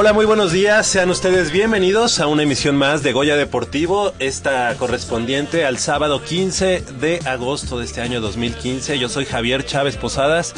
Hola, 0.00 0.12
muy 0.12 0.26
buenos 0.26 0.52
días. 0.52 0.86
Sean 0.86 1.10
ustedes 1.10 1.50
bienvenidos 1.50 2.20
a 2.20 2.28
una 2.28 2.44
emisión 2.44 2.76
más 2.76 3.02
de 3.02 3.12
Goya 3.12 3.34
Deportivo, 3.34 4.12
esta 4.20 4.72
correspondiente 4.78 5.66
al 5.66 5.78
sábado 5.78 6.22
15 6.22 6.84
de 7.00 7.18
agosto 7.24 7.80
de 7.80 7.84
este 7.84 8.00
año 8.00 8.20
2015. 8.20 8.96
Yo 8.96 9.08
soy 9.08 9.24
Javier 9.24 9.66
Chávez 9.66 9.96
Posadas 9.96 10.54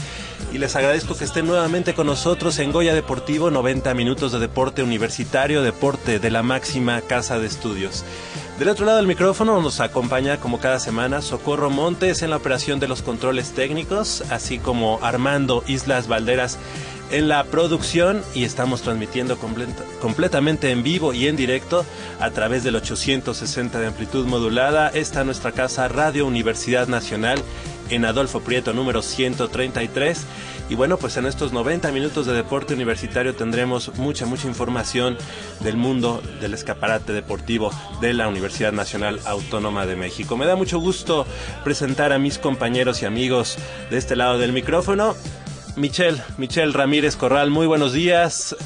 y 0.52 0.58
les 0.58 0.76
agradezco 0.76 1.16
que 1.16 1.24
estén 1.24 1.46
nuevamente 1.46 1.94
con 1.94 2.06
nosotros 2.06 2.58
en 2.58 2.70
Goya 2.70 2.92
Deportivo, 2.92 3.50
90 3.50 3.94
minutos 3.94 4.30
de 4.32 4.40
deporte 4.40 4.82
universitario, 4.82 5.62
deporte 5.62 6.18
de 6.18 6.30
la 6.30 6.42
máxima 6.42 7.00
casa 7.00 7.38
de 7.38 7.46
estudios. 7.46 8.04
Del 8.58 8.68
otro 8.68 8.84
lado 8.84 8.98
del 8.98 9.06
micrófono 9.06 9.62
nos 9.62 9.80
acompaña 9.80 10.38
como 10.38 10.60
cada 10.60 10.78
semana 10.78 11.22
Socorro 11.22 11.70
Montes 11.70 12.20
en 12.20 12.28
la 12.28 12.36
operación 12.36 12.78
de 12.78 12.88
los 12.88 13.00
controles 13.00 13.52
técnicos, 13.52 14.22
así 14.28 14.58
como 14.58 14.98
Armando 15.00 15.64
Islas 15.66 16.08
Valderas 16.08 16.58
en 17.10 17.28
la 17.28 17.44
producción 17.44 18.22
y 18.34 18.44
estamos 18.44 18.82
transmitiendo 18.82 19.38
completamente 20.00 20.70
en 20.70 20.82
vivo 20.82 21.12
y 21.12 21.26
en 21.26 21.36
directo 21.36 21.84
a 22.20 22.30
través 22.30 22.64
del 22.64 22.76
860 22.76 23.80
de 23.80 23.86
amplitud 23.86 24.26
modulada. 24.26 24.88
Esta 24.88 25.24
nuestra 25.24 25.52
casa 25.52 25.88
Radio 25.88 26.26
Universidad 26.26 26.88
Nacional 26.88 27.42
en 27.90 28.04
Adolfo 28.04 28.40
Prieto 28.40 28.72
número 28.72 29.02
133. 29.02 30.24
Y 30.68 30.76
bueno, 30.76 30.98
pues 30.98 31.16
en 31.16 31.26
estos 31.26 31.52
90 31.52 31.90
minutos 31.90 32.26
de 32.26 32.32
deporte 32.32 32.74
universitario 32.74 33.34
tendremos 33.34 33.92
mucha, 33.96 34.24
mucha 34.24 34.46
información 34.46 35.18
del 35.58 35.76
mundo 35.76 36.22
del 36.40 36.54
escaparate 36.54 37.12
deportivo 37.12 37.72
de 38.00 38.14
la 38.14 38.28
Universidad 38.28 38.72
Nacional 38.72 39.18
Autónoma 39.24 39.84
de 39.86 39.96
México. 39.96 40.36
Me 40.36 40.46
da 40.46 40.54
mucho 40.54 40.78
gusto 40.78 41.26
presentar 41.64 42.12
a 42.12 42.20
mis 42.20 42.38
compañeros 42.38 43.02
y 43.02 43.06
amigos 43.06 43.58
de 43.90 43.98
este 43.98 44.14
lado 44.14 44.38
del 44.38 44.52
micrófono. 44.52 45.16
Michelle, 45.76 46.20
Michelle 46.36 46.72
Ramírez 46.72 47.16
Corral, 47.16 47.50
muy 47.50 47.66
buenos 47.66 47.92
días. 47.92 48.56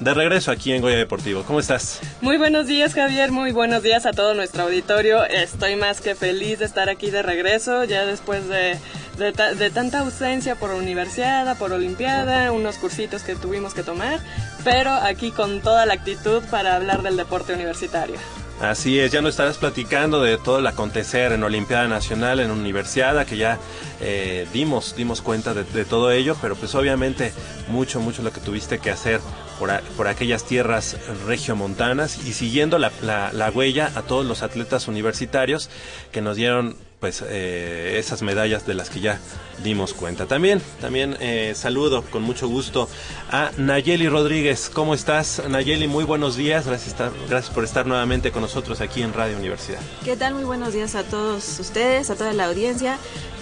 De 0.00 0.14
regreso 0.14 0.50
aquí 0.50 0.72
en 0.72 0.80
Goya 0.80 0.96
Deportivo. 0.96 1.42
¿Cómo 1.42 1.60
estás? 1.60 2.00
Muy 2.22 2.38
buenos 2.38 2.66
días, 2.66 2.94
Javier. 2.94 3.32
Muy 3.32 3.52
buenos 3.52 3.82
días 3.82 4.06
a 4.06 4.12
todo 4.12 4.32
nuestro 4.32 4.62
auditorio. 4.62 5.24
Estoy 5.24 5.76
más 5.76 6.00
que 6.00 6.14
feliz 6.14 6.58
de 6.58 6.64
estar 6.64 6.88
aquí 6.88 7.10
de 7.10 7.20
regreso, 7.20 7.84
ya 7.84 8.06
después 8.06 8.48
de, 8.48 8.78
de, 9.18 9.70
tanta 9.70 9.98
ausencia 9.98 10.54
por 10.54 10.70
universidad, 10.70 11.58
por 11.58 11.72
olimpiada, 11.72 12.50
unos 12.50 12.76
cursitos 12.76 13.22
que 13.22 13.36
tuvimos 13.36 13.74
que 13.74 13.82
tomar, 13.82 14.20
pero 14.64 14.90
aquí 14.90 15.32
con 15.32 15.60
toda 15.60 15.84
la 15.84 15.92
actitud 15.92 16.42
para 16.50 16.76
hablar 16.76 17.02
del 17.02 17.18
deporte 17.18 17.52
universitario. 17.52 18.16
Así 18.60 18.98
es, 18.98 19.10
ya 19.10 19.22
nos 19.22 19.30
estarás 19.30 19.56
platicando 19.56 20.20
de 20.20 20.36
todo 20.36 20.58
el 20.58 20.66
acontecer 20.66 21.32
en 21.32 21.42
Olimpiada 21.42 21.88
Nacional, 21.88 22.40
en 22.40 22.50
Universidad, 22.50 23.24
que 23.24 23.38
ya 23.38 23.58
eh, 24.02 24.46
dimos, 24.52 24.94
dimos 24.94 25.22
cuenta 25.22 25.54
de, 25.54 25.84
todo 25.86 26.10
ello, 26.12 26.36
pero 26.42 26.56
pues 26.56 26.74
obviamente 26.74 27.32
mucho, 27.68 28.00
mucho 28.00 28.22
lo 28.22 28.34
que 28.34 28.40
tuviste 28.40 28.78
que 28.78 28.90
hacer 28.90 29.20
por, 29.58 29.70
por 29.96 30.08
aquellas 30.08 30.44
tierras 30.44 30.98
regiomontanas. 31.26 32.26
Y 32.26 32.34
siguiendo 32.34 32.78
la, 32.78 32.92
la 33.00 33.50
huella 33.50 33.92
a 33.94 34.02
todos 34.02 34.26
los 34.26 34.42
atletas 34.42 34.88
universitarios 34.88 35.70
que 36.12 36.20
nos 36.20 36.36
dieron 36.36 36.76
pues 37.00 37.24
eh, 37.26 37.96
esas 37.98 38.20
medallas 38.20 38.66
de 38.66 38.74
las 38.74 38.90
que 38.90 39.00
ya 39.00 39.18
dimos 39.64 39.94
cuenta. 39.94 40.26
También, 40.26 40.60
también 40.80 41.16
eh, 41.20 41.54
saludo 41.56 42.02
con 42.02 42.22
mucho 42.22 42.46
gusto 42.46 42.88
a 43.30 43.50
Nayeli 43.56 44.08
Rodríguez. 44.08 44.70
¿Cómo 44.72 44.94
estás, 44.94 45.42
Nayeli? 45.48 45.88
Muy 45.88 46.04
buenos 46.04 46.36
días. 46.36 46.66
Gracias, 46.66 46.94
gracias 47.28 47.54
por 47.54 47.64
estar 47.64 47.86
nuevamente 47.86 48.30
con 48.30 48.42
nosotros 48.42 48.82
aquí 48.82 49.02
en 49.02 49.14
Radio 49.14 49.38
Universidad. 49.38 49.80
¿Qué 50.04 50.16
tal? 50.16 50.34
Muy 50.34 50.44
buenos 50.44 50.74
días 50.74 50.94
a 50.94 51.02
todos 51.02 51.58
ustedes, 51.58 52.10
a 52.10 52.16
toda 52.16 52.34
la 52.34 52.46
audiencia. 52.46 52.98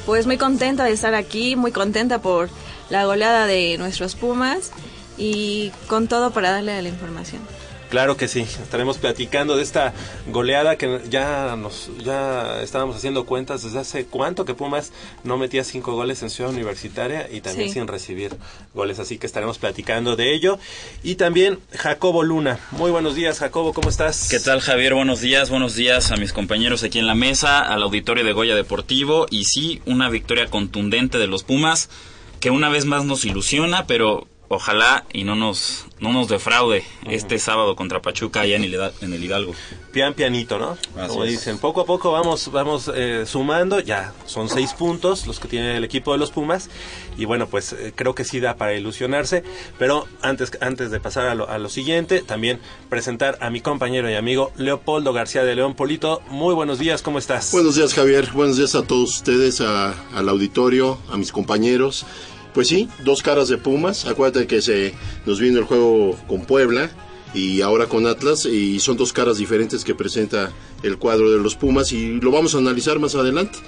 Pues 0.06 0.26
muy 0.26 0.38
contenta 0.38 0.84
de 0.84 0.92
estar 0.92 1.14
aquí, 1.14 1.56
muy 1.56 1.72
contenta 1.72 2.20
por 2.20 2.48
la 2.90 3.04
goleada 3.04 3.46
de 3.46 3.76
nuestros 3.76 4.14
Pumas 4.14 4.70
y 5.18 5.72
con 5.88 6.06
todo 6.06 6.30
para 6.30 6.52
darle 6.52 6.80
la 6.80 6.88
información. 6.88 7.42
Claro 7.90 8.18
que 8.18 8.28
sí, 8.28 8.40
estaremos 8.40 8.98
platicando 8.98 9.56
de 9.56 9.62
esta 9.62 9.94
goleada 10.26 10.76
que 10.76 11.00
ya 11.08 11.56
nos 11.56 11.90
ya 12.04 12.60
estábamos 12.60 12.96
haciendo 12.96 13.24
cuentas 13.24 13.62
desde 13.62 13.78
hace 13.78 14.04
cuánto 14.04 14.44
que 14.44 14.54
Pumas 14.54 14.92
no 15.24 15.38
metía 15.38 15.64
cinco 15.64 15.94
goles 15.94 16.22
en 16.22 16.28
Ciudad 16.28 16.52
Universitaria 16.52 17.28
y 17.32 17.40
también 17.40 17.72
sin 17.72 17.86
recibir 17.86 18.36
goles, 18.74 18.98
así 18.98 19.16
que 19.16 19.26
estaremos 19.26 19.56
platicando 19.56 20.16
de 20.16 20.34
ello. 20.34 20.58
Y 21.02 21.14
también 21.14 21.60
Jacobo 21.72 22.22
Luna. 22.22 22.58
Muy 22.72 22.90
buenos 22.90 23.14
días, 23.14 23.38
Jacobo, 23.38 23.72
¿cómo 23.72 23.88
estás? 23.88 24.28
¿Qué 24.28 24.40
tal, 24.40 24.60
Javier? 24.60 24.92
Buenos 24.92 25.22
días, 25.22 25.48
buenos 25.48 25.74
días 25.74 26.12
a 26.12 26.16
mis 26.16 26.34
compañeros 26.34 26.82
aquí 26.82 26.98
en 26.98 27.06
la 27.06 27.14
mesa, 27.14 27.60
al 27.60 27.82
auditorio 27.82 28.22
de 28.22 28.32
Goya 28.32 28.54
Deportivo 28.54 29.26
y 29.30 29.44
sí, 29.44 29.80
una 29.86 30.10
victoria 30.10 30.46
contundente 30.46 31.16
de 31.16 31.26
los 31.26 31.42
Pumas 31.42 31.88
que 32.40 32.50
una 32.50 32.68
vez 32.68 32.84
más 32.84 33.04
nos 33.04 33.24
ilusiona, 33.24 33.86
pero 33.86 34.28
ojalá 34.48 35.04
y 35.12 35.24
no 35.24 35.36
nos, 35.36 35.86
no 36.00 36.12
nos 36.12 36.28
defraude 36.28 36.82
este 37.06 37.38
sábado 37.38 37.76
contra 37.76 38.00
Pachuca 38.00 38.40
allá 38.40 38.56
en 38.56 38.64
el, 38.64 38.74
en 39.00 39.12
el 39.12 39.22
Hidalgo. 39.22 39.54
Pian 39.92 40.14
pianito, 40.14 40.58
¿no? 40.58 40.76
Como 41.06 41.24
dicen, 41.24 41.58
poco 41.58 41.82
a 41.82 41.84
poco 41.84 42.12
vamos, 42.12 42.50
vamos 42.50 42.90
eh, 42.94 43.24
sumando, 43.26 43.80
ya 43.80 44.14
son 44.26 44.48
seis 44.48 44.72
puntos 44.72 45.26
los 45.26 45.38
que 45.38 45.48
tiene 45.48 45.76
el 45.76 45.84
equipo 45.84 46.12
de 46.12 46.18
los 46.18 46.30
Pumas 46.30 46.70
y 47.16 47.24
bueno, 47.26 47.48
pues 47.48 47.72
eh, 47.72 47.92
creo 47.94 48.14
que 48.14 48.24
sí 48.24 48.40
da 48.40 48.56
para 48.56 48.74
ilusionarse, 48.74 49.44
pero 49.78 50.06
antes, 50.22 50.52
antes 50.60 50.90
de 50.90 51.00
pasar 51.00 51.26
a 51.26 51.34
lo, 51.34 51.48
a 51.48 51.58
lo 51.58 51.68
siguiente, 51.68 52.22
también 52.22 52.60
presentar 52.88 53.38
a 53.40 53.50
mi 53.50 53.60
compañero 53.60 54.10
y 54.10 54.14
amigo 54.14 54.52
Leopoldo 54.56 55.12
García 55.12 55.44
de 55.44 55.54
León 55.54 55.74
Polito. 55.74 56.22
Muy 56.30 56.54
buenos 56.54 56.78
días, 56.78 57.02
¿cómo 57.02 57.18
estás? 57.18 57.52
Buenos 57.52 57.76
días 57.76 57.92
Javier, 57.92 58.30
buenos 58.32 58.56
días 58.56 58.74
a 58.74 58.82
todos 58.82 59.16
ustedes, 59.16 59.60
al 59.60 60.28
auditorio, 60.28 60.98
a 61.10 61.16
mis 61.16 61.32
compañeros. 61.32 62.06
Pues 62.58 62.66
sí, 62.66 62.88
dos 63.04 63.22
caras 63.22 63.46
de 63.46 63.56
Pumas. 63.56 64.04
Acuérdate 64.06 64.48
que 64.48 64.60
se 64.60 64.92
nos 65.26 65.38
vino 65.38 65.60
el 65.60 65.64
juego 65.64 66.18
con 66.26 66.44
Puebla 66.44 66.90
y 67.32 67.60
ahora 67.60 67.86
con 67.86 68.04
Atlas 68.08 68.46
y 68.46 68.80
son 68.80 68.96
dos 68.96 69.12
caras 69.12 69.38
diferentes 69.38 69.84
que 69.84 69.94
presenta 69.94 70.50
el 70.82 70.98
cuadro 70.98 71.30
de 71.30 71.38
los 71.38 71.54
Pumas 71.54 71.92
y 71.92 72.14
lo 72.14 72.32
vamos 72.32 72.56
a 72.56 72.58
analizar 72.58 72.98
más 72.98 73.14
adelante. 73.14 73.60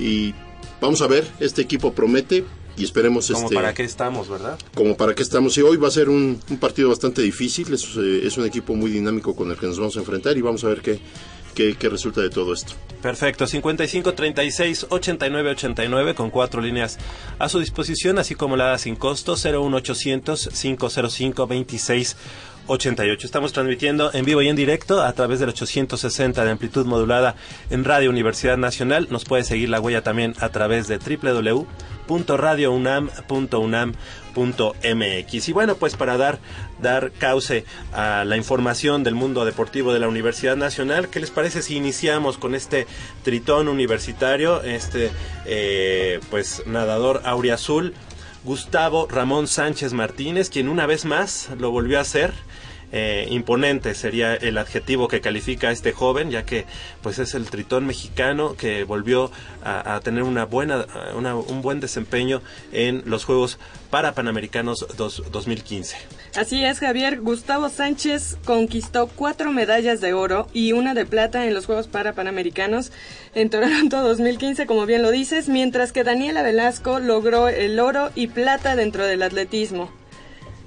Y 0.00 0.34
vamos 0.80 1.00
a 1.00 1.06
ver, 1.06 1.30
este 1.38 1.62
equipo 1.62 1.92
promete 1.92 2.44
y 2.76 2.82
esperemos 2.82 3.30
como 3.30 3.44
este, 3.44 3.54
para 3.54 3.72
qué 3.72 3.84
estamos, 3.84 4.28
¿verdad? 4.28 4.58
Como 4.74 4.96
para 4.96 5.14
qué 5.14 5.22
estamos. 5.22 5.56
Y 5.56 5.62
hoy 5.62 5.76
va 5.76 5.86
a 5.86 5.92
ser 5.92 6.08
un, 6.08 6.40
partido 6.60 6.88
bastante 6.88 7.22
difícil, 7.22 7.72
es, 7.72 7.84
eh, 7.96 8.22
es 8.24 8.36
un 8.36 8.46
equipo 8.46 8.74
muy 8.74 8.90
dinámico 8.90 9.36
con 9.36 9.52
el 9.52 9.56
que 9.56 9.68
nos 9.68 9.78
vamos 9.78 9.96
a 9.96 10.00
enfrentar 10.00 10.36
y 10.36 10.40
vamos 10.40 10.64
a 10.64 10.68
ver 10.70 10.80
qué, 10.80 10.98
qué, 11.54 11.76
resulta 11.88 12.20
de 12.20 12.30
todo 12.30 12.52
esto. 12.52 12.74
Perfecto, 13.00 13.46
55 13.46 14.14
36 14.14 14.86
89 14.90 15.50
89 15.50 16.14
con 16.14 16.30
cuatro 16.30 16.60
líneas 16.60 16.98
a 17.38 17.48
su 17.48 17.60
disposición, 17.60 18.18
así 18.18 18.34
como 18.34 18.56
la 18.56 18.76
sin 18.78 18.96
costo 18.96 19.36
01800 19.36 20.48
505 20.48 21.46
26 21.46 22.16
88. 22.66 23.26
Estamos 23.26 23.52
transmitiendo 23.52 24.10
en 24.12 24.24
vivo 24.24 24.42
y 24.42 24.48
en 24.48 24.56
directo 24.56 25.02
a 25.02 25.12
través 25.12 25.38
del 25.40 25.50
860 25.50 26.44
de 26.44 26.50
amplitud 26.50 26.86
modulada 26.86 27.36
en 27.70 27.84
Radio 27.84 28.10
Universidad 28.10 28.56
Nacional. 28.56 29.08
Nos 29.10 29.24
puede 29.24 29.44
seguir 29.44 29.68
la 29.68 29.80
huella 29.80 30.02
también 30.02 30.34
a 30.40 30.48
través 30.48 30.88
de 30.88 30.98
www 30.98 31.66
www.radiounam.unam.mx. 34.34 35.48
Y 35.48 35.52
bueno, 35.52 35.76
pues 35.76 35.96
para 35.96 36.16
dar, 36.16 36.38
dar 36.80 37.12
cauce 37.12 37.64
a 37.92 38.24
la 38.24 38.36
información 38.36 39.02
del 39.04 39.14
mundo 39.14 39.44
deportivo 39.44 39.92
de 39.92 40.00
la 40.00 40.08
Universidad 40.08 40.56
Nacional, 40.56 41.08
¿qué 41.08 41.20
les 41.20 41.30
parece 41.30 41.62
si 41.62 41.76
iniciamos 41.76 42.38
con 42.38 42.54
este 42.54 42.86
tritón 43.22 43.68
universitario, 43.68 44.62
este 44.62 45.10
eh, 45.46 46.20
pues 46.30 46.62
nadador 46.66 47.22
auriazul, 47.24 47.94
Gustavo 48.44 49.08
Ramón 49.08 49.46
Sánchez 49.46 49.92
Martínez, 49.92 50.50
quien 50.50 50.68
una 50.68 50.86
vez 50.86 51.04
más 51.04 51.48
lo 51.58 51.70
volvió 51.70 51.98
a 51.98 52.02
hacer? 52.02 52.32
Eh, 52.96 53.26
imponente 53.30 53.92
sería 53.96 54.36
el 54.36 54.56
adjetivo 54.56 55.08
que 55.08 55.20
califica 55.20 55.70
a 55.70 55.72
este 55.72 55.90
joven, 55.90 56.30
ya 56.30 56.44
que 56.44 56.64
pues 57.02 57.18
es 57.18 57.34
el 57.34 57.50
tritón 57.50 57.86
mexicano 57.86 58.54
que 58.54 58.84
volvió 58.84 59.32
a, 59.64 59.98
tener 60.04 60.22
una 60.22 60.44
buena, 60.44 60.86
un 61.16 61.60
buen 61.60 61.80
desempeño 61.80 62.40
en 62.70 63.02
los 63.06 63.24
Juegos 63.24 63.58
para 63.90 64.12
Panamericanos 64.12 64.86
2015. 64.96 65.96
Así 66.36 66.64
es, 66.64 66.78
Javier. 66.78 67.20
Gustavo 67.20 67.68
Sánchez 67.68 68.36
conquistó 68.44 69.08
cuatro 69.08 69.50
medallas 69.50 70.00
de 70.00 70.12
oro 70.12 70.46
y 70.52 70.70
una 70.70 70.94
de 70.94 71.04
plata 71.04 71.46
en 71.48 71.54
los 71.54 71.66
Juegos 71.66 71.88
para 71.88 72.12
Panamericanos 72.12 72.92
en 73.34 73.50
Toronto 73.50 74.02
2015, 74.04 74.66
como 74.66 74.86
bien 74.86 75.02
lo 75.02 75.10
dices, 75.10 75.48
mientras 75.48 75.90
que 75.90 76.04
Daniela 76.04 76.42
Velasco 76.42 77.00
logró 77.00 77.48
el 77.48 77.80
oro 77.80 78.12
y 78.14 78.28
plata 78.28 78.76
dentro 78.76 79.04
del 79.04 79.24
atletismo. 79.24 79.90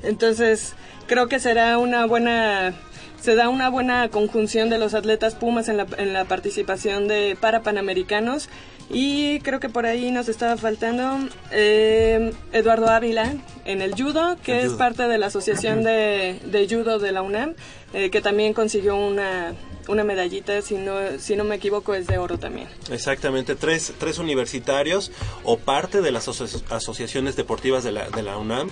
Entonces, 0.04 0.74
creo 1.08 1.28
que 1.28 1.40
será 1.40 1.78
una 1.78 2.06
buena 2.06 2.74
se 3.22 3.36
da 3.36 3.50
una 3.50 3.70
buena 3.70 4.10
conjunción 4.10 4.70
de 4.70 4.78
los 4.78 4.94
atletas 4.94 5.34
Pumas 5.34 5.70
en 5.70 5.78
la, 5.78 5.88
en 5.98 6.14
la 6.14 6.26
participación 6.26 7.08
de 7.08 7.36
para 7.40 7.64
Panamericanos 7.64 8.48
y 8.90 9.40
creo 9.42 9.60
que 9.60 9.70
por 9.70 9.86
ahí 9.86 10.12
nos 10.12 10.30
estaba 10.30 10.56
faltando 10.56 11.20
eh, 11.52 12.32
Eduardo 12.54 12.90
Ávila 12.90 13.34
en 13.66 13.82
el 13.82 13.94
judo, 14.02 14.38
que 14.42 14.62
es 14.62 14.74
parte 14.74 15.08
de 15.08 15.18
la 15.18 15.26
Asociación 15.26 15.84
de, 15.84 16.68
Judo 16.70 16.98
de 16.98 17.12
la 17.12 17.22
UNAM, 17.22 17.56
eh, 17.94 18.10
que 18.10 18.22
también 18.22 18.54
consiguió 18.54 18.96
una, 18.96 19.54
una 19.90 20.06
medallita, 20.06 20.62
si 20.62 20.76
no, 20.76 20.96
si 21.20 21.36
no 21.36 21.44
me 21.44 21.56
equivoco, 21.56 21.96
es 21.96 22.08
de 22.08 22.18
oro 22.18 22.38
también. 22.38 22.70
Exactamente, 22.90 23.56
tres, 23.56 23.94
tres 23.98 24.20
universitarios 24.20 25.12
o 25.44 25.58
parte 25.58 26.02
de 26.02 26.12
las 26.12 26.30
asociaciones 26.30 27.36
deportivas 27.36 27.84
de 27.84 27.92
la, 27.92 28.10
de 28.10 28.24
la 28.24 28.38
UNAM 28.38 28.70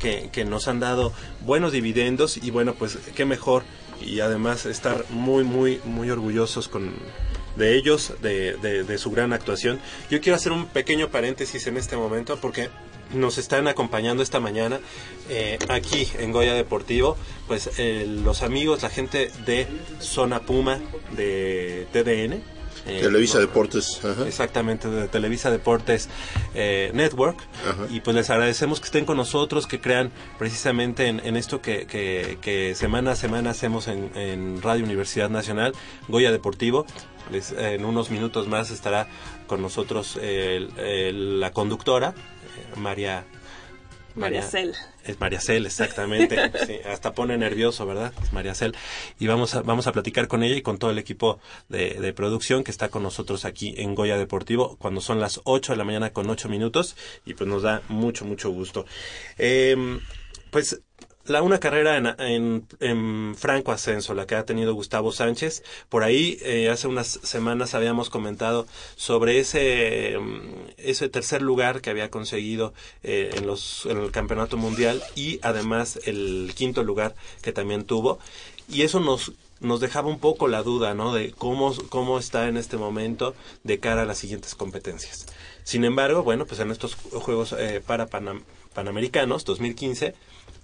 que, 0.00 0.44
nos 0.44 0.68
han 0.68 0.80
dado 0.80 1.12
buenos 1.40 1.72
dividendos 1.72 2.36
y 2.36 2.50
bueno, 2.50 2.74
pues 2.74 2.98
qué 3.14 3.24
mejor 3.24 3.64
y 4.00 4.20
además 4.20 4.66
estar 4.66 5.04
muy, 5.10 5.44
muy, 5.44 5.80
muy 5.84 6.10
orgullosos 6.10 6.68
con 6.68 6.94
de 7.56 7.74
ellos, 7.74 8.12
de, 8.20 8.56
de, 8.58 8.98
su 8.98 9.10
gran 9.10 9.32
actuación. 9.32 9.80
Yo 10.10 10.20
quiero 10.20 10.36
hacer 10.36 10.52
un 10.52 10.66
pequeño 10.66 11.08
paréntesis 11.08 11.66
en 11.66 11.78
este 11.78 11.96
momento 11.96 12.36
porque 12.36 12.68
nos 13.14 13.38
están 13.38 13.68
acompañando 13.68 14.22
esta 14.22 14.40
mañana 14.40 14.80
eh, 15.30 15.58
aquí 15.68 16.08
en 16.18 16.32
Goya 16.32 16.54
Deportivo, 16.54 17.16
pues 17.46 17.70
eh, 17.78 18.06
los 18.06 18.42
amigos, 18.42 18.82
la 18.82 18.90
gente 18.90 19.30
de 19.46 19.66
Zona 20.00 20.40
Puma 20.40 20.80
de 21.12 21.86
TDN, 21.92 22.42
eh, 22.86 23.00
Televisa 23.00 23.38
Deportes. 23.38 24.00
Exactamente, 24.26 24.88
de 24.88 25.08
Televisa 25.08 25.50
Deportes 25.50 26.08
eh, 26.54 26.90
Network. 26.94 27.38
Y 27.90 28.00
pues 28.00 28.16
les 28.16 28.30
agradecemos 28.30 28.80
que 28.80 28.86
estén 28.86 29.04
con 29.04 29.16
nosotros, 29.16 29.66
que 29.66 29.80
crean 29.80 30.10
precisamente 30.38 31.08
en, 31.08 31.36
esto 31.36 31.60
que, 31.60 31.86
que, 31.86 32.74
semana 32.74 33.12
a 33.12 33.16
semana 33.16 33.50
hacemos 33.50 33.88
en, 33.88 34.62
Radio 34.62 34.84
Universidad 34.84 35.30
Nacional, 35.30 35.72
Goya 36.08 36.30
Deportivo. 36.30 36.86
en 37.58 37.84
unos 37.84 38.10
minutos 38.10 38.46
más 38.46 38.70
estará 38.70 39.08
con 39.46 39.60
nosotros 39.62 40.18
la 40.22 41.52
conductora, 41.52 42.14
eh, 42.56 42.78
María 42.78 43.24
María 44.16 44.42
Cel. 44.42 44.74
Es 45.04 45.20
María 45.20 45.40
Cel, 45.40 45.66
exactamente. 45.66 46.38
hasta 46.90 47.12
pone 47.12 47.36
nervioso, 47.36 47.86
¿verdad? 47.86 48.12
Es 48.22 48.32
María 48.32 48.54
Cel. 48.54 48.74
Y 49.18 49.26
vamos 49.26 49.54
a, 49.54 49.62
vamos 49.62 49.86
a 49.86 49.92
platicar 49.92 50.26
con 50.26 50.42
ella 50.42 50.56
y 50.56 50.62
con 50.62 50.78
todo 50.78 50.90
el 50.90 50.98
equipo 50.98 51.38
de, 51.68 52.12
producción 52.14 52.64
que 52.64 52.70
está 52.70 52.88
con 52.88 53.02
nosotros 53.02 53.44
aquí 53.44 53.74
en 53.76 53.94
Goya 53.94 54.16
Deportivo 54.16 54.76
cuando 54.78 55.00
son 55.00 55.20
las 55.20 55.40
8 55.44 55.72
de 55.72 55.76
la 55.76 55.84
mañana 55.84 56.10
con 56.10 56.28
8 56.28 56.48
minutos. 56.48 56.96
Y 57.24 57.34
pues 57.34 57.48
nos 57.48 57.62
da 57.62 57.82
mucho, 57.88 58.24
mucho 58.24 58.50
gusto. 58.50 58.86
Eh, 59.38 60.00
pues 60.50 60.80
la 61.28 61.42
una 61.42 61.58
carrera 61.58 61.96
en, 61.96 62.66
en, 62.80 63.34
franco 63.36 63.72
ascenso, 63.72 64.14
la 64.14 64.26
que 64.26 64.34
ha 64.34 64.44
tenido 64.44 64.74
Gustavo 64.74 65.12
Sánchez. 65.12 65.62
Por 65.88 66.02
ahí, 66.02 66.38
eh, 66.42 66.68
hace 66.70 66.88
unas 66.88 67.20
semanas 67.22 67.74
habíamos 67.74 68.10
comentado 68.10 68.66
sobre 68.96 69.38
ese, 69.38 70.16
mm, 70.18 70.70
ese 70.78 71.08
tercer 71.08 71.42
lugar 71.42 71.80
que 71.80 71.90
había 71.90 72.10
conseguido 72.10 72.72
eh, 73.02 73.30
en, 73.36 73.46
los, 73.46 73.86
en 73.86 73.98
el 73.98 74.10
campeonato 74.10 74.56
mundial 74.56 75.02
y 75.14 75.38
además 75.42 76.00
el 76.04 76.52
quinto 76.54 76.82
lugar 76.82 77.14
que 77.42 77.52
también 77.52 77.84
tuvo. 77.84 78.18
Y 78.68 78.82
eso 78.82 79.00
nos, 79.00 79.32
nos 79.60 79.80
dejaba 79.80 80.08
un 80.08 80.18
poco 80.18 80.48
la 80.48 80.62
duda, 80.62 80.94
¿no? 80.94 81.12
De 81.14 81.32
cómo, 81.32 81.74
cómo 81.88 82.18
está 82.18 82.48
en 82.48 82.56
este 82.56 82.76
momento 82.76 83.34
de 83.64 83.78
cara 83.78 84.02
a 84.02 84.06
las 84.06 84.18
siguientes 84.18 84.54
competencias. 84.54 85.26
Sin 85.64 85.84
embargo, 85.84 86.22
bueno, 86.22 86.46
pues 86.46 86.60
en 86.60 86.70
estos 86.70 86.94
Juegos 86.94 87.52
eh, 87.58 87.82
para 87.84 88.06
Panamericanos 88.74 89.44
2015 89.44 90.14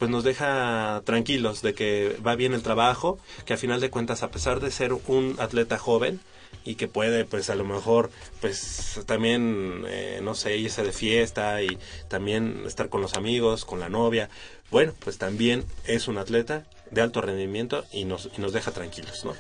pues 0.03 0.11
nos 0.11 0.25
deja 0.25 1.01
tranquilos 1.05 1.63
de 1.63 1.75
que 1.75 2.17
va 2.27 2.35
bien 2.35 2.55
el 2.55 2.65
trabajo, 2.65 3.21
que 3.47 3.55
a 3.55 3.57
final 3.57 3.81
de 3.81 3.89
cuentas, 3.89 4.25
a 4.25 4.33
pesar 4.33 4.59
de 4.59 4.73
ser 4.73 4.95
un 4.95 5.37
atleta 5.39 5.79
joven, 5.79 6.19
y 6.65 6.75
que 6.75 6.89
puede 6.89 7.25
pues 7.25 7.51
a 7.51 7.55
lo 7.55 7.63
mejor 7.63 8.11
pues 8.41 9.01
también 9.07 9.85
eh, 9.87 10.19
no 10.21 10.35
sé 10.35 10.57
irse 10.57 10.83
de 10.83 10.91
fiesta 10.91 11.63
y 11.63 11.79
también 12.09 12.65
estar 12.67 12.89
con 12.89 13.01
los 13.01 13.15
amigos 13.15 13.65
con 13.65 13.79
la 13.79 13.89
novia 13.89 14.29
bueno 14.73 14.93
pues 15.05 15.19
también 15.19 15.65
es 15.87 16.09
un 16.09 16.19
atleta 16.19 16.65
de 16.91 17.01
alto 17.01 17.21
rendimiento 17.21 17.85
y 17.93 18.05
nos, 18.05 18.29
y 18.37 18.41
nos 18.41 18.53
deja 18.53 18.73
tranquilos 18.73 19.25
no 19.25 19.35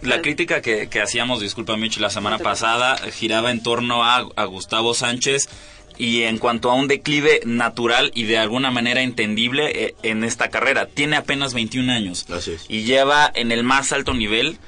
la 0.00 0.22
crítica 0.22 0.62
que, 0.62 0.88
que 0.88 1.00
hacíamos, 1.00 1.40
disculpa 1.40 1.76
Mitch, 1.76 1.98
la 1.98 2.10
semana 2.10 2.38
pasada 2.38 2.96
giraba 3.10 3.50
en 3.50 3.62
torno 3.62 4.04
a, 4.04 4.28
a 4.36 4.44
Gustavo 4.44 4.94
Sánchez 4.94 5.48
y 5.98 6.22
en 6.22 6.38
cuanto 6.38 6.70
a 6.70 6.74
un 6.74 6.86
declive 6.86 7.40
natural 7.44 8.12
y 8.14 8.24
de 8.24 8.38
alguna 8.38 8.70
manera 8.70 9.02
entendible 9.02 9.84
eh, 9.84 9.94
en 10.04 10.22
esta 10.22 10.48
carrera. 10.48 10.86
Tiene 10.86 11.16
apenas 11.16 11.54
21 11.54 11.92
años 11.92 12.26
y 12.68 12.84
lleva 12.84 13.30
en 13.34 13.50
el 13.50 13.64
más 13.64 13.92
alto 13.92 14.14
nivel. 14.14 14.58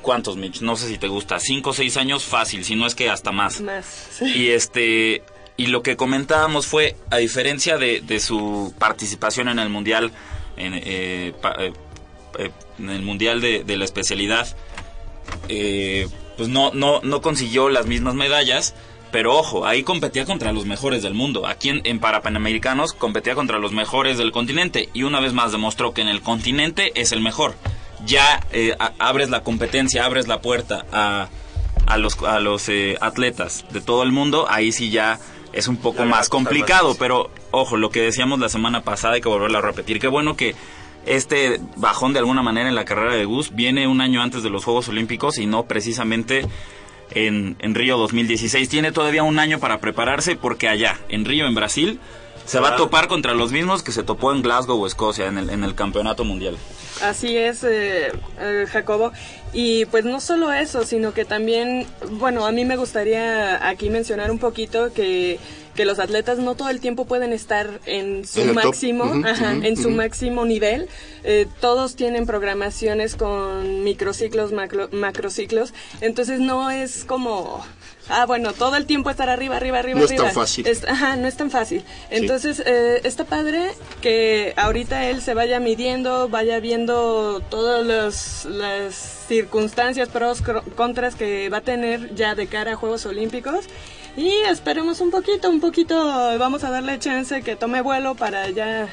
¿Cuántos, 0.00 0.36
Mitch? 0.36 0.62
No 0.62 0.74
sé 0.74 0.88
si 0.88 0.98
te 0.98 1.06
gusta. 1.06 1.38
5 1.38 1.70
o 1.70 1.72
6 1.72 1.96
años 1.98 2.24
fácil, 2.24 2.64
si 2.64 2.74
no 2.74 2.86
es 2.86 2.94
que 2.94 3.10
hasta 3.10 3.30
más. 3.30 3.60
Más. 3.60 4.20
Y 4.20 4.48
este 4.48 5.22
y 5.58 5.66
lo 5.66 5.82
que 5.82 5.96
comentábamos 5.96 6.66
fue, 6.66 6.96
a 7.10 7.18
diferencia 7.18 7.76
de, 7.76 8.18
su 8.18 8.74
participación 8.78 9.48
en 9.48 9.58
el 9.58 9.68
Mundial, 9.68 10.10
en, 10.56 10.72
eh, 10.74 11.34
eh, 11.58 12.50
en 12.78 12.90
el 12.90 13.02
Mundial 13.02 13.42
de, 13.42 13.62
de 13.62 13.76
la 13.76 13.84
especialidad, 13.84 14.56
pues 15.46 16.48
no, 16.48 16.72
no, 16.72 17.00
no 17.02 17.20
consiguió 17.20 17.68
las 17.68 17.86
mismas 17.86 18.14
medallas, 18.14 18.74
pero 19.12 19.36
ojo, 19.36 19.66
ahí 19.66 19.82
competía 19.82 20.24
contra 20.24 20.52
los 20.52 20.64
mejores 20.64 21.02
del 21.02 21.14
mundo. 21.14 21.46
Aquí 21.46 21.68
en, 21.68 21.82
en 21.84 22.00
Parapanamericanos 22.00 22.94
competía 22.94 23.34
contra 23.34 23.58
los 23.58 23.72
mejores 23.72 24.16
del 24.18 24.32
continente. 24.32 24.88
Y 24.94 25.02
una 25.04 25.20
vez 25.20 25.34
más 25.34 25.52
demostró 25.52 25.92
que 25.92 26.00
en 26.00 26.08
el 26.08 26.22
continente 26.22 26.92
es 27.00 27.12
el 27.12 27.20
mejor. 27.20 27.54
Ya 28.06 28.44
eh, 28.52 28.74
abres 28.98 29.28
la 29.28 29.42
competencia, 29.42 30.04
abres 30.04 30.26
la 30.26 30.40
puerta 30.40 30.86
a, 30.90 31.28
a 31.86 31.98
los, 31.98 32.20
a 32.22 32.40
los 32.40 32.68
eh, 32.70 32.96
atletas 33.00 33.66
de 33.70 33.82
todo 33.82 34.02
el 34.02 34.12
mundo. 34.12 34.46
Ahí 34.48 34.72
sí 34.72 34.90
ya 34.90 35.20
es 35.52 35.68
un 35.68 35.76
poco 35.76 36.06
más 36.06 36.30
complicado. 36.30 36.96
Pero 36.98 37.30
ojo, 37.50 37.76
lo 37.76 37.90
que 37.90 38.00
decíamos 38.00 38.40
la 38.40 38.48
semana 38.48 38.82
pasada 38.82 39.14
hay 39.14 39.20
que 39.20 39.28
volverlo 39.28 39.58
a 39.58 39.62
repetir. 39.62 40.00
Qué 40.00 40.08
bueno 40.08 40.36
que 40.36 40.56
este 41.04 41.60
bajón 41.76 42.12
de 42.12 42.20
alguna 42.20 42.42
manera 42.42 42.68
en 42.68 42.74
la 42.74 42.84
carrera 42.84 43.14
de 43.14 43.24
Gus 43.24 43.54
viene 43.54 43.86
un 43.86 44.00
año 44.00 44.22
antes 44.22 44.42
de 44.42 44.50
los 44.50 44.64
Juegos 44.64 44.88
Olímpicos 44.88 45.38
y 45.38 45.46
no 45.46 45.64
precisamente 45.64 46.46
en, 47.14 47.56
en 47.60 47.74
Río 47.74 47.98
2016. 47.98 48.68
Tiene 48.68 48.92
todavía 48.92 49.22
un 49.22 49.38
año 49.38 49.58
para 49.58 49.80
prepararse 49.80 50.36
porque 50.36 50.68
allá, 50.68 50.98
en 51.08 51.24
Río, 51.24 51.46
en 51.46 51.54
Brasil, 51.54 52.00
se 52.44 52.60
va 52.60 52.70
a 52.70 52.76
topar 52.76 53.08
contra 53.08 53.34
los 53.34 53.52
mismos 53.52 53.82
que 53.82 53.92
se 53.92 54.02
topó 54.02 54.32
en 54.32 54.42
Glasgow 54.42 54.80
o 54.80 54.86
Escocia 54.86 55.26
en 55.26 55.38
el, 55.38 55.50
en 55.50 55.64
el 55.64 55.74
campeonato 55.74 56.24
mundial. 56.24 56.56
Así 57.00 57.36
es, 57.36 57.64
eh, 57.64 58.12
eh, 58.40 58.66
Jacobo. 58.70 59.12
Y 59.52 59.84
pues 59.86 60.04
no 60.04 60.20
solo 60.20 60.52
eso, 60.52 60.84
sino 60.84 61.12
que 61.12 61.24
también, 61.24 61.86
bueno, 62.12 62.46
a 62.46 62.52
mí 62.52 62.64
me 62.64 62.76
gustaría 62.76 63.66
aquí 63.68 63.90
mencionar 63.90 64.30
un 64.30 64.38
poquito 64.38 64.92
que 64.92 65.38
que 65.74 65.84
los 65.84 65.98
atletas 65.98 66.38
no 66.38 66.54
todo 66.54 66.68
el 66.68 66.80
tiempo 66.80 67.04
pueden 67.04 67.32
estar 67.32 67.80
en 67.86 68.26
su 68.26 68.44
máximo, 68.46 69.10
en 69.62 69.76
su 69.76 69.90
máximo 69.90 70.44
nivel. 70.44 70.88
Eh, 71.24 71.46
todos 71.60 71.96
tienen 71.96 72.26
programaciones 72.26 73.16
con 73.16 73.84
microciclos, 73.84 74.52
macrociclos, 74.92 75.72
entonces 76.00 76.40
no 76.40 76.70
es 76.70 77.04
como 77.04 77.64
Ah, 78.08 78.26
bueno, 78.26 78.52
todo 78.52 78.76
el 78.76 78.86
tiempo 78.86 79.10
estar 79.10 79.28
arriba, 79.28 79.56
arriba, 79.56 79.78
arriba, 79.78 80.00
no 80.00 80.06
arriba. 80.06 80.22
No 80.24 80.28
es 80.28 80.34
tan 80.34 80.42
fácil. 80.42 80.66
ajá, 80.88 81.16
no 81.16 81.28
es 81.28 81.36
tan 81.36 81.50
fácil. 81.50 81.84
Entonces, 82.10 82.60
eh, 82.66 83.00
está 83.04 83.24
padre 83.24 83.70
que 84.00 84.54
ahorita 84.56 85.08
él 85.08 85.22
se 85.22 85.34
vaya 85.34 85.60
midiendo, 85.60 86.28
vaya 86.28 86.58
viendo 86.58 87.40
todas 87.48 87.86
las 88.44 89.24
circunstancias, 89.28 90.08
pros, 90.08 90.42
contras 90.74 91.14
que 91.14 91.48
va 91.48 91.58
a 91.58 91.62
tener 91.62 92.14
ya 92.14 92.34
de 92.34 92.48
cara 92.48 92.72
a 92.72 92.76
Juegos 92.76 93.06
Olímpicos 93.06 93.66
y 94.16 94.30
esperemos 94.48 95.00
un 95.00 95.10
poquito, 95.10 95.50
poquito, 95.60 95.94
vamos 96.38 96.64
a 96.64 96.70
darle 96.70 96.98
chance 96.98 97.42
que 97.42 97.56
tome 97.56 97.80
vuelo 97.80 98.14
para 98.14 98.50
ya 98.50 98.88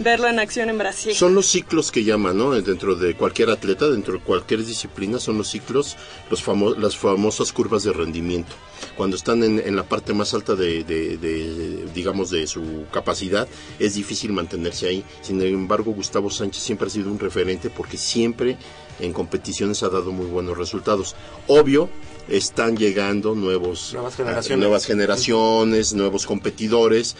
verlo 0.00 0.28
en 0.28 0.38
acción 0.38 0.68
en 0.70 0.78
Brasil. 0.78 1.14
Son 1.14 1.34
los 1.34 1.46
ciclos 1.46 1.92
que 1.92 2.04
llaman, 2.04 2.36
¿no? 2.36 2.50
Dentro 2.60 2.96
de 2.96 3.14
cualquier 3.14 3.50
atleta, 3.50 3.88
dentro 3.88 4.14
de 4.14 4.20
cualquier 4.20 4.64
disciplina, 4.64 5.18
son 5.18 5.38
los 5.38 5.48
ciclos, 5.48 5.96
los 6.30 6.42
famo 6.42 6.70
las 6.74 6.96
famosas 6.96 7.52
curvas 7.52 7.84
de 7.84 7.92
rendimiento. 7.92 8.52
Cuando 8.96 9.16
están 9.16 9.42
en, 9.44 9.60
en 9.60 9.76
la 9.76 9.84
parte 9.84 10.12
más 10.12 10.34
alta 10.34 10.54
de, 10.54 10.84
de, 10.84 11.86
digamos, 11.94 12.30
de 12.30 12.46
su 12.46 12.84
capacidad, 12.92 13.48
es 13.78 13.94
difícil 13.94 14.32
mantenerse 14.32 14.88
ahí. 14.88 15.04
Sin 15.22 15.40
embargo, 15.42 15.92
Gustavo 15.92 16.30
Sánchez 16.30 16.62
siempre 16.62 16.88
ha 16.88 16.90
sido 16.90 17.10
un 17.10 17.18
referente 17.18 17.70
porque 17.70 17.96
siempre 17.96 18.58
en 19.00 19.12
competiciones 19.12 19.82
ha 19.82 19.88
dado 19.88 20.12
muy 20.12 20.26
buenos 20.26 20.56
resultados. 20.56 21.16
Obvio, 21.46 21.88
están 22.28 22.76
llegando 22.76 23.34
nuevos, 23.34 23.92
nuevas 23.92 24.16
generaciones, 24.16 24.58
nuevas 24.58 24.86
generaciones 24.86 25.94
nuevos 25.94 26.26
competidores 26.26 27.16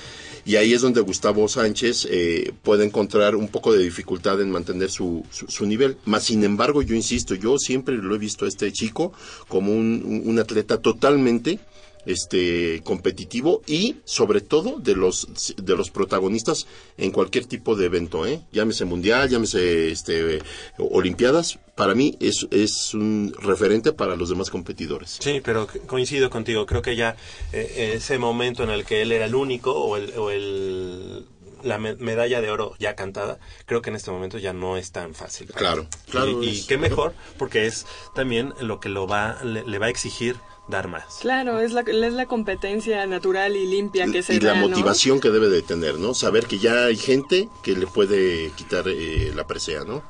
y 0.47 0.57
ahí 0.57 0.75
es 0.75 0.83
donde 0.83 1.01
Gustavo 1.01 1.49
Sánchez 1.49 2.07
eh, 2.11 2.53
puede 2.63 2.85
encontrar 2.85 3.35
un 3.35 3.49
poco 3.49 3.73
de 3.73 3.83
dificultad 3.83 4.41
en 4.41 4.51
mantener 4.51 4.91
su, 4.91 5.25
su, 5.31 5.47
su, 5.49 5.67
nivel. 5.67 5.97
Más 6.05 6.25
sin 6.25 6.45
embargo, 6.45 6.83
yo 6.83 6.95
insisto, 6.95 7.35
yo 7.35 7.59
siempre 7.59 7.97
lo 7.97 8.15
he 8.15 8.19
visto 8.19 8.45
a 8.45 8.49
este 8.49 8.71
chico 8.71 9.13
como 9.49 9.73
un, 9.73 10.23
un 10.25 10.39
atleta 10.39 10.79
totalmente 10.79 11.61
este 12.07 12.83
competitivo 12.85 13.63
y 13.67 13.97
sobre 14.05 14.41
todo 14.41 14.79
de 14.79 14.95
los 14.95 15.55
de 15.57 15.77
los 15.77 15.91
protagonistas 15.91 16.67
en 16.97 17.11
cualquier 17.11 17.47
tipo 17.47 17.77
de 17.77 17.87
evento 17.87 18.27
eh 18.27 18.41
llámese 18.53 18.85
mundial 18.85 19.29
llámese 19.29 19.91
este 19.91 20.41
olimpiadas 20.79 21.59
para 21.77 21.95
mí 21.95 22.17
es, 22.21 22.47
es 22.51 22.95
un 22.95 23.35
referente 23.41 23.93
para 23.93 24.17
los 24.17 24.29
demás 24.29 24.51
competidores 24.51 25.19
sí 25.21 25.41
pero 25.43 25.67
coincido 25.87 26.31
contigo 26.31 26.67
creo 26.67 26.83
que 26.83 26.97
ya 26.97 27.17
eh, 27.53 27.93
ese 27.97 28.19
momento 28.19 28.63
en 28.63 28.71
el 28.71 28.85
que 28.85 29.03
él 29.03 29.13
era 29.13 29.27
el 29.27 29.35
único 29.35 29.73
o 29.73 29.97
el, 29.97 30.17
o 30.17 30.31
el 30.31 31.27
la 31.65 31.79
me 31.79 31.97
medalla 31.97 32.41
de 32.41 32.51
oro 32.51 32.75
ya 32.79 32.95
cantada, 32.95 33.39
creo 33.67 33.83
que 33.83 33.91
en 33.91 33.97
este 33.97 34.11
momento 34.11 34.39
ya 34.39 34.53
no 34.53 34.77
es 34.77 34.93
tan 34.93 35.15
fácil. 35.15 35.49
Claro, 35.49 35.87
claro. 36.11 36.43
Y, 36.43 36.51
y 36.51 36.67
qué 36.67 36.79
mejor, 36.79 37.15
porque 37.39 37.67
es 37.67 37.87
también 38.15 38.53
lo 38.61 38.81
que 38.81 38.89
lo 38.89 39.07
va, 39.07 39.39
le, 39.43 39.65
le 39.65 39.79
va 39.79 39.87
a 39.87 39.89
exigir 39.89 40.37
dar 40.69 40.89
más. 40.89 41.19
Claro, 41.21 41.61
es 41.61 41.73
la, 41.73 41.83
es 41.83 42.13
la 42.13 42.27
competencia 42.27 43.05
natural 43.07 43.57
y 43.57 43.67
limpia 43.67 44.07
que 44.07 44.23
se 44.23 44.35
Y 44.35 44.39
da, 44.39 44.55
la 44.55 44.61
¿no? 44.61 44.69
motivación 44.69 45.21
que 45.21 45.31
debe 45.31 45.49
de 45.49 45.63
tener, 45.63 45.99
¿no? 45.99 46.15
Saber 46.15 46.47
que 46.47 46.59
ya 46.59 46.87
hay 46.87 46.97
gente 46.97 47.49
que 47.63 47.73
le 47.77 47.87
puede 47.87 48.51
quitar 48.53 48.85
eh, 48.89 49.33
la 49.35 49.47
presea, 49.47 49.85
¿no? 49.85 50.03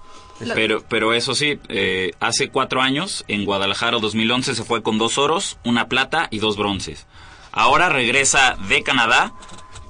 Pero, 0.54 0.82
pero 0.88 1.14
eso 1.14 1.34
sí, 1.34 1.60
eh, 1.68 2.10
hace 2.18 2.50
cuatro 2.50 2.80
años, 2.82 3.24
en 3.28 3.44
Guadalajara 3.44 3.98
2011, 3.98 4.54
se 4.56 4.64
fue 4.64 4.82
con 4.82 4.98
dos 4.98 5.16
oros, 5.16 5.58
una 5.64 5.88
plata 5.88 6.26
y 6.30 6.38
dos 6.38 6.56
bronces. 6.56 7.06
Ahora 7.52 7.88
regresa 7.88 8.56
de 8.68 8.82
Canadá 8.82 9.32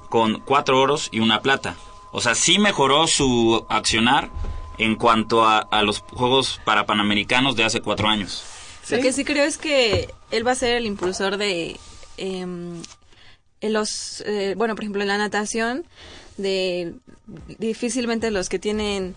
con 0.09 0.39
cuatro 0.41 0.79
oros 0.79 1.09
y 1.11 1.19
una 1.19 1.41
plata. 1.41 1.75
O 2.11 2.21
sea, 2.21 2.35
sí 2.35 2.59
mejoró 2.59 3.07
su 3.07 3.65
accionar 3.69 4.29
en 4.77 4.95
cuanto 4.95 5.45
a, 5.45 5.57
a 5.59 5.81
los 5.81 6.01
Juegos 6.01 6.61
para 6.63 6.85
Panamericanos 6.85 7.55
de 7.55 7.63
hace 7.63 7.81
cuatro 7.81 8.07
años. 8.07 8.43
¿Sí? 8.85 8.95
Lo 8.95 9.01
que 9.01 9.13
sí 9.13 9.25
creo 9.25 9.43
es 9.45 9.57
que 9.57 10.09
él 10.31 10.45
va 10.45 10.51
a 10.51 10.55
ser 10.55 10.75
el 10.75 10.85
impulsor 10.85 11.37
de 11.37 11.79
eh, 12.17 12.45
en 13.61 13.73
los, 13.73 14.21
eh, 14.25 14.53
bueno, 14.57 14.75
por 14.75 14.83
ejemplo, 14.83 15.01
en 15.01 15.07
la 15.07 15.17
natación, 15.17 15.85
de 16.37 16.93
difícilmente 17.57 18.29
los 18.29 18.49
que 18.49 18.59
tienen 18.59 19.15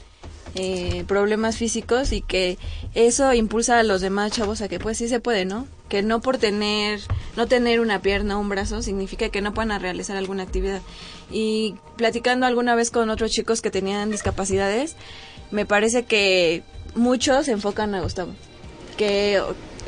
eh, 0.55 1.05
problemas 1.07 1.57
físicos 1.57 2.13
y 2.13 2.23
que 2.23 2.57
eso 2.95 3.33
impulsa 3.35 3.79
a 3.79 3.83
los 3.83 4.01
demás 4.01 4.33
chavos 4.33 4.63
a 4.63 4.69
que 4.69 4.79
pues 4.79 4.99
sí 4.99 5.09
se 5.09 5.21
puede, 5.21 5.45
¿no? 5.45 5.67
Que 5.89 6.03
no 6.03 6.21
por 6.21 6.39
tener, 6.39 7.01
no 7.37 7.47
tener 7.47 7.81
una 7.81 8.01
pierna 8.01 8.39
o 8.39 8.41
un 8.41 8.49
brazo 8.49 8.83
significa 8.83 9.29
que 9.29 9.43
no 9.43 9.53
puedan 9.53 9.81
realizar 9.81 10.17
alguna 10.17 10.45
actividad. 10.45 10.81
Y 11.31 11.75
platicando 11.97 12.47
alguna 12.47 12.75
vez 12.75 12.91
con 12.91 13.11
otros 13.11 13.31
chicos 13.33 13.61
que 13.61 13.71
tenían 13.71 14.11
discapacidades, 14.11 14.97
me 15.51 15.67
parece 15.67 16.05
que 16.05 16.63
muchos 16.95 17.47
se 17.47 17.53
enfocan 17.53 17.95
a 17.95 18.01
Gustavo. 18.01 18.33
Que 18.99 19.41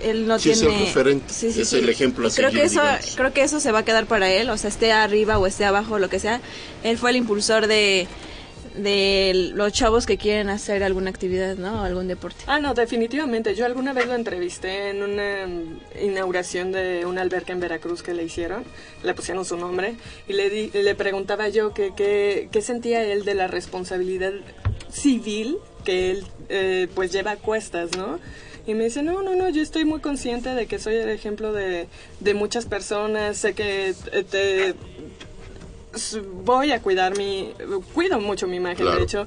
él 0.02 0.26
no 0.26 0.38
sí, 0.38 0.52
tiene 0.52 0.74
es 0.74 0.80
el 0.80 0.86
referente, 0.86 1.34
sí, 1.34 1.52
sí, 1.52 1.60
es 1.60 1.68
sí. 1.68 1.76
el 1.76 1.88
ejemplo 1.90 2.26
a 2.26 2.30
creo 2.30 2.48
seguir, 2.48 2.60
que 2.60 2.66
eso 2.66 2.80
digamos. 2.80 3.16
creo 3.16 3.32
que 3.34 3.42
eso 3.42 3.60
se 3.60 3.70
va 3.70 3.80
a 3.80 3.84
quedar 3.84 4.06
para 4.06 4.30
él 4.32 4.48
o 4.48 4.56
sea 4.56 4.70
esté 4.70 4.92
arriba 4.92 5.38
o 5.38 5.46
esté 5.46 5.66
abajo 5.66 5.98
lo 5.98 6.08
que 6.08 6.18
sea 6.18 6.40
él 6.84 6.96
fue 6.96 7.10
el 7.10 7.16
impulsor 7.16 7.66
de 7.66 8.08
de 8.74 9.50
los 9.54 9.72
chavos 9.72 10.06
que 10.06 10.16
quieren 10.16 10.48
hacer 10.48 10.82
alguna 10.82 11.10
actividad, 11.10 11.56
¿no? 11.56 11.82
Algún 11.82 12.08
deporte. 12.08 12.44
Ah, 12.46 12.60
no, 12.60 12.74
definitivamente. 12.74 13.54
Yo 13.54 13.66
alguna 13.66 13.92
vez 13.92 14.06
lo 14.06 14.14
entrevisté 14.14 14.90
en 14.90 15.02
una 15.02 15.46
inauguración 16.00 16.72
de 16.72 17.04
una 17.04 17.22
alberca 17.22 17.52
en 17.52 17.60
Veracruz 17.60 18.02
que 18.02 18.14
le 18.14 18.24
hicieron, 18.24 18.64
le 19.02 19.14
pusieron 19.14 19.44
su 19.44 19.56
nombre, 19.56 19.96
y 20.28 20.34
le, 20.34 20.50
di, 20.50 20.70
le 20.72 20.94
preguntaba 20.94 21.48
yo 21.48 21.74
qué 21.74 21.92
que, 21.96 22.48
que, 22.50 22.62
sentía 22.62 23.02
él 23.02 23.24
de 23.24 23.34
la 23.34 23.48
responsabilidad 23.48 24.32
civil 24.90 25.58
que 25.84 26.12
él 26.12 26.26
eh, 26.48 26.88
pues 26.94 27.10
lleva 27.10 27.32
a 27.32 27.36
cuestas, 27.36 27.96
¿no? 27.96 28.18
Y 28.66 28.74
me 28.74 28.84
dice, 28.84 29.02
no, 29.02 29.22
no, 29.22 29.34
no, 29.36 29.48
yo 29.48 29.62
estoy 29.62 29.84
muy 29.84 30.00
consciente 30.00 30.50
de 30.50 30.66
que 30.66 30.78
soy 30.78 30.94
el 30.96 31.08
ejemplo 31.08 31.52
de, 31.52 31.86
de 32.20 32.34
muchas 32.34 32.66
personas, 32.66 33.36
sé 33.38 33.54
que 33.54 33.94
te, 34.30 34.74
voy 36.44 36.70
a 36.72 36.80
cuidar 36.80 37.16
mi, 37.16 37.50
cuido 37.94 38.20
mucho 38.20 38.46
mi 38.46 38.56
imagen, 38.58 38.84
Claro. 38.86 38.98
de 38.98 39.02
hecho, 39.04 39.26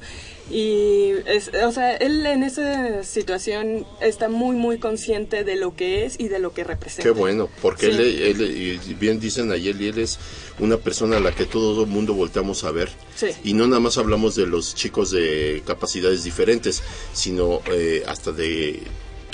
y, 0.50 1.12
es, 1.26 1.52
o 1.66 1.72
sea, 1.72 1.96
él 1.96 2.26
en 2.26 2.44
esa 2.44 3.04
situación 3.04 3.86
está 4.02 4.30
muy, 4.30 4.56
muy 4.56 4.78
consciente 4.78 5.44
de 5.44 5.56
lo 5.56 5.76
que 5.76 6.06
es 6.06 6.20
y 6.20 6.28
de 6.28 6.40
lo 6.40 6.54
que 6.54 6.64
representa. 6.64 7.04
Qué 7.04 7.12
bueno, 7.12 7.50
porque 7.62 7.88
Sí. 7.88 7.98
él, 7.98 8.42
él, 8.42 8.96
bien 9.00 9.20
dicen 9.20 9.52
ayer, 9.52 9.76
él 9.76 9.98
es 10.00 10.20
una 10.60 10.78
persona 10.78 11.18
a 11.18 11.20
la 11.20 11.34
que 11.34 11.46
todo 11.46 11.84
el 11.84 11.90
mundo 11.90 12.14
volteamos 12.14 12.64
a 12.64 12.72
ver. 12.72 12.90
Sí. 13.16 13.28
Y 13.44 13.54
no 13.54 13.68
nada 13.68 13.80
más 13.80 13.98
hablamos 13.98 14.36
de 14.36 14.46
los 14.48 14.76
chicos 14.76 15.12
de 15.12 15.64
capacidades 15.66 16.24
diferentes, 16.24 16.82
sino 17.14 17.62
eh, 17.72 18.04
hasta 18.08 18.32
de 18.32 18.82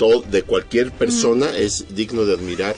todo, 0.00 0.22
de 0.22 0.42
cualquier 0.44 0.92
persona 0.92 1.54
es 1.54 1.94
digno 1.94 2.24
de 2.24 2.32
admirar, 2.32 2.74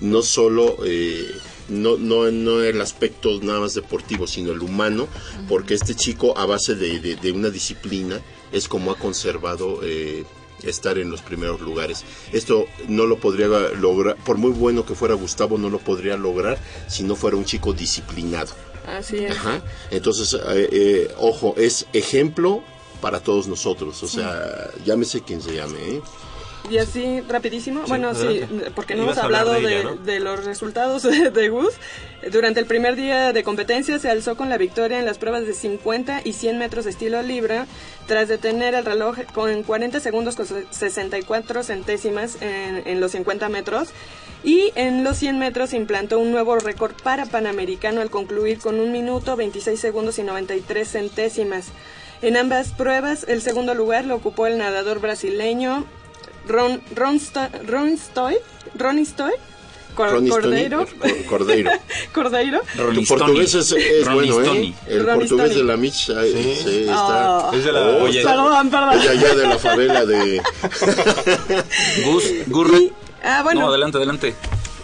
no 0.00 0.22
solo 0.22 0.78
eh, 0.86 1.30
no, 1.68 1.98
no, 1.98 2.30
no 2.30 2.62
el 2.62 2.80
aspecto 2.80 3.38
nada 3.42 3.60
más 3.60 3.74
deportivo, 3.74 4.26
sino 4.26 4.52
el 4.52 4.62
humano, 4.62 5.06
porque 5.46 5.74
este 5.74 5.94
chico 5.94 6.38
a 6.38 6.46
base 6.46 6.74
de, 6.74 7.00
de, 7.00 7.16
de 7.16 7.32
una 7.32 7.50
disciplina 7.50 8.18
es 8.50 8.66
como 8.66 8.92
ha 8.92 8.98
conservado 8.98 9.80
eh, 9.82 10.24
estar 10.62 10.96
en 10.96 11.10
los 11.10 11.20
primeros 11.20 11.60
lugares. 11.60 12.02
Esto 12.32 12.64
no 12.88 13.04
lo 13.04 13.18
podría 13.18 13.46
lograr, 13.46 14.16
por 14.24 14.38
muy 14.38 14.52
bueno 14.52 14.86
que 14.86 14.94
fuera 14.94 15.12
Gustavo, 15.12 15.58
no 15.58 15.68
lo 15.68 15.80
podría 15.80 16.16
lograr 16.16 16.56
si 16.88 17.02
no 17.02 17.14
fuera 17.14 17.36
un 17.36 17.44
chico 17.44 17.74
disciplinado. 17.74 18.54
Así 18.86 19.18
es. 19.18 19.32
Ajá. 19.32 19.62
Entonces, 19.90 20.32
eh, 20.32 20.68
eh, 20.72 21.14
ojo, 21.18 21.56
es 21.58 21.84
ejemplo 21.92 22.62
para 23.02 23.20
todos 23.20 23.48
nosotros, 23.48 24.02
o 24.02 24.08
sea, 24.08 24.70
llámese 24.86 25.20
quien 25.20 25.42
se 25.42 25.56
llame. 25.56 25.76
¿eh? 25.78 26.00
Y 26.70 26.78
así, 26.78 27.20
rapidísimo, 27.28 27.82
Sí, 27.82 27.88
bueno, 27.88 28.14
sí, 28.14 28.26
adelante. 28.26 28.70
porque 28.74 28.94
no 28.94 29.02
hemos 29.02 29.18
hablado 29.18 29.52
de 29.52 29.60
ella, 29.60 29.82
¿no? 29.82 29.96
de 29.96 30.18
los 30.20 30.44
resultados 30.44 31.02
de, 31.34 31.48
Gus. 31.50 31.74
Durante 32.32 32.58
el 32.60 32.66
primer 32.66 32.96
día 32.96 33.34
de 33.34 33.42
competencia 33.44 33.98
se 33.98 34.08
alzó 34.08 34.36
con 34.36 34.48
la 34.48 34.56
victoria 34.56 34.98
en 34.98 35.04
las 35.04 35.18
pruebas 35.18 35.46
de 35.46 35.52
50 35.52 36.22
y 36.24 36.32
100 36.32 36.56
metros 36.58 36.86
de 36.86 36.90
estilo 36.92 37.20
libra, 37.22 37.66
tras 38.06 38.28
detener 38.28 38.74
el 38.74 38.84
reloj 38.84 39.18
con 39.34 39.62
40 39.62 40.00
segundos 40.00 40.36
con 40.36 40.46
64 40.46 41.62
centésimas 41.62 42.40
en, 42.40 42.82
en 42.86 43.00
los 43.00 43.12
50 43.12 43.48
metros. 43.50 43.88
Y 44.42 44.72
en 44.74 45.04
los 45.04 45.18
100 45.18 45.38
metros 45.38 45.72
implantó 45.72 46.18
un 46.18 46.30
nuevo 46.30 46.56
récord 46.58 46.92
para 47.02 47.26
Panamericano 47.26 48.00
al 48.00 48.10
concluir 48.10 48.58
con 48.58 48.78
un 48.80 48.92
minuto 48.92 49.36
26 49.36 49.78
segundos 49.78 50.18
y 50.18 50.22
93 50.22 50.86
centésimas. 50.88 51.68
En 52.22 52.36
ambas 52.38 52.72
pruebas, 52.72 53.24
el 53.28 53.42
segundo 53.42 53.74
lugar 53.74 54.06
lo 54.06 54.14
ocupó 54.14 54.46
el 54.46 54.56
nadador 54.56 55.00
brasileño 55.00 55.84
Ron, 56.46 56.80
Ron, 56.94 57.18
Sto- 57.20 57.48
Ron 57.66 57.96
Stoy, 57.96 58.36
Ronnie 58.76 59.04
Stoy, 59.06 59.32
Cor- 59.94 60.10
Ronnie 60.10 60.30
Cordeiro, 60.30 60.86
Stoney, 60.86 61.12
eh, 61.20 61.26
Cordeiro. 61.28 61.70
Cordeiro. 62.12 62.60
Tu 62.94 63.04
portugués 63.04 63.54
es, 63.54 63.72
es 63.72 64.12
bueno, 64.12 64.40
¿eh? 64.42 64.74
El 64.88 65.04
portugués 65.06 65.54
de 65.54 65.64
la 65.64 65.76
Mitch 65.76 66.10
ahí, 66.10 66.32
Sí. 66.32 66.62
sí, 66.64 66.80
está. 66.80 67.38
Ah. 67.38 67.50
Es 67.54 67.64
de 67.64 67.72
la- 67.72 67.80
Oh, 67.80 68.04
Oye, 68.04 68.18
está- 68.20 68.30
Perdón, 68.32 68.70
perdón. 68.70 69.00
es 69.00 69.08
allá 69.08 69.34
de 69.34 69.46
la 69.46 69.58
favela 69.58 70.04
de... 70.04 70.42
Gus, 72.04 72.24
Gurre. 72.48 72.78
Y- 72.82 72.92
ah, 73.22 73.40
bueno. 73.42 73.60
No, 73.62 73.68
adelante, 73.68 73.96
adelante. 73.98 74.34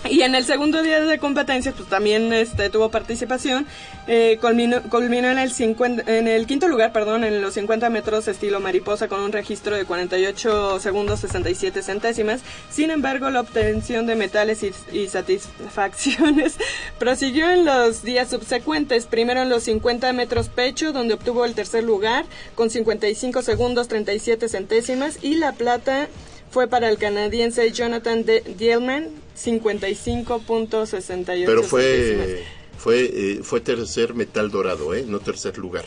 Y 0.10 0.22
en 0.22 0.34
el 0.34 0.44
segundo 0.44 0.82
día 0.82 1.00
de 1.00 1.18
competencia, 1.18 1.72
pues 1.72 1.88
también 1.88 2.32
este, 2.32 2.70
tuvo 2.70 2.90
participación. 2.90 3.66
Eh, 4.06 4.38
culminó, 4.40 4.82
culminó 4.82 5.28
en, 5.30 5.38
el 5.38 5.52
50 5.52 6.10
en 6.10 6.26
el 6.26 6.46
quinto 6.46 6.68
lugar, 6.68 6.92
perdón, 6.92 7.24
en 7.24 7.40
los 7.42 7.54
50 7.54 7.90
metros 7.90 8.26
estilo 8.28 8.60
mariposa 8.60 9.08
con 9.08 9.20
un 9.20 9.30
registro 9.30 9.76
de 9.76 9.84
48 9.84 10.80
segundos 10.80 11.20
67 11.20 11.82
centésimas. 11.82 12.40
Sin 12.70 12.90
embargo, 12.90 13.30
la 13.30 13.40
obtención 13.40 14.06
de 14.06 14.16
metales 14.16 14.62
y, 14.62 14.72
y 14.92 15.08
satisfacciones 15.08 16.56
prosiguió 16.98 17.50
en 17.50 17.64
los 17.64 18.02
días 18.02 18.30
subsecuentes. 18.30 19.06
Primero 19.06 19.42
en 19.42 19.48
los 19.48 19.64
50 19.64 20.12
metros 20.12 20.48
pecho, 20.48 20.92
donde 20.92 21.14
obtuvo 21.14 21.44
el 21.44 21.54
tercer 21.54 21.84
lugar 21.84 22.24
con 22.54 22.70
55 22.70 23.42
segundos 23.42 23.88
37 23.88 24.48
centésimas. 24.48 25.22
Y 25.22 25.36
la 25.36 25.52
plata 25.52 26.08
fue 26.50 26.66
para 26.68 26.88
el 26.88 26.98
canadiense 26.98 27.70
Jonathan 27.72 28.24
De 28.24 28.40
Dielman, 28.58 29.08
55.68. 29.36 31.24
Pero 31.46 31.62
fue... 31.62 32.44
Fue, 32.78 33.02
eh, 33.12 33.40
fue 33.42 33.60
tercer 33.60 34.14
metal 34.14 34.50
dorado, 34.50 34.94
¿eh? 34.94 35.04
No 35.06 35.18
tercer 35.20 35.58
lugar. 35.58 35.84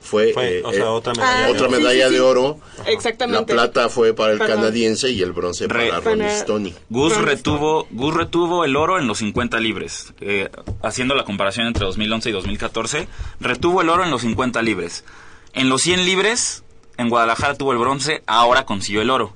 Fue, 0.00 0.32
Fue, 0.32 0.58
eh, 0.58 0.62
o 0.64 0.72
sea, 0.72 0.82
eh, 0.82 0.88
otra 0.88 1.12
medalla. 1.14 1.46
Ah, 1.46 1.50
otra 1.50 1.68
sí, 1.68 1.74
sí, 1.76 1.80
medalla 1.80 2.08
sí. 2.08 2.14
de 2.14 2.20
oro. 2.20 2.58
Exactamente. 2.86 3.54
La 3.54 3.62
plata 3.70 3.88
fue 3.88 4.12
para 4.12 4.32
el 4.32 4.38
Perdón. 4.38 4.56
canadiense 4.56 5.10
y 5.12 5.22
el 5.22 5.30
bronce 5.32 5.68
Re- 5.68 5.90
para 5.90 6.00
Ronnie 6.00 6.26
para- 6.26 6.38
Stoney. 6.40 6.74
Gus 6.90 7.16
retuvo, 7.16 7.86
Gus 7.92 8.14
retuvo 8.14 8.64
el 8.64 8.74
oro 8.74 8.98
en 8.98 9.06
los 9.06 9.18
50 9.18 9.60
libres. 9.60 10.12
Eh, 10.20 10.48
haciendo 10.82 11.14
la 11.14 11.22
comparación 11.24 11.68
entre 11.68 11.84
2011 11.86 12.30
y 12.30 12.32
2014, 12.32 13.06
retuvo 13.38 13.82
el 13.82 13.88
oro 13.88 14.02
en 14.02 14.10
los 14.10 14.22
50 14.22 14.60
libres. 14.62 15.04
En 15.52 15.68
los 15.68 15.82
100 15.82 16.04
libres, 16.04 16.64
en 16.96 17.08
Guadalajara 17.10 17.54
tuvo 17.54 17.70
el 17.70 17.78
bronce, 17.78 18.24
ahora 18.26 18.64
consiguió 18.66 19.02
el 19.02 19.10
oro. 19.10 19.35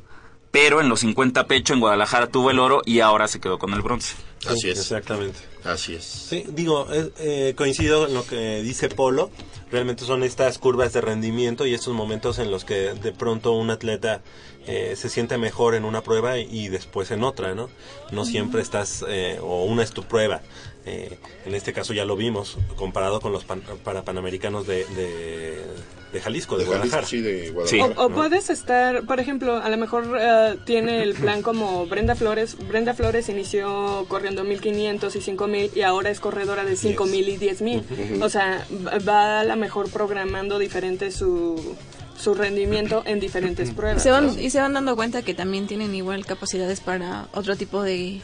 Pero 0.51 0.81
en 0.81 0.89
los 0.89 1.01
50 1.01 1.47
pecho, 1.47 1.75
en 1.75 1.81
Guadalajara 1.81 2.27
tuvo 2.27 2.51
el 2.51 2.59
oro 2.59 2.83
y 2.85 3.01
ahora 3.01 3.29
se 3.29 3.41
quedó 3.41 3.59
con 3.59 3.73
el 3.73 3.83
bronce. 3.83 4.17
Sí, 4.41 4.49
Así 4.49 4.71
es. 4.71 4.79
Exactamente. 4.81 5.39
Así 5.65 5.95
es. 5.95 6.05
Sí, 6.05 6.45
digo, 6.49 6.89
eh, 6.93 7.11
eh, 7.19 7.55
coincido 7.57 8.07
en 8.09 8.15
lo 8.15 8.27
que 8.27 8.63
dice 8.63 8.89
Polo. 8.89 9.31
Realmente 9.71 10.05
son 10.05 10.25
estas 10.25 10.59
curvas 10.59 10.93
de 10.93 11.01
rendimiento 11.01 11.67
y 11.67 11.75
estos 11.75 11.95
momentos 11.95 12.41
en 12.41 12.51
los 12.51 12.65
que 12.65 12.75
de 12.95 13.13
pronto 13.13 13.53
un 13.53 13.71
atleta 13.71 14.23
eh, 14.67 14.95
se 14.97 15.09
siente 15.09 15.39
mejor 15.39 15.77
en 15.77 15.85
una 15.85 16.01
prueba 16.03 16.39
y, 16.39 16.67
después 16.69 17.13
en 17.13 17.23
otra, 17.23 17.55
¿no? 17.55 17.69
No 18.11 18.25
siempre 18.25 18.61
estás, 18.63 19.05
eh, 19.09 19.39
o 19.41 19.65
una 19.67 19.85
es 19.85 19.93
tu 19.93 20.03
prueba. 20.03 20.41
Eh, 20.87 21.19
en 21.45 21.55
este 21.55 21.73
caso 21.73 21.93
ya 21.93 22.05
lo 22.05 22.17
vimos, 22.17 22.57
comparado 22.75 23.21
con 23.21 23.31
los 23.31 23.45
pan- 23.45 23.63
para 23.85 24.03
panamericanos 24.03 24.67
de, 24.67 24.85
de, 24.87 25.65
de 26.13 26.21
Jalisco, 26.21 26.57
de, 26.57 26.65
De 26.65 26.71
Jalisco, 26.71 26.89
Guadalajara. 26.97 27.07
sí, 27.07 27.21
de 27.21 27.51
O, 27.51 27.53
Guadalajara. 27.55 27.95
o 28.01 28.09
¿no? 28.09 28.15
puedes 28.15 28.51
estar, 28.51 29.03
por 29.05 29.21
ejemplo, 29.21 29.57
a 29.57 29.69
lo 29.69 29.77
mejor 29.77 30.17
eh, 30.21 30.57
tiene 30.65 31.03
el 31.03 31.15
plan 31.15 31.43
como 31.43 31.87
Brenda 31.87 32.15
Flores. 32.17 32.57
Brenda 32.69 32.95
Flores 32.95 33.29
inició 33.29 34.05
corriendo 34.09 34.43
1500 34.45 35.15
y 35.17 35.21
5000 35.21 35.71
y 35.75 35.83
ahora 35.83 36.11
es 36.11 36.21
corredora 36.21 36.65
de 36.65 36.77
5000 36.77 37.29
y 37.29 37.37
10000. 37.39 37.85
O 38.23 38.29
sea, 38.29 38.67
va- 39.09 39.41
a 39.41 39.45
lo 39.45 39.57
mejor 39.57 39.91
programando 39.91 40.59
diferente 40.59 41.11
su, 41.13 41.77
su 42.19 42.35
rendimiento 42.35 43.03
en 43.07 43.21
diferentes 43.21 43.71
pruebas. 43.71 44.03
se, 44.03 44.11
van, 44.11 44.39
y 44.39 44.51
se 44.51 44.61
van 44.61 44.73
dando 44.75 44.97
cuenta 44.97 45.23
que 45.23 45.35
también 45.35 45.67
tienen 45.67 45.95
igual 45.95 46.27
capacidades 46.27 46.81
para 46.81 47.29
otro 47.33 47.57
tipo 47.57 47.83
de, 47.83 48.21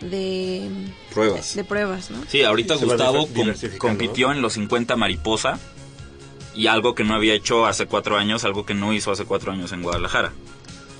de, 0.00 0.68
Pruebas. 1.12 1.54
de 1.54 1.64
pruebas, 1.64 2.10
¿no? 2.10 2.18
Sí, 2.28 2.42
ahorita 2.42 2.76
Gustavo 2.76 3.26
com- 3.28 3.52
compitió 3.78 4.32
en 4.32 4.40
los 4.42 4.54
50 4.54 4.96
mariposa 4.96 5.58
y 6.54 6.66
algo 6.66 6.94
que 6.94 7.04
no 7.04 7.14
había 7.14 7.34
hecho 7.34 7.66
hace 7.66 7.86
cuatro 7.86 8.16
años, 8.16 8.44
algo 8.44 8.66
que 8.66 8.74
no 8.74 8.92
hizo 8.92 9.10
hace 9.10 9.24
cuatro 9.24 9.52
años 9.52 9.72
en 9.72 9.82
Guadalajara. 9.82 10.32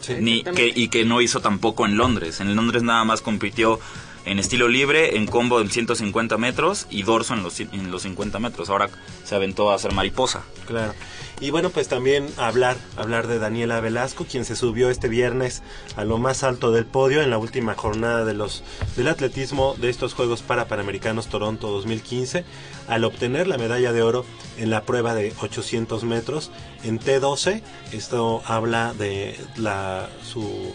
Sí. 0.01 0.15
Ni, 0.21 0.43
que, 0.43 0.73
y 0.75 0.89
que 0.89 1.05
no 1.05 1.21
hizo 1.21 1.41
tampoco 1.41 1.85
en 1.85 1.97
Londres. 1.97 2.41
En 2.41 2.55
Londres 2.55 2.83
nada 2.83 3.05
más 3.05 3.21
compitió 3.21 3.81
en 4.31 4.39
estilo 4.39 4.69
libre, 4.69 5.17
en 5.17 5.27
combo 5.27 5.61
en 5.61 5.71
150 5.71 6.37
metros 6.39 6.87
y 6.91 7.03
dorso 7.03 7.35
en 7.35 7.43
los, 7.43 7.59
en 7.61 7.91
los 7.91 8.03
50 8.03 8.39
metros. 8.39 8.71
Ahora 8.71 8.91
se 9.25 9.35
aventó 9.35 9.71
a 9.71 9.75
hacer 9.75 9.93
mariposa. 9.93 10.43
Claro. 10.67 10.95
Y 11.41 11.51
bueno, 11.51 11.71
pues 11.71 11.87
también 11.87 12.27
hablar, 12.37 12.77
hablar 12.97 13.29
de 13.29 13.39
Daniela 13.39 13.81
Velasco, 13.81 14.27
quien 14.29 14.45
se 14.45 14.57
subió 14.57 14.91
este 14.91 15.09
viernes 15.09 15.63
a 15.97 16.05
lo 16.05 16.19
más 16.19 16.43
alto 16.43 16.73
del 16.73 16.85
podio 16.85 17.23
en 17.23 17.31
la 17.31 17.39
última 17.39 17.75
jornada 17.75 18.25
de 18.25 18.35
los 18.35 18.65
del 18.97 19.07
atletismo 19.07 19.77
de 19.81 19.89
estos 19.89 20.15
Juegos 20.15 20.43
para 20.43 20.67
Panamericanos 20.67 21.29
Toronto 21.29 21.69
2015, 21.69 22.45
al 22.89 23.05
obtener 23.05 23.47
la 23.47 23.57
medalla 23.57 23.93
de 23.93 24.03
oro 24.03 24.25
en 24.57 24.71
la 24.71 24.83
prueba 24.83 25.15
de 25.15 25.33
800 25.41 26.03
metros 26.03 26.51
en 26.83 26.99
T12. 26.99 27.63
Esto 27.93 28.43
habla 28.45 28.93
de 28.95 29.39
la 29.57 30.09
su 30.25 30.73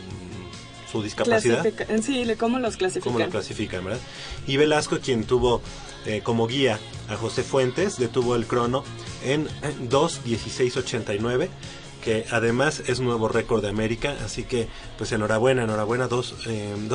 su 0.94 1.04
discapacidad. 1.04 1.62
Clasifica- 1.64 1.86
en 1.94 2.04
sí, 2.04 2.26
¿cómo 2.38 2.60
los 2.60 2.78
clasifican? 2.78 3.14
cómo 3.14 3.26
lo 3.26 3.30
clasifican, 3.32 3.84
¿verdad? 3.84 4.00
Y 4.48 4.58
Velasco, 4.58 5.00
quien 5.00 5.24
tuvo 5.26 5.62
eh, 6.06 6.22
como 6.24 6.48
guía 6.48 6.80
a 7.10 7.16
José 7.16 7.44
Fuentes, 7.44 7.98
detuvo 7.98 8.36
el 8.36 8.46
crono 8.46 8.84
en 9.26 9.48
2.16.89, 9.90 11.50
que 12.04 12.26
además 12.32 12.84
es 12.88 13.00
nuevo 13.00 13.28
récord 13.30 13.62
de 13.62 13.70
América, 13.70 14.16
así 14.26 14.44
que 14.44 14.68
pues 14.98 15.12
enhorabuena, 15.14 15.64
enhorabuena, 15.64 16.08
2 16.08 16.36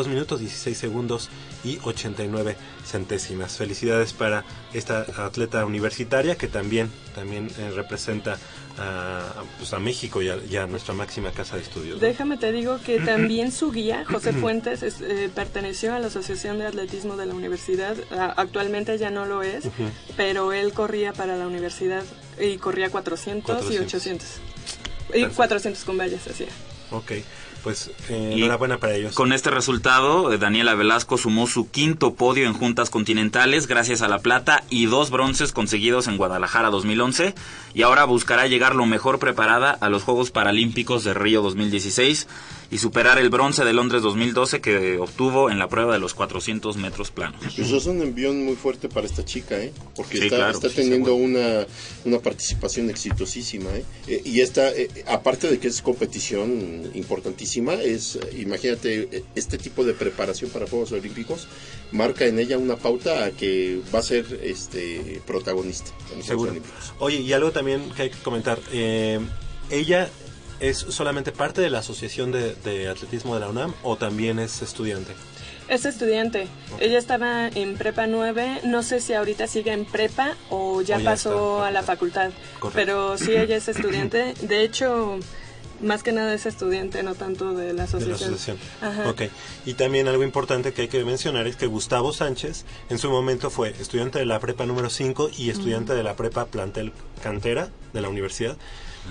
minutos 0.09 0.41
16 0.41 0.77
segundos 0.77 1.31
y 1.65 1.79
89 1.83 2.57
centésimas. 2.87 3.57
Felicidades 3.57 4.13
para 4.13 4.45
esta 4.75 5.07
atleta 5.25 5.65
universitaria 5.65 6.37
que 6.37 6.47
también, 6.47 6.91
también 7.15 7.49
eh, 7.59 7.71
representa 7.75 8.39
a, 8.79 9.43
pues, 9.59 9.73
a 9.73 9.79
México 9.79 10.23
y 10.23 10.29
a, 10.29 10.37
y 10.49 10.57
a 10.57 10.67
nuestra 10.67 10.95
máxima 10.95 11.31
casa 11.33 11.57
de 11.57 11.63
estudios. 11.63 12.01
Déjame 12.01 12.37
te 12.37 12.53
digo 12.53 12.79
que 12.85 12.99
también 13.05 13.53
su 13.53 13.71
guía, 13.73 14.05
José 14.05 14.33
Fuentes, 14.33 14.83
es- 14.83 15.01
eh, 15.01 15.31
perteneció 15.35 15.95
a 15.95 15.99
la 15.99 16.07
Asociación 16.09 16.59
de 16.59 16.67
Atletismo 16.67 17.17
de 17.17 17.27
la 17.27 17.35
Universidad. 17.35 17.97
Actualmente 18.37 18.97
ya 18.99 19.11
no 19.11 19.27
lo 19.27 19.43
es, 19.43 19.65
pero 20.17 20.53
él 20.53 20.73
corría 20.73 21.13
para 21.13 21.37
la 21.37 21.47
universidad 21.47 22.05
y 22.41 22.57
corría 22.59 22.91
400, 22.91 23.45
400. 23.45 23.75
y 23.75 23.85
800. 23.87 24.27
Y 25.09 25.11
Perfecto. 25.13 25.37
400 25.37 25.85
con 25.85 25.97
vallas, 25.99 26.27
así. 26.29 26.47
Ok, 26.91 27.13
pues 27.69 27.91
eh, 28.09 28.33
enhorabuena 28.35 28.79
para 28.79 28.95
ellos. 28.95 29.15
Con 29.15 29.31
este 29.31 29.51
resultado, 29.51 30.33
eh, 30.33 30.39
Daniela 30.39 30.75
Velasco 30.75 31.19
sumó 31.19 31.47
su 31.47 31.71
quinto 31.71 32.15
podio 32.15 32.47
en 32.47 32.55
juntas 32.55 32.89
continentales 32.89 33.67
gracias 33.67 34.01
a 34.01 34.09
la 34.09 34.21
plata 34.21 34.65
y 34.71 34.87
dos 34.87 35.11
bronces 35.11 35.53
conseguidos 35.53 36.09
en 36.09 36.17
Guadalajara 36.17 36.71
2011 36.71 37.35
y 37.75 37.83
ahora 37.83 38.07
buscará 38.07 38.47
llegar 38.47 38.75
lo 38.75 38.87
mejor 38.87 39.19
preparada 39.19 39.71
a 39.71 39.91
los 39.91 40.03
Juegos 40.03 40.31
Paralímpicos 40.31 41.05
de 41.05 41.13
Río 41.13 41.43
2016 41.43 42.27
y 42.71 42.79
superar 42.79 43.19
el 43.19 43.31
bronce 43.31 43.65
de 43.65 43.73
Londres 43.73 44.03
2012 44.03 44.61
que 44.61 44.99
obtuvo 44.99 45.49
en 45.51 45.59
la 45.59 45.69
prueba 45.69 45.95
de 45.95 45.99
los 45.99 46.13
400 46.15 46.77
metros 46.77 47.11
planos. 47.11 47.41
Pues 47.57 47.71
es 47.71 47.87
un 47.87 48.03
envión 48.03 48.45
muy 48.45 48.57
fuerte 48.57 48.89
para 48.91 49.07
esta 49.07 49.25
chica, 49.25 49.59
¿eh? 49.59 49.73
Porque 49.97 50.19
Sí, 50.19 50.25
está, 50.25 50.37
claro, 50.37 50.53
está 50.53 50.69
sí, 50.69 50.75
teniendo 50.77 51.15
una, 51.15 51.67
una 52.05 52.19
participación 52.19 52.91
exitosísima, 52.91 53.71
¿eh? 53.71 53.85
Eh, 54.07 54.21
y 54.25 54.41
esta, 54.43 54.69
eh, 54.71 54.89
aparte 55.07 55.49
de 55.51 55.59
que 55.59 55.69
es 55.69 55.81
competición 55.81 56.91
importantísima, 56.95 57.73
es, 57.75 58.17
eh, 58.17 58.37
imagínate, 58.41 59.09
eh, 59.13 59.25
este 59.35 59.57
tipo 59.57 59.85
de 59.85 59.95
preparación 59.95 60.51
para 60.51 60.67
Juegos 60.67 60.93
Olímpicos 60.93 61.49
marca 61.91 62.27
en 62.27 62.39
ella 62.39 62.59
una 62.59 62.77
pauta 62.77 63.25
a 63.25 63.31
que 63.31 63.81
va 63.95 64.01
a 64.01 64.03
ser 64.03 64.41
este 64.43 65.23
protagonista 65.27 65.91
en 66.13 66.19
los 66.19 66.27
Juegos 66.27 66.27
Seguro. 66.27 66.51
Olímpicos. 66.51 66.93
Oye, 66.99 67.17
y 67.21 67.33
algo 67.33 67.51
también 67.51 67.89
que 67.97 68.03
hay 68.03 68.11
que 68.11 68.19
comentar. 68.19 68.59
eh, 68.73 69.21
¿Ella 69.71 70.11
es 70.61 70.79
solamente 70.79 71.33
parte 71.33 71.61
de 71.61 71.71
la 71.71 71.79
Asociación 71.81 72.33
de, 72.33 72.55
de 72.57 72.89
Atletismo 72.89 73.35
de 73.35 73.41
la 73.41 73.49
UNAM 73.49 73.75
o 73.83 73.97
también 73.97 74.39
es 74.39 74.63
estudiante? 74.63 75.13
Es 75.69 75.85
estudiante. 75.85 76.49
Ella 76.81 76.99
estaba 76.99 77.49
en 77.49 77.77
prepa 77.77 78.07
9. 78.07 78.61
No 78.65 78.83
sé 78.83 79.01
si 79.01 79.13
ahorita 79.13 79.47
sigue 79.47 79.73
en 79.73 79.85
prepa 79.85 80.35
o 80.49 80.81
ya, 80.81 80.97
O 80.97 80.99
ya 81.01 81.05
pasó 81.05 81.63
a 81.63 81.71
la 81.71 81.83
facultad. 81.83 82.31
Correcto. 82.59 82.73
Pero 82.75 83.19
sí, 83.19 83.33
ella 83.37 83.57
es 83.57 83.69
estudiante. 83.69 84.33
De 84.41 84.63
hecho, 84.63 85.19
más 85.83 86.03
que 86.03 86.13
nada 86.13 86.33
es 86.33 86.47
estudiante, 86.47 87.03
no 87.03 87.15
tanto 87.15 87.53
de 87.53 87.67
la 87.67 87.69
De 87.69 87.75
la 87.75 87.85
asociación. 87.85 88.15
asociación. 88.35 88.57
Ajá. 88.81 89.11
Ok. 89.11 89.23
Y 89.67 89.75
también 89.75 90.09
algo 90.09 90.25
importante 90.25 90.73
que 90.73 90.83
hay 90.83 90.89
que 90.89 91.05
mencionar 91.05 91.47
es 91.47 91.57
que 91.57 91.67
Gustavo 91.67 92.15
Sánchez 92.15 92.65
en 92.89 92.97
su 92.99 93.11
momento 93.11 93.51
fue 93.51 93.69
estudiante 93.79 94.19
de 94.19 94.25
la 94.25 94.41
prepa 94.41 94.65
número 94.65 94.89
5 94.89 95.31
y 95.37 95.51
estudiante 95.51 95.93
de 95.93 96.03
la 96.03 96.17
prepa 96.17 96.47
plantel 96.47 96.93
cantera 97.23 97.69
de 97.93 98.01
la 98.01 98.09
universidad. 98.09 98.57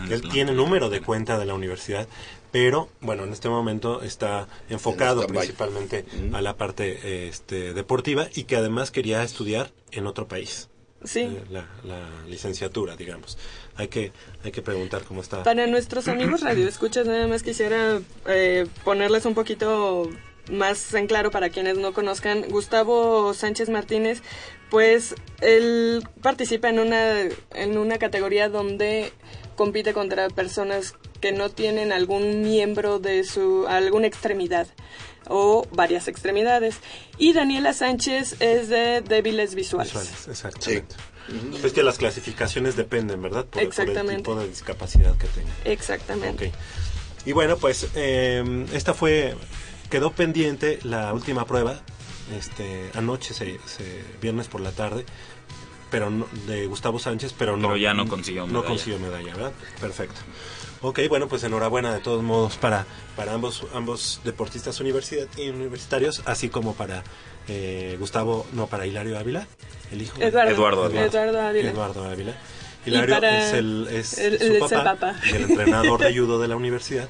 Él 0.10 0.22
tiene 0.30 0.54
número 0.54 0.90
de 0.90 1.02
cuenta 1.02 1.38
de 1.38 1.46
la 1.46 1.54
universidad, 1.54 2.08
pero 2.52 2.90
bueno, 3.02 3.24
en 3.24 3.34
este 3.34 3.50
momento 3.50 4.02
está 4.02 4.48
enfocado 4.70 5.26
principalmente 5.28 6.06
Mm. 6.30 6.36
a 6.36 6.42
la 6.42 6.56
parte 6.58 7.28
este, 7.28 7.74
deportiva 7.74 8.28
y 8.34 8.44
que 8.44 8.56
además 8.56 8.92
quería 8.92 9.24
estudiar 9.24 9.72
en 9.92 10.08
otro 10.08 10.28
país. 10.28 10.70
Sí. 11.04 11.22
eh, 11.22 11.44
la, 11.52 11.68
la 11.84 12.10
licenciatura, 12.28 12.96
digamos. 12.96 13.38
Hay 13.76 13.88
que, 13.88 14.12
hay 14.44 14.52
que 14.52 14.62
preguntar 14.64 15.04
cómo 15.04 15.22
está. 15.22 15.44
Para 15.44 15.68
nuestros 15.68 16.08
amigos 16.08 16.42
radioescuchas, 16.42 17.06
nada 17.06 17.28
más 17.28 17.44
quisiera 17.44 18.00
eh, 18.28 18.66
ponerles 18.84 19.26
un 19.26 19.36
poquito 19.36 20.10
más 20.52 20.94
en 20.96 21.06
claro 21.08 21.30
para 21.30 21.50
quienes 21.50 21.78
no 21.78 21.94
conozcan. 21.94 22.46
Gustavo 22.50 23.34
Sánchez 23.36 23.70
Martínez, 23.70 24.22
pues 24.72 25.14
él 25.42 26.02
participa 26.24 26.70
en 26.70 26.80
una, 26.80 27.22
en 27.54 27.78
una 27.78 27.98
categoría 28.00 28.50
donde 28.50 29.12
compite 29.58 29.92
contra 29.92 30.30
personas 30.30 30.94
que 31.20 31.34
no 31.34 31.50
tienen 31.50 31.92
algún 31.92 32.42
miembro 32.42 33.00
de 33.00 33.26
su, 33.26 33.66
alguna 33.68 34.08
extremidad 34.08 34.68
o 35.28 35.68
varias 35.74 36.08
extremidades. 36.08 36.78
Y 37.18 37.34
Daniela 37.34 37.74
Sánchez 37.74 38.40
es 38.40 38.70
de 38.70 39.02
débiles 39.02 39.56
visuales. 39.56 39.92
Visuales, 39.92 40.28
exactamente. 40.30 40.96
Es 41.62 41.74
que 41.74 41.84
las 41.84 41.98
clasificaciones 41.98 42.78
dependen, 42.78 43.22
¿verdad? 43.22 43.44
Por, 43.46 43.68
por 43.76 43.90
el 43.90 44.16
tipo 44.16 44.36
de 44.36 44.48
discapacidad 44.48 45.18
que 45.18 45.28
tenga. 45.28 45.52
Exactamente. 45.66 46.54
Y 47.26 47.34
bueno, 47.34 47.58
pues 47.58 47.88
eh, 47.96 48.66
esta 48.72 48.94
fue, 48.94 49.36
quedó 49.90 50.14
pendiente 50.14 50.80
la 50.84 51.12
última 51.14 51.46
prueba, 51.46 51.82
este, 52.38 52.90
anoche, 52.94 53.34
se, 53.34 53.60
se- 53.66 54.04
viernes 54.22 54.48
por 54.48 54.62
la 54.62 54.72
tarde, 54.72 55.04
pero 55.90 56.10
no, 56.10 56.28
de 56.48 56.68
Gustavo 56.68 57.00
Sánchez, 57.00 57.34
pero 57.38 57.58
no. 57.58 57.68
Pero 57.70 57.78
ya 57.78 57.94
no 57.94 58.08
consiguió 58.08 58.42
No 58.44 58.48
medalla. 58.48 58.68
consiguió 58.68 59.00
medalla, 59.00 59.34
¿verdad? 59.36 59.52
Perfecto. 59.80 60.20
Ok, 60.82 61.00
bueno, 61.10 61.28
pues 61.28 61.44
enhorabuena 61.44 61.94
de 61.94 62.00
todos 62.02 62.22
modos 62.24 62.56
para, 62.58 62.86
para 63.16 63.34
ambos, 63.34 63.66
ambos 63.74 64.22
deportistas 64.24 64.80
universidad- 64.80 65.28
universitarios, 65.38 66.22
así 66.26 66.50
como 66.50 66.76
para 66.76 67.04
eh, 67.48 67.96
Gustavo, 68.00 68.46
no, 68.54 68.68
para 68.68 68.86
Hilario 68.86 69.18
Ávila, 69.18 69.48
el 69.92 70.02
hijo. 70.04 70.20
de- 70.20 70.28
Eduardo. 70.28 70.52
Eduardo 70.52 70.84
Ávila. 70.86 71.02
Eduardo 71.06 71.42
Ávila. 71.42 71.70
Eduardo 71.72 72.04
Ávila. 72.06 72.34
Hilario 72.86 73.18
es, 73.18 73.54
el, 73.54 73.88
es 73.92 74.18
el- 74.18 74.38
su 74.40 74.46
el- 74.54 74.60
papá, 74.60 74.84
papá. 74.84 75.16
el 75.34 75.44
entrenador 75.44 76.00
de 76.00 76.14
judo 76.18 76.40
de 76.40 76.48
la 76.48 76.56
universidad, 76.56 77.10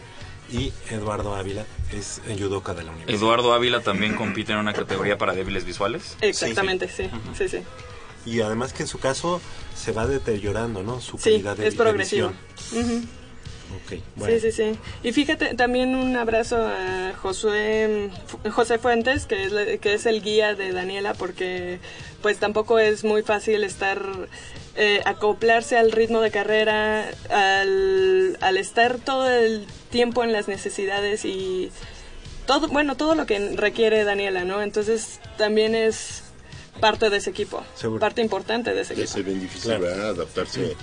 y 0.49 0.71
Eduardo 0.89 1.35
Ávila 1.35 1.65
es 1.91 2.21
el 2.27 2.41
judoka 2.41 2.73
de 2.73 2.83
la 2.83 2.91
universidad. 2.91 3.19
Eduardo 3.19 3.53
Ávila 3.53 3.81
también 3.81 4.15
compite 4.15 4.53
en 4.53 4.59
una 4.59 4.71
categoría 4.73 5.17
para 5.17 5.33
débiles 5.33 5.65
visuales. 5.65 6.15
Exactamente, 6.21 6.87
sí, 6.87 7.09
sí, 7.37 7.49
sí. 7.49 7.57
Y 8.27 8.41
además 8.41 8.73
que 8.73 8.83
en 8.83 8.89
su 8.89 8.99
caso 8.99 9.39
se 9.75 9.91
va 9.93 10.05
deteriorando, 10.05 10.83
¿no? 10.83 10.99
Su 10.99 11.17
Sí, 11.17 11.31
calidad 11.31 11.55
de 11.57 11.67
es 11.67 11.75
progresivo. 11.75 12.33
de 12.73 12.79
visión. 12.81 13.17
Bueno. 14.15 14.33
Sí, 14.33 14.39
sí, 14.39 14.51
sí. 14.51 14.79
Y 15.03 15.11
fíjate, 15.13 15.53
también 15.55 15.95
un 15.95 16.15
abrazo 16.17 16.57
a 16.57 17.13
Josué, 17.21 18.09
José 18.51 18.79
Fuentes, 18.79 19.25
que 19.25 19.43
es, 19.45 19.51
la- 19.51 19.77
que 19.77 19.93
es 19.93 20.05
el 20.05 20.21
guía 20.21 20.55
de 20.55 20.71
Daniela, 20.73 21.13
porque 21.13 21.79
pues 22.21 22.37
tampoco 22.37 22.79
es 22.79 23.03
muy 23.03 23.21
fácil 23.23 23.63
estar, 23.63 24.01
eh, 24.75 25.01
acoplarse 25.05 25.77
al 25.77 25.91
ritmo 25.91 26.19
de 26.21 26.31
carrera, 26.31 27.05
al, 27.29 28.37
al 28.41 28.57
estar 28.57 28.97
todo 28.99 29.29
el 29.29 29.65
tiempo 29.89 30.23
en 30.23 30.33
las 30.33 30.47
necesidades 30.47 31.23
y 31.25 31.69
todo, 32.45 32.67
bueno, 32.69 32.95
todo 32.97 33.15
lo 33.15 33.25
que 33.25 33.39
requiere 33.55 34.03
Daniela, 34.03 34.43
¿no? 34.43 34.61
Entonces 34.61 35.19
también 35.37 35.75
es 35.75 36.23
parte 36.79 37.09
de 37.09 37.17
ese 37.17 37.29
equipo, 37.31 37.63
Seguro. 37.75 37.99
parte 37.99 38.21
importante 38.21 38.73
de 38.73 38.81
ese 38.81 38.93
Debe 38.93 39.03
equipo. 39.03 39.13
ser 39.17 39.23
bien 39.23 39.39
difícil, 39.41 39.63
Claro. 39.69 39.83
¿verdad? 39.83 40.09
Adaptarse 40.11 40.75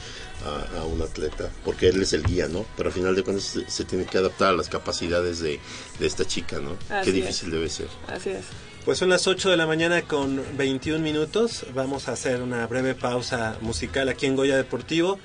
a, 0.44 0.80
a 0.80 0.84
un 0.84 1.00
atleta, 1.02 1.50
porque 1.64 1.88
él 1.88 2.02
es 2.02 2.12
el 2.12 2.22
guía, 2.22 2.48
¿no? 2.48 2.64
Pero 2.76 2.88
al 2.90 2.94
final 2.94 3.14
de 3.14 3.22
cuentas 3.22 3.44
se, 3.46 3.70
se 3.70 3.84
tiene 3.84 4.04
que 4.04 4.18
adaptar 4.18 4.48
a 4.48 4.52
las 4.56 4.68
capacidades 4.68 5.40
de, 5.40 5.58
de 5.98 6.06
esta 6.06 6.24
chica, 6.26 6.58
¿no? 6.60 6.76
Así 6.90 7.04
Qué 7.04 7.18
es. 7.18 7.24
difícil 7.26 7.50
debe 7.50 7.68
ser. 7.68 7.88
Así 8.08 8.30
es. 8.30 8.44
Pues 8.84 8.98
son 8.98 9.08
las 9.08 9.26
8 9.26 9.48
de 9.48 9.56
la 9.56 9.66
mañana 9.66 10.02
con 10.02 10.42
21 10.58 10.98
minutos. 11.02 11.64
Vamos 11.74 12.08
a 12.08 12.12
hacer 12.12 12.42
una 12.42 12.66
breve 12.66 12.94
pausa 12.94 13.56
musical 13.62 14.10
aquí 14.10 14.26
en 14.26 14.36
Goya 14.36 14.56
Deportivo 14.58 15.18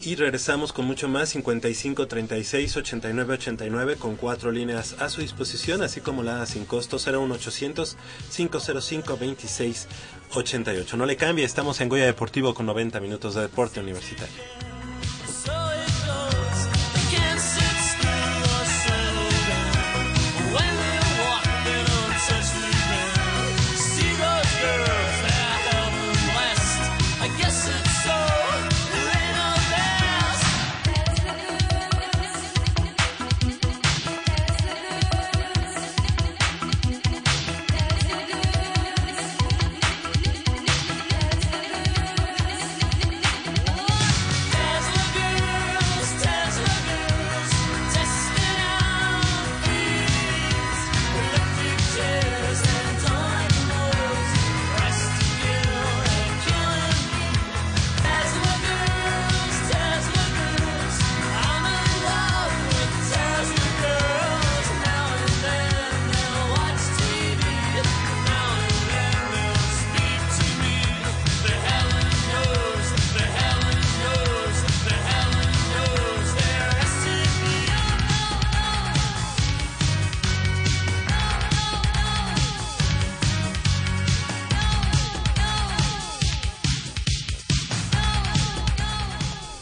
y 0.00 0.16
regresamos 0.16 0.72
con 0.72 0.84
mucho 0.84 1.06
más 1.08 1.28
55 1.28 2.08
36 2.08 2.76
89 2.76 3.34
89 3.34 3.96
con 3.96 4.16
cuatro 4.16 4.50
líneas 4.50 4.96
a 4.98 5.08
su 5.08 5.20
disposición, 5.20 5.80
así 5.82 6.00
como 6.00 6.24
la 6.24 6.44
sin 6.46 6.64
costo 6.64 6.96
01800 6.98 7.96
505 8.34 9.16
26 9.16 9.86
88. 10.32 10.96
No 10.96 11.06
le 11.06 11.16
cambie, 11.16 11.44
estamos 11.44 11.80
en 11.80 11.88
Goya 11.88 12.06
Deportivo 12.06 12.54
con 12.54 12.66
90 12.66 13.00
minutos 13.00 13.34
de 13.34 13.42
deporte 13.42 13.80
universitario. 13.80 14.73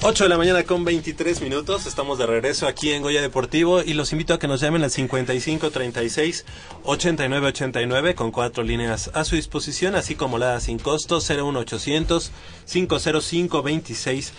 8 0.05 0.25
de 0.25 0.31
la 0.31 0.37
mañana 0.37 0.65
con 0.65 0.85
23 0.85 1.41
minutos. 1.43 1.87
Estamos 1.87 2.19
de 2.19 2.27
regreso 2.27 2.67
aquí 2.67 2.91
en 2.91 3.03
Goya 3.03 3.23
Deportivo 3.23 3.83
y 3.83 3.95
los 3.95 4.11
invito 4.11 4.35
a 4.35 4.39
que 4.41 4.49
nos 4.49 4.61
llamen 4.61 4.83
al 4.83 4.91
55 4.91 5.71
36 5.71 6.45
89 6.83 7.47
89 7.47 8.17
con 8.17 8.33
cuatro 8.33 8.65
líneas 8.65 9.13
a 9.15 9.25
su 9.25 9.37
disposición, 9.37 9.95
así 9.95 10.17
como 10.17 10.39
la 10.39 10.59
sin 10.59 10.81
costo 10.81 11.21
01800 11.21 12.33
505 12.67 13.63
26 13.63 14.33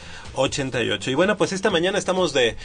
Y 1.08 1.13
bueno, 1.13 1.38
pues 1.38 1.54
esta 1.54 1.69
mañana 1.69 1.97
estamos 1.97 2.34
de, 2.34 2.58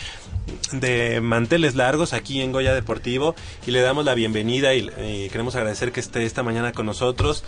de 0.73 1.21
manteles 1.21 1.77
largos 1.77 2.13
aquí 2.13 2.41
en 2.41 2.51
Goya 2.51 2.75
Deportivo 2.75 3.37
y 3.65 3.71
le 3.71 3.81
damos 3.81 4.07
la 4.07 4.15
bienvenida 4.15 4.75
y 4.75 4.91
eh, 4.97 5.29
queremos 5.31 5.55
agradecer 5.55 5.93
que 5.93 6.01
esté 6.01 6.25
esta 6.25 6.43
mañana 6.43 6.73
con 6.73 6.87
nosotros. 6.87 7.45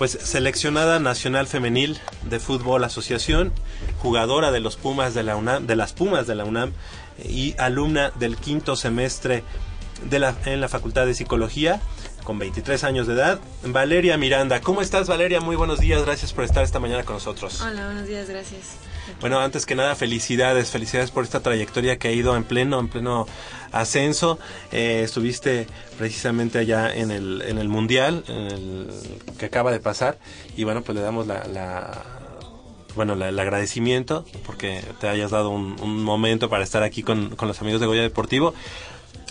Pues 0.00 0.12
seleccionada 0.12 0.98
nacional 0.98 1.46
femenil 1.46 2.00
de 2.22 2.40
fútbol 2.40 2.84
asociación, 2.84 3.52
jugadora 3.98 4.50
de 4.50 4.58
los 4.58 4.76
Pumas 4.76 5.12
de 5.12 5.22
la 5.22 5.36
UNAM, 5.36 5.66
de 5.66 5.76
las 5.76 5.92
Pumas 5.92 6.26
de 6.26 6.34
la 6.34 6.46
UNAM 6.46 6.72
y 7.22 7.54
alumna 7.58 8.10
del 8.18 8.38
quinto 8.38 8.76
semestre 8.76 9.44
de 10.08 10.18
la, 10.18 10.34
en 10.46 10.62
la 10.62 10.70
Facultad 10.70 11.04
de 11.04 11.12
Psicología 11.12 11.82
con 12.24 12.38
23 12.38 12.82
años 12.84 13.08
de 13.08 13.12
edad, 13.12 13.40
Valeria 13.62 14.16
Miranda. 14.16 14.62
¿Cómo 14.62 14.80
estás 14.80 15.06
Valeria? 15.06 15.38
Muy 15.42 15.56
buenos 15.56 15.80
días, 15.80 16.02
gracias 16.02 16.32
por 16.32 16.44
estar 16.44 16.64
esta 16.64 16.80
mañana 16.80 17.02
con 17.02 17.16
nosotros. 17.16 17.60
Hola, 17.60 17.84
buenos 17.84 18.08
días, 18.08 18.26
gracias. 18.26 18.78
Bueno, 19.20 19.40
antes 19.40 19.66
que 19.66 19.74
nada, 19.74 19.94
felicidades, 19.94 20.70
felicidades 20.70 21.10
por 21.10 21.24
esta 21.24 21.40
trayectoria 21.40 21.98
que 21.98 22.08
ha 22.08 22.12
ido 22.12 22.36
en 22.36 22.44
pleno, 22.44 22.78
en 22.78 22.88
pleno 22.88 23.26
ascenso. 23.72 24.38
Eh, 24.72 25.02
estuviste 25.04 25.66
precisamente 25.98 26.58
allá 26.58 26.94
en 26.94 27.10
el, 27.10 27.42
en 27.46 27.58
el 27.58 27.68
Mundial, 27.68 28.24
en 28.28 28.36
el 28.46 28.88
que 29.38 29.46
acaba 29.46 29.72
de 29.72 29.80
pasar, 29.80 30.18
y 30.56 30.64
bueno, 30.64 30.82
pues 30.82 30.96
le 30.96 31.02
damos 31.02 31.26
la, 31.26 31.44
la- 31.46 32.04
bueno, 32.96 33.14
la- 33.14 33.28
el 33.28 33.38
agradecimiento 33.38 34.24
porque 34.44 34.82
te 35.00 35.08
hayas 35.08 35.30
dado 35.30 35.50
un, 35.50 35.76
un 35.80 36.02
momento 36.02 36.48
para 36.48 36.64
estar 36.64 36.82
aquí 36.82 37.02
con, 37.02 37.36
con 37.36 37.46
los 37.48 37.60
amigos 37.60 37.80
de 37.80 37.86
Goya 37.86 38.02
Deportivo. 38.02 38.52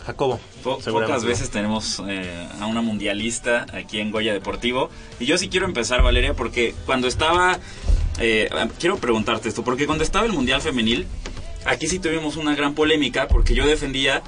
Jacobo, 0.05 0.39
Po- 0.63 0.79
pocas 1.01 1.23
veces 1.25 1.49
tenemos 1.51 2.01
eh, 2.07 2.47
a 2.61 2.65
una 2.67 2.81
mundialista 2.81 3.65
aquí 3.73 3.99
en 3.99 4.11
Goya 4.11 4.31
Deportivo. 4.33 4.89
Y 5.19 5.25
yo 5.25 5.37
sí 5.37 5.49
quiero 5.49 5.65
empezar, 5.65 6.01
Valeria, 6.01 6.33
porque 6.33 6.73
cuando 6.85 7.07
estaba... 7.07 7.59
eh, 8.19 8.49
quiero 8.79 8.97
preguntarte 8.97 9.49
esto, 9.49 9.63
porque 9.63 9.85
cuando 9.85 10.03
estaba 10.03 10.25
el 10.25 10.33
Mundial 10.33 10.61
Femenil, 10.61 11.07
aquí 11.65 11.87
sí 11.87 11.99
tuvimos 11.99 12.35
una 12.37 12.55
gran 12.55 12.73
polémica, 12.75 13.27
porque 13.27 13.53
yo 13.55 13.65
defendía 13.65 14.21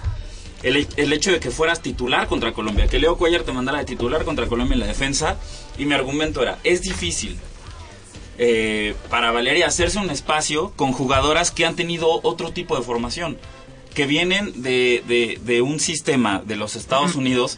el, 0.63 0.87
el 0.97 1.13
hecho 1.13 1.31
de 1.31 1.39
que 1.39 1.51
fueras 1.51 1.81
titular 1.81 2.27
contra 2.27 2.51
Colombia, 2.53 2.87
que 2.87 2.99
Leo 2.99 3.17
Cuellar 3.17 3.43
te 3.43 3.51
mandara 3.51 3.79
de 3.79 3.85
titular 3.85 4.23
contra 4.25 4.47
Colombia 4.47 4.73
en 4.75 4.79
la 4.81 4.87
defensa, 4.87 5.37
y 5.77 5.85
mi 5.85 5.93
argumento 5.93 6.41
era, 6.41 6.59
es 6.63 6.81
difícil 6.81 7.37
eh, 8.37 8.95
para 9.09 9.31
Valeria 9.31 9.67
hacerse 9.67 9.99
un 9.99 10.09
espacio 10.09 10.71
con 10.75 10.91
jugadoras 10.93 11.51
que 11.51 11.65
han 11.65 11.75
tenido 11.75 12.19
otro 12.23 12.51
tipo 12.51 12.75
de 12.77 12.83
formación, 12.83 13.37
que 13.93 14.05
vienen 14.05 14.61
de, 14.61 15.03
de- 15.07 15.39
de 15.43 15.61
un 15.61 15.79
sistema 15.79 16.41
de 16.45 16.55
los 16.55 16.75
Estados 16.75 17.15
Unidos 17.15 17.57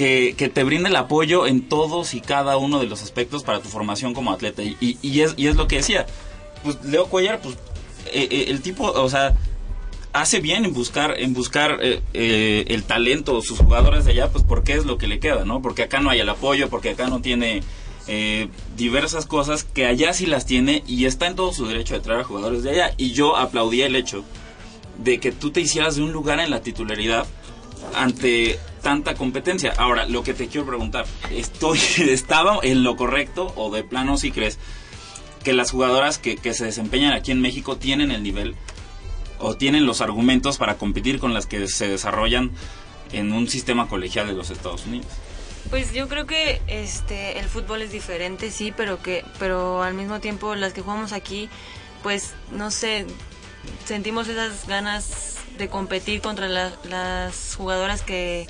que, 0.00 0.50
te 0.54 0.64
brinda 0.64 0.88
el 0.88 0.96
apoyo 0.96 1.46
en 1.46 1.68
todos 1.68 2.14
y 2.14 2.22
cada 2.22 2.56
uno 2.56 2.78
de 2.78 2.86
los 2.86 3.02
aspectos 3.02 3.42
para 3.42 3.60
tu 3.60 3.68
formación 3.68 4.14
como 4.14 4.32
atleta. 4.32 4.62
Y, 4.62 5.20
es, 5.20 5.56
lo 5.56 5.68
que 5.68 5.76
decía, 5.76 6.06
pues 6.64 6.82
Leo 6.84 7.06
Cuellar, 7.06 7.40
pues 7.42 7.56
eh, 8.06 8.26
eh, 8.30 8.44
el 8.48 8.62
tipo, 8.62 8.90
o 8.90 9.08
sea, 9.10 9.36
hace 10.14 10.40
bien 10.40 10.64
en 10.64 10.72
buscar 10.72 11.20
en 11.20 11.34
buscar 11.34 11.78
eh, 11.82 12.64
el 12.66 12.82
talento 12.84 13.42
sus 13.42 13.58
jugadores 13.58 14.06
de 14.06 14.12
allá 14.12 14.28
pues 14.28 14.42
porque 14.42 14.72
es 14.72 14.84
lo 14.84 14.98
que 14.98 15.06
le 15.06 15.20
queda 15.20 15.44
no 15.44 15.62
porque 15.62 15.84
acá 15.84 16.00
no 16.00 16.10
hay 16.10 16.18
el 16.18 16.28
apoyo 16.28 16.68
porque 16.68 16.90
acá 16.90 17.06
no 17.06 17.20
tiene 17.20 17.62
diversas 18.76 19.24
cosas 19.26 19.62
que 19.62 19.86
allá 19.86 20.12
sí 20.12 20.26
las 20.26 20.46
tiene 20.46 20.82
y 20.88 21.04
está 21.04 21.28
en 21.28 21.36
todo 21.36 21.52
su 21.52 21.64
derecho 21.68 21.94
de 21.94 22.00
traer 22.00 22.22
a 22.22 22.24
jugadores 22.24 22.64
de 22.64 22.70
allá 22.70 22.94
y 22.96 23.12
yo 23.12 23.36
aplaudía 23.36 23.86
el 23.86 23.94
hecho 23.94 24.24
de 24.98 25.20
que 25.20 25.30
tú 25.30 25.52
te 25.52 25.60
hicieras 25.60 25.94
de 25.94 26.02
un 26.02 26.10
lugar 26.10 26.40
en 26.40 26.50
la 26.50 26.60
titularidad 26.60 27.24
ante 27.94 28.58
tanta 28.80 29.14
competencia 29.14 29.72
ahora 29.76 30.06
lo 30.06 30.22
que 30.22 30.34
te 30.34 30.48
quiero 30.48 30.66
preguntar 30.66 31.06
estoy 31.30 31.78
estaba 31.98 32.58
en 32.62 32.82
lo 32.82 32.96
correcto 32.96 33.52
o 33.56 33.70
de 33.70 33.84
plano 33.84 34.16
si 34.16 34.30
crees 34.32 34.58
que 35.44 35.52
las 35.52 35.70
jugadoras 35.70 36.18
que, 36.18 36.36
que 36.36 36.52
se 36.54 36.64
desempeñan 36.66 37.12
aquí 37.12 37.30
en 37.32 37.40
México 37.40 37.76
tienen 37.76 38.10
el 38.10 38.22
nivel 38.22 38.54
o 39.38 39.54
tienen 39.56 39.86
los 39.86 40.00
argumentos 40.02 40.58
para 40.58 40.76
competir 40.76 41.18
con 41.18 41.32
las 41.32 41.46
que 41.46 41.66
se 41.68 41.88
desarrollan 41.88 42.50
en 43.12 43.32
un 43.32 43.48
sistema 43.48 43.88
colegial 43.88 44.26
de 44.26 44.34
los 44.34 44.50
Estados 44.50 44.84
Unidos. 44.86 45.06
Pues 45.70 45.92
yo 45.94 46.08
creo 46.08 46.26
que 46.26 46.60
este 46.66 47.38
el 47.38 47.46
fútbol 47.46 47.80
es 47.82 47.90
diferente, 47.90 48.50
sí, 48.50 48.72
pero 48.76 49.00
que 49.02 49.24
pero 49.38 49.82
al 49.82 49.94
mismo 49.94 50.20
tiempo 50.20 50.54
las 50.54 50.72
que 50.74 50.82
jugamos 50.82 51.12
aquí, 51.12 51.48
pues 52.02 52.34
no 52.52 52.70
sé, 52.70 53.06
sentimos 53.86 54.28
esas 54.28 54.66
ganas 54.66 55.36
de 55.58 55.68
competir 55.68 56.20
contra 56.20 56.48
la- 56.48 56.72
las 56.84 57.54
jugadoras 57.56 58.02
que 58.02 58.46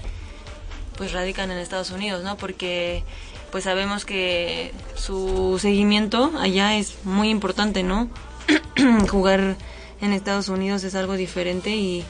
pues 1.01 1.13
radican 1.13 1.51
en 1.51 1.57
Estados 1.57 1.93
Unidos, 1.93 2.23
¿no? 2.25 2.37
Porque 2.37 3.05
pues 3.51 3.65
sabemos 3.65 4.05
que 4.05 4.71
su 4.97 5.57
seguimiento 5.59 6.31
allá 6.39 6.77
es 6.77 6.95
muy 7.05 7.31
importante, 7.31 7.83
¿no? 7.83 8.11
Jugar 9.11 9.57
en 10.03 10.13
Estados 10.13 10.51
Unidos 10.51 10.85
es 10.85 10.95
algo 10.95 11.15
diferente 11.15 11.71
y, 11.75 12.05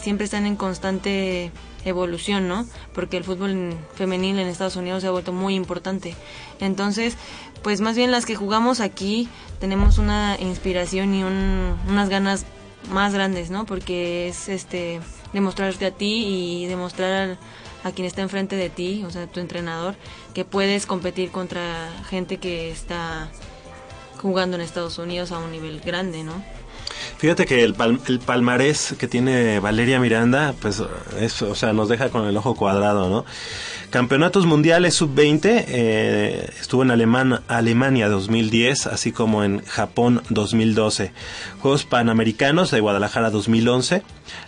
siempre 0.00 0.24
están 0.26 0.46
en 0.46 0.54
constante 0.54 1.50
evolución, 1.84 2.46
¿no? 2.46 2.64
Porque 2.94 3.16
el 3.16 3.24
fútbol 3.24 3.50
en- 3.50 3.78
femenil 3.96 4.38
en 4.38 4.46
Estados 4.46 4.76
Unidos 4.76 5.02
se 5.02 5.08
ha 5.08 5.10
vuelto 5.10 5.32
muy 5.32 5.56
importante. 5.56 6.14
Entonces, 6.60 7.16
pues 7.64 7.80
más 7.80 7.96
bien 7.96 8.12
las 8.12 8.24
que 8.24 8.36
jugamos 8.36 8.78
aquí 8.78 9.28
tenemos 9.58 9.98
una 9.98 10.36
inspiración 10.38 11.12
y 11.12 11.24
un- 11.24 11.76
unas 11.88 12.08
ganas 12.08 12.46
más 12.92 13.12
grandes, 13.12 13.50
¿no? 13.50 13.66
Porque 13.66 14.28
es 14.28 14.48
este 14.48 15.00
demostrarte 15.32 15.86
a 15.86 15.90
ti 15.90 16.24
y 16.62 16.66
demostrar 16.66 17.36
a 17.88 17.92
quien 17.92 18.06
está 18.06 18.22
enfrente 18.22 18.56
de 18.56 18.70
ti, 18.70 19.02
o 19.06 19.10
sea, 19.10 19.26
tu 19.26 19.40
entrenador, 19.40 19.94
que 20.34 20.44
puedes 20.44 20.86
competir 20.86 21.30
contra 21.30 21.90
gente 22.08 22.36
que 22.38 22.70
está 22.70 23.30
jugando 24.20 24.56
en 24.56 24.62
Estados 24.62 24.98
Unidos 24.98 25.32
a 25.32 25.38
un 25.38 25.50
nivel 25.52 25.80
grande, 25.80 26.24
¿no? 26.24 26.32
Fíjate 27.18 27.46
que 27.46 27.62
el, 27.64 27.74
pal- 27.74 28.00
el 28.08 28.18
palmarés 28.20 28.94
que 28.98 29.08
tiene 29.08 29.60
Valeria 29.60 29.98
Miranda, 30.00 30.54
pues, 30.60 30.82
es, 31.20 31.42
o 31.42 31.54
sea, 31.54 31.72
nos 31.72 31.88
deja 31.88 32.08
con 32.10 32.26
el 32.26 32.36
ojo 32.36 32.54
cuadrado, 32.54 33.08
¿no? 33.08 33.24
Campeonatos 33.90 34.46
mundiales 34.46 34.94
sub-20, 34.94 35.64
eh, 35.68 36.50
estuvo 36.60 36.82
en 36.82 36.90
Alemán- 36.90 37.40
Alemania 37.48 38.08
2010, 38.08 38.86
así 38.86 39.12
como 39.12 39.44
en 39.44 39.64
Japón 39.64 40.22
2012. 40.28 41.12
Juegos 41.60 41.84
Panamericanos 41.84 42.70
de 42.70 42.80
Guadalajara 42.80 43.30
2011, 43.30 44.02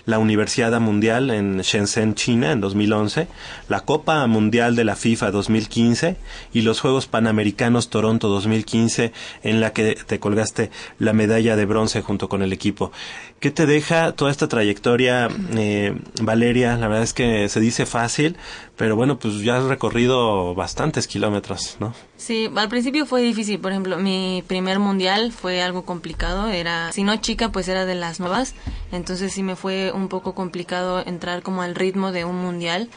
la 0.06 0.18
Universidad 0.18 0.78
Mundial 0.80 1.30
en 1.30 1.60
Shenzhen, 1.60 2.14
China 2.14 2.52
en 2.52 2.60
2011, 2.60 3.28
la 3.68 3.80
Copa 3.80 4.26
Mundial 4.26 4.76
de 4.76 4.84
la 4.84 4.96
FIFA 4.96 5.30
2015 5.30 6.16
y 6.52 6.62
los 6.62 6.80
Juegos 6.80 7.06
Panamericanos 7.06 7.90
Toronto 7.90 8.28
2015 8.28 9.12
en 9.42 9.60
la 9.60 9.72
que 9.72 9.96
te 10.06 10.18
colgaste 10.18 10.70
la 10.98 11.12
medalla 11.12 11.56
de 11.56 11.66
bronce 11.66 12.02
junto 12.02 12.28
con 12.28 12.42
el 12.42 12.52
equipo. 12.52 12.92
¿Qué 13.40 13.50
te 13.50 13.64
deja 13.64 14.12
toda 14.12 14.30
esta 14.30 14.48
trayectoria, 14.48 15.28
eh, 15.56 15.94
Valeria? 16.20 16.76
La 16.76 16.88
verdad 16.88 17.04
es 17.04 17.14
que 17.14 17.48
se 17.48 17.60
dice 17.60 17.86
fácil, 17.86 18.36
pero 18.80 18.96
bueno, 18.96 19.18
pues 19.18 19.40
ya 19.42 19.58
has 19.58 19.64
recorrido 19.64 20.54
bastantes 20.54 21.06
kilómetros, 21.06 21.76
¿no? 21.80 21.92
Sí, 22.16 22.48
al 22.56 22.70
principio 22.70 23.04
fue 23.04 23.20
difícil. 23.20 23.60
Por 23.60 23.72
ejemplo, 23.72 23.98
mi 23.98 24.42
primer 24.46 24.78
mundial 24.78 25.32
fue 25.32 25.60
algo 25.60 25.84
complicado. 25.84 26.48
Era, 26.48 26.90
si 26.90 27.02
no 27.02 27.14
chica, 27.16 27.50
pues 27.52 27.68
era 27.68 27.84
de 27.84 27.94
las 27.94 28.20
nuevas. 28.20 28.54
Entonces 28.90 29.34
sí 29.34 29.42
me 29.42 29.54
fue 29.54 29.92
un 29.92 30.08
poco 30.08 30.34
complicado 30.34 31.04
entrar 31.06 31.42
como 31.42 31.60
al 31.60 31.74
ritmo 31.74 32.10
de 32.10 32.24
un 32.24 32.36
mundial. 32.36 32.88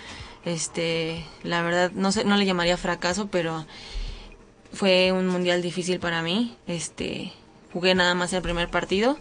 Este, 0.45 1.25
la 1.43 1.61
verdad, 1.63 1.91
no 1.93 2.13
sé, 2.13 2.23
no 2.23 2.37
le 2.37 2.45
llamaría 2.45 2.77
fracaso, 2.77 3.27
pero 3.27 3.65
fue 4.71 5.11
un 5.11 5.27
mundial 5.27 5.61
difícil 5.61 5.99
para 5.99 6.21
mí. 6.21 6.55
Este, 6.65 7.33
jugué 7.73 7.93
nada 7.93 8.15
más 8.15 8.31
el 8.31 8.41
primer 8.41 8.69
partido. 8.69 9.17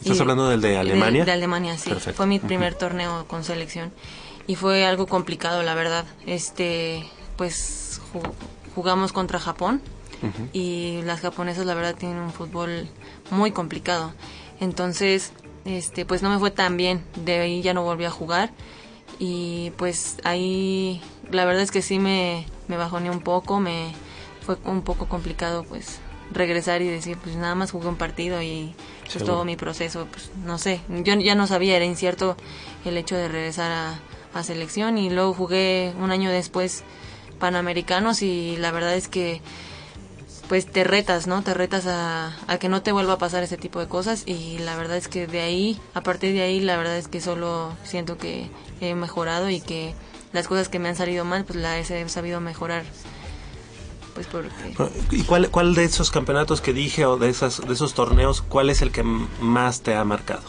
¿Estás 0.00 0.16
Y- 0.16 0.20
hablando 0.22 0.48
del 0.48 0.62
de 0.62 0.78
Alemania? 0.78 1.26
De, 1.26 1.32
Alemania, 1.32 1.76
sí. 1.76 1.90
Perfecto. 1.90 2.16
Fue 2.16 2.24
mi 2.26 2.38
primer 2.38 2.74
torneo 2.76 3.26
con 3.28 3.44
selección 3.44 3.92
y 4.48 4.56
fue 4.56 4.84
algo 4.84 5.06
complicado, 5.06 5.62
la 5.62 5.74
verdad. 5.76 6.04
Este, 6.26 7.04
pues 7.36 8.00
ju- 8.12 8.32
jugamos 8.74 9.12
contra 9.12 9.38
Japón 9.38 9.80
y 10.52 11.00
las 11.04 11.20
japonesas, 11.20 11.64
la 11.66 11.74
verdad, 11.74 11.94
tienen 11.94 12.18
un 12.18 12.32
fútbol 12.32 12.88
muy 13.30 13.52
complicado. 13.52 14.12
Entonces, 14.58 15.32
este, 15.64 16.04
pues 16.04 16.22
no 16.22 16.30
me 16.30 16.38
fue 16.40 16.50
tan 16.50 16.76
bien. 16.76 17.04
De 17.24 17.38
ahí 17.38 17.62
ya 17.62 17.72
no 17.74 17.84
volví 17.84 18.04
a 18.04 18.10
jugar 18.10 18.50
y 19.20 19.70
pues 19.76 20.16
ahí, 20.24 21.00
la 21.30 21.44
verdad 21.44 21.62
es 21.62 21.70
que 21.70 21.82
sí 21.82 21.98
me, 21.98 22.46
me 22.68 22.76
bajoné 22.76 23.10
un 23.10 23.20
poco, 23.20 23.60
me 23.60 23.92
fue 24.44 24.56
un 24.64 24.82
poco 24.82 25.06
complicado, 25.08 25.64
pues 25.64 26.00
regresar 26.32 26.82
y 26.82 26.88
decir, 26.88 27.16
pues 27.22 27.36
nada 27.36 27.54
más 27.54 27.70
jugué 27.70 27.88
un 27.88 27.96
partido 27.96 28.42
y 28.42 28.74
pues 29.12 29.24
todo 29.24 29.44
mi 29.44 29.56
proceso, 29.56 30.06
pues 30.10 30.30
no 30.44 30.58
sé, 30.58 30.80
yo 30.88 31.14
ya 31.14 31.34
no 31.34 31.46
sabía, 31.46 31.76
era 31.76 31.84
incierto 31.84 32.36
el 32.84 32.96
hecho 32.96 33.16
de 33.16 33.28
regresar 33.28 33.70
a, 33.72 33.98
a 34.34 34.42
selección 34.42 34.98
y 34.98 35.10
luego 35.10 35.34
jugué 35.34 35.92
un 35.98 36.10
año 36.10 36.30
después 36.30 36.84
Panamericanos 37.38 38.22
y 38.22 38.56
la 38.56 38.70
verdad 38.70 38.94
es 38.94 39.08
que 39.08 39.40
pues 40.48 40.66
te 40.66 40.82
retas, 40.82 41.26
¿no? 41.26 41.42
Te 41.42 41.52
retas 41.52 41.86
a, 41.86 42.32
que 42.58 42.68
no 42.68 42.82
te 42.82 42.90
vuelva 42.90 43.14
a 43.14 43.18
pasar 43.18 43.42
ese 43.42 43.58
tipo 43.58 43.80
de 43.80 43.86
cosas 43.86 44.22
y 44.26 44.58
la 44.58 44.76
verdad 44.76 44.96
es 44.96 45.06
que 45.06 45.26
de 45.26 45.40
ahí, 45.40 45.78
a 45.94 46.00
partir 46.00 46.32
de 46.32 46.42
ahí, 46.42 46.60
la 46.60 46.76
verdad 46.76 46.96
es 46.96 47.06
que 47.06 47.20
solo 47.20 47.76
siento 47.84 48.16
que 48.16 48.50
he 48.80 48.94
mejorado 48.94 49.50
y 49.50 49.60
que 49.60 49.94
las 50.32 50.48
cosas 50.48 50.68
que 50.68 50.78
me 50.78 50.88
han 50.88 50.96
salido 50.96 51.24
mal, 51.24 51.44
pues 51.44 51.58
las 51.58 51.90
he 51.90 52.08
sabido 52.08 52.40
mejorar. 52.40 52.84
Pues 54.14 54.26
porque... 54.26 54.50
¿Y 55.10 55.22
cuál, 55.22 55.50
cuál 55.50 55.74
de 55.74 55.84
esos 55.84 56.10
campeonatos 56.10 56.62
que 56.62 56.72
dije 56.72 57.04
o 57.04 57.18
de, 57.18 57.28
esas, 57.28 57.66
de 57.66 57.72
esos 57.72 57.92
torneos, 57.92 58.40
cuál 58.40 58.70
es 58.70 58.80
el 58.80 58.90
que 58.90 59.02
más 59.02 59.82
te 59.82 59.94
ha 59.94 60.04
marcado? 60.04 60.42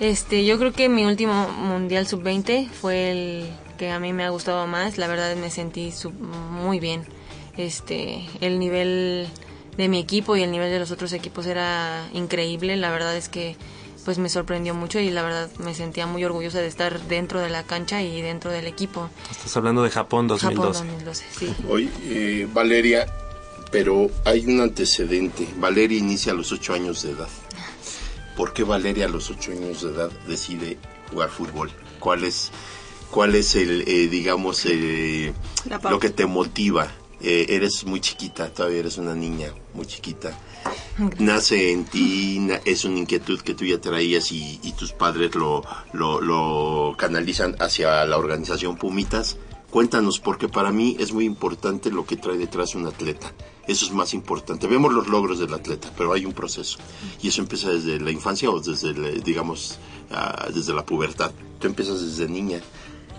Este, 0.00 0.44
yo 0.46 0.58
creo 0.58 0.72
que 0.72 0.88
mi 0.88 1.04
último 1.04 1.48
Mundial 1.48 2.06
Sub-20 2.06 2.68
fue 2.70 3.10
el 3.10 3.50
que 3.78 3.90
a 3.90 3.98
mí 4.00 4.12
me 4.12 4.24
ha 4.24 4.30
gustado 4.30 4.66
más. 4.66 4.96
La 4.98 5.06
verdad 5.06 5.36
me 5.36 5.50
sentí 5.50 5.92
sub- 5.92 6.14
muy 6.18 6.80
bien. 6.80 7.04
Este, 7.56 8.24
el 8.40 8.58
nivel 8.58 9.28
de 9.76 9.88
mi 9.88 9.98
equipo 9.98 10.36
y 10.36 10.42
el 10.42 10.50
nivel 10.50 10.70
de 10.70 10.78
los 10.78 10.90
otros 10.90 11.12
equipos 11.12 11.46
era 11.46 12.08
increíble. 12.14 12.76
La 12.76 12.90
verdad 12.90 13.14
es 13.16 13.28
que 13.28 13.56
pues 14.04 14.16
me 14.16 14.30
sorprendió 14.30 14.74
mucho 14.74 14.98
y 14.98 15.10
la 15.10 15.22
verdad 15.22 15.50
me 15.58 15.74
sentía 15.74 16.06
muy 16.06 16.24
orgullosa 16.24 16.58
de 16.60 16.66
estar 16.66 16.98
dentro 17.02 17.40
de 17.40 17.50
la 17.50 17.64
cancha 17.64 18.00
y 18.02 18.22
dentro 18.22 18.50
del 18.50 18.66
equipo. 18.66 19.10
Estás 19.30 19.54
hablando 19.58 19.82
de 19.82 19.90
Japón 19.90 20.26
2012. 20.26 20.78
Japón 20.78 20.88
2012, 20.88 21.24
sí. 21.38 21.54
Hoy, 21.68 21.90
eh, 22.04 22.48
Valeria, 22.50 23.04
pero 23.70 24.10
hay 24.24 24.46
un 24.46 24.62
antecedente. 24.62 25.46
Valeria 25.58 25.98
inicia 25.98 26.32
a 26.32 26.34
los 26.34 26.50
ocho 26.50 26.72
años 26.72 27.02
de 27.02 27.10
edad. 27.10 27.28
¿Por 28.40 28.54
qué 28.54 28.64
Valeria 28.64 29.04
a 29.04 29.08
los 29.10 29.28
ocho 29.28 29.52
años 29.52 29.82
de 29.82 29.90
edad 29.90 30.10
decide 30.26 30.78
jugar 31.10 31.28
fútbol? 31.28 31.70
¿Cuál 31.98 32.24
es, 32.24 32.50
cuál 33.10 33.34
es 33.34 33.54
el, 33.54 33.82
eh, 33.86 34.08
digamos, 34.08 34.64
eh, 34.64 35.34
lo 35.90 35.98
que 36.00 36.08
te 36.08 36.24
motiva? 36.24 36.90
Eh, 37.20 37.44
eres 37.50 37.84
muy 37.84 38.00
chiquita, 38.00 38.48
todavía 38.48 38.78
eres 38.78 38.96
una 38.96 39.14
niña 39.14 39.52
muy 39.74 39.84
chiquita. 39.84 40.32
Nace 41.18 41.70
en 41.70 41.84
ti, 41.84 42.48
es 42.64 42.86
una 42.86 43.00
inquietud 43.00 43.42
que 43.42 43.52
tú 43.52 43.66
ya 43.66 43.78
traías 43.78 44.32
y, 44.32 44.58
y 44.62 44.72
tus 44.72 44.92
padres 44.92 45.34
lo, 45.34 45.62
lo, 45.92 46.22
lo 46.22 46.96
canalizan 46.96 47.56
hacia 47.60 48.06
la 48.06 48.16
organización 48.16 48.78
Pumitas. 48.78 49.36
Cuéntanos, 49.70 50.18
porque 50.18 50.48
para 50.48 50.72
mí 50.72 50.96
es 50.98 51.12
muy 51.12 51.24
importante 51.24 51.90
lo 51.90 52.04
que 52.04 52.16
trae 52.16 52.36
detrás 52.36 52.74
un 52.74 52.86
atleta. 52.86 53.32
Eso 53.68 53.86
es 53.86 53.92
más 53.92 54.14
importante. 54.14 54.66
Vemos 54.66 54.92
los 54.92 55.06
logros 55.06 55.38
del 55.38 55.54
atleta, 55.54 55.92
pero 55.96 56.12
hay 56.12 56.26
un 56.26 56.32
proceso. 56.32 56.78
Y 57.22 57.28
eso 57.28 57.40
empieza 57.40 57.70
desde 57.70 58.00
la 58.00 58.10
infancia 58.10 58.50
o 58.50 58.58
desde, 58.60 58.90
el, 58.90 59.22
digamos, 59.22 59.78
ah, 60.10 60.48
desde 60.52 60.74
la 60.74 60.84
pubertad. 60.84 61.30
Tú 61.60 61.68
empiezas 61.68 62.00
desde 62.00 62.28
niña. 62.28 62.60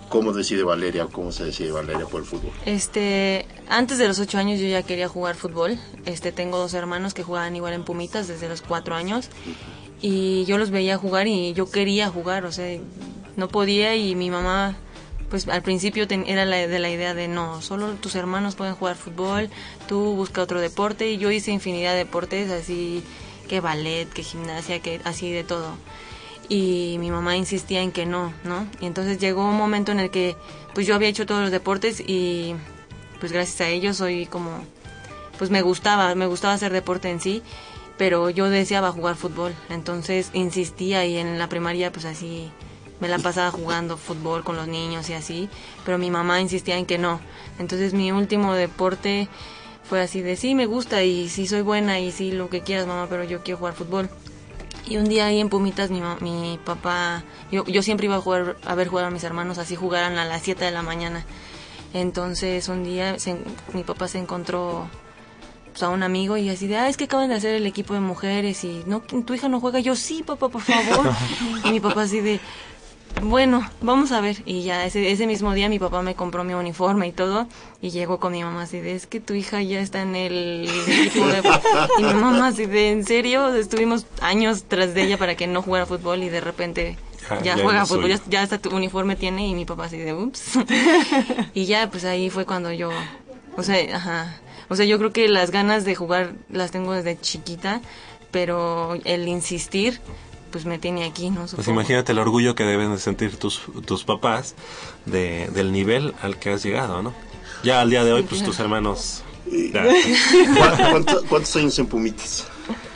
¿Cómo 0.10 0.34
decide 0.34 0.64
Valeria 0.64 1.06
o 1.06 1.10
cómo 1.10 1.32
se 1.32 1.46
decide 1.46 1.72
Valeria 1.72 2.06
por 2.06 2.20
el 2.20 2.28
fútbol? 2.28 2.52
Este, 2.66 3.48
antes 3.70 3.98
de 3.98 4.10
los 4.10 4.20
ocho 4.20 4.38
años 4.38 4.60
yo 4.60 4.68
ya 4.68 4.84
quería 4.84 5.08
jugar 5.08 5.36
fútbol. 5.36 5.80
Este, 6.06 6.34
tengo 6.34 6.58
dos 6.58 6.74
hermanos 6.74 7.14
que 7.14 7.24
jugaban 7.24 7.56
igual 7.56 7.72
en 7.72 7.86
Pumitas 7.86 8.28
desde 8.28 8.50
los 8.50 8.62
cuatro 8.62 8.94
años 8.94 9.30
y 10.02 10.44
yo 10.46 10.58
los 10.58 10.70
veía 10.70 10.98
jugar 10.98 11.28
y 11.28 11.54
yo 11.54 11.72
quería 11.72 12.10
jugar, 12.10 12.44
o 12.44 12.52
sea, 12.52 12.78
no 13.38 13.48
podía 13.48 13.96
y 13.96 14.16
mi 14.16 14.30
mamá, 14.30 14.76
pues 15.32 15.48
al 15.48 15.64
principio 15.64 16.06
era 16.10 16.46
la, 16.46 16.58
de 16.58 16.80
la 16.80 16.90
idea 16.90 17.14
de 17.14 17.30
no, 17.30 17.62
solo 17.62 17.94
tus 17.94 18.16
hermanos 18.16 18.56
pueden 18.56 18.76
jugar 18.76 18.98
fútbol, 18.98 19.50
tú 19.88 20.14
busca 20.14 20.42
otro 20.42 20.60
deporte 20.60 21.10
y 21.10 21.18
yo 21.18 21.32
hice 21.32 21.52
infinidad 21.52 21.94
de 21.94 22.00
deportes 22.00 22.52
así 22.52 23.02
que 23.48 23.62
ballet, 23.62 24.10
que 24.10 24.24
gimnasia, 24.24 24.82
que 24.82 25.00
así 25.06 25.32
de 25.32 25.46
todo. 25.46 25.72
Y 26.50 26.98
mi 27.00 27.12
mamá 27.12 27.38
insistía 27.38 27.82
en 27.82 27.94
que 27.94 28.06
no, 28.06 28.34
¿no? 28.44 28.68
Y 28.82 28.88
entonces 28.88 29.20
llegó 29.20 29.48
un 29.48 29.56
momento 29.56 29.94
en 29.94 30.02
el 30.02 30.12
que 30.12 30.36
pues 30.74 30.86
yo 30.86 30.96
había 30.96 31.08
hecho 31.08 31.26
todos 31.26 31.42
los 31.42 31.52
deportes 31.52 32.02
y 32.06 32.54
pues 33.22 33.32
gracias 33.32 33.62
a 33.62 33.70
ellos 33.70 33.96
soy 33.96 34.26
como 34.26 34.50
pues 35.38 35.50
me 35.50 35.62
gustaba, 35.62 36.14
me 36.14 36.26
gustaba 36.26 36.56
hacer 36.56 36.74
deporte 36.74 37.10
en 37.10 37.22
sí, 37.22 37.42
pero 37.98 38.30
yo 38.30 38.50
deseaba 38.50 38.92
jugar 38.92 39.16
fútbol, 39.16 39.56
entonces 39.70 40.30
insistía 40.34 41.06
y 41.06 41.18
en 41.18 41.40
la 41.40 41.48
primaria 41.48 41.90
pues 41.94 42.04
así 42.04 42.52
me 43.02 43.10
la 43.10 43.20
pasaba 43.20 43.52
jugando 43.52 43.98
fútbol 43.98 44.44
con 44.44 44.56
los 44.56 44.68
niños 44.68 45.10
y 45.10 45.14
así, 45.14 45.50
pero 45.84 45.98
mi 45.98 46.10
mamá 46.10 46.40
insistía 46.40 46.78
en 46.78 46.86
que 46.86 46.98
no. 46.98 47.20
Entonces 47.60 47.94
mi 47.94 48.12
último 48.12 48.54
deporte 48.54 49.28
fue 49.84 50.00
así 50.02 50.22
de 50.22 50.38
sí 50.38 50.56
me 50.56 50.68
gusta 50.68 51.04
y 51.04 51.28
sí 51.28 51.48
soy 51.48 51.62
buena 51.64 52.00
y 52.00 52.12
sí 52.12 52.32
lo 52.32 52.50
que 52.50 52.62
quieras 52.62 52.88
mamá, 52.88 53.08
pero 53.10 53.24
yo 53.26 53.42
quiero 53.44 53.58
jugar 53.58 53.74
fútbol. 53.74 54.10
Y 54.88 54.98
un 54.98 55.06
día 55.06 55.26
ahí 55.26 55.40
en 55.40 55.50
Pumitas 55.50 55.90
mi, 55.92 56.02
mi 56.22 56.60
papá, 56.64 57.24
yo, 57.52 57.66
yo 57.66 57.82
siempre 57.84 58.06
iba 58.06 58.16
a 58.16 58.22
jugar, 58.22 58.56
a 58.66 58.76
ver 58.76 58.88
jugar 58.88 59.06
a 59.06 59.10
mis 59.12 59.24
hermanos, 59.24 59.58
así 59.58 59.76
jugaran 59.76 60.18
a 60.18 60.26
las 60.26 60.42
7 60.44 60.64
de 60.66 60.72
la 60.72 60.82
mañana. 60.82 61.26
Entonces 61.94 62.68
un 62.70 62.84
día 62.84 63.20
se- 63.20 63.38
mi 63.74 63.84
papá 63.84 64.08
se 64.08 64.18
encontró 64.20 64.88
pues, 65.72 65.84
a 65.84 65.90
un 65.90 66.04
amigo 66.04 66.38
y 66.38 66.50
así 66.50 66.68
de, 66.68 66.78
ah, 66.78 66.90
es 66.90 66.98
que 66.98 67.06
acaban 67.06 67.30
de 67.30 67.36
hacer 67.36 67.56
el 67.56 67.66
equipo 67.66 67.94
de 67.94 68.00
mujeres 68.00 68.64
y 68.64 68.84
no, 68.86 69.02
tu 69.02 69.34
hija 69.34 69.50
no 69.50 69.60
juega. 69.60 69.80
Yo, 69.80 69.96
sí, 69.96 70.24
papá, 70.24 70.50
por 70.50 70.62
favor. 70.62 71.10
y 71.66 71.70
mi 71.70 71.80
papá 71.80 72.04
así 72.04 72.22
de, 72.22 72.40
bueno, 73.22 73.68
vamos 73.82 74.12
a 74.12 74.22
ver. 74.22 74.38
Y 74.46 74.64
ya 74.64 74.86
ese, 74.86 75.12
ese 75.12 75.28
mismo 75.28 75.54
día 75.54 75.70
mi 75.70 75.80
papá 75.80 76.02
me 76.02 76.16
compró 76.16 76.44
mi 76.44 76.54
uniforme 76.54 77.08
y 77.08 77.12
todo. 77.12 77.48
Y 77.82 77.90
llegó 77.92 78.20
con 78.20 78.32
mi 78.32 78.44
mamá 78.44 78.64
así 78.64 78.80
de, 78.80 78.96
es 78.96 79.08
que 79.08 79.20
tu 79.20 79.34
hija 79.34 79.62
ya 79.62 79.80
está 79.80 80.02
en 80.02 80.16
el 80.16 80.70
equipo 80.88 81.28
de... 81.28 81.42
Y 82.00 82.04
mi 82.04 82.14
mamá 82.14 82.48
así 82.48 82.66
de, 82.66 82.92
¿en 82.92 83.06
serio? 83.06 83.54
Estuvimos 83.54 84.06
años 84.22 84.66
tras 84.68 84.94
de 84.94 85.04
ella 85.04 85.18
para 85.18 85.36
que 85.36 85.48
no 85.48 85.62
jugara 85.62 85.86
fútbol 85.86 86.24
y 86.24 86.30
de 86.30 86.42
repente 86.42 86.98
Ya, 87.30 87.42
ya, 87.42 87.56
ya 87.56 87.64
juega 87.64 87.86
fútbol, 87.86 88.10
ya, 88.10 88.20
ya 88.28 88.42
hasta 88.42 88.58
tu 88.58 88.76
uniforme 88.76 89.16
tiene 89.16 89.48
y 89.48 89.56
mi 89.56 89.66
papá 89.66 89.86
así 89.86 89.98
de, 89.98 90.14
ups. 90.14 90.60
y 91.54 91.66
ya, 91.66 91.90
pues 91.90 92.06
ahí 92.06 92.30
fue 92.30 92.46
cuando 92.46 92.72
yo, 92.72 92.90
o 93.58 93.64
sea, 93.64 93.96
ajá. 93.96 94.38
O 94.70 94.76
sea, 94.76 94.86
yo 94.86 94.98
creo 94.98 95.12
que 95.12 95.28
las 95.28 95.52
ganas 95.52 95.84
de 95.84 95.96
jugar 95.96 96.34
las 96.50 96.72
tengo 96.72 96.94
desde 96.94 97.20
chiquita, 97.20 97.82
pero 98.32 98.98
el 99.04 99.28
insistir, 99.28 100.00
pues 100.52 100.66
me 100.66 100.78
tiene 100.80 101.06
aquí, 101.06 101.30
¿no? 101.30 101.46
Pues 101.56 101.68
imagínate 101.68 102.12
el 102.12 102.20
orgullo 102.20 102.54
que 102.56 102.64
deben 102.64 102.92
de 102.92 103.00
sentir 103.00 103.38
tus, 103.38 103.62
tus 103.86 104.04
papás 104.04 104.56
de, 105.06 105.48
del 105.54 105.72
nivel 105.72 106.14
al 106.22 106.38
que 106.38 106.52
has 106.52 106.64
llegado, 106.64 107.02
¿no? 107.02 107.14
Ya 107.64 107.82
al 107.82 107.90
día 107.90 108.04
de 108.04 108.12
hoy, 108.14 108.24
pues 108.24 108.44
tus 108.44 108.60
hermanos... 108.60 109.24
ya. 109.48 109.84
¿Cuá- 110.58 110.90
cuánto- 110.92 111.24
¿Cuántos 111.30 111.56
años 111.56 111.78
en 111.80 111.88
Pumitas? 111.88 112.46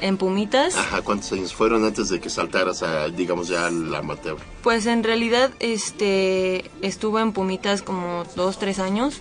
En 0.02 0.18
Pumitas, 0.18 0.76
Ajá, 0.76 1.02
¿cuántos 1.02 1.32
años 1.34 1.54
fueron 1.54 1.84
antes 1.86 2.10
de 2.10 2.20
que 2.20 2.30
saltaras 2.30 2.82
a, 2.84 3.10
digamos, 3.10 3.48
ya 3.48 3.68
al 3.68 3.94
amateur? 3.94 4.38
pues 4.62 4.86
en 4.86 5.04
realidad, 5.04 5.52
este, 5.60 6.70
estuve 6.82 7.22
en 7.22 7.32
Pumitas 7.34 7.82
como 7.82 8.24
dos, 8.36 8.58
tres 8.60 8.80
años 8.80 9.20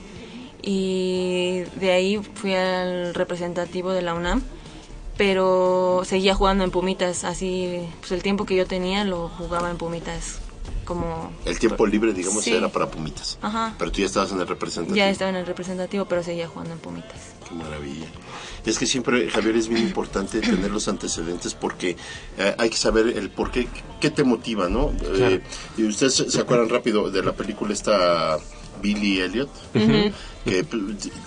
y 0.63 1.63
de 1.77 1.93
ahí 1.93 2.21
fui 2.35 2.55
al 2.55 3.15
representativo 3.15 3.93
de 3.93 4.03
la 4.03 4.15
UNAM, 4.15 4.43
pero 5.17 6.03
seguía 6.05 6.35
jugando 6.35 6.65
en 6.65 6.71
Pumitas, 6.71 7.25
así, 7.25 7.81
pues 8.01 8.13
el 8.13 8.23
tiempo 8.23 8.45
que 8.47 8.57
yo 8.57 8.67
tenía 8.67 9.05
lo 9.05 9.29
jugaba 9.29 9.71
en 9.71 9.77
Pumitas, 9.77 10.39
como 10.85 11.33
El 11.45 11.59
tiempo 11.59 11.87
libre, 11.87 12.13
digamos, 12.13 12.45
Sí. 12.45 12.53
era 12.53 12.69
para 12.69 12.91
Pumitas. 12.91 13.39
Ajá. 13.43 13.75
Pero 13.79 13.91
tú 13.93 14.01
ya 14.01 14.07
estabas 14.07 14.33
en 14.33 14.41
el 14.41 14.47
representativo. 14.49 14.97
Ya 14.97 15.09
estaba 15.09 15.31
en 15.31 15.37
el 15.37 15.47
representativo, 15.47 16.05
pero 16.07 16.23
seguía 16.23 16.49
jugando 16.49 16.73
en 16.75 16.79
Pumitas. 16.81 17.21
Qué 17.49 17.55
maravilla. 17.55 18.07
Es 18.67 18.79
que 18.79 18.87
siempre, 18.87 19.29
Javier, 19.31 19.57
es 19.57 19.69
bien 19.69 19.83
importante 19.83 20.41
tener 20.41 20.71
los 20.71 20.89
antecedentes 20.89 21.53
porque 21.55 21.97
eh, 22.39 22.55
hay 22.59 22.71
que 22.71 22.77
saber 22.79 23.09
el 23.09 23.31
por 23.31 23.51
qué, 23.51 23.69
qué 24.01 24.11
te 24.11 24.25
motiva, 24.25 24.69
¿no? 24.71 24.91
Eh, 25.03 25.43
y 25.77 25.85
ustedes 25.85 26.15
se 26.15 26.41
acuerdan 26.41 26.71
rápido 26.71 27.11
de 27.11 27.23
la 27.23 27.33
película 27.33 27.75
esta 27.75 28.39
Billy 28.83 29.21
Elliot, 29.21 29.51
que 30.45 30.65
p- 30.65 30.77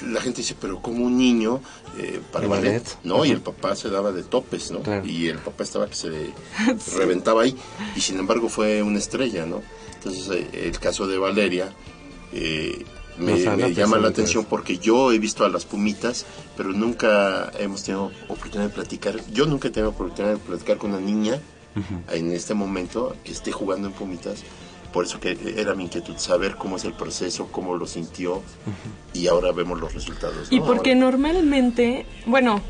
la 0.07 0.19
gente 0.21 0.41
dice, 0.41 0.55
pero 0.59 0.81
como 0.81 1.05
un 1.05 1.17
niño 1.17 1.61
eh, 1.97 2.21
para 2.31 2.47
ballet, 2.47 2.83
ballet. 2.83 2.97
¿no? 3.03 3.25
Y 3.25 3.31
el 3.31 3.41
papá 3.41 3.75
se 3.75 3.89
daba 3.89 4.11
de 4.11 4.23
topes, 4.23 4.71
¿no? 4.71 4.81
Claro. 4.81 5.05
Y 5.05 5.27
el 5.27 5.39
papá 5.39 5.63
estaba 5.63 5.87
que 5.87 5.95
se 5.95 6.33
reventaba 6.95 7.43
ahí 7.43 7.55
y 7.95 8.01
sin 8.01 8.19
embargo 8.19 8.49
fue 8.49 8.83
una 8.83 8.99
estrella, 8.99 9.45
¿no? 9.45 9.61
Entonces 9.95 10.29
eh, 10.29 10.67
el 10.67 10.79
caso 10.79 11.07
de 11.07 11.17
Valeria 11.17 11.73
eh, 12.33 12.85
me, 13.17 13.73
llama 13.73 13.97
la 13.97 14.09
atención 14.09 14.45
porque 14.45 14.77
yo 14.77 15.11
he 15.11 15.19
visto 15.19 15.43
a 15.43 15.49
las 15.49 15.65
pumitas, 15.65 16.25
pero 16.55 16.71
nunca 16.71 17.51
hemos 17.57 17.83
tenido 17.83 18.11
oportunidad 18.27 18.69
de 18.69 18.75
platicar. 18.75 19.15
Yo 19.31 19.45
nunca 19.45 19.69
he 19.69 19.71
tenido 19.71 19.89
oportunidad 19.89 20.35
de 20.35 20.39
platicar 20.39 20.77
con 20.77 20.91
una 20.91 20.99
niña 21.01 21.39
en 22.11 22.31
este 22.31 22.53
momento 22.53 23.15
que 23.23 23.31
esté 23.31 23.51
jugando 23.51 23.87
en 23.87 23.93
pumitas. 23.93 24.43
Por 24.93 25.05
eso 25.05 25.19
que 25.19 25.37
era 25.57 25.73
mi 25.75 25.83
inquietud 25.83 26.15
saber 26.17 26.55
cómo 26.55 26.77
es 26.77 26.85
el 26.85 26.93
proceso, 26.93 27.47
cómo 27.51 27.75
lo 27.75 27.85
sintió 27.85 28.41
y 29.13 29.27
ahora 29.27 29.51
vemos 29.51 29.79
los 29.79 29.93
resultados. 29.93 30.47
Y 30.49 30.59
porque 30.59 30.91
Ahora- 30.93 31.01
normalmente, 31.01 32.05
bueno, 32.25 32.61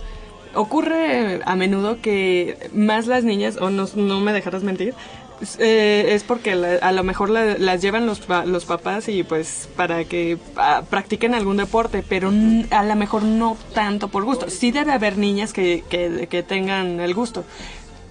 ocurre 0.56 1.42
a 1.46 1.56
menudo 1.56 2.02
que 2.02 2.70
más 2.74 3.08
las 3.08 3.24
niñas, 3.24 3.58
o 3.58 3.70
no, 3.70 3.88
no 3.96 4.20
me 4.20 4.34
dejarás 4.34 4.64
mentir, 4.64 4.94
es, 5.42 5.58
eh, 5.60 6.16
es 6.16 6.24
porque 6.24 6.56
la- 6.56 6.78
a 6.78 6.92
lo 6.92 7.04
mejor 7.04 7.30
la- 7.30 7.58
las 7.60 7.82
llevan 7.82 8.08
los, 8.08 8.22
los 8.46 8.66
papás 8.66 9.08
y 9.08 9.22
pues 9.24 9.70
para 9.76 10.04
que 10.06 10.40
ah, 10.56 10.82
practiquen 10.90 11.36
algún 11.36 11.58
deporte, 11.58 12.04
pero 12.08 12.30
n- 12.30 12.66
a 12.72 12.84
lo 12.84 12.96
mejor 12.96 13.22
no 13.24 13.56
tanto 13.76 14.08
por 14.08 14.24
gusto. 14.26 14.50
Sí 14.50 14.72
debe 14.72 14.92
haber 14.94 15.18
niñas 15.20 15.54
que, 15.54 15.84
que, 15.90 16.28
que 16.28 16.42
tengan 16.42 17.00
el 17.00 17.14
gusto. 17.14 17.46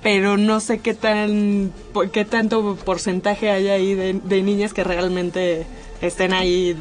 Pero 0.07 0.37
no 0.37 0.61
sé 0.61 0.79
qué 0.79 0.95
tan 0.95 1.73
qué 2.13 2.25
tanto 2.25 2.77
porcentaje 2.77 3.51
hay 3.51 3.67
ahí 3.67 3.95
de, 3.97 4.13
de 4.13 4.43
niñas 4.43 4.73
que 4.73 4.85
realmente 4.85 5.67
estén 6.01 6.33
ahí 6.33 6.77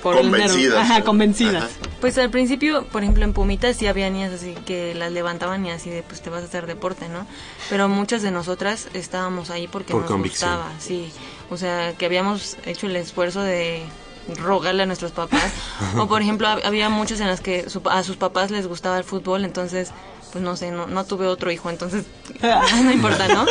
por 0.00 0.16
el 0.16 0.26
dinero. 0.26 0.44
Convencidas. 0.44 0.78
Ajá, 0.78 1.02
convencidas. 1.02 1.64
Ajá. 1.64 1.72
Pues 2.00 2.16
al 2.18 2.30
principio, 2.30 2.84
por 2.86 3.02
ejemplo, 3.02 3.24
en 3.24 3.32
Pumitas 3.32 3.76
sí 3.76 3.88
había 3.88 4.08
niñas 4.10 4.32
así 4.32 4.54
que 4.64 4.94
las 4.94 5.10
levantaban 5.10 5.66
y 5.66 5.72
así 5.72 5.90
de, 5.90 6.04
pues 6.04 6.20
te 6.22 6.30
vas 6.30 6.42
a 6.42 6.44
hacer 6.44 6.66
deporte, 6.68 7.08
¿no? 7.08 7.26
Pero 7.68 7.88
muchas 7.88 8.22
de 8.22 8.30
nosotras 8.30 8.86
estábamos 8.94 9.50
ahí 9.50 9.66
porque 9.66 9.90
Por 9.92 10.02
nos 10.02 10.10
convicción. 10.12 10.50
gustaba, 10.52 10.72
sí. 10.78 11.10
O 11.50 11.56
sea, 11.56 11.94
que 11.98 12.06
habíamos 12.06 12.58
hecho 12.64 12.86
el 12.86 12.94
esfuerzo 12.94 13.40
de 13.42 13.82
rogarle 14.40 14.84
a 14.84 14.86
nuestros 14.86 15.10
papás. 15.10 15.52
o 15.98 16.06
por 16.06 16.22
ejemplo, 16.22 16.46
hab- 16.46 16.64
había 16.64 16.88
muchas 16.90 17.18
en 17.18 17.26
las 17.26 17.40
que 17.40 17.68
su- 17.68 17.82
a 17.90 18.04
sus 18.04 18.16
papás 18.16 18.52
les 18.52 18.68
gustaba 18.68 18.98
el 18.98 19.04
fútbol, 19.04 19.44
entonces, 19.44 19.90
pues 20.32 20.42
no 20.44 20.56
sé, 20.56 20.70
no, 20.70 20.86
no 20.86 21.04
tuve 21.04 21.26
otro 21.26 21.50
hijo, 21.50 21.70
entonces 21.70 22.04
no 22.82 22.92
importa, 22.92 23.28
¿no? 23.28 23.46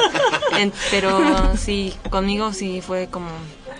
En- 0.57 0.73
pero 0.91 1.55
sí, 1.57 1.93
conmigo 2.09 2.53
sí 2.53 2.81
fue 2.81 3.07
como 3.09 3.29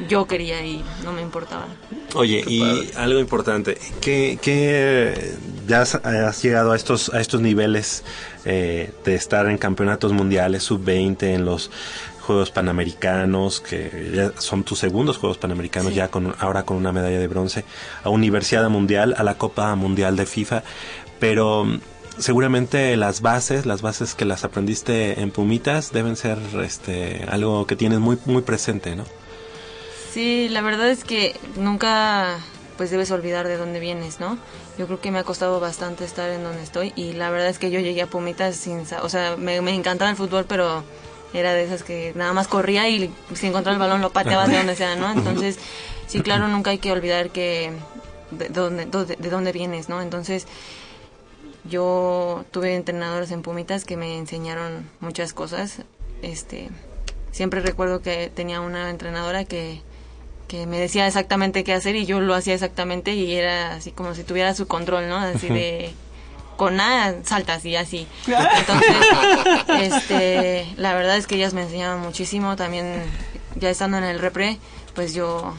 yo 0.10 0.28
quería 0.28 0.66
y 0.66 0.84
no 1.06 1.14
me 1.14 1.22
importaba. 1.22 1.68
Oye, 2.16 2.44
Qué 2.44 2.52
y 2.54 2.60
padre. 2.60 2.90
algo 2.98 3.20
importante, 3.20 3.78
que, 4.02 4.38
que 4.42 5.34
ya 5.68 5.82
has, 5.82 5.96
has 5.96 6.42
llegado 6.44 6.74
a 6.74 6.76
estos, 6.76 7.14
a 7.14 7.22
estos 7.22 7.40
niveles 7.42 8.04
eh, 8.44 8.92
de 9.06 9.16
estar 9.16 9.48
en 9.48 9.58
campeonatos 9.58 10.12
mundiales, 10.12 10.64
sub-20, 10.64 11.24
en 11.34 11.46
los 11.46 11.72
Juegos 12.22 12.52
Panamericanos, 12.52 13.62
que 13.62 14.12
ya 14.14 14.32
son 14.42 14.64
tus 14.64 14.80
segundos 14.80 15.18
Juegos 15.18 15.38
Panamericanos, 15.38 15.94
ya 15.96 16.10
con 16.10 16.36
ahora 16.40 16.64
con 16.64 16.76
una 16.76 16.92
medalla 16.92 17.20
de 17.20 17.28
bronce, 17.28 17.64
a 18.04 18.10
Universidad 18.10 18.68
Mundial, 18.70 19.14
a 19.18 19.24
la 19.24 19.36
Copa 19.38 19.74
Mundial 19.76 20.16
de 20.18 20.26
FIFA, 20.26 20.64
pero 21.20 21.66
seguramente 22.18 22.96
las 22.98 23.22
bases, 23.22 23.66
las 23.66 23.82
bases 23.82 24.16
que 24.16 24.26
las 24.26 24.44
aprendiste 24.44 25.22
en 25.22 25.32
Pumitas 25.32 25.92
deben 25.92 26.16
ser 26.16 26.38
este 26.64 27.26
algo 27.30 27.66
que 27.68 27.76
tienes 27.76 28.00
muy 28.00 28.18
muy 28.26 28.42
presente, 28.42 28.96
¿no? 28.96 29.04
Sí, 30.14 30.48
la 30.50 30.62
verdad 30.62 30.90
es 30.90 31.04
que 31.04 31.36
nunca 31.58 32.38
pues 32.78 32.90
debes 32.92 33.12
olvidar 33.12 33.48
de 33.48 33.58
dónde 33.58 33.80
vienes, 33.80 34.20
¿no? 34.20 34.38
Yo 34.78 34.86
creo 34.88 35.00
que 35.00 35.12
me 35.12 35.20
ha 35.20 35.24
costado 35.24 35.60
bastante 35.60 36.04
estar 36.04 36.30
en 36.30 36.44
donde 36.44 36.62
estoy 36.64 36.92
y 36.96 37.14
la 37.14 37.30
verdad 37.30 37.48
es 37.48 37.60
que 37.60 37.72
yo 37.72 37.80
llegué 37.80 38.02
a 38.02 38.08
Pumitas 38.08 38.56
sin, 38.56 38.84
o 39.02 39.10
sea, 39.10 39.36
me, 39.38 39.62
me 39.62 39.74
encantaba 39.74 40.10
el 40.12 40.18
fútbol, 40.18 40.46
pero 40.48 40.84
era 41.34 41.54
de 41.54 41.64
esas 41.64 41.84
que 41.84 42.12
nada 42.16 42.34
más 42.34 42.48
corría 42.48 42.88
y 42.90 43.14
si 43.34 43.48
encontraba 43.48 43.76
el 43.76 43.80
balón 43.80 44.02
lo 44.02 44.12
pateaba 44.12 44.48
de 44.48 44.58
donde 44.58 44.76
sea, 44.76 44.96
¿no? 44.96 45.12
Entonces, 45.12 45.58
sí, 46.08 46.22
claro, 46.22 46.48
nunca 46.48 46.72
hay 46.72 46.78
que 46.80 46.92
olvidar 46.92 47.30
que 47.30 47.72
de 48.32 48.50
dónde- 48.50 48.86
de 49.18 49.30
dónde 49.30 49.52
vienes, 49.52 49.88
¿no? 49.90 50.02
Entonces, 50.02 50.46
yo 51.70 52.46
tuve 52.52 52.76
entrenadores 52.76 53.32
en 53.32 53.42
Pumitas 53.42 53.86
que 53.86 53.98
me 53.98 54.18
enseñaron 54.18 54.90
muchas 55.00 55.34
cosas. 55.34 55.80
Este, 56.22 56.70
siempre 57.32 57.62
recuerdo 57.62 58.02
que 58.02 58.32
tenía 58.34 58.62
una 58.62 58.90
entrenadora 58.90 59.46
que, 59.46 59.82
que 60.48 60.68
me 60.68 60.80
decía 60.80 61.08
exactamente 61.08 61.64
qué 61.64 61.74
hacer 61.74 61.96
y 61.96 62.06
yo 62.06 62.20
lo 62.22 62.36
hacía 62.36 62.54
exactamente 62.54 63.14
y 63.14 63.36
era 63.36 63.76
así 63.76 63.92
como 63.92 64.14
si 64.16 64.24
tuviera 64.24 64.54
su 64.54 64.68
control, 64.68 65.10
¿no? 65.10 65.18
Así 65.18 65.48
de 65.50 65.94
con 66.58 66.80
A 66.80 67.16
saltas 67.24 67.66
y 67.66 67.76
así. 67.76 68.08
Entonces, 68.28 68.96
este, 69.82 70.68
la 70.78 70.94
verdad 70.94 71.18
es 71.18 71.28
que 71.28 71.36
ellas 71.36 71.54
me 71.54 71.64
enseñaban 71.64 72.00
muchísimo. 72.00 72.56
También 72.56 73.02
ya 73.56 73.70
estando 73.70 73.98
en 73.98 74.04
el 74.04 74.20
repre, 74.20 74.58
pues 74.94 75.14
yo 75.14 75.54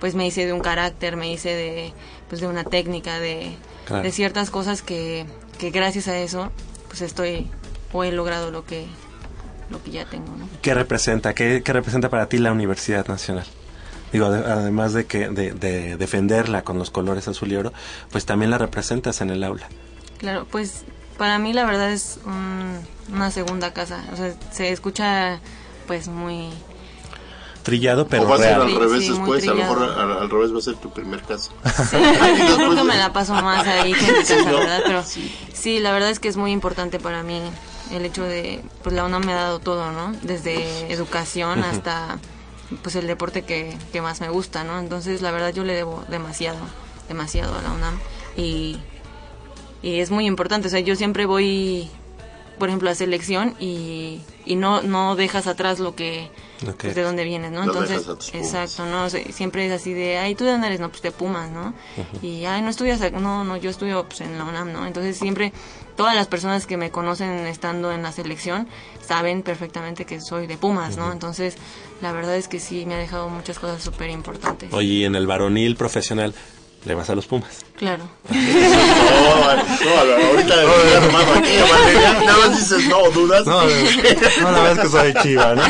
pues 0.00 0.14
me 0.14 0.26
hice 0.26 0.46
de 0.46 0.54
un 0.54 0.60
carácter, 0.60 1.16
me 1.16 1.30
hice 1.30 1.50
de 1.54 1.92
pues 2.28 2.40
de 2.40 2.46
una 2.46 2.64
técnica, 2.64 3.18
de, 3.18 3.56
Claro. 3.84 4.04
de 4.04 4.12
ciertas 4.12 4.50
cosas 4.50 4.82
que, 4.82 5.26
que 5.60 5.70
gracias 5.70 6.08
a 6.08 6.16
eso 6.18 6.50
pues 6.88 7.02
estoy 7.02 7.48
o 7.92 8.02
he 8.02 8.10
logrado 8.12 8.50
lo 8.50 8.64
que 8.64 8.86
lo 9.70 9.80
que 9.84 9.90
ya 9.92 10.04
tengo, 10.06 10.34
¿no? 10.36 10.48
¿Qué 10.62 10.74
representa? 10.74 11.32
¿Qué, 11.34 11.62
qué 11.64 11.72
representa 11.72 12.08
para 12.10 12.26
ti 12.28 12.38
la 12.38 12.50
Universidad 12.50 13.06
Nacional? 13.06 13.44
Digo, 14.12 14.26
ade- 14.26 14.44
además 14.44 14.92
de 14.94 15.06
que 15.06 15.28
de, 15.28 15.52
de 15.52 15.96
defenderla 15.96 16.62
con 16.62 16.76
los 16.78 16.90
colores 16.90 17.28
azul 17.28 17.52
y 17.52 17.56
oro, 17.56 17.72
pues 18.10 18.26
también 18.26 18.50
la 18.50 18.58
representas 18.58 19.20
en 19.20 19.30
el 19.30 19.44
aula. 19.44 19.68
Claro, 20.18 20.46
pues 20.50 20.82
para 21.18 21.38
mí 21.38 21.52
la 21.52 21.64
verdad 21.64 21.92
es 21.92 22.18
un- 22.24 22.80
una 23.14 23.30
segunda 23.30 23.72
casa. 23.72 24.02
O 24.12 24.16
sea, 24.16 24.34
se 24.50 24.70
escucha 24.72 25.38
pues 25.86 26.08
muy 26.08 26.50
trillado, 27.62 28.06
pero 28.06 28.24
o 28.24 28.28
va 28.28 28.36
a 28.36 28.38
ser 28.38 28.54
al 28.54 28.68
Sí, 28.68 28.78
revés 28.78 29.02
sí, 29.04 29.08
después, 29.10 29.42
a 29.44 29.50
lo 29.50 29.54
mejor 29.56 29.82
al, 29.82 30.12
al 30.18 30.30
revés 30.30 30.52
va 30.54 30.58
a 30.58 30.62
ser 30.62 30.76
tu 30.76 30.90
primer 30.90 31.22
casa. 31.22 31.50
Yo 31.92 32.56
creo 32.56 32.74
que 32.74 32.84
me 32.84 32.96
la 32.96 33.12
paso 33.12 33.34
más 33.34 33.66
ahí 33.66 33.92
que 33.94 34.06
en 34.06 34.12
mi 34.14 34.20
casa, 34.20 34.36
Sí, 34.38 34.44
¿no? 34.46 34.58
¿verdad? 34.58 34.82
Pero 34.86 35.02
sí, 35.52 35.78
la 35.80 35.92
verdad 35.92 36.10
es 36.10 36.20
que 36.20 36.28
es 36.28 36.36
muy 36.36 36.52
importante 36.52 36.98
para 36.98 37.22
mí 37.22 37.40
el 37.92 38.04
hecho 38.04 38.22
de, 38.24 38.62
pues 38.82 38.94
la 38.94 39.04
UNAM 39.04 39.24
me 39.26 39.32
ha 39.32 39.36
dado 39.36 39.58
todo, 39.58 39.90
¿no? 39.92 40.12
Desde 40.22 40.92
educación 40.92 41.64
hasta, 41.64 42.18
pues 42.82 42.94
el 42.96 43.06
deporte 43.06 43.42
que, 43.42 43.76
que 43.92 44.00
más 44.00 44.20
me 44.20 44.28
gusta, 44.28 44.64
¿no? 44.64 44.78
Entonces, 44.78 45.22
la 45.22 45.30
verdad 45.32 45.52
yo 45.52 45.64
le 45.64 45.74
debo 45.74 46.04
demasiado, 46.08 46.58
demasiado 47.08 47.58
a 47.58 47.62
la 47.62 47.72
UNAM 47.72 47.98
y, 48.36 48.78
y 49.82 50.00
es 50.00 50.10
muy 50.10 50.26
importante, 50.26 50.68
o 50.68 50.70
sea, 50.70 50.80
yo 50.80 50.94
siempre 50.94 51.26
voy, 51.26 51.90
por 52.58 52.68
ejemplo, 52.68 52.88
a 52.90 52.94
selección 52.94 53.56
y, 53.58 54.20
y 54.46 54.54
no, 54.56 54.82
no 54.82 55.16
dejas 55.16 55.46
atrás 55.46 55.78
lo 55.80 55.94
que... 55.94 56.30
Pues, 56.60 56.94
de 56.94 57.02
dónde 57.02 57.24
vienes, 57.24 57.52
¿no? 57.52 57.62
Entonces, 57.64 58.06
exacto, 58.32 58.84
no, 58.86 59.04
O 59.04 59.10
sea, 59.10 59.20
siempre 59.32 59.66
es 59.66 59.72
así 59.72 59.94
de, 59.94 60.18
ay, 60.18 60.34
¿tú 60.34 60.44
de 60.44 60.52
dónde 60.52 60.66
eres? 60.66 60.80
No, 60.80 60.90
pues 60.90 61.02
de 61.02 61.10
Pumas, 61.10 61.50
¿no? 61.50 61.74
Y, 62.22 62.44
ay, 62.44 62.62
no 62.62 62.68
estudias, 62.68 63.00
no, 63.12 63.44
no, 63.44 63.56
yo 63.56 63.70
estudio 63.70 64.04
pues, 64.04 64.20
en 64.20 64.36
la 64.36 64.44
UNAM, 64.44 64.72
¿no? 64.72 64.86
Entonces 64.86 65.16
siempre, 65.16 65.52
todas 65.96 66.14
las 66.14 66.26
personas 66.26 66.66
que 66.66 66.76
me 66.76 66.90
conocen 66.90 67.30
estando 67.46 67.92
en 67.92 68.02
la 68.02 68.12
selección 68.12 68.68
saben 69.06 69.42
perfectamente 69.42 70.04
que 70.04 70.20
soy 70.20 70.46
de 70.46 70.56
Pumas, 70.56 70.96
¿no? 70.96 71.12
Entonces, 71.12 71.56
la 72.02 72.12
verdad 72.12 72.36
es 72.36 72.48
que 72.48 72.60
sí, 72.60 72.84
me 72.86 72.94
ha 72.94 72.98
dejado 72.98 73.28
muchas 73.28 73.58
cosas 73.58 73.82
súper 73.82 74.10
importantes. 74.10 74.72
Oye, 74.72 74.88
y 74.88 75.04
en 75.04 75.14
el 75.14 75.26
varonil 75.26 75.76
profesional, 75.76 76.34
¿le 76.84 76.94
vas 76.94 77.10
a 77.10 77.14
los 77.14 77.26
Pumas? 77.26 77.64
Claro. 77.76 78.04
No, 78.30 80.04
no, 80.04 80.26
ahorita 80.26 80.54
ya 80.54 81.00
nomás 81.00 81.26
aquí, 81.36 81.56
Valeria, 81.70 82.12
nada 82.24 82.38
más 82.38 82.58
dices 82.58 82.88
no, 82.88 83.10
dudas. 83.10 83.46
No, 83.46 83.62
no, 83.62 84.52
la 84.52 84.62
verdad 84.62 84.72
es 84.72 84.78
que 84.80 84.88
soy 84.88 85.14
chiva, 85.22 85.54
¿no? 85.54 85.62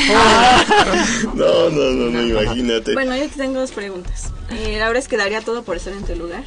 No, 1.34 1.70
no, 1.70 1.90
no, 1.90 2.11
no, 2.11 2.22
imagínate. 2.22 2.94
Bueno, 2.94 3.16
yo 3.16 3.28
tengo 3.28 3.61
dos 3.61 3.72
preguntas. 3.72 4.32
Eh, 4.50 4.76
la 4.78 4.86
verdad 4.86 5.02
es 5.02 5.08
que 5.08 5.16
daría 5.16 5.40
todo 5.40 5.62
por 5.62 5.76
estar 5.76 5.92
en 5.92 6.04
tu 6.04 6.16
lugar, 6.16 6.42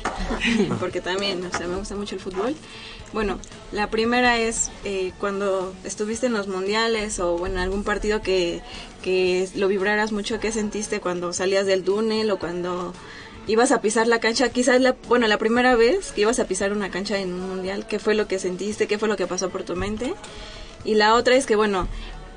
porque 0.79 0.99
también, 1.01 1.45
o 1.45 1.57
sea, 1.57 1.67
me 1.67 1.75
gusta 1.77 1.95
mucho 1.95 2.15
el 2.15 2.21
fútbol. 2.21 2.55
Bueno, 3.13 3.37
la 3.71 3.89
primera 3.89 4.39
es 4.39 4.71
eh, 4.83 5.13
cuando 5.19 5.73
estuviste 5.83 6.25
en 6.25 6.33
los 6.33 6.47
mundiales 6.47 7.19
o 7.19 7.37
bueno, 7.37 7.61
algún 7.61 7.83
partido 7.83 8.21
que, 8.21 8.61
que 9.03 9.47
lo 9.55 9.67
vibraras 9.67 10.11
mucho, 10.11 10.39
¿qué 10.39 10.51
sentiste 10.51 10.99
cuando 10.99 11.31
salías 11.31 11.67
del 11.67 11.83
túnel 11.83 12.31
o 12.31 12.39
cuando 12.39 12.93
ibas 13.47 13.71
a 13.71 13.81
pisar 13.81 14.07
la 14.07 14.19
cancha? 14.19 14.49
Quizás, 14.49 14.81
la, 14.81 14.95
bueno, 15.07 15.27
la 15.27 15.37
primera 15.37 15.75
vez 15.75 16.11
que 16.11 16.21
ibas 16.21 16.39
a 16.39 16.45
pisar 16.45 16.71
una 16.71 16.89
cancha 16.89 17.17
en 17.19 17.33
un 17.33 17.47
mundial, 17.49 17.87
¿qué 17.87 17.99
fue 17.99 18.15
lo 18.15 18.27
que 18.27 18.39
sentiste? 18.39 18.87
¿Qué 18.87 18.97
fue 18.97 19.07
lo 19.07 19.17
que 19.17 19.27
pasó 19.27 19.49
por 19.49 19.63
tu 19.63 19.75
mente? 19.75 20.13
Y 20.85 20.95
la 20.95 21.15
otra 21.15 21.35
es 21.35 21.45
que, 21.45 21.55
bueno, 21.55 21.87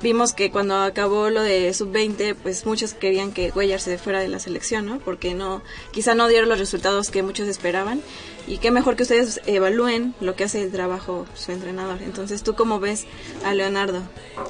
vimos 0.01 0.33
que 0.33 0.51
cuando 0.51 0.75
acabó 0.75 1.29
lo 1.29 1.41
de 1.41 1.73
sub-20, 1.73 2.35
pues 2.35 2.65
muchos 2.65 2.93
querían 2.93 3.31
que 3.31 3.51
Cuellar 3.51 3.79
se 3.79 3.97
fuera 3.97 4.19
de 4.19 4.27
la 4.27 4.39
selección, 4.39 4.85
¿no? 4.85 4.99
Porque 4.99 5.33
no, 5.33 5.61
quizá 5.91 6.15
no 6.15 6.27
dieron 6.27 6.49
los 6.49 6.59
resultados 6.59 7.09
que 7.09 7.23
muchos 7.23 7.47
esperaban. 7.47 8.01
Y 8.47 8.59
qué 8.59 8.71
mejor 8.71 8.95
que 8.95 9.03
ustedes 9.03 9.41
evalúen 9.45 10.15
lo 10.21 10.35
que 10.35 10.45
hace 10.45 10.63
el 10.63 10.71
trabajo 10.71 11.25
su 11.35 11.51
entrenador. 11.51 12.01
Entonces, 12.01 12.43
¿tú 12.43 12.55
cómo 12.55 12.79
ves 12.79 13.05
a 13.43 13.53
Leonardo? 13.53 14.01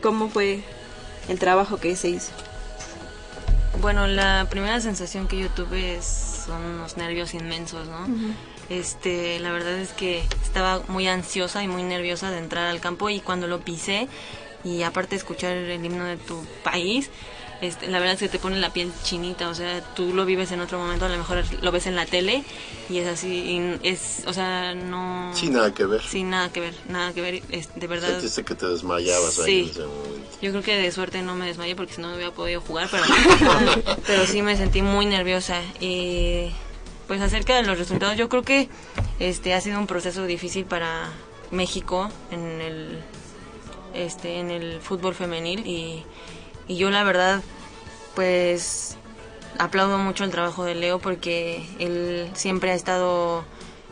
¿Cómo 0.03 0.29
fue 0.29 0.61
el 1.27 1.39
trabajo 1.39 1.77
que 1.77 1.95
se 1.95 2.09
hizo? 2.09 2.31
Bueno, 3.81 4.07
la 4.07 4.47
primera 4.49 4.79
sensación 4.81 5.27
que 5.27 5.39
yo 5.39 5.49
tuve 5.49 5.95
es, 5.95 6.36
son 6.47 6.63
unos 6.63 6.97
nervios 6.97 7.33
inmensos, 7.33 7.87
¿no? 7.87 8.07
Este, 8.69 9.39
la 9.39 9.51
verdad 9.51 9.77
es 9.77 9.91
que 9.91 10.23
estaba 10.43 10.81
muy 10.87 11.07
ansiosa 11.07 11.61
y 11.61 11.67
muy 11.67 11.83
nerviosa 11.83 12.31
de 12.31 12.39
entrar 12.39 12.67
al 12.67 12.79
campo 12.79 13.09
y 13.09 13.19
cuando 13.19 13.47
lo 13.47 13.59
pisé 13.59 14.07
y 14.63 14.81
aparte 14.83 15.15
escuchar 15.15 15.55
el 15.55 15.85
himno 15.85 16.05
de 16.05 16.17
tu 16.17 16.43
país, 16.63 17.09
este, 17.61 17.87
la 17.87 17.99
verdad 17.99 18.13
es 18.15 18.19
que 18.19 18.29
te 18.29 18.39
pone 18.39 18.57
la 18.59 18.71
piel 18.71 18.91
chinita, 19.03 19.49
o 19.49 19.55
sea, 19.55 19.81
tú 19.95 20.13
lo 20.13 20.25
vives 20.25 20.51
en 20.51 20.61
otro 20.61 20.77
momento, 20.77 21.05
a 21.05 21.09
lo 21.09 21.17
mejor 21.17 21.43
lo 21.61 21.71
ves 21.71 21.87
en 21.87 21.95
la 21.95 22.05
tele 22.05 22.43
y 22.89 22.99
es 22.99 23.07
así, 23.07 23.27
y 23.27 23.79
es, 23.87 24.23
o 24.27 24.33
sea, 24.33 24.73
no... 24.75 25.31
Sí, 25.35 25.49
nada 25.49 25.73
que 25.73 25.85
ver. 25.85 26.01
Sí, 26.01 26.23
nada 26.23 26.51
que 26.51 26.59
ver, 26.59 26.73
nada 26.87 27.13
que 27.13 27.21
ver, 27.21 27.41
es, 27.49 27.69
de 27.75 27.87
verdad... 27.87 28.09
Sentiste 28.11 28.43
que 28.43 28.55
te 28.55 28.67
desmayabas 28.67 29.39
ahí 29.39 29.45
Sí. 29.45 29.59
en 29.61 29.69
ese 29.69 29.79
momento. 29.81 30.17
Yo 30.41 30.51
creo 30.51 30.63
que 30.63 30.75
de 30.77 30.91
suerte 30.91 31.21
no 31.23 31.35
me 31.35 31.47
desmayé 31.47 31.75
porque 31.75 31.93
si 31.93 32.01
no 32.01 32.09
no 32.09 32.15
hubiera 32.15 32.31
podido 32.31 32.61
jugar, 32.61 32.87
pero, 32.91 33.03
pero 34.05 34.25
sí 34.27 34.41
me 34.41 34.55
sentí 34.55 34.81
muy 34.81 35.05
nerviosa. 35.07 35.61
Y 35.79 36.51
pues 37.07 37.21
acerca 37.21 37.55
de 37.55 37.63
los 37.63 37.77
resultados, 37.79 38.17
yo 38.17 38.29
creo 38.29 38.43
que 38.43 38.69
este 39.19 39.53
ha 39.53 39.61
sido 39.61 39.79
un 39.79 39.87
proceso 39.87 40.25
difícil 40.25 40.65
para 40.65 41.09
México 41.51 42.09
en 42.31 42.61
el 42.61 42.99
este 43.93 44.39
en 44.39 44.51
el 44.51 44.79
fútbol 44.81 45.15
femenil 45.15 45.65
y, 45.65 46.03
y 46.67 46.75
yo 46.77 46.89
la 46.89 47.03
verdad 47.03 47.41
pues 48.15 48.95
aplaudo 49.57 49.97
mucho 49.97 50.23
el 50.23 50.31
trabajo 50.31 50.63
de 50.63 50.75
Leo 50.75 50.99
porque 50.99 51.65
él 51.79 52.29
siempre 52.33 52.71
ha 52.71 52.75
estado 52.75 53.43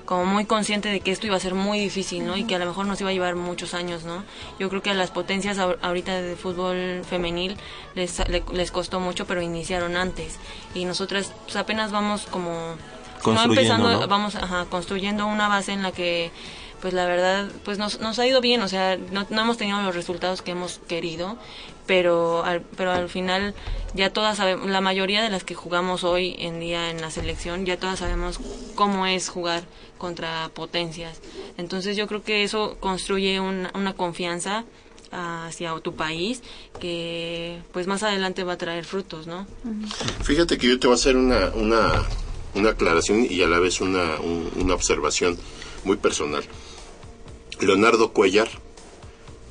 como 0.06 0.26
muy 0.26 0.46
consciente 0.46 0.90
de 0.90 1.00
que 1.00 1.12
esto 1.12 1.26
iba 1.26 1.36
a 1.36 1.40
ser 1.40 1.56
muy 1.56 1.80
difícil, 1.80 2.28
¿no? 2.28 2.38
Y 2.38 2.44
que 2.44 2.54
a 2.54 2.60
lo 2.60 2.68
mejor 2.68 2.86
nos 2.86 3.02
iba 3.02 3.10
a 3.10 3.14
llevar 3.14 3.36
muchos 3.36 3.74
años, 3.74 4.04
¿no? 4.04 4.24
Yo 4.60 4.70
creo 4.70 4.84
que 4.84 4.92
a 4.92 4.94
las 4.94 5.10
potencias 5.10 5.58
ahor- 5.58 5.80
ahorita 5.82 6.22
de 6.22 6.36
fútbol 6.36 7.02
femenil 7.10 7.58
les, 7.96 8.20
le- 8.30 8.44
les 8.54 8.70
costó 8.72 9.00
mucho, 9.00 9.26
pero 9.26 9.42
iniciaron 9.42 9.98
antes. 9.98 10.36
Y 10.76 10.86
nosotras 10.86 11.32
pues, 11.46 11.56
apenas 11.56 11.92
vamos 11.92 12.28
como... 12.30 12.76
Construyendo, 13.24 13.54
empezando, 13.62 13.92
¿no? 14.02 14.08
vamos 14.08 14.36
ajá, 14.36 14.66
construyendo 14.70 15.26
una 15.26 15.48
base 15.48 15.72
en 15.74 15.82
la 15.82 15.92
que 15.92 16.30
pues 16.80 16.94
la 16.94 17.08
verdad 17.08 17.48
pues 17.64 17.80
nos, 17.80 18.00
nos 18.00 18.20
ha 18.20 18.28
ido 18.28 18.40
bien 18.42 18.62
o 18.62 18.68
sea 18.68 18.98
no, 18.98 19.26
no 19.32 19.42
hemos 19.42 19.58
tenido 19.58 19.82
los 19.82 19.96
resultados 19.96 20.44
que 20.44 20.52
hemos 20.52 20.80
querido 20.88 21.36
pero 21.86 22.44
al, 22.44 22.62
pero 22.62 22.92
al 22.92 23.10
final 23.10 23.54
ya 23.94 24.10
todas 24.12 24.38
sabemos 24.38 24.70
la 24.70 24.82
mayoría 24.82 25.22
de 25.24 25.30
las 25.30 25.44
que 25.44 25.56
jugamos 25.56 26.04
hoy 26.04 26.36
en 26.40 26.60
día 26.60 26.90
en 26.90 27.02
la 27.02 27.12
selección 27.12 27.66
ya 27.66 27.78
todas 27.78 28.00
sabemos 28.00 28.40
cómo 28.76 29.06
es 29.08 29.30
jugar 29.30 29.64
contra 29.98 30.50
potencias. 30.54 31.20
Entonces 31.58 31.96
yo 31.96 32.08
creo 32.08 32.22
que 32.24 32.44
eso 32.44 32.78
construye 32.80 33.40
una, 33.40 33.94
confianza 33.94 34.66
hacia 35.12 35.74
tu 35.80 35.96
país 35.96 36.42
que 36.80 37.62
pues 37.72 37.88
más 37.88 38.04
adelante 38.04 38.44
va 38.44 38.54
a 38.54 38.58
traer 38.58 38.84
frutos 38.84 39.28
no 39.28 39.48
Fíjate 40.24 40.58
que 40.58 40.68
yo 40.68 40.78
te 40.80 40.88
voy 40.88 40.96
a 40.96 41.00
hacer 41.00 41.16
una, 41.16 41.52
una, 41.56 42.04
una 42.54 42.72
aclaración 42.72 43.26
y 43.30 43.42
a 43.42 43.48
la 43.48 43.60
vez 43.60 43.80
una, 43.80 44.20
un- 44.20 44.52
una 44.58 44.74
observación 44.74 45.38
muy 45.86 45.96
personal. 45.98 46.44
Leonardo 47.62 48.12
Cuellar, 48.12 48.50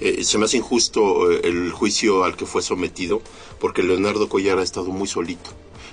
eh, 0.04 0.22
se 0.22 0.36
me 0.36 0.44
hace 0.44 0.58
injusto 0.58 1.30
eh, 1.30 1.40
el 1.44 1.72
juicio 1.72 2.24
al 2.24 2.36
que 2.36 2.44
fue 2.44 2.60
sometido, 2.60 3.22
porque 3.58 3.82
Leonardo 3.82 4.28
Cuellar 4.28 4.58
ha 4.58 4.62
estado 4.62 4.90
muy 4.90 5.08
solito. 5.08 5.50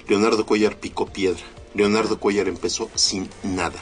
Leonardo 0.10 0.46
Cuellar 0.46 0.78
picó 0.78 1.06
piedra. 1.06 1.42
Leonardo 1.74 2.20
Cuellar 2.20 2.50
empezó 2.50 2.90
sin 2.94 3.30
nada. 3.42 3.82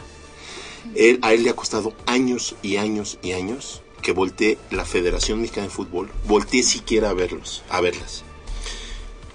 Él, 0.94 1.18
a 1.24 1.34
él 1.34 1.44
le 1.44 1.50
ha 1.50 1.56
costado 1.56 1.94
años 2.06 2.56
y 2.62 2.78
años 2.78 3.18
y 3.24 3.32
años 3.32 3.82
que 4.04 4.12
voltee 4.12 4.60
la 4.70 4.86
Federación 4.86 5.42
Mexicana 5.42 5.66
de 5.66 5.74
Fútbol, 5.74 6.12
voltee 6.28 6.62
siquiera 6.62 7.10
a 7.10 7.14
verlos, 7.14 7.64
a 7.70 7.82
verlas. 7.82 8.24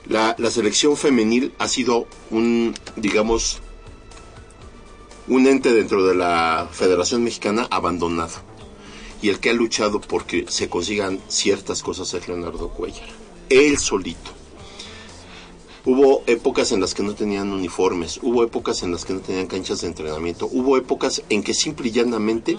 La, 0.07 0.37
la 0.39 0.51
selección 0.53 0.97
femenil 0.97 1.53
ha 1.59 1.67
sido 1.67 2.07
un, 2.31 2.73
digamos, 2.95 3.61
un 5.27 5.49
ente 5.49 5.73
dentro 5.73 6.07
de 6.07 6.15
la 6.15 6.69
Federación 6.71 7.25
Mexicana 7.25 7.67
abandonado. 7.69 8.44
Y 9.25 9.31
el 9.31 9.41
que 9.41 9.49
ha 9.49 9.55
luchado 9.55 10.03
porque 10.03 10.45
se 10.51 10.69
consigan 10.69 11.19
ciertas 11.29 11.83
cosas 11.83 12.13
es 12.13 12.29
Leonardo 12.29 12.69
Cuellar. 12.69 13.09
Él 13.49 13.79
solito. 13.79 14.31
Hubo 15.87 16.23
épocas 16.27 16.73
en 16.73 16.83
las 16.83 16.93
que 16.93 17.03
no 17.03 17.15
tenían 17.15 17.51
uniformes, 17.51 18.21
hubo 18.21 18.45
épocas 18.45 18.83
en 18.83 18.93
las 18.93 19.07
que 19.07 19.15
no 19.15 19.21
tenían 19.21 19.47
canchas 19.47 19.81
de 19.81 19.87
entrenamiento, 19.87 20.47
hubo 20.53 20.77
épocas 20.77 21.23
en 21.31 21.43
que 21.43 21.55
simple 21.55 21.89
y 21.89 21.93
llanamente 21.93 22.59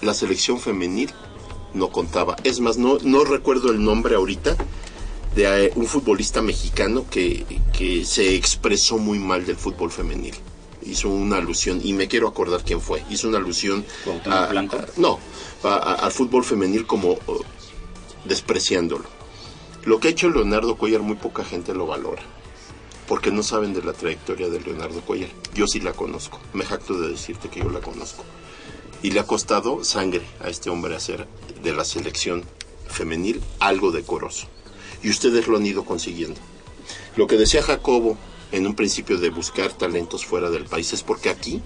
la 0.00 0.14
selección 0.14 0.58
femenil 0.58 1.10
no 1.74 1.92
contaba. 1.92 2.36
Es 2.44 2.60
más, 2.60 2.78
no, 2.78 2.96
no 3.02 3.24
recuerdo 3.24 3.70
el 3.70 3.84
nombre 3.84 4.16
ahorita, 4.16 4.56
de 5.34 5.66
eh, 5.66 5.72
un 5.76 5.84
futbolista 5.84 6.40
mexicano 6.40 7.04
que, 7.10 7.44
que 7.76 8.06
se 8.06 8.34
expresó 8.34 8.96
muy 8.96 9.18
mal 9.18 9.44
del 9.44 9.56
fútbol 9.56 9.90
femenil. 9.90 10.34
Hizo 10.86 11.08
una 11.08 11.36
alusión, 11.38 11.80
y 11.82 11.92
me 11.92 12.06
quiero 12.08 12.28
acordar 12.28 12.62
quién 12.64 12.80
fue, 12.80 13.02
hizo 13.10 13.28
una 13.28 13.38
alusión 13.38 13.84
¿Cuauhtémoc 14.04 14.38
a- 14.38 14.46
Blanco? 14.46 14.76
a- 14.76 14.86
no, 14.96 15.18
a- 15.64 15.94
al 15.94 16.12
fútbol 16.12 16.44
femenil 16.44 16.86
como 16.86 17.18
oh, 17.26 17.40
despreciándolo. 18.24 19.04
Lo 19.84 20.00
que 20.00 20.08
ha 20.08 20.10
hecho 20.10 20.30
Leonardo 20.30 20.76
Cuellar 20.76 21.02
muy 21.02 21.16
poca 21.16 21.44
gente 21.44 21.74
lo 21.74 21.86
valora, 21.86 22.22
porque 23.08 23.30
no 23.30 23.42
saben 23.42 23.72
de 23.74 23.82
la 23.82 23.92
trayectoria 23.92 24.48
de 24.48 24.60
Leonardo 24.60 25.00
Cuellar. 25.00 25.30
Yo 25.54 25.66
sí 25.66 25.80
la 25.80 25.92
conozco, 25.92 26.40
me 26.52 26.64
jacto 26.64 26.98
de 26.98 27.08
decirte 27.10 27.48
que 27.48 27.60
yo 27.60 27.70
la 27.70 27.80
conozco. 27.80 28.24
Y 29.02 29.10
le 29.10 29.20
ha 29.20 29.26
costado 29.26 29.84
sangre 29.84 30.22
a 30.40 30.48
este 30.48 30.70
hombre 30.70 30.96
hacer 30.96 31.26
de 31.62 31.72
la 31.72 31.84
selección 31.84 32.44
femenil 32.88 33.40
algo 33.60 33.92
decoroso. 33.92 34.46
Y 35.02 35.10
ustedes 35.10 35.46
lo 35.46 35.56
han 35.58 35.66
ido 35.66 35.84
consiguiendo. 35.84 36.40
Lo 37.16 37.26
que 37.26 37.36
decía 37.36 37.62
Jacobo 37.62 38.16
en 38.52 38.66
un 38.66 38.74
principio 38.74 39.18
de 39.18 39.30
buscar 39.30 39.72
talentos 39.72 40.24
fuera 40.24 40.50
del 40.50 40.64
país 40.64 40.92
es 40.92 41.02
porque 41.02 41.30
aquí 41.30 41.60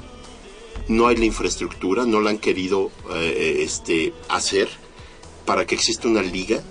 no 0.88 1.06
hay 1.06 1.16
la 1.16 1.24
infraestructura, 1.24 2.04
no 2.04 2.20
la 2.20 2.30
han 2.30 2.38
querido 2.38 2.90
eh, 3.14 3.60
este, 3.60 4.12
hacer 4.28 4.68
para 5.46 5.66
que 5.66 5.74
exista 5.74 6.08
una 6.08 6.22
liga 6.22 6.62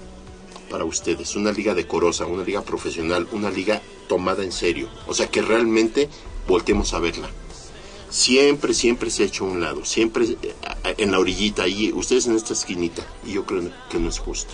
para 0.70 0.84
ustedes, 0.84 1.36
una 1.36 1.52
liga 1.52 1.74
decorosa, 1.74 2.26
una 2.26 2.44
liga 2.44 2.62
profesional, 2.62 3.28
una 3.32 3.50
liga 3.50 3.82
tomada 4.08 4.44
en 4.44 4.52
serio. 4.52 4.90
O 5.08 5.14
sea, 5.14 5.30
que 5.30 5.42
realmente 5.42 6.10
voltemos 6.48 6.94
a 6.94 7.00
verla. 7.00 7.30
Siempre, 8.10 8.74
siempre 8.74 9.10
se 9.12 9.24
ha 9.24 9.26
hecho 9.28 9.46
a 9.46 9.50
un 9.50 9.62
lado, 9.62 9.86
siempre 9.86 10.26
eh, 10.26 10.56
en 10.98 11.12
la 11.12 11.20
orillita, 11.20 11.64
ahí, 11.64 11.92
ustedes 11.94 12.26
en 12.26 12.36
esta 12.36 12.54
esquinita, 12.54 13.06
y 13.26 13.34
yo 13.34 13.46
creo 13.46 13.70
que 13.90 14.00
no 14.00 14.10
es 14.10 14.20
justo. 14.20 14.54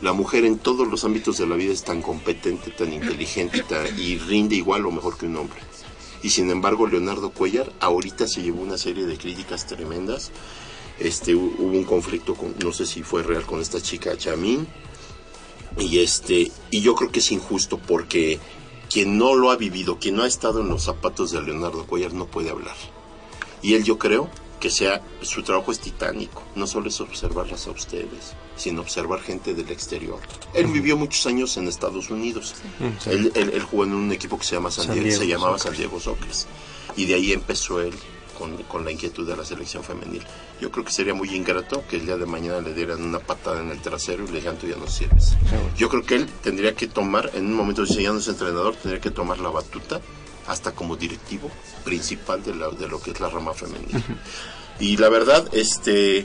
La 0.00 0.12
mujer 0.12 0.44
en 0.44 0.58
todos 0.58 0.86
los 0.86 1.04
ámbitos 1.04 1.38
de 1.38 1.46
la 1.46 1.56
vida 1.56 1.72
es 1.72 1.82
tan 1.82 2.02
competente, 2.02 2.70
tan 2.70 2.92
inteligente 2.92 3.64
y 3.96 4.18
rinde 4.18 4.54
igual 4.54 4.86
o 4.86 4.92
mejor 4.92 5.18
que 5.18 5.26
un 5.26 5.36
hombre. 5.36 5.58
Y 6.22 6.30
sin 6.30 6.50
embargo, 6.50 6.86
Leonardo 6.86 7.30
Cuellar 7.30 7.72
ahorita 7.80 8.28
se 8.28 8.42
llevó 8.42 8.62
una 8.62 8.78
serie 8.78 9.06
de 9.06 9.18
críticas 9.18 9.66
tremendas. 9.66 10.30
Este, 11.00 11.34
hu- 11.34 11.52
hubo 11.58 11.76
un 11.76 11.84
conflicto, 11.84 12.34
con, 12.34 12.54
no 12.62 12.72
sé 12.72 12.86
si 12.86 13.02
fue 13.02 13.22
real, 13.22 13.44
con 13.44 13.60
esta 13.60 13.80
chica 13.80 14.16
Chamín. 14.16 14.66
Y, 15.78 15.98
este, 16.00 16.50
y 16.70 16.80
yo 16.80 16.94
creo 16.94 17.10
que 17.12 17.20
es 17.20 17.30
injusto 17.32 17.78
porque 17.78 18.38
quien 18.90 19.18
no 19.18 19.34
lo 19.34 19.50
ha 19.50 19.56
vivido, 19.56 19.98
quien 19.98 20.16
no 20.16 20.22
ha 20.22 20.26
estado 20.28 20.60
en 20.60 20.68
los 20.68 20.82
zapatos 20.84 21.30
de 21.30 21.42
Leonardo 21.42 21.86
Cuellar 21.86 22.14
no 22.14 22.26
puede 22.26 22.50
hablar. 22.50 22.74
Y 23.62 23.74
él 23.74 23.84
yo 23.84 23.98
creo 23.98 24.28
que 24.58 24.70
sea, 24.70 25.02
su 25.22 25.42
trabajo 25.42 25.72
es 25.72 25.80
titánico. 25.80 26.42
No 26.54 26.66
solo 26.66 26.88
es 26.88 27.00
observarlas 27.00 27.66
a 27.66 27.70
ustedes, 27.70 28.34
sino 28.56 28.82
observar 28.82 29.20
gente 29.20 29.54
del 29.54 29.70
exterior. 29.70 30.18
Él 30.54 30.66
vivió 30.66 30.96
muchos 30.96 31.26
años 31.26 31.56
en 31.56 31.68
Estados 31.68 32.10
Unidos. 32.10 32.54
sí. 33.02 33.10
Él, 33.10 33.32
él- 33.34 33.50
él 33.54 33.62
jugó 33.62 33.84
en 33.84 33.94
un 33.94 34.12
equipo 34.12 34.38
que 34.38 34.44
se 34.44 34.54
llama 34.56 34.70
San, 34.70 34.86
San 34.86 34.94
Diego, 35.00 35.18
se 35.18 35.26
llamaba. 35.26 35.58
San 35.58 35.74
Diego 35.76 36.00
Sockers. 36.00 36.46
Y 36.96 37.06
de 37.06 37.14
ahí 37.14 37.32
empezó 37.32 37.80
él 37.80 37.92
con, 38.36 38.56
con 38.64 38.84
la 38.84 38.92
inquietud 38.92 39.26
de 39.26 39.36
la 39.36 39.44
selección 39.44 39.82
femenil. 39.84 40.22
Yo 40.60 40.70
creo 40.70 40.84
que 40.84 40.92
sería 40.92 41.12
muy 41.14 41.28
ingrato 41.34 41.82
que 41.88 41.96
el 41.96 42.06
día 42.06 42.16
de 42.16 42.26
mañana 42.26 42.60
le 42.60 42.72
dieran 42.74 43.02
una 43.02 43.18
patada 43.18 43.60
en 43.60 43.70
el 43.70 43.80
trasero 43.80 44.24
y 44.24 44.28
le 44.28 44.34
dijeran 44.34 44.58
tú 44.58 44.66
ya 44.68 44.76
no 44.76 44.86
sirves. 44.88 45.36
Yo 45.76 45.88
creo 45.88 46.02
que 46.04 46.14
él 46.16 46.26
tendría 46.42 46.74
que 46.74 46.86
tomar, 46.88 47.30
en 47.34 47.46
un 47.46 47.54
momento 47.54 47.84
si 47.86 48.02
ya 48.02 48.12
no 48.12 48.18
es 48.18 48.28
entrenador, 48.28 48.74
tendría 48.76 49.00
que 49.00 49.10
tomar 49.10 49.38
la 49.38 49.50
batuta 49.50 50.00
hasta 50.48 50.72
como 50.72 50.96
directivo 50.96 51.50
principal 51.84 52.42
de, 52.42 52.54
la- 52.54 52.70
de 52.70 52.88
lo 52.88 53.00
que 53.00 53.10
es 53.12 53.20
la 53.20 53.28
rama 53.28 53.54
femenil. 53.54 54.02
Y 54.80 54.96
la 54.96 55.08
verdad, 55.08 55.48
este, 55.52 56.24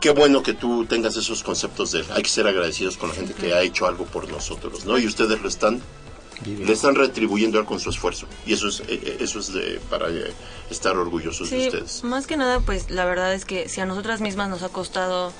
qué 0.00 0.10
bueno 0.10 0.42
que 0.42 0.52
tú 0.52 0.86
tengas 0.86 1.16
esos 1.16 1.42
conceptos 1.42 1.92
de. 1.92 2.04
Hay 2.14 2.22
que 2.22 2.28
ser 2.28 2.46
agradecidos 2.46 2.96
con 2.96 3.08
la 3.10 3.14
gente 3.14 3.34
que 3.34 3.54
ha 3.54 3.62
hecho 3.62 3.86
algo 3.86 4.04
por 4.06 4.28
nosotros, 4.28 4.84
¿no? 4.84 4.98
Y 4.98 5.06
ustedes 5.06 5.40
lo 5.40 5.48
están, 5.48 5.80
le 6.44 6.72
están 6.72 6.94
retribuyendo 6.96 7.58
a 7.58 7.60
él 7.62 7.66
con 7.66 7.80
su 7.80 7.90
esfuerzo. 7.90 8.26
Y 8.44 8.52
eso 8.54 8.68
es, 8.68 8.80
eh, 8.80 8.84
eh, 8.88 9.16
eso 9.20 9.38
es 9.38 9.52
de, 9.52 9.80
para 9.88 10.08
eh, 10.10 10.32
estar 10.70 10.96
orgullosos 10.96 11.48
de 11.50 11.56
ustedes. 11.68 12.04
más 12.04 12.26
que 12.26 12.36
nada, 12.36 12.60
pues 12.60 12.90
la 12.90 13.04
verdad 13.04 13.32
es 13.34 13.44
que 13.44 13.68
si 13.68 13.80
a 13.80 13.86
nosotras 13.86 14.20
mismas 14.20 14.48
nos 14.50 14.62
ha 14.62 14.68
costado 14.68 15.32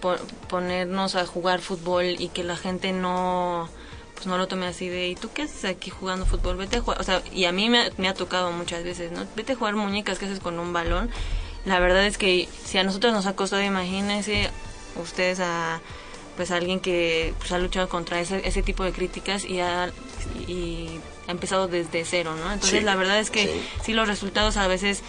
po- 0.00 0.16
ponernos 0.48 1.14
a 1.16 1.26
jugar 1.26 1.60
fútbol 1.60 2.04
y 2.18 2.28
que 2.28 2.44
la 2.44 2.56
gente 2.56 2.92
no 2.92 3.68
pues 4.14 4.26
no 4.26 4.38
lo 4.38 4.46
tome 4.48 4.66
así 4.66 4.88
de 4.88 5.08
¿y 5.08 5.14
tú 5.16 5.30
qué 5.34 5.42
haces 5.42 5.64
aquí 5.64 5.90
jugando 5.90 6.24
fútbol? 6.26 6.56
Vete 6.56 6.76
a 6.76 6.80
jugar, 6.80 7.00
o 7.00 7.04
sea, 7.04 7.22
y 7.32 7.44
a 7.44 7.52
mí 7.52 7.68
me, 7.68 7.80
ha- 7.80 7.90
me 7.98 8.08
ha 8.08 8.14
tocado 8.14 8.52
muchas 8.52 8.84
veces, 8.84 9.12
¿no? 9.12 9.26
Vete 9.36 9.52
a 9.52 9.56
jugar 9.56 9.74
muñecas, 9.76 10.18
¿qué 10.18 10.26
haces 10.26 10.40
con 10.40 10.58
un 10.58 10.72
balón? 10.72 11.10
La 11.64 11.78
verdad 11.80 12.04
es 12.06 12.18
que 12.18 12.48
si 12.64 12.78
a 12.78 12.84
nosotros 12.84 13.12
nos 13.12 13.26
ha 13.26 13.34
costado, 13.36 13.62
imagínense 13.62 14.50
ustedes 15.00 15.40
a 15.40 15.80
pues 16.36 16.50
a 16.50 16.56
alguien 16.56 16.80
que 16.80 17.32
pues, 17.38 17.52
ha 17.52 17.58
luchado 17.58 17.88
contra 17.88 18.20
ese, 18.20 18.46
ese 18.46 18.62
tipo 18.62 18.82
de 18.82 18.90
críticas 18.92 19.44
y 19.44 19.60
ha, 19.60 19.92
y 20.48 20.88
ha 21.28 21.30
empezado 21.30 21.68
desde 21.68 22.04
cero, 22.04 22.34
¿no? 22.36 22.52
Entonces 22.52 22.80
Sí, 22.80 22.84
la 22.84 22.96
verdad 22.96 23.20
es 23.20 23.30
que 23.30 23.46
sí. 23.46 23.62
sí 23.84 23.92
los 23.92 24.08
resultados 24.08 24.56
a 24.56 24.66
veces 24.66 25.02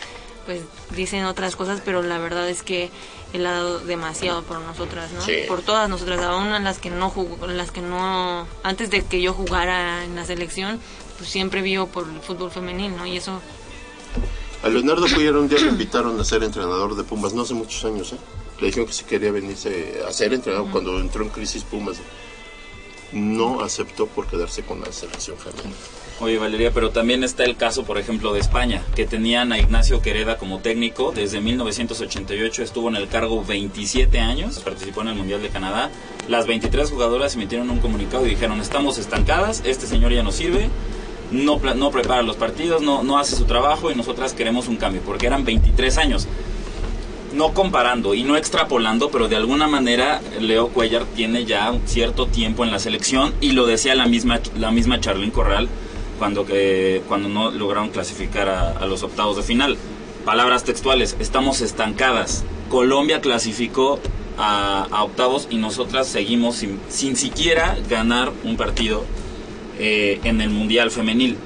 pues 0.46 0.62
dicen 0.96 1.26
otras 1.26 1.56
cosas, 1.56 1.82
pero 1.84 2.04
la 2.04 2.20
verdad 2.20 2.48
es 2.48 2.62
que 2.62 2.92
él 3.36 3.46
ha 3.46 3.52
dado 3.52 3.80
demasiado 3.80 4.44
por 4.44 4.60
nosotras, 4.60 5.12
¿no? 5.12 5.22
Sí. 5.22 5.44
Por 5.48 5.62
todas 5.62 5.90
nosotras, 5.90 6.22
aún 6.22 6.48
a 6.48 6.60
las 6.60 6.80
que 6.80 6.90
no 6.90 7.10
jugó, 7.10 7.48
las 7.48 7.72
que 7.72 7.82
no 7.82 8.48
antes 8.64 8.90
de 8.90 9.04
que 9.04 9.22
yo 9.22 9.34
jugara 9.34 10.04
en 10.04 10.16
la 10.16 10.26
selección, 10.26 10.80
pues 11.18 11.30
siempre 11.30 11.62
vio 11.62 11.88
por 11.88 12.08
el 12.08 12.20
fútbol 12.22 12.52
femenil, 12.52 12.96
¿no? 12.96 13.06
Y 13.06 13.18
eso 13.18 13.42
A 14.64 14.70
Leonardo 14.70 15.06
Cuellar 15.14 15.36
un 15.36 15.48
día 15.48 15.60
lo 15.60 15.68
invitaron 15.68 16.20
a 16.20 16.24
ser 16.24 16.44
entrenador 16.44 16.96
de 16.96 17.04
Pumas, 17.04 17.34
no 17.34 17.44
hace 17.44 17.54
muchos 17.54 17.84
años, 17.86 18.14
¿eh? 18.14 18.18
Le 18.60 18.68
dijeron 18.68 18.88
que 18.88 18.94
si 18.94 19.04
quería 19.04 19.32
venirse 19.32 20.02
a 20.08 20.14
ser 20.14 20.34
entrenador 20.34 20.72
cuando 20.72 21.00
entró 21.00 21.24
en 21.24 21.30
crisis 21.30 21.64
Pumas. 21.64 21.98
No 23.12 23.62
aceptó 23.62 24.08
por 24.08 24.28
quedarse 24.28 24.64
con 24.64 24.82
la 24.82 24.92
selección 24.92 25.38
femenina. 25.38 25.76
Oye, 26.22 26.38
Valeria, 26.38 26.72
pero 26.74 26.92
también 26.92 27.26
está 27.26 27.44
el 27.44 27.58
caso, 27.58 27.84
por 27.84 27.98
ejemplo, 27.98 28.32
de 28.32 28.40
España, 28.40 28.82
que 28.96 29.06
tenían 29.06 29.52
a 29.52 29.60
Ignacio 29.60 30.02
Quereda 30.02 30.38
como 30.38 30.60
técnico. 30.60 31.12
Desde 31.12 31.42
1988 31.42 32.64
estuvo 32.64 32.88
en 32.88 32.96
el 32.96 33.10
cargo 33.10 33.44
27 33.44 34.20
años, 34.20 34.60
participó 34.60 35.02
en 35.02 35.10
el 35.10 35.16
Mundial 35.16 35.42
de 35.42 35.50
Canadá. 35.50 35.92
Las 36.30 36.48
23 36.48 36.90
jugadoras 36.90 37.36
emitieron 37.36 37.70
un 37.70 37.80
comunicado 37.80 38.26
y 38.26 38.30
dijeron, 38.30 38.62
estamos 38.62 38.98
estancadas, 38.98 39.62
este 39.66 39.88
señor 39.88 40.14
ya 40.14 40.24
no 40.24 40.32
sirve, 40.32 40.70
no, 41.32 41.60
no 41.60 41.92
prepara 41.92 42.22
los 42.22 42.38
partidos, 42.38 42.82
no, 42.82 43.04
no 43.04 43.18
hace 43.18 43.36
su 43.36 43.44
trabajo 43.44 43.92
y 43.92 43.96
nosotras 43.96 44.34
queremos 44.34 44.70
un 44.70 44.78
cambio, 44.78 45.02
porque 45.06 45.28
eran 45.28 45.44
23 45.44 45.98
años. 45.98 46.28
No 47.36 47.54
comparando 47.54 48.14
y 48.14 48.24
no 48.24 48.38
extrapolando, 48.38 49.12
pero 49.12 49.28
de 49.28 49.36
alguna 49.36 49.68
manera 49.68 50.22
Leo 50.40 50.70
Cuellar 50.70 51.04
tiene 51.04 51.44
ya 51.44 51.70
un 51.70 51.86
cierto 51.86 52.28
tiempo 52.28 52.64
en 52.64 52.72
la 52.72 52.80
selección 52.80 53.34
y 53.42 53.52
lo 53.52 53.66
decía 53.66 53.94
la 53.94 54.08
misma, 54.08 54.40
la 54.58 54.72
misma 54.72 55.02
Charlene 55.02 55.34
Corral 55.34 55.68
cuando, 56.18 56.46
que, 56.46 57.02
cuando 57.10 57.28
no 57.28 57.52
lograron 57.52 57.90
clasificar 57.90 58.48
a, 58.48 58.86
los 58.86 59.04
octavos 59.04 59.36
de 59.36 59.44
final. 59.44 59.78
Palabras 60.24 60.64
textuales, 60.64 61.18
estamos 61.20 61.60
estancadas. 61.60 62.46
Colombia 62.70 63.20
clasificó 63.20 64.00
a, 64.38 64.88
a 64.90 65.04
octavos 65.04 65.50
y 65.50 65.58
nosotras 65.58 66.08
seguimos 66.08 66.56
sin, 66.56 66.80
sin 66.88 67.18
siquiera 67.18 67.78
ganar 67.90 68.32
un 68.46 68.56
partido 68.56 69.04
eh, 69.78 70.22
en 70.24 70.40
el 70.40 70.52
Mundial 70.52 70.90
Femenil. 70.90 71.38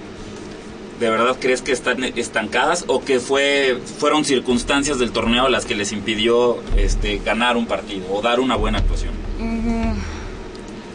¿De 0.99 1.09
verdad 1.09 1.37
crees 1.39 1.61
que 1.61 1.71
están 1.71 2.03
estancadas 2.03 2.83
o 2.87 3.03
que 3.03 3.21
fue 3.21 3.79
fueron 3.99 4.25
circunstancias 4.25 4.99
del 4.99 5.11
torneo 5.11 5.47
las 5.47 5.65
que 5.65 5.73
les 5.73 5.93
impidió 5.93 6.57
este, 6.75 7.19
ganar 7.19 7.55
un 7.55 7.67
partido 7.67 8.05
o 8.11 8.21
dar 8.21 8.41
una 8.41 8.55
buena 8.57 8.79
actuación? 8.79 9.13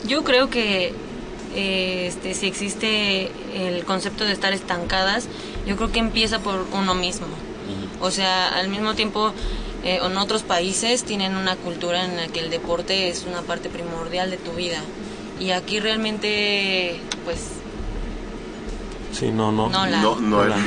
Yo 0.07 0.23
creo 0.23 0.51
que 0.51 0.93
eh, 1.55 2.07
este, 2.09 2.35
si 2.35 2.47
existe 2.47 3.31
el 3.55 3.85
concepto 3.85 4.25
de 4.25 4.33
estar 4.33 4.53
estancadas, 4.53 5.29
yo 5.67 5.77
creo 5.77 5.91
que 5.91 6.01
empieza 6.01 6.41
por 6.41 6.67
uno 6.73 6.95
mismo. 6.95 7.27
O 8.01 8.11
sea, 8.11 8.49
al 8.49 8.69
mismo 8.69 8.95
tiempo, 8.95 9.33
eh, 9.85 10.01
en 10.05 10.19
otros 10.19 10.43
países 10.43 11.05
tienen 11.05 11.35
una 11.37 11.57
cultura 11.57 12.05
en 12.05 12.17
la 12.17 12.29
que 12.29 12.41
el 12.41 12.51
deporte 12.51 13.09
es 13.09 13.25
una 13.25 13.41
parte 13.41 13.71
primordial 13.71 14.31
de 14.31 14.37
tu 14.37 14.53
vida. 14.53 14.83
Y 15.41 15.53
aquí 15.53 15.81
realmente, 15.81 17.01
pues, 17.25 17.39
Sí, 19.15 19.31
no, 19.31 19.53
no. 19.53 19.69
No 19.69 19.87
la- 19.87 20.01
No, 20.01 20.13
es, 20.13 20.21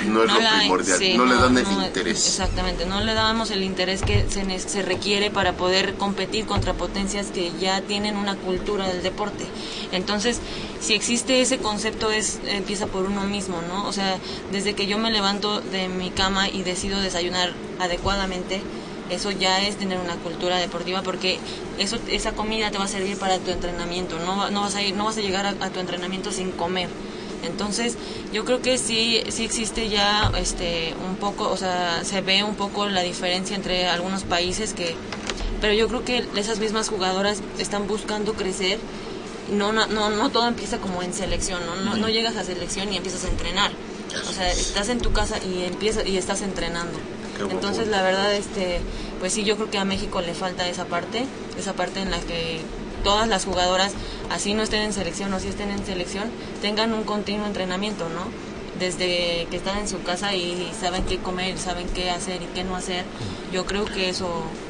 no 0.05 0.23
es 0.23 0.31
lo 0.33 0.39
la- 0.39 0.57
primordial, 0.59 0.97
sí, 0.99 1.13
no, 1.17 1.25
le 1.25 1.35
dan 1.35 1.57
el 1.57 1.63
no, 1.65 1.83
interés. 1.85 2.25
Exactamente, 2.27 2.85
no 2.85 3.01
le 3.01 3.13
damos 3.13 3.51
el 3.51 3.61
interés 3.63 4.01
que 4.03 4.25
se, 4.29 4.59
se 4.59 4.81
requiere 4.81 5.29
para 5.31 5.53
poder 5.53 5.95
competir 5.95 6.45
contra 6.45 6.73
potencias 6.73 7.27
que 7.27 7.51
ya 7.59 7.81
tienen 7.81 8.15
una 8.15 8.35
cultura 8.35 8.87
del 8.87 9.03
deporte. 9.03 9.45
Entonces, 9.91 10.39
si 10.79 10.93
existe 10.93 11.41
ese 11.41 11.57
concepto, 11.57 12.09
es 12.11 12.39
empieza 12.47 12.87
por 12.87 13.05
uno 13.05 13.23
mismo, 13.25 13.61
¿no? 13.67 13.85
O 13.87 13.91
sea, 13.91 14.17
desde 14.51 14.73
que 14.73 14.87
yo 14.87 14.97
me 14.97 15.11
levanto 15.11 15.59
de 15.61 15.89
mi 15.89 16.09
cama 16.11 16.47
y 16.49 16.63
decido 16.63 16.99
desayunar 17.01 17.53
adecuadamente, 17.79 18.61
eso 19.09 19.31
ya 19.31 19.61
es 19.61 19.77
tener 19.77 19.97
una 19.99 20.15
cultura 20.17 20.57
deportiva 20.57 21.01
porque 21.01 21.39
eso 21.79 21.97
esa 22.09 22.33
comida 22.33 22.71
te 22.71 22.77
va 22.77 22.85
a 22.85 22.89
servir 22.89 23.17
para 23.17 23.39
tu 23.39 23.51
entrenamiento, 23.51 24.17
no, 24.19 24.37
va- 24.37 24.49
no 24.51 24.61
vas 24.61 24.75
a 24.75 24.81
ir, 24.83 24.95
no 24.95 25.05
vas 25.05 25.17
a 25.17 25.21
llegar 25.21 25.45
a, 25.45 25.49
a 25.65 25.69
tu 25.69 25.79
entrenamiento 25.79 26.31
sin 26.31 26.51
comer. 26.51 26.89
Entonces, 27.47 27.95
yo 28.31 28.45
creo 28.45 28.61
que 28.61 28.77
sí, 28.77 29.21
sí 29.29 29.43
existe 29.43 29.89
ya 29.89 30.31
este, 30.37 30.93
un 31.07 31.15
poco, 31.15 31.49
o 31.49 31.57
sea, 31.57 32.03
se 32.03 32.21
ve 32.21 32.43
un 32.43 32.55
poco 32.55 32.87
la 32.87 33.01
diferencia 33.01 33.55
entre 33.55 33.87
algunos 33.87 34.23
países 34.23 34.73
que, 34.73 34.95
pero 35.61 35.73
yo 35.73 35.87
creo 35.87 36.05
que 36.05 36.25
esas 36.35 36.59
mismas 36.59 36.89
jugadoras 36.89 37.41
están 37.57 37.87
buscando 37.87 38.33
crecer. 38.33 38.79
No, 39.51 39.71
no, 39.71 39.87
no, 39.87 40.09
no 40.09 40.29
todo 40.29 40.47
empieza 40.47 40.77
como 40.77 41.01
en 41.01 41.13
selección, 41.13 41.65
¿no? 41.65 41.75
No, 41.77 41.95
no 41.95 42.09
llegas 42.09 42.35
a 42.35 42.43
selección 42.43 42.91
y 42.91 42.97
empiezas 42.97 43.23
a 43.23 43.29
entrenar. 43.29 43.71
O 44.29 44.33
sea, 44.33 44.51
estás 44.51 44.89
en 44.89 44.99
tu 44.99 45.13
casa 45.13 45.37
y 45.41 45.63
empiezas 45.63 46.05
y 46.05 46.17
estás 46.17 46.41
entrenando. 46.41 46.97
Entonces, 47.49 47.87
la 47.87 48.01
verdad, 48.01 48.33
este, 48.35 48.81
pues 49.19 49.33
sí, 49.33 49.43
yo 49.43 49.55
creo 49.55 49.69
que 49.69 49.77
a 49.77 49.85
México 49.85 50.21
le 50.21 50.33
falta 50.33 50.67
esa 50.67 50.85
parte, 50.85 51.25
esa 51.57 51.73
parte 51.73 52.01
en 52.01 52.11
la 52.11 52.19
que 52.19 52.61
todas 53.07 53.27
las 53.29 53.45
jugadoras, 53.45 53.93
así 54.29 54.53
no 54.53 54.63
estén 54.63 54.81
en 54.81 54.91
selección 54.91 55.33
o 55.33 55.39
si 55.39 55.47
estén 55.47 55.71
en 55.71 55.85
selección, 55.85 56.25
tengan 56.61 56.93
un 56.93 57.03
continuo 57.03 57.47
entrenamiento, 57.47 58.09
¿no? 58.09 58.23
Desde 58.79 59.47
que 59.49 59.55
están 59.55 59.77
en 59.79 59.87
su 59.87 60.03
casa 60.03 60.35
y 60.35 60.69
saben 60.79 61.03
qué 61.05 61.17
comer, 61.17 61.57
saben 61.57 61.87
qué 61.95 62.09
hacer 62.11 62.41
y 62.41 62.45
qué 62.53 62.65
no 62.65 62.75
hacer. 62.75 63.05
Yo 63.53 63.65
creo 63.65 63.85
que 63.85 64.09
eso... 64.09 64.27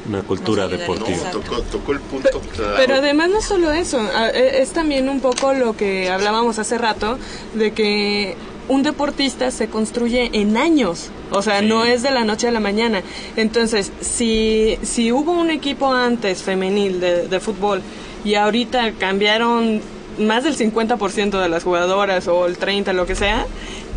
Una 0.08 0.22
cultura 0.22 0.68
deportiva. 0.68 1.18
No, 1.24 1.40
tocó, 1.40 1.62
tocó 1.62 1.92
el 1.92 2.00
punto 2.00 2.40
claro. 2.54 2.74
Pero 2.76 2.94
además 2.94 3.28
no 3.28 3.42
solo 3.42 3.72
eso, 3.72 3.98
a- 4.00 4.30
e- 4.30 4.62
es 4.62 4.70
también 4.70 5.08
un 5.08 5.20
poco 5.20 5.52
lo 5.52 5.76
que 5.76 6.08
hablábamos 6.10 6.60
hace 6.60 6.78
rato, 6.78 7.18
de 7.54 7.72
que 7.72 8.36
un 8.68 8.82
deportista 8.82 9.50
se 9.50 9.68
construye 9.68 10.30
en 10.32 10.56
años, 10.56 11.10
o 11.30 11.42
sea, 11.42 11.60
no 11.60 11.84
es 11.84 12.02
de 12.02 12.10
la 12.10 12.24
noche 12.24 12.46
a 12.48 12.50
la 12.52 12.60
mañana. 12.60 13.02
Entonces, 13.36 13.90
si, 14.00 14.78
si 14.82 15.10
hubo 15.12 15.32
un 15.32 15.50
equipo 15.50 15.92
antes 15.92 16.42
femenil 16.42 17.00
de, 17.00 17.28
de 17.28 17.40
fútbol 17.40 17.82
y 18.28 18.34
ahorita 18.34 18.92
cambiaron 18.98 19.80
más 20.18 20.44
del 20.44 20.54
50% 20.54 21.40
de 21.40 21.48
las 21.48 21.64
jugadoras 21.64 22.28
o 22.28 22.44
el 22.44 22.58
30%, 22.58 22.92
lo 22.92 23.06
que 23.06 23.14
sea, 23.14 23.46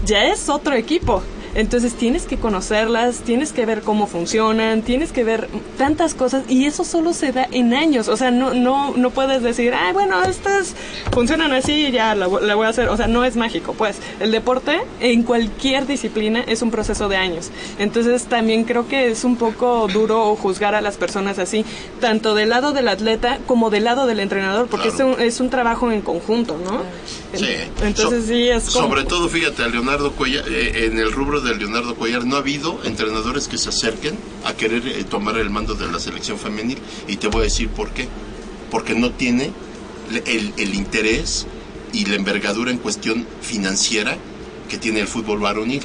ya 0.06 0.24
es 0.24 0.48
otro 0.48 0.74
equipo. 0.74 1.22
Entonces 1.56 1.94
tienes 1.94 2.26
que 2.26 2.38
conocerlas, 2.38 3.18
tienes 3.20 3.52
que 3.52 3.66
ver 3.66 3.82
cómo 3.82 4.08
funcionan, 4.08 4.82
tienes 4.82 5.12
que 5.12 5.24
ver 5.24 5.50
tantas 5.78 6.14
cosas 6.14 6.44
y 6.48 6.66
eso 6.66 6.84
solo 6.84 7.14
se 7.14 7.32
da 7.32 7.48
en 7.52 7.74
años. 7.74 8.08
O 8.08 8.18
sea, 8.18 8.32
no, 8.32 8.54
no, 8.54 8.94
no 8.96 9.10
puedes 9.10 9.42
decir, 9.44 9.74
ay, 9.74 9.94
bueno, 9.94 10.22
estas 10.24 10.76
funcionan 11.12 11.52
así 11.54 11.88
y 11.88 11.92
ya 11.92 12.16
la, 12.16 12.28
la 12.28 12.56
voy 12.56 12.66
a 12.66 12.70
hacer. 12.70 12.90
O 12.90 12.98
sea, 12.98 13.08
no 13.08 13.24
es 13.26 13.36
mágico. 13.36 13.74
Pues 13.74 13.98
el 14.20 14.32
deporte 14.32 14.80
en 15.00 15.24
cualquier 15.24 15.88
disciplina 15.88 16.42
es 16.48 16.62
un 16.62 16.72
proceso 16.72 17.10
de 17.10 17.18
años. 17.18 17.52
Entonces 17.80 18.26
también 18.26 18.64
creo 18.64 18.88
que 18.88 19.12
es 19.12 19.24
un 19.24 19.36
poco 19.36 19.88
duro 19.88 20.36
juzgar 20.36 20.76
a 20.76 20.82
las 20.82 20.98
personas 20.98 21.38
así, 21.40 21.66
tanto 22.00 22.36
del 22.36 22.50
lado 22.50 22.72
del 22.72 22.88
atleta 22.88 23.40
como 23.46 23.70
del 23.70 23.84
lado 23.86 24.06
del 24.08 24.20
entrenador, 24.20 24.68
porque 24.68 24.90
Claro. 24.90 25.12
es, 25.12 25.18
un, 25.18 25.26
es 25.26 25.40
un 25.42 25.50
trabajo 25.50 25.92
en 25.92 26.02
conjunto, 26.02 26.58
¿no? 26.58 26.82
Sí. 27.38 27.46
Entonces 27.82 28.22
So- 28.22 28.28
sí 28.28 28.50
es 28.50 28.64
como- 28.72 28.88
Sobre 28.88 29.04
todo, 29.06 29.30
fíjate, 29.30 29.64
a 29.64 29.68
Leonardo 29.68 30.12
Cuellar, 30.12 30.44
eh, 30.50 30.86
en 30.86 31.00
el 31.00 31.12
rubro 31.12 31.40
de 31.42 31.56
Leonardo 31.56 31.96
Cuellar 31.96 32.26
no 32.26 32.36
ha 32.36 32.40
habido 32.40 32.80
entrenadores 32.84 33.48
que 33.48 33.58
se 33.58 33.70
acerquen 33.70 34.18
a 34.44 34.54
querer 34.54 34.86
eh, 34.88 35.04
tomar 35.04 35.38
el 35.38 35.50
mando 35.50 35.74
de 35.76 35.90
la 35.92 36.00
selección 36.00 36.38
femenil 36.38 36.78
y 37.08 37.16
te 37.18 37.28
voy 37.28 37.42
a 37.42 37.44
decir 37.46 37.70
por 37.70 37.90
qué. 37.92 38.08
Porque 38.70 38.96
no 38.96 39.12
tiene 39.12 39.52
el, 40.26 40.54
el 40.58 40.74
interés 40.76 41.48
y 41.94 42.06
la 42.06 42.16
envergadura 42.16 42.72
en 42.72 42.78
cuestión 42.78 43.26
financiera 43.42 44.18
que 44.70 44.78
tiene 44.78 45.00
el 45.02 45.08
fútbol 45.08 45.40
varonil. 45.40 45.82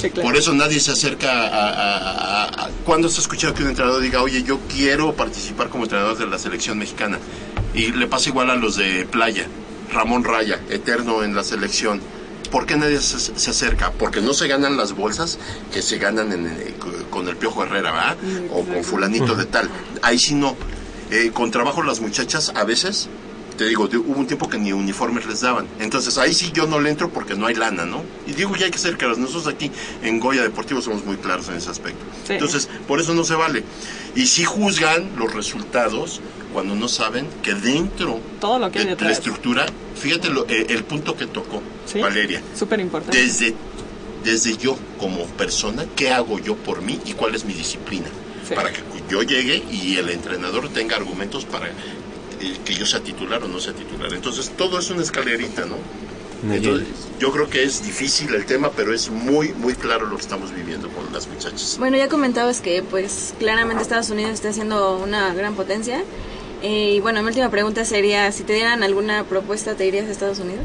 Sí, 0.00 0.10
claro. 0.10 0.28
Por 0.28 0.36
eso 0.36 0.52
nadie 0.52 0.80
se 0.80 0.90
acerca 0.90 1.30
a... 1.32 1.46
a, 1.46 1.68
a- 1.70 2.64
a- 2.66 2.70
¿Cuándo 2.84 3.06
has 3.08 3.16
escuchado 3.18 3.54
que 3.54 3.62
un 3.62 3.68
entrenador 3.70 4.02
diga, 4.02 4.20
oye, 4.22 4.42
yo 4.42 4.58
quiero 4.74 5.14
participar 5.14 5.68
como 5.70 5.84
entrenador 5.84 6.18
de 6.18 6.26
la 6.26 6.38
selección 6.38 6.76
mexicana? 6.78 7.18
Y 7.74 7.92
le 7.92 8.06
pasa 8.08 8.28
igual 8.28 8.50
a 8.50 8.56
los 8.56 8.76
de 8.76 9.06
playa. 9.06 9.46
Ramón 9.92 10.24
Raya, 10.24 10.60
eterno 10.70 11.22
en 11.22 11.34
la 11.34 11.44
selección. 11.44 12.00
¿Por 12.50 12.66
qué 12.66 12.76
nadie 12.76 13.00
se, 13.00 13.18
se 13.18 13.50
acerca? 13.50 13.90
Porque 13.92 14.20
no 14.20 14.32
se 14.32 14.46
ganan 14.46 14.76
las 14.76 14.92
bolsas 14.92 15.38
que 15.72 15.82
se 15.82 15.98
ganan 15.98 16.30
en- 16.32 16.46
en- 16.46 16.74
con 17.10 17.26
el 17.28 17.36
Piojo 17.36 17.64
Herrera, 17.64 17.90
¿verdad? 17.92 18.16
O 18.52 18.64
con 18.64 18.84
fulanito 18.84 19.34
de 19.34 19.44
tal. 19.46 19.68
Ahí 20.02 20.18
sí 20.18 20.34
no. 20.34 20.56
Eh, 21.10 21.30
con 21.34 21.50
trabajo 21.50 21.82
las 21.82 22.00
muchachas 22.00 22.52
a 22.54 22.64
veces, 22.64 23.08
te 23.58 23.66
digo, 23.66 23.88
de- 23.88 23.98
hubo 23.98 24.18
un 24.18 24.26
tiempo 24.26 24.48
que 24.48 24.58
ni 24.58 24.72
uniformes 24.72 25.26
les 25.26 25.40
daban. 25.40 25.66
Entonces 25.80 26.16
ahí 26.18 26.32
sí 26.32 26.50
yo 26.54 26.66
no 26.66 26.80
le 26.80 26.90
entro 26.90 27.08
porque 27.10 27.34
no 27.34 27.46
hay 27.46 27.54
lana, 27.54 27.84
¿no? 27.84 28.02
Y 28.26 28.32
digo 28.32 28.52
que 28.52 28.64
hay 28.64 28.70
que 28.70 28.78
ser 28.78 28.96
claros. 28.98 29.18
Nosotros 29.18 29.52
aquí 29.52 29.70
en 30.02 30.20
Goya 30.20 30.42
Deportivo 30.42 30.80
somos 30.80 31.04
muy 31.04 31.16
claros 31.16 31.48
en 31.48 31.56
ese 31.56 31.70
aspecto. 31.70 32.04
Sí. 32.26 32.34
Entonces, 32.34 32.68
por 32.86 33.00
eso 33.00 33.14
no 33.14 33.24
se 33.24 33.34
vale. 33.34 33.64
Y 34.14 34.26
sí 34.26 34.44
juzgan 34.44 35.10
los 35.16 35.32
resultados 35.34 36.20
cuando 36.54 36.74
no 36.74 36.88
saben 36.88 37.26
que 37.42 37.52
dentro 37.54 38.18
Todo 38.40 38.58
lo 38.58 38.70
que 38.72 38.78
hay 38.78 38.86
de 38.86 38.96
la 39.04 39.10
estructura, 39.12 39.66
fíjate 40.00 40.30
lo- 40.30 40.46
eh, 40.48 40.66
el 40.70 40.84
punto 40.84 41.14
que 41.16 41.26
tocó 41.26 41.60
Sí. 41.84 42.00
Valeria. 42.00 42.40
Súper 42.58 42.80
importante. 42.80 43.18
Desde, 43.20 43.54
desde 44.24 44.56
yo 44.56 44.78
como 44.98 45.26
persona, 45.26 45.84
¿qué 45.96 46.10
hago 46.10 46.38
yo 46.38 46.54
por 46.56 46.80
mí 46.80 46.98
y 47.04 47.12
cuál 47.12 47.34
es 47.34 47.44
mi 47.44 47.52
disciplina? 47.52 48.06
Sí. 48.48 48.54
Para 48.54 48.72
que 48.72 48.80
yo 49.10 49.22
llegue 49.22 49.62
y 49.70 49.96
el 49.96 50.08
entrenador 50.08 50.68
tenga 50.70 50.96
argumentos 50.96 51.44
para 51.44 51.66
eh, 51.68 51.72
que 52.64 52.74
yo 52.74 52.86
sea 52.86 53.00
titular 53.00 53.42
o 53.42 53.48
no 53.48 53.60
sea 53.60 53.72
titular. 53.74 54.12
Entonces, 54.14 54.50
todo 54.56 54.78
es 54.78 54.88
una 54.90 55.02
escalerita, 55.02 55.66
¿no? 55.66 55.76
Entonces, 56.52 56.86
yo 57.18 57.32
creo 57.32 57.48
que 57.48 57.62
es 57.62 57.82
difícil 57.82 58.34
el 58.34 58.44
tema, 58.44 58.70
pero 58.76 58.92
es 58.92 59.08
muy, 59.08 59.54
muy 59.54 59.72
claro 59.74 60.06
lo 60.06 60.16
que 60.16 60.22
estamos 60.22 60.54
viviendo 60.54 60.88
con 60.90 61.10
las 61.10 61.26
muchachas. 61.26 61.76
Bueno, 61.78 61.96
ya 61.96 62.08
comentabas 62.10 62.60
que 62.60 62.82
pues 62.82 63.32
claramente 63.38 63.82
Estados 63.82 64.10
Unidos 64.10 64.32
está 64.34 64.52
siendo 64.52 64.98
una 64.98 65.32
gran 65.32 65.54
potencia. 65.54 66.04
Eh, 66.64 66.94
y 66.94 67.00
bueno, 67.00 67.20
mi 67.20 67.28
última 67.28 67.50
pregunta 67.50 67.84
sería, 67.84 68.32
si 68.32 68.42
te 68.42 68.54
dieran 68.54 68.82
alguna 68.82 69.24
propuesta, 69.24 69.74
¿te 69.74 69.84
irías 69.84 70.08
a 70.08 70.12
Estados 70.12 70.38
Unidos? 70.38 70.64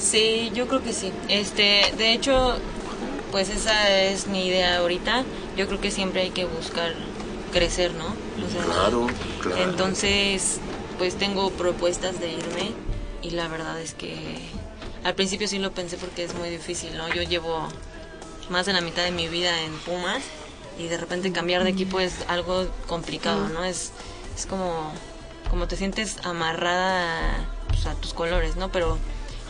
Sí, 0.00 0.50
yo 0.52 0.66
creo 0.66 0.82
que 0.82 0.92
sí. 0.92 1.12
Este, 1.28 1.94
de 1.96 2.12
hecho, 2.12 2.56
pues 3.30 3.48
esa 3.48 3.96
es 3.96 4.26
mi 4.26 4.44
idea 4.48 4.78
ahorita. 4.78 5.22
Yo 5.56 5.68
creo 5.68 5.80
que 5.80 5.92
siempre 5.92 6.22
hay 6.22 6.30
que 6.30 6.46
buscar 6.46 6.94
crecer, 7.52 7.92
¿no? 7.94 8.06
O 8.06 8.50
sea, 8.50 8.64
Claro, 8.64 9.06
claro. 9.40 9.62
Entonces, 9.62 10.58
pues 10.98 11.14
tengo 11.14 11.50
propuestas 11.52 12.18
de 12.18 12.32
irme 12.32 12.72
y 13.22 13.30
la 13.30 13.46
verdad 13.46 13.80
es 13.80 13.94
que 13.94 14.40
al 15.04 15.14
principio 15.14 15.46
sí 15.46 15.60
lo 15.60 15.70
pensé 15.70 15.96
porque 15.96 16.24
es 16.24 16.34
muy 16.34 16.50
difícil, 16.50 16.96
¿no? 16.96 17.08
Yo 17.14 17.22
llevo 17.22 17.68
más 18.50 18.66
de 18.66 18.72
la 18.72 18.80
mitad 18.80 19.04
de 19.04 19.12
mi 19.12 19.28
vida 19.28 19.62
en 19.62 19.72
Pumas 19.78 20.24
y 20.76 20.88
de 20.88 20.96
repente 20.96 21.30
cambiar 21.30 21.62
de 21.62 21.70
equipo 21.70 22.00
es 22.00 22.14
algo 22.26 22.66
complicado, 22.88 23.48
¿no? 23.48 23.62
Es, 23.62 23.92
es 24.36 24.46
como, 24.46 24.92
como 25.50 25.66
te 25.68 25.76
sientes 25.76 26.16
amarrada 26.24 27.46
pues, 27.68 27.86
a 27.86 27.94
tus 27.94 28.14
colores, 28.14 28.56
¿no? 28.56 28.70
Pero 28.70 28.98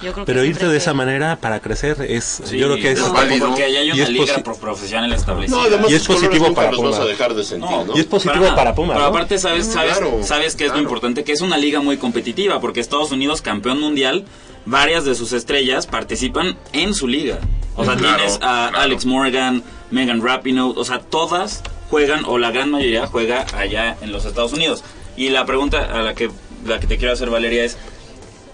yo 0.02 0.12
creo 0.12 0.24
que 0.24 0.32
Pero 0.32 0.42
siempre 0.42 0.62
irte 0.64 0.72
de 0.72 0.78
esa 0.78 0.90
que- 0.92 0.96
manera 0.96 1.36
para 1.36 1.60
crecer 1.60 2.00
es, 2.02 2.42
Sí, 2.44 2.58
yo 2.58 2.66
creo 2.66 2.76
que 2.82 2.90
es, 2.92 2.98
no, 3.00 3.12
válido. 3.12 3.46
porque 3.48 3.64
ahí 3.64 3.76
hay 3.76 3.88
Y 3.88 3.92
una 3.92 4.02
es 4.02 4.08
liga 4.10 4.34
posi- 4.36 4.42
pro- 4.42 4.56
profesional 4.56 5.12
establecida. 5.12 5.56
No, 5.56 5.62
además 5.62 5.90
Y 5.90 5.94
es 5.94 6.06
positivo 6.06 6.52
para 6.54 6.72
los 6.72 6.80
vas 6.82 6.94
a 6.94 6.96
Pumas. 6.98 7.08
dejar 7.08 7.34
de 7.34 7.44
sentir, 7.44 7.70
¿no? 7.86 7.96
y 7.96 8.00
es 8.00 8.06
positivo 8.06 8.54
para 8.56 8.74
Pumas, 8.74 8.96
Pero 8.96 9.08
¿no? 9.10 9.16
aparte 9.16 9.38
sabes, 9.38 9.66
sabes, 9.66 9.98
Claro, 9.98 10.18
sabes 10.24 10.56
que 10.56 10.64
es 10.64 10.70
claro. 10.70 10.78
lo 10.78 10.82
importante, 10.88 11.22
que 11.24 11.32
es 11.32 11.40
una 11.40 11.56
liga 11.56 11.80
muy 11.80 11.98
competitiva, 11.98 12.60
porque 12.60 12.80
Estados 12.80 13.12
Unidos, 13.12 13.42
campeón 13.42 13.78
mundial, 13.80 14.24
varias 14.66 15.04
de 15.04 15.14
sus 15.14 15.32
estrellas 15.32 15.86
participan 15.86 16.56
en 16.72 16.94
su 16.94 17.06
liga. 17.06 17.38
O 17.76 17.84
sea, 17.84 17.94
Claro, 17.96 18.16
tienes 18.16 18.34
a 18.36 18.38
claro. 18.38 18.78
Alex 18.78 19.06
Morgan, 19.06 19.62
Megan 19.92 20.20
Rapinoe, 20.22 20.74
o 20.76 20.84
sea, 20.84 20.98
todas 20.98 21.62
juegan, 21.92 22.24
o 22.24 22.38
la 22.38 22.50
gran 22.50 22.70
mayoría 22.70 23.06
juega 23.06 23.44
allá 23.54 23.98
en 24.00 24.12
los 24.12 24.24
Estados 24.24 24.54
Unidos. 24.54 24.82
Y 25.14 25.28
la 25.28 25.44
pregunta 25.44 25.84
a 25.92 26.00
la 26.00 26.14
que, 26.14 26.30
la 26.64 26.80
que 26.80 26.86
te 26.86 26.96
quiero 26.96 27.12
hacer, 27.12 27.28
Valeria, 27.28 27.64
es, 27.64 27.76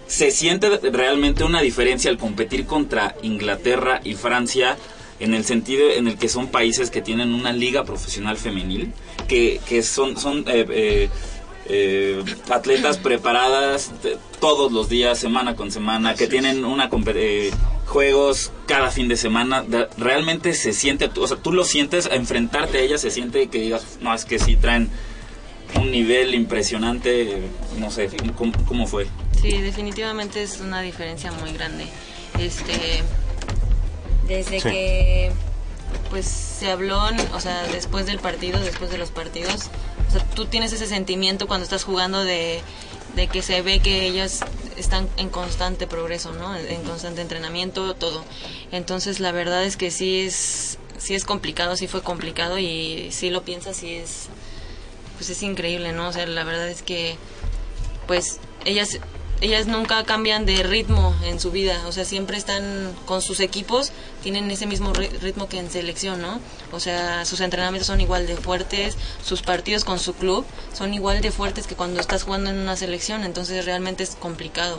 ¿se 0.09 0.33
siente 0.33 0.69
realmente 0.91 1.45
una 1.45 1.61
diferencia 1.61 2.11
al 2.11 2.19
competir 2.19 2.67
contra 2.67 3.15
Inglaterra 3.23 4.01
y 4.03 4.15
Francia 4.15 4.77
en 5.21 5.35
el 5.35 5.45
sentido 5.45 5.89
en 5.89 6.09
el 6.09 6.19
que 6.19 6.29
son 6.29 6.49
países 6.49 6.91
que 6.91 7.01
tienen 7.01 7.33
una 7.33 7.53
liga 7.53 7.85
profesional 7.85 8.37
femenil, 8.37 8.93
que, 9.29 9.61
que 9.69 9.85
son, 9.85 10.17
son 10.17 10.39
eh, 10.49 10.67
eh, 10.71 11.09
eh, 11.67 12.25
atletas 12.51 12.99
preparadas 12.99 13.93
todos 14.41 14.73
los 14.73 14.89
días, 14.89 15.17
semana 15.17 15.55
con 15.55 15.71
semana, 15.71 16.17
que 16.17 16.27
tienen 16.27 16.65
una 16.65 16.91
compe- 16.91 17.15
eh, 17.15 17.51
juegos 17.89 18.53
cada 18.67 18.91
fin 18.91 19.09
de 19.09 19.17
semana, 19.17 19.63
de- 19.63 19.89
realmente 19.97 20.55
se 20.55 20.73
siente, 20.73 21.11
o 21.19 21.27
sea, 21.27 21.37
tú 21.39 21.53
lo 21.53 21.65
sientes, 21.65 22.09
enfrentarte 22.13 22.79
a 22.79 22.81
ellas, 22.83 23.01
se 23.01 23.11
siente 23.11 23.49
que 23.49 23.59
digas, 23.61 23.99
no, 24.01 24.15
es 24.15 24.25
que 24.25 24.39
sí 24.39 24.57
traen 24.57 24.91
un 25.75 25.91
nivel 25.91 26.35
impresionante, 26.35 27.43
no 27.79 27.91
sé, 27.91 28.09
¿cómo, 28.37 28.53
cómo 28.67 28.87
fue? 28.87 29.07
Sí, 29.41 29.51
definitivamente 29.59 30.43
es 30.43 30.61
una 30.61 30.81
diferencia 30.83 31.33
muy 31.33 31.53
grande. 31.53 31.87
Este, 32.39 33.03
desde 34.27 34.61
Sí. 34.61 34.69
que 34.69 35.33
pues 36.11 36.27
se 36.27 36.71
habló, 36.71 37.01
o 37.35 37.41
sea, 37.41 37.63
después 37.69 38.05
del 38.07 38.19
partido, 38.19 38.59
después 38.61 38.91
de 38.91 38.99
los 38.99 39.11
partidos, 39.11 39.71
o 40.09 40.13
sea, 40.13 40.25
tú 40.35 40.47
tienes 40.47 40.73
ese 40.73 40.87
sentimiento 40.87 41.47
cuando 41.47 41.65
estás 41.65 41.85
jugando 41.85 42.25
de, 42.25 42.61
de 43.15 43.29
que 43.29 43.43
se 43.43 43.63
ve 43.63 43.81
que 43.81 44.07
ellas 44.07 44.41
están 44.77 45.09
en 45.17 45.29
constante 45.29 45.87
progreso, 45.87 46.33
¿no? 46.33 46.55
En 46.57 46.83
constante 46.83 47.21
entrenamiento, 47.21 47.95
todo. 47.95 48.25
Entonces, 48.71 49.21
la 49.21 49.33
verdad 49.33 49.65
es 49.65 49.77
que 49.77 49.91
sí 49.91 50.21
es 50.21 50.79
sí 50.99 51.15
es 51.15 51.25
complicado, 51.25 51.77
sí 51.77 51.87
fue 51.87 52.03
complicado 52.03 52.59
y 52.59 53.09
sí 53.13 53.31
lo 53.31 53.43
piensas, 53.43 53.77
sí 53.77 53.95
es 53.95 54.29
pues 55.17 55.31
es 55.31 55.43
increíble, 55.43 55.93
¿no? 55.93 56.09
O 56.09 56.13
sea, 56.13 56.27
la 56.27 56.45
verdad 56.45 56.69
es 56.69 56.83
que 56.83 57.17
pues 58.07 58.39
ellas 58.65 59.01
ellas 59.41 59.67
nunca 59.67 60.05
cambian 60.05 60.47
de 60.47 60.63
ritmo 60.63 61.15
en 61.25 61.39
su 61.41 61.51
vida, 61.51 61.87
o 61.87 61.93
sea, 61.93 62.05
siempre 62.05 62.37
están 62.37 62.95
con 63.07 63.23
sus 63.23 63.41
equipos, 63.41 63.93
tienen 64.23 64.51
ese 64.51 64.67
mismo 64.67 64.93
ri- 64.93 65.11
ritmo 65.21 65.49
que 65.49 65.59
en 65.59 65.71
selección, 65.71 66.21
¿no? 66.21 66.41
O 66.73 66.81
sea, 66.81 67.25
sus 67.25 67.41
entrenamientos 67.41 67.87
son 67.87 68.01
igual 68.01 68.27
de 68.27 68.37
fuertes, 68.37 68.97
sus 69.25 69.43
partidos 69.43 69.85
con 69.85 69.99
su 69.99 70.15
club 70.15 70.45
son 70.73 70.95
igual 70.95 71.21
de 71.21 71.31
fuertes 71.33 71.67
que 71.67 71.75
cuando 71.75 72.01
estás 72.01 72.25
jugando 72.25 72.51
en 72.51 72.59
una 72.59 72.77
selección, 72.77 73.25
entonces 73.25 73.65
realmente 73.65 74.03
es 74.03 74.11
complicado. 74.11 74.79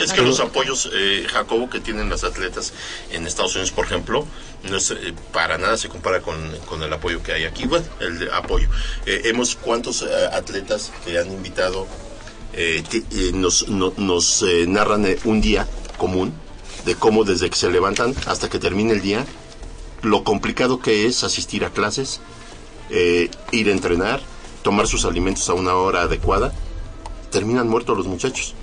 Es 0.00 0.12
que 0.12 0.20
los 0.20 0.40
apoyos, 0.40 0.90
eh, 0.92 1.26
Jacobo, 1.30 1.70
que 1.70 1.78
tienen 1.80 2.10
las 2.10 2.24
atletas 2.24 2.72
en 3.12 3.24
Estados 3.26 3.54
Unidos, 3.54 3.70
por 3.70 3.86
ejemplo, 3.86 4.26
no 4.64 4.76
es, 4.76 4.90
eh, 4.90 5.14
para 5.32 5.58
nada 5.58 5.78
se 5.78 5.88
compara 5.88 6.20
con, 6.20 6.36
con 6.66 6.82
el 6.82 6.92
apoyo 6.92 7.22
que 7.22 7.32
hay 7.32 7.44
aquí. 7.44 7.66
Bueno, 7.66 7.86
el 8.00 8.30
apoyo. 8.32 8.68
Eh, 9.06 9.22
hemos, 9.26 9.54
¿cuántos 9.54 10.02
eh, 10.02 10.06
atletas 10.32 10.90
que 11.04 11.18
han 11.18 11.30
invitado 11.30 11.86
eh, 12.56 12.82
eh, 12.92 13.30
nos, 13.34 13.68
no- 13.68 13.92
nos 13.96 14.42
eh, 14.42 14.66
narran 14.66 15.06
eh, 15.06 15.18
un 15.24 15.40
día 15.40 15.66
común 15.98 16.32
de 16.84 16.94
cómo 16.94 17.24
desde 17.24 17.50
que 17.50 17.56
se 17.56 17.70
levantan 17.70 18.14
hasta 18.26 18.48
que 18.48 18.58
termine 18.58 18.92
el 18.92 19.02
día, 19.02 19.26
lo 20.02 20.24
complicado 20.24 20.78
que 20.80 21.06
es 21.06 21.24
asistir 21.24 21.64
a 21.64 21.70
clases, 21.70 22.20
ir 23.50 23.68
a 23.68 23.72
entrenar, 23.72 24.20
tomar 24.62 24.86
sus 24.86 25.04
alimentos 25.04 25.48
a 25.48 25.54
una 25.54 25.74
hora 25.74 26.02
adecuada, 26.02 26.52
terminan 27.30 27.68
muertos 27.68 27.96
los 27.96 28.06
muchachos 28.06 28.54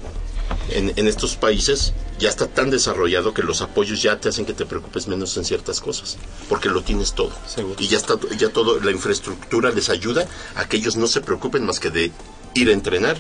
en, 0.70 0.94
en 0.96 1.08
estos 1.08 1.36
países 1.36 1.94
ya 2.20 2.30
está 2.30 2.48
tan 2.48 2.70
desarrollado 2.70 3.34
que 3.34 3.42
los 3.44 3.62
apoyos 3.62 4.02
ya 4.02 4.20
te 4.20 4.30
hacen 4.30 4.46
que 4.46 4.54
te 4.54 4.66
preocupes 4.66 5.08
menos 5.08 5.36
en 5.36 5.44
ciertas 5.44 5.82
cosas, 5.82 6.18
porque 6.48 6.70
lo 6.70 6.82
tienes 6.84 7.14
todo. 7.14 7.32
Seguro. 7.48 7.76
Y 7.80 7.88
ya 7.88 7.98
está 7.98 8.16
ya 8.38 8.50
todo 8.50 8.80
la 8.80 8.92
infraestructura 8.92 9.72
les 9.72 9.90
ayuda 9.90 10.28
a 10.56 10.66
que 10.70 10.78
ellos 10.78 10.96
no 10.96 11.08
se 11.08 11.20
preocupen 11.22 11.66
más 11.66 11.80
que 11.82 11.90
de 11.90 12.12
ir 12.54 12.70
a 12.70 12.74
entrenar 12.74 13.18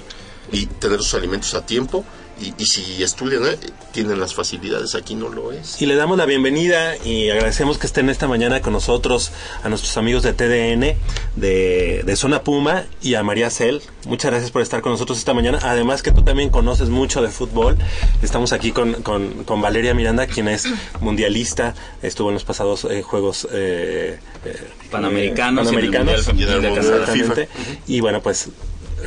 y 0.53 0.67
tener 0.67 0.99
sus 0.99 1.15
alimentos 1.15 1.53
a 1.55 1.65
tiempo 1.65 2.05
y, 2.39 2.53
y 2.57 2.65
si 2.65 3.03
estudian, 3.03 3.45
eh, 3.45 3.57
tienen 3.91 4.19
las 4.19 4.33
facilidades, 4.33 4.95
aquí 4.95 5.13
no 5.13 5.29
lo 5.29 5.51
es. 5.51 5.81
Y 5.81 5.85
le 5.85 5.95
damos 5.95 6.17
la 6.17 6.25
bienvenida 6.25 6.97
y 7.05 7.29
agradecemos 7.29 7.77
que 7.77 7.85
estén 7.85 8.09
esta 8.09 8.27
mañana 8.27 8.61
con 8.61 8.73
nosotros 8.73 9.31
a 9.63 9.69
nuestros 9.69 9.97
amigos 9.97 10.23
de 10.23 10.33
TDN, 10.33 10.97
de, 11.35 12.03
de 12.03 12.15
Zona 12.15 12.43
Puma 12.43 12.85
y 13.01 13.15
a 13.15 13.23
María 13.23 13.49
Cel. 13.49 13.81
Muchas 14.07 14.31
gracias 14.31 14.51
por 14.51 14.61
estar 14.61 14.81
con 14.81 14.91
nosotros 14.93 15.19
esta 15.19 15.33
mañana. 15.33 15.59
Además 15.61 16.01
que 16.01 16.11
tú 16.11 16.23
también 16.23 16.49
conoces 16.49 16.89
mucho 16.89 17.21
de 17.21 17.29
fútbol. 17.29 17.77
Estamos 18.23 18.51
aquí 18.51 18.71
con, 18.71 18.93
con, 19.03 19.43
con 19.43 19.61
Valeria 19.61 19.93
Miranda, 19.93 20.25
quien 20.25 20.47
es 20.47 20.67
mundialista, 21.01 21.75
estuvo 22.01 22.29
en 22.29 22.33
los 22.33 22.43
pasados 22.43 22.85
eh, 22.85 23.03
Juegos 23.03 23.47
eh, 23.51 24.19
eh, 24.45 24.67
Panamericanos, 24.89 25.71
y 25.71 25.75
en 25.75 25.79
el 25.79 25.91
Panamericanos. 25.91 26.27
Mundial 26.27 27.35
de. 27.35 27.47
Y 27.87 27.99
bueno, 28.01 28.21
pues 28.21 28.49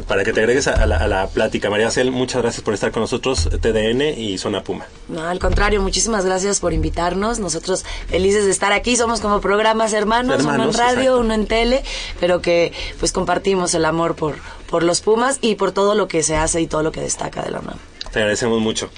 para 0.07 0.25
que 0.25 0.33
te 0.33 0.41
agregues 0.41 0.67
a 0.67 0.87
la, 0.87 0.97
a 0.97 1.09
la 1.09 1.29
plática, 1.29 1.71
María 1.71 1.91
Cel, 1.91 2.11
muchas 2.11 2.43
gracias 2.43 2.63
por 2.63 2.75
estar 2.75 2.93
con 2.93 3.03
nosotros, 3.03 3.49
TDN 3.61 4.03
y 4.17 4.39
Zona 4.39 4.63
Puma. 4.63 4.87
No, 5.09 5.23
al 5.23 5.39
contrario, 5.39 5.81
muchísimas 5.81 6.25
gracias 6.25 6.61
por 6.61 6.73
invitarnos. 6.73 7.39
Nosotros 7.39 7.85
felices 8.09 8.45
de 8.45 8.51
estar 8.51 8.73
aquí. 8.73 8.97
Somos 8.97 9.21
como 9.21 9.41
programas 9.41 9.93
hermanos, 9.93 10.43
uno 10.43 10.55
en 10.55 10.73
radio, 10.73 11.01
exacto. 11.01 11.21
uno 11.21 11.35
en 11.35 11.47
tele, 11.47 11.85
pero 12.21 12.41
que 12.41 12.73
pues 12.99 13.13
compartimos 13.13 13.75
el 13.75 13.85
amor 13.85 14.15
por, 14.17 14.37
por 14.69 14.83
los 14.83 15.01
Pumas 15.01 15.39
y 15.41 15.55
por 15.55 15.73
todo 15.73 15.95
lo 15.95 16.09
que 16.09 16.23
se 16.23 16.37
hace 16.37 16.61
y 16.61 16.67
todo 16.67 16.83
lo 16.83 16.93
que 16.93 17.01
destaca 17.01 17.43
de 17.43 17.51
la 17.51 17.61
UNAM. 17.61 17.79
Te 18.17 18.21
agradecemos 18.23 18.61
mucho. 18.63 18.89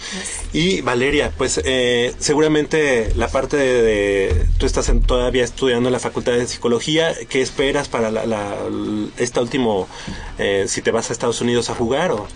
Y 0.53 0.81
Valeria, 0.83 1.33
pues 1.37 1.61
eh, 1.64 2.14
seguramente 2.21 3.12
la 3.16 3.27
parte 3.27 3.57
de, 3.57 3.83
de- 3.83 4.47
tú 4.59 4.64
estás 4.64 4.89
en- 4.91 5.03
todavía 5.03 5.43
estudiando 5.43 5.89
en 5.89 5.93
la 5.93 5.99
Facultad 5.99 6.35
de 6.35 6.47
Psicología. 6.47 7.16
¿Qué 7.29 7.43
esperas 7.43 7.89
para 7.89 8.12
la, 8.12 8.27
la- 8.27 8.55
esta 9.16 9.41
último, 9.41 9.89
eh, 10.39 10.66
si 10.69 10.83
te 10.83 10.93
vas 10.93 11.11
a 11.11 11.14
Estados 11.14 11.41
Unidos 11.41 11.69
a 11.69 11.75
jugar 11.75 12.12
o 12.12 12.29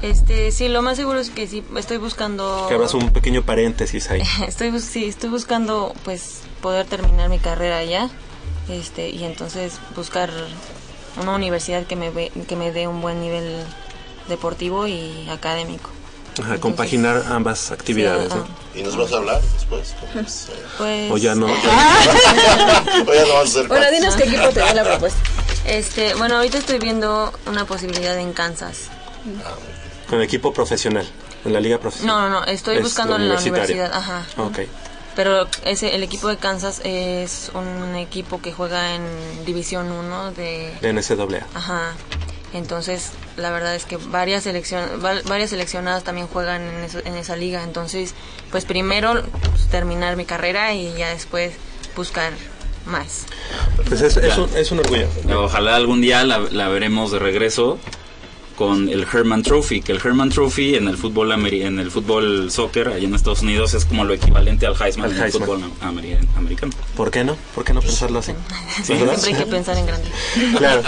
Este, 0.00 0.50
sí, 0.52 0.68
lo 0.68 0.80
más 0.80 0.96
seguro 0.96 1.18
es 1.20 1.28
que 1.28 1.46
sí, 1.46 1.62
estoy 1.76 1.98
buscando... 1.98 2.64
que 2.66 2.76
abras 2.76 2.94
un 2.94 3.10
pequeño 3.10 3.42
paréntesis 3.42 4.10
ahí? 4.10 4.22
Estoy, 4.48 4.80
sí, 4.80 5.04
estoy 5.04 5.28
buscando, 5.28 5.92
pues, 6.02 6.40
poder 6.62 6.86
terminar 6.86 7.28
mi 7.28 7.38
carrera 7.40 7.76
allá, 7.76 8.08
este, 8.70 9.10
y 9.10 9.22
entonces 9.24 9.74
buscar 9.94 10.30
una 11.20 11.34
universidad 11.34 11.84
que 11.86 11.96
me, 11.96 12.08
ve- 12.08 12.32
que 12.48 12.56
me 12.56 12.72
dé 12.72 12.88
un 12.88 13.02
buen 13.02 13.20
nivel 13.20 13.66
deportivo 14.30 14.86
y 14.86 15.28
académico. 15.28 15.90
Ajá, 16.42 16.58
compaginar 16.58 17.24
ambas 17.28 17.70
actividades. 17.70 18.32
Sí, 18.32 18.38
¿no? 18.38 18.44
ah, 18.44 18.78
¿Y 18.78 18.82
nos 18.82 18.96
vas 18.96 19.12
a 19.12 19.16
hablar 19.16 19.42
después? 19.42 19.94
Pues, 20.12 20.48
eh, 20.48 20.64
Pues, 20.78 21.10
O 21.12 21.16
ya 21.18 21.34
no. 21.34 21.46
o 21.46 21.50
ya 21.52 23.26
no 23.26 23.34
vas 23.34 23.38
a 23.38 23.42
hacer 23.42 23.68
Bueno, 23.68 23.90
dinos 23.90 24.14
qué 24.16 24.24
equipo 24.24 24.48
te 24.48 24.60
da 24.60 24.72
la 24.74 24.84
propuesta. 24.84 25.18
Este, 25.66 26.14
bueno, 26.14 26.36
ahorita 26.36 26.58
estoy 26.58 26.78
viendo 26.78 27.32
una 27.46 27.64
posibilidad 27.66 28.18
en 28.18 28.32
Kansas. 28.32 28.84
Con 30.08 30.22
equipo 30.22 30.52
profesional, 30.52 31.06
en 31.44 31.52
la 31.52 31.60
liga 31.60 31.78
profesional. 31.78 32.16
No, 32.16 32.28
no, 32.28 32.40
no, 32.40 32.46
estoy 32.46 32.76
Es 32.76 32.82
buscando 32.82 33.16
en 33.16 33.28
la 33.28 33.38
universidad, 33.38 33.92
ajá. 33.92 34.24
Ok. 34.38 34.60
Pero 35.16 35.46
ese, 35.64 35.94
el 35.94 36.02
equipo 36.02 36.28
de 36.28 36.36
Kansas 36.38 36.80
es 36.84 37.50
un 37.54 37.96
equipo 37.96 38.40
que 38.40 38.52
juega 38.52 38.94
en 38.94 39.02
División 39.44 39.90
1 39.90 40.32
de... 40.32 40.72
De 40.80 40.92
NCAA. 40.92 41.46
Ajá. 41.54 41.92
Entonces, 42.52 43.12
la 43.36 43.50
verdad 43.50 43.74
es 43.76 43.84
que 43.84 43.96
varias 43.96 44.42
seleccion, 44.44 44.82
va- 45.04 45.22
varias 45.28 45.50
seleccionadas 45.50 46.02
también 46.04 46.26
juegan 46.26 46.62
en, 46.62 46.84
eso- 46.84 47.00
en 47.04 47.14
esa 47.16 47.36
liga. 47.36 47.62
Entonces, 47.62 48.14
pues 48.50 48.64
primero 48.64 49.22
pues, 49.50 49.68
terminar 49.68 50.16
mi 50.16 50.24
carrera 50.24 50.72
y 50.74 50.92
ya 50.98 51.10
después 51.10 51.52
buscar 51.96 52.32
más. 52.86 53.26
Pues 53.86 54.00
es, 54.00 54.16
es, 54.16 54.36
un, 54.38 54.50
es 54.56 54.70
un 54.72 54.80
orgullo. 54.80 55.06
Ojalá 55.36 55.76
algún 55.76 56.00
día 56.00 56.24
la, 56.24 56.38
la 56.38 56.68
veremos 56.68 57.12
de 57.12 57.18
regreso 57.20 57.78
con 58.60 58.90
el 58.90 59.06
Herman 59.10 59.42
Trophy, 59.42 59.80
que 59.80 59.92
el 59.92 60.00
Herman 60.04 60.28
Trophy 60.28 60.74
en 60.74 60.86
el 60.86 60.98
fútbol 60.98 61.30
ameri- 61.32 61.62
en 61.64 61.78
el 61.78 61.90
fútbol 61.90 62.50
soccer 62.50 62.88
allá 62.88 63.06
en 63.06 63.14
Estados 63.14 63.40
Unidos 63.40 63.72
es 63.72 63.86
como 63.86 64.04
lo 64.04 64.12
equivalente 64.12 64.66
al 64.66 64.74
Heisman 64.78 65.10
Al 65.10 65.16
en 65.16 65.22
el 65.22 65.32
fútbol 65.32 65.62
ameri- 65.80 66.18
americano. 66.36 66.70
¿Por 66.94 67.10
qué 67.10 67.24
no? 67.24 67.38
¿Por 67.54 67.64
qué 67.64 67.72
no 67.72 67.80
pensarlo 67.80 68.18
así? 68.18 68.32
¿Verdad? 68.88 69.16
Siempre 69.16 69.30
hay 69.30 69.44
que 69.44 69.50
pensar 69.50 69.78
en 69.78 69.86
grande. 69.86 70.08
Claro. 70.58 70.82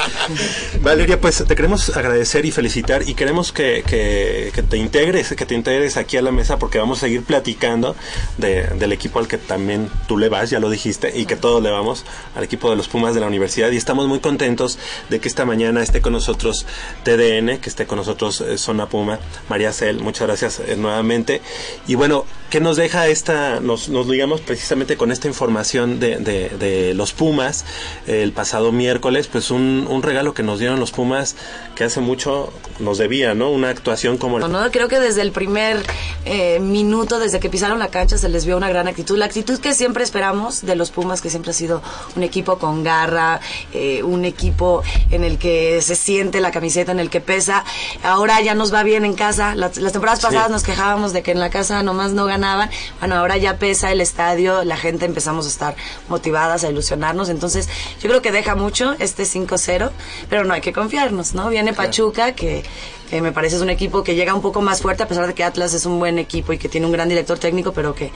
Valeria, 0.83 1.19
pues 1.19 1.43
te 1.49 1.55
queremos 1.57 1.97
agradecer 1.97 2.45
y 2.45 2.51
felicitar 2.51 3.09
y 3.09 3.15
queremos 3.15 3.53
que, 3.53 3.83
que, 3.87 4.51
que 4.55 4.63
te 4.63 4.77
integres, 4.77 5.33
que 5.35 5.47
te 5.47 5.55
integres 5.55 5.97
aquí 5.97 6.19
a 6.19 6.23
la 6.23 6.31
mesa 6.31 6.59
porque 6.59 6.79
vamos 6.79 6.99
a 6.99 7.01
seguir 7.03 7.23
platicando 7.23 7.97
de- 8.37 8.65
del 8.79 8.93
equipo 8.93 9.19
al 9.19 9.29
que 9.29 9.39
también 9.39 9.89
tú 10.09 10.19
le 10.19 10.29
vas, 10.29 10.51
ya 10.51 10.61
lo 10.61 10.69
dijiste, 10.69 11.11
y 11.19 11.25
que 11.25 11.37
todos 11.37 11.63
le 11.63 11.71
vamos 11.71 12.05
al 12.37 12.45
equipo 12.45 12.69
de 12.69 12.77
los 12.77 12.89
Pumas 12.89 13.15
de 13.15 13.21
la 13.21 13.29
universidad 13.29 13.71
y 13.71 13.79
estamos 13.79 14.09
muy 14.09 14.21
contentos 14.21 14.79
de 15.09 15.21
que 15.21 15.29
esta 15.29 15.47
mañana 15.47 15.83
esté 15.83 16.03
con 16.03 16.13
nosotros 16.13 16.67
TDN, 17.05 17.62
que 17.63 17.71
esté 17.71 17.87
con 17.87 17.97
nosotros 17.97 18.43
eh, 18.43 18.59
Zona 18.59 18.87
Puma, 18.87 19.19
María 19.49 19.73
Cel, 19.73 20.01
muchas 20.01 20.27
gracias 20.27 20.61
eh, 20.61 20.77
nuevamente. 20.77 21.41
Y 21.87 21.95
bueno, 21.95 22.27
¿qué 22.53 22.61
nos 22.61 22.77
deja 22.77 23.07
esta, 23.07 23.61
nos, 23.61 23.89
nos 23.89 24.07
ligamos 24.07 24.43
precisamente 24.43 24.99
con 24.99 25.11
esta 25.11 25.27
información 25.27 25.99
de, 25.99 26.19
de, 26.19 26.51
de 26.51 26.93
los 26.93 27.15
Pumas 27.15 27.65
el 28.07 28.33
pasado 28.33 28.73
miércoles, 28.73 29.27
pues 29.27 29.51
un, 29.51 29.87
un 29.89 30.03
regalo 30.03 30.35
que 30.35 30.43
nos 30.43 30.59
dieron 30.59 30.79
los 30.79 30.91
Pumas 30.91 31.35
que 31.75 31.85
hace 31.85 32.01
mucho 32.01 32.53
nos 32.79 32.99
debía, 32.99 33.33
¿no? 33.35 33.51
Una 33.51 33.71
actuación 33.71 34.19
como... 34.19 34.39
No, 34.39 34.49
no, 34.49 34.71
creo 34.71 34.89
que 34.89 35.01
desde 35.01 35.23
el 35.23 35.33
primer 35.33 35.83
eh, 36.27 36.61
minuto, 36.61 37.19
desde 37.19 37.41
que 37.41 37.49
pisaron 37.49 37.79
la 37.79 37.89
cancha, 37.89 38.19
se 38.19 38.29
les 38.29 38.45
vio 38.45 38.59
una 38.59 38.69
gran 38.69 38.87
actitud. 38.87 39.17
La 39.17 39.25
actitud 39.25 39.59
que 39.59 39.73
siempre 39.73 40.05
esperamos 40.05 40.61
de 40.61 40.77
los 40.77 40.91
Pumas, 40.91 41.23
que 41.23 41.31
siempre 41.31 41.53
ha 41.53 41.55
sido 41.55 41.81
un 42.17 42.23
equipo 42.23 42.59
con 42.59 42.85
garra, 42.85 43.41
eh, 43.73 44.03
un 44.03 44.27
equipo 44.27 44.83
en 45.11 45.25
el 45.25 45.39
que 45.39 45.81
se 45.81 45.97
siente 45.97 46.43
la 46.43 46.51
camiseta, 46.51 46.93
en 46.93 47.01
el 47.01 47.09
que 47.09 47.23
pesa. 47.23 47.65
Ahora 48.03 48.43
ya 48.43 48.55
nos 48.55 48.75
va 48.75 48.83
bien 48.83 49.07
en 49.07 49.15
casa. 49.15 49.55
Las, 49.55 49.79
las 49.79 49.93
temporadas 49.93 50.19
Sí. 50.21 50.27
pasadas 50.27 50.51
nos 50.51 50.63
quejábamos 50.65 51.15
de 51.15 51.23
que 51.23 51.31
en 51.31 51.41
la 51.41 51.49
casa 51.49 51.83
nomás 51.83 52.13
no 52.13 52.27
ganaban. 52.43 52.71
Bueno, 52.99 53.17
ahora 53.17 53.37
ya 53.37 53.57
pesa 53.57 53.93
el 53.93 54.01
estadio, 54.01 54.65
la 54.65 54.77
gente 54.77 55.05
empezamos 55.05 55.47
a 55.47 55.49
estar 55.49 55.77
motivadas, 56.09 56.65
a 56.65 56.71
ilusionarnos. 56.71 57.29
Entonces, 57.29 57.69
yo 58.01 58.09
creo 58.09 58.21
que 58.21 58.33
deja 58.33 58.55
mucho 58.55 58.95
este 58.99 59.23
5-0, 59.23 59.91
pero 60.29 60.45
no 60.45 60.55
hay 60.55 60.61
que 60.61 60.73
confiarnos, 60.73 61.35
¿no? 61.35 61.49
Viene 61.49 61.73
Pachuca, 61.73 62.33
que, 62.33 62.65
que 63.09 63.21
me 63.21 63.33
parece 63.33 63.57
es 63.57 63.63
un 63.63 63.71
equipo 63.71 64.03
que 64.03 64.15
llega 64.15 64.35
un 64.35 64.43
poco 64.43 64.61
más 64.61 64.83
fuerte, 64.83 65.05
a 65.05 65.09
pesar 65.09 65.27
de 65.27 65.35
que 65.35 65.45
Atlas 65.45 65.73
es 65.75 65.87
un 65.87 65.99
buen 65.99 66.19
equipo 66.19 66.53
y 66.53 66.59
que 66.59 66.69
tiene 66.69 66.87
un 66.87 66.93
gran 66.93 67.09
director 67.09 67.39
técnico, 67.39 67.73
pero 67.73 67.95
que 67.95 68.11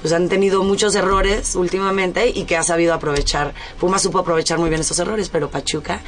pues 0.00 0.14
han 0.14 0.30
tenido 0.30 0.62
muchos 0.64 0.94
errores 0.94 1.54
últimamente 1.56 2.28
y 2.28 2.44
que 2.44 2.56
ha 2.56 2.62
sabido 2.62 2.94
aprovechar. 2.94 3.52
Puma 3.78 3.98
supo 3.98 4.18
aprovechar 4.18 4.58
muy 4.58 4.70
bien 4.70 4.80
esos 4.80 4.98
errores, 4.98 5.28
pero 5.28 5.50
Pachuca 5.50 6.00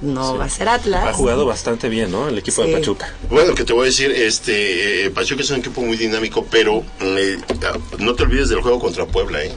no 0.00 0.36
va 0.36 0.44
a 0.44 0.48
ser 0.48 0.68
Atlas. 0.68 1.04
Ha 1.04 1.12
jugado 1.12 1.46
bastante 1.46 1.88
bien, 1.88 2.10
¿no? 2.10 2.28
El 2.28 2.38
equipo 2.38 2.62
de. 2.62 2.72
Pachuca. 2.72 3.14
Bueno, 3.30 3.54
que 3.54 3.64
te 3.64 3.72
voy 3.72 3.82
a 3.82 3.86
decir, 3.86 4.10
este 4.10 5.06
eh, 5.06 5.10
Pachuca 5.10 5.42
es 5.42 5.50
un 5.50 5.58
equipo 5.60 5.80
muy 5.80 5.96
dinámico, 5.96 6.46
pero 6.50 6.84
eh, 7.00 7.38
no 7.98 8.14
te 8.14 8.22
olvides 8.22 8.48
del 8.48 8.60
juego 8.60 8.78
contra 8.78 9.06
Puebla, 9.06 9.42
¿eh? 9.42 9.52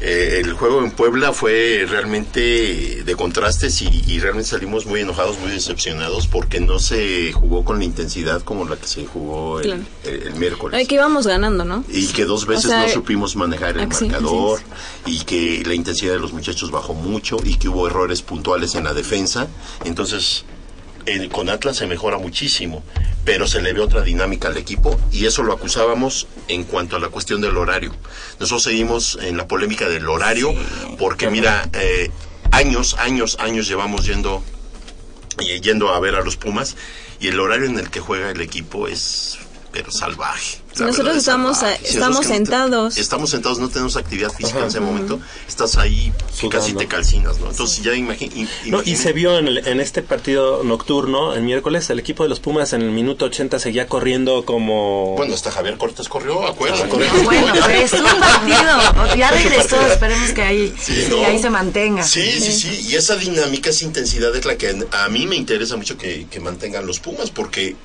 Eh, 0.00 0.40
el 0.44 0.52
juego 0.52 0.84
en 0.84 0.92
Puebla 0.92 1.32
fue 1.32 1.84
realmente 1.88 3.02
de 3.04 3.16
contrastes 3.16 3.82
y, 3.82 4.04
y 4.06 4.20
realmente 4.20 4.48
salimos 4.50 4.86
muy 4.86 5.00
enojados, 5.00 5.38
muy 5.40 5.50
decepcionados 5.50 6.28
porque 6.28 6.60
no 6.60 6.78
se 6.78 7.32
jugó 7.32 7.64
con 7.64 7.78
la 7.78 7.84
intensidad 7.84 8.42
como 8.42 8.64
la 8.64 8.76
que 8.76 8.86
se 8.86 9.04
jugó 9.06 9.58
el, 9.58 9.66
Claro. 9.66 9.82
el- 10.04 10.22
el 10.28 10.34
miércoles. 10.34 10.78
Ay, 10.78 10.86
que 10.86 10.94
íbamos 10.94 11.26
ganando, 11.26 11.64
¿no? 11.64 11.84
Y 11.88 12.06
que 12.08 12.24
dos 12.26 12.46
veces 12.46 12.66
O 12.66 12.68
sea, 12.68 12.82
no 12.82 12.88
supimos 12.88 13.34
manejar 13.34 13.76
el 13.76 13.84
ah, 13.84 13.86
marcador 13.88 14.60
y 15.04 15.20
que 15.24 15.62
la 15.66 15.74
intensidad 15.74 16.12
de 16.12 16.20
los 16.20 16.32
muchachos 16.32 16.70
bajó 16.70 16.94
mucho 16.94 17.38
y 17.42 17.56
que 17.56 17.68
hubo 17.68 17.88
errores 17.88 18.22
puntuales 18.22 18.76
en 18.76 18.84
la 18.84 18.94
defensa. 18.94 19.48
Entonces, 19.84 20.44
el- 21.08 21.28
con 21.30 21.48
Atlas 21.50 21.76
se 21.76 21.86
mejora 21.86 22.18
muchísimo, 22.18 22.82
pero 23.24 23.46
se 23.46 23.60
le 23.62 23.72
ve 23.72 23.80
otra 23.80 24.02
dinámica 24.02 24.48
al 24.48 24.56
equipo 24.56 24.98
y 25.12 25.26
eso 25.26 25.42
lo 25.42 25.52
acusábamos 25.52 26.26
en 26.48 26.64
cuanto 26.64 26.96
a 26.96 27.00
la 27.00 27.08
cuestión 27.08 27.40
del 27.40 27.56
horario. 27.56 27.94
Nosotros 28.40 28.62
seguimos 28.64 29.18
en 29.22 29.36
la 29.36 29.46
polémica 29.48 29.88
del 29.88 30.08
horario 30.08 30.54
porque 30.98 31.30
mira, 31.30 31.68
eh, 31.72 32.10
años, 32.50 32.94
años, 32.98 33.36
años 33.40 33.66
llevamos 33.68 34.06
yendo 34.06 34.42
y 35.40 35.60
yendo 35.60 35.90
a 35.94 36.00
ver 36.00 36.14
a 36.14 36.22
los 36.22 36.36
Pumas 36.36 36.76
y 37.20 37.28
el 37.28 37.38
horario 37.40 37.66
en 37.66 37.78
el 37.78 37.90
que 37.90 38.00
juega 38.00 38.30
el 38.30 38.40
equipo 38.40 38.88
es 38.88 39.38
pero 39.78 39.92
salvaje. 39.92 40.58
La 40.76 40.86
nosotros 40.86 41.12
es 41.14 41.18
estamos, 41.20 41.58
salvaje. 41.58 41.88
estamos 41.88 42.26
no 42.26 42.34
sentados. 42.34 42.96
estamos 42.98 43.30
sentados, 43.30 43.58
no 43.60 43.68
tenemos 43.68 43.96
actividad 43.96 44.30
física 44.32 44.56
Ajá. 44.58 44.64
en 44.64 44.68
ese 44.70 44.80
momento. 44.80 45.20
Estás 45.46 45.76
ahí 45.76 46.12
que 46.40 46.48
casi 46.48 46.72
te 46.72 46.86
calcinas, 46.88 47.38
¿no? 47.38 47.50
Entonces 47.50 47.82
ya 47.84 47.94
imagínate. 47.94 48.48
No, 48.66 48.82
y 48.84 48.96
se 48.96 49.12
vio 49.12 49.38
en, 49.38 49.46
el- 49.48 49.66
en 49.68 49.78
este 49.80 50.02
partido 50.02 50.62
nocturno, 50.64 51.32
el 51.34 51.42
miércoles, 51.42 51.88
el 51.90 51.98
equipo 52.00 52.24
de 52.24 52.28
los 52.28 52.40
Pumas 52.40 52.72
en 52.72 52.82
el 52.82 52.90
minuto 52.90 53.24
80 53.26 53.58
seguía 53.60 53.86
corriendo 53.86 54.44
como... 54.44 55.14
Bueno, 55.16 55.34
hasta 55.34 55.50
Javier 55.52 55.76
Cortés 55.78 56.08
corrió, 56.08 56.44
acuérdate. 56.46 56.88
Bueno, 56.88 57.52
pero 57.52 57.68
es 57.80 57.92
un 57.92 58.02
partido. 58.20 59.16
Ya 59.16 59.30
regresó, 59.30 59.80
esperemos 59.86 60.30
que 60.30 60.42
ahí, 60.42 60.74
Sí, 60.80 60.94
que 61.08 61.08
¿no? 61.08 61.24
ahí 61.24 61.38
se 61.40 61.50
mantenga. 61.50 62.02
Sí, 62.02 62.40
sí, 62.40 62.52
sí. 62.52 62.86
Y 62.90 62.96
esa 62.96 63.14
dinámica, 63.16 63.70
esa 63.70 63.84
intensidad 63.84 64.34
es 64.34 64.44
la 64.44 64.56
que 64.56 64.76
a 64.92 65.08
mí 65.08 65.26
me 65.26 65.36
interesa 65.36 65.76
mucho 65.76 65.96
que, 65.96 66.26
que 66.30 66.40
mantengan 66.40 66.86
los 66.86 66.98
Pumas, 67.00 67.30
porque 67.30 67.76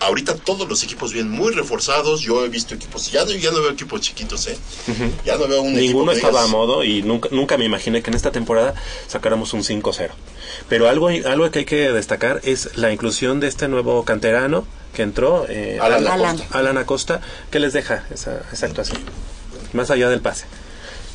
ahorita 0.00 0.34
todos 0.34 0.68
los 0.68 0.82
equipos 0.82 1.12
vienen 1.12 1.32
muy 1.32 1.52
reforzados. 1.52 2.22
Yo 2.22 2.44
he 2.44 2.48
visto 2.48 2.74
equipos, 2.74 3.10
ya 3.12 3.24
no, 3.24 3.30
ya 3.30 3.50
no 3.52 3.60
veo 3.60 3.70
equipos 3.70 4.00
chiquitos, 4.00 4.46
¿eh? 4.48 4.58
Ya 5.24 5.36
no 5.36 5.46
veo 5.46 5.62
un 5.62 5.74
Ninguno 5.74 6.12
equipo 6.12 6.28
estaba 6.28 6.44
a 6.44 6.48
modo 6.48 6.82
y 6.82 7.02
nunca, 7.02 7.28
nunca 7.30 7.56
me 7.56 7.64
imaginé 7.64 8.02
que 8.02 8.10
en 8.10 8.16
esta 8.16 8.32
temporada 8.32 8.74
sacáramos 9.06 9.52
un 9.52 9.62
5-0. 9.62 10.10
Pero 10.68 10.88
algo, 10.88 11.08
algo 11.08 11.50
que 11.50 11.60
hay 11.60 11.64
que 11.64 11.92
destacar 11.92 12.40
es 12.42 12.76
la 12.76 12.92
inclusión 12.92 13.40
de 13.40 13.46
este 13.46 13.68
nuevo 13.68 14.04
canterano 14.04 14.66
que 14.94 15.02
entró, 15.02 15.46
eh, 15.48 15.78
Alan 15.80 16.06
Alan. 16.06 16.36
Acosta. 16.36 16.58
Alan 16.58 16.78
Acosta, 16.78 17.20
que 17.50 17.60
les 17.60 17.72
deja 17.72 18.04
esa, 18.12 18.42
esa 18.52 18.66
actuación. 18.66 18.98
Más 19.72 19.90
allá 19.90 20.08
del 20.08 20.20
pase. 20.20 20.46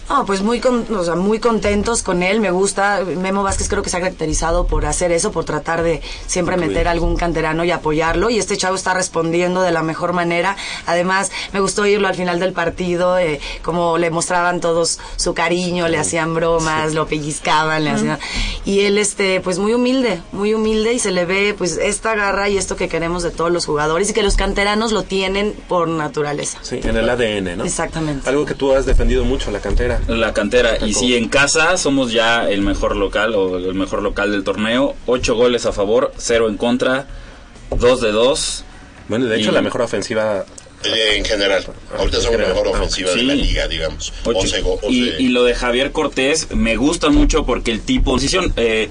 No, 0.08 0.24
pues 0.24 0.42
muy, 0.44 0.60
con- 0.60 0.86
o 0.96 1.04
sea, 1.04 1.16
muy 1.16 1.40
contentos 1.40 2.04
con 2.04 2.22
él, 2.22 2.40
me 2.40 2.52
gusta. 2.52 3.02
Memo 3.04 3.42
Vázquez 3.42 3.68
creo 3.68 3.82
que 3.82 3.90
se 3.90 3.98
ha 3.98 4.02
caracterizado 4.02 4.68
por 4.68 4.86
hacer 4.86 5.12
eso, 5.12 5.32
por 5.32 5.46
tratar 5.46 5.82
de 5.82 6.02
siempre 6.28 6.58
meter 6.58 6.88
algún 6.88 7.16
canterano 7.16 7.64
y 7.64 7.72
apoyarlo. 7.72 8.30
Y 8.30 8.38
este 8.38 8.56
chavo 8.56 8.76
está 8.76 8.94
respondiendo 8.94 9.62
de 9.64 9.72
la 9.72 9.82
mejor 9.82 10.14
manera. 10.14 10.58
Además, 10.86 11.32
me 11.54 11.60
gustó 11.60 11.82
oírlo 11.82 12.08
al 12.08 12.14
final 12.14 12.40
del 12.40 12.54
partido, 12.54 13.18
eh, 13.18 13.40
como 13.64 13.98
le 13.98 14.12
mostraban 14.12 14.60
todos 14.62 15.00
su 15.16 15.34
cariño, 15.34 15.88
le 15.88 15.98
hacían 15.98 16.36
bromas, 16.36 16.94
lo 16.94 17.08
pellizcaban, 17.08 17.84
le 17.84 17.90
hacían... 17.90 18.20
Y 18.64 18.82
él, 18.82 19.00
este, 19.00 19.42
pues 19.42 19.58
muy 19.58 19.74
humilde, 19.74 20.22
muy 20.32 20.54
humilde 20.54 20.94
y 20.94 21.00
se 21.00 21.10
le 21.12 21.26
ve, 21.26 21.56
pues, 21.58 21.78
esta 21.78 22.14
garra 22.14 22.48
y 22.48 22.58
esto 22.58 22.76
que 22.76 22.88
queremos 22.90 23.24
de 23.24 23.32
todos 23.32 23.52
los 23.52 23.66
jugadores 23.66 24.10
y 24.12 24.14
que 24.14 24.22
los 24.24 24.36
canteranos 24.36 24.92
lo 24.92 25.02
tienen 25.02 25.56
por 25.68 25.88
naturaleza. 25.88 26.60
Sí, 26.62 26.80
en 26.84 26.96
el 26.96 27.10
ADN, 27.10 27.58
¿no? 27.58 27.64
Exactamente. 27.66 28.30
Algo 28.30 28.46
que 28.46 28.54
tú 28.54 28.72
has 28.74 28.86
defendido 28.86 29.24
mucho, 29.26 29.50
la 29.50 29.60
cantera. 29.60 29.95
La 30.08 30.34
cantera. 30.34 30.78
Y 30.86 30.94
si 30.94 31.16
en 31.16 31.28
casa 31.30 31.78
somos 31.78 32.12
ya 32.12 32.50
el 32.50 32.62
mejor 32.62 32.96
local 32.96 33.36
o 33.36 33.58
el 33.58 33.74
mejor 33.74 34.02
local 34.02 34.32
del 34.32 34.44
torneo, 34.44 34.96
8 35.06 35.36
goles 35.36 35.66
a 35.66 35.72
favor, 35.72 36.12
0 36.18 36.48
en 36.50 36.58
contra, 36.58 37.08
2 37.78 38.02
de 38.02 38.12
2. 38.12 38.64
Bueno, 39.08 39.26
de 39.26 39.38
hecho, 39.40 39.52
Y- 39.52 39.54
la 39.54 39.62
mejor 39.62 39.82
ofensiva 39.82 40.46
en 40.84 41.26
general. 41.26 41.66
Ahorita 41.98 42.22
somos 42.22 42.40
la 42.40 42.48
mejor 42.48 42.68
ofensiva 42.68 43.10
Sí. 43.12 43.18
de 43.20 43.24
la 43.24 43.34
liga, 43.36 43.68
digamos. 43.68 44.14
Ocho. 44.24 44.40
11 44.40 44.62
go- 44.62 44.80
y, 44.88 45.10
11. 45.10 45.22
y 45.24 45.28
lo 45.30 45.44
de 45.44 45.56
Javier 45.56 45.92
Cortés 45.92 46.48
me 46.54 46.76
gusta 46.76 47.10
mucho 47.10 47.46
porque 47.46 47.72
el 47.72 47.82
tipo 47.82 48.12
posición 48.12 48.54
eh, 48.56 48.90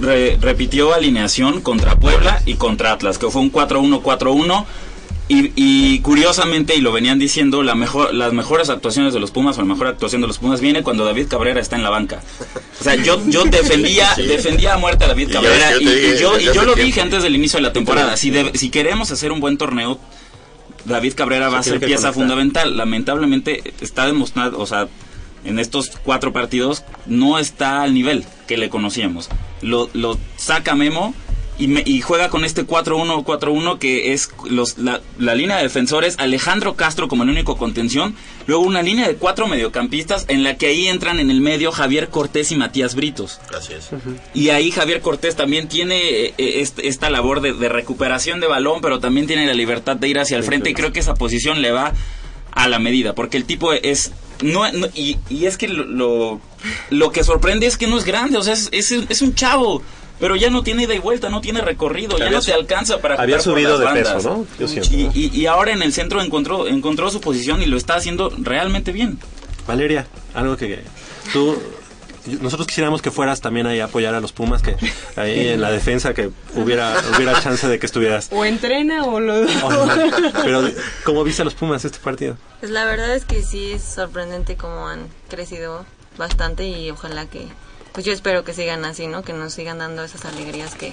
re- 0.00 0.36
repitió 0.40 0.94
alineación 0.94 1.60
contra 1.62 1.96
Puebla 1.96 2.40
y 2.46 2.54
contra 2.54 2.92
Atlas, 2.92 3.18
que 3.18 3.28
fue 3.30 3.42
un 3.42 3.50
4-1-4-1. 3.50 4.66
Y, 5.26 5.52
y 5.56 6.00
curiosamente, 6.00 6.76
y 6.76 6.82
lo 6.82 6.92
venían 6.92 7.18
diciendo, 7.18 7.62
la 7.62 7.74
mejor, 7.74 8.12
las 8.12 8.34
mejores 8.34 8.68
actuaciones 8.68 9.14
de 9.14 9.20
los 9.20 9.30
Pumas 9.30 9.56
o 9.56 9.62
la 9.62 9.66
mejor 9.66 9.86
actuación 9.86 10.20
de 10.20 10.26
los 10.26 10.36
Pumas 10.38 10.60
viene 10.60 10.82
cuando 10.82 11.04
David 11.06 11.28
Cabrera 11.28 11.60
está 11.60 11.76
en 11.76 11.82
la 11.82 11.88
banca. 11.88 12.22
O 12.78 12.84
sea, 12.84 12.94
yo, 12.96 13.18
yo 13.28 13.44
defendía, 13.44 14.14
Sí. 14.16 14.22
defendía 14.24 14.74
a 14.74 14.76
muerte 14.76 15.04
a 15.04 15.08
David 15.08 15.30
Cabrera 15.32 15.76
y, 15.80 15.84
yo 15.84 16.36
dije 16.36 16.50
y 16.50 16.54
yo, 16.54 16.62
lo 16.64 16.74
tiempo. 16.74 16.82
dije 16.84 17.00
antes 17.00 17.22
del 17.22 17.34
inicio 17.36 17.56
de 17.56 17.62
la 17.62 17.72
temporada. 17.72 18.18
Si, 18.18 18.28
de- 18.30 18.52
si 18.58 18.68
queremos 18.68 19.10
hacer 19.12 19.32
un 19.32 19.40
buen 19.40 19.56
torneo, 19.56 19.98
David 20.84 21.14
Cabrera 21.14 21.48
va 21.48 21.60
a 21.60 21.62
Se 21.62 21.70
ser 21.70 21.80
pieza 21.80 22.12
fundamental. 22.12 22.76
Lamentablemente 22.76 23.72
está 23.80 24.04
demostrado, 24.06 24.58
o 24.60 24.66
sea, 24.66 24.88
en 25.46 25.58
estos 25.58 25.90
cuatro 26.04 26.34
partidos 26.34 26.84
no 27.06 27.38
está 27.38 27.82
al 27.82 27.94
nivel 27.94 28.26
que 28.46 28.58
le 28.58 28.68
conocíamos. 28.68 29.30
Lo, 29.62 29.88
lo 29.94 30.18
saca 30.36 30.74
Memo 30.74 31.14
y, 31.58 31.68
me- 31.68 31.82
y 31.86 32.00
juega 32.00 32.28
con 32.30 32.44
este 32.44 32.66
4-1-4-1 32.66 33.78
que 33.78 34.12
es 34.12 34.30
los, 34.48 34.78
la, 34.78 35.00
la 35.18 35.34
línea 35.34 35.56
de 35.56 35.62
defensores, 35.64 36.16
Alejandro 36.18 36.74
Castro 36.74 37.08
como 37.08 37.22
el 37.22 37.30
único 37.30 37.56
contención, 37.56 38.14
luego 38.46 38.62
una 38.64 38.82
línea 38.82 39.06
de 39.08 39.16
cuatro 39.16 39.46
mediocampistas 39.46 40.24
en 40.28 40.42
la 40.42 40.56
que 40.56 40.66
ahí 40.66 40.88
entran 40.88 41.20
en 41.20 41.30
el 41.30 41.40
medio 41.40 41.72
Javier 41.72 42.08
Cortés 42.08 42.50
y 42.52 42.56
Matías 42.56 42.94
Britos. 42.94 43.40
Así 43.56 43.72
es. 43.74 43.88
Y 44.34 44.50
ahí 44.50 44.70
Javier 44.70 45.00
Cortés 45.00 45.36
también 45.36 45.68
tiene 45.68 45.96
eh, 45.98 46.34
eh, 46.38 46.60
est- 46.60 46.78
esta 46.80 47.10
labor 47.10 47.40
de, 47.40 47.52
de 47.52 47.68
recuperación 47.68 48.40
de 48.40 48.46
balón, 48.46 48.80
pero 48.80 48.98
también 49.00 49.26
tiene 49.26 49.46
la 49.46 49.54
libertad 49.54 49.96
de 49.96 50.08
ir 50.08 50.18
hacia 50.18 50.36
el 50.36 50.42
frente 50.44 50.70
y 50.70 50.74
creo 50.74 50.92
que 50.92 51.00
esa 51.00 51.14
posición 51.14 51.62
le 51.62 51.70
va 51.70 51.92
a 52.52 52.68
la 52.68 52.78
medida, 52.78 53.14
porque 53.14 53.36
el 53.36 53.44
tipo 53.44 53.72
es... 53.72 54.12
No, 54.42 54.70
no- 54.72 54.88
y, 54.94 55.16
y 55.30 55.46
es 55.46 55.56
que 55.56 55.68
lo, 55.68 55.84
lo, 55.84 56.40
lo 56.90 57.12
que 57.12 57.22
sorprende 57.22 57.66
es 57.66 57.76
que 57.76 57.86
no 57.86 57.96
es 57.96 58.04
grande, 58.04 58.36
o 58.38 58.42
sea, 58.42 58.52
es, 58.54 58.68
es, 58.72 58.90
es 59.08 59.22
un 59.22 59.34
chavo, 59.34 59.82
pero 60.20 60.36
ya 60.36 60.50
no 60.50 60.62
tiene 60.62 60.84
ida 60.84 60.94
y 60.94 60.98
vuelta, 60.98 61.28
no 61.28 61.40
tiene 61.40 61.60
recorrido, 61.60 62.16
ya 62.18 62.26
Había 62.26 62.38
no 62.38 62.44
te 62.44 62.52
alcanza 62.52 62.98
para 63.00 63.14
había 63.16 63.38
jugar 63.38 63.44
por 63.44 63.54
subido 63.54 63.78
las 63.78 63.94
de 63.94 64.00
peso, 64.00 64.14
bandas. 64.14 64.24
¿no? 64.24 64.46
Yo 64.58 64.68
siento, 64.68 64.94
y, 64.94 65.02
¿no? 65.04 65.12
y- 65.14 65.40
y 65.40 65.46
ahora 65.46 65.72
en 65.72 65.82
el 65.82 65.92
centro 65.92 66.22
encontró, 66.22 66.66
encontró 66.68 67.10
su 67.10 67.20
posición 67.20 67.62
y 67.62 67.66
lo 67.66 67.76
está 67.76 67.96
haciendo 67.96 68.32
realmente 68.38 68.92
bien. 68.92 69.18
Valeria, 69.66 70.06
algo 70.34 70.56
que 70.56 70.82
tú 71.32 71.58
nosotros 72.40 72.66
quisiéramos 72.66 73.02
que 73.02 73.10
fueras 73.10 73.42
también 73.42 73.66
ahí 73.66 73.80
a 73.80 73.84
apoyar 73.84 74.14
a 74.14 74.20
los 74.20 74.32
Pumas, 74.32 74.62
que 74.62 74.76
ahí 75.16 75.48
en 75.48 75.60
la 75.60 75.70
defensa 75.70 76.14
que 76.14 76.30
hubiera 76.54 76.94
hubiera 77.14 77.38
chance 77.42 77.68
de 77.68 77.78
que 77.78 77.84
estuvieras. 77.84 78.28
O 78.32 78.44
entrena 78.46 79.04
o 79.04 79.20
lo... 79.20 79.44
Pero 80.42 80.70
¿cómo 81.04 81.22
viste 81.24 81.42
a 81.42 81.44
los 81.44 81.54
Pumas 81.54 81.84
este 81.84 81.98
partido? 81.98 82.36
Pues 82.60 82.72
la 82.72 82.84
verdad 82.86 83.14
es 83.14 83.24
que 83.26 83.42
sí 83.42 83.72
es 83.72 83.82
sorprendente 83.82 84.56
cómo 84.56 84.88
han 84.88 85.00
crecido 85.28 85.84
bastante 86.16 86.66
y 86.66 86.90
ojalá 86.90 87.26
que, 87.26 87.46
pues 87.94 88.04
yo 88.04 88.12
espero 88.12 88.44
que 88.44 88.52
sigan 88.52 88.84
así, 88.84 89.06
¿no? 89.06 89.22
Que 89.22 89.32
nos 89.32 89.54
sigan 89.54 89.78
dando 89.78 90.04
esas 90.04 90.26
alegrías 90.26 90.74
que, 90.74 90.92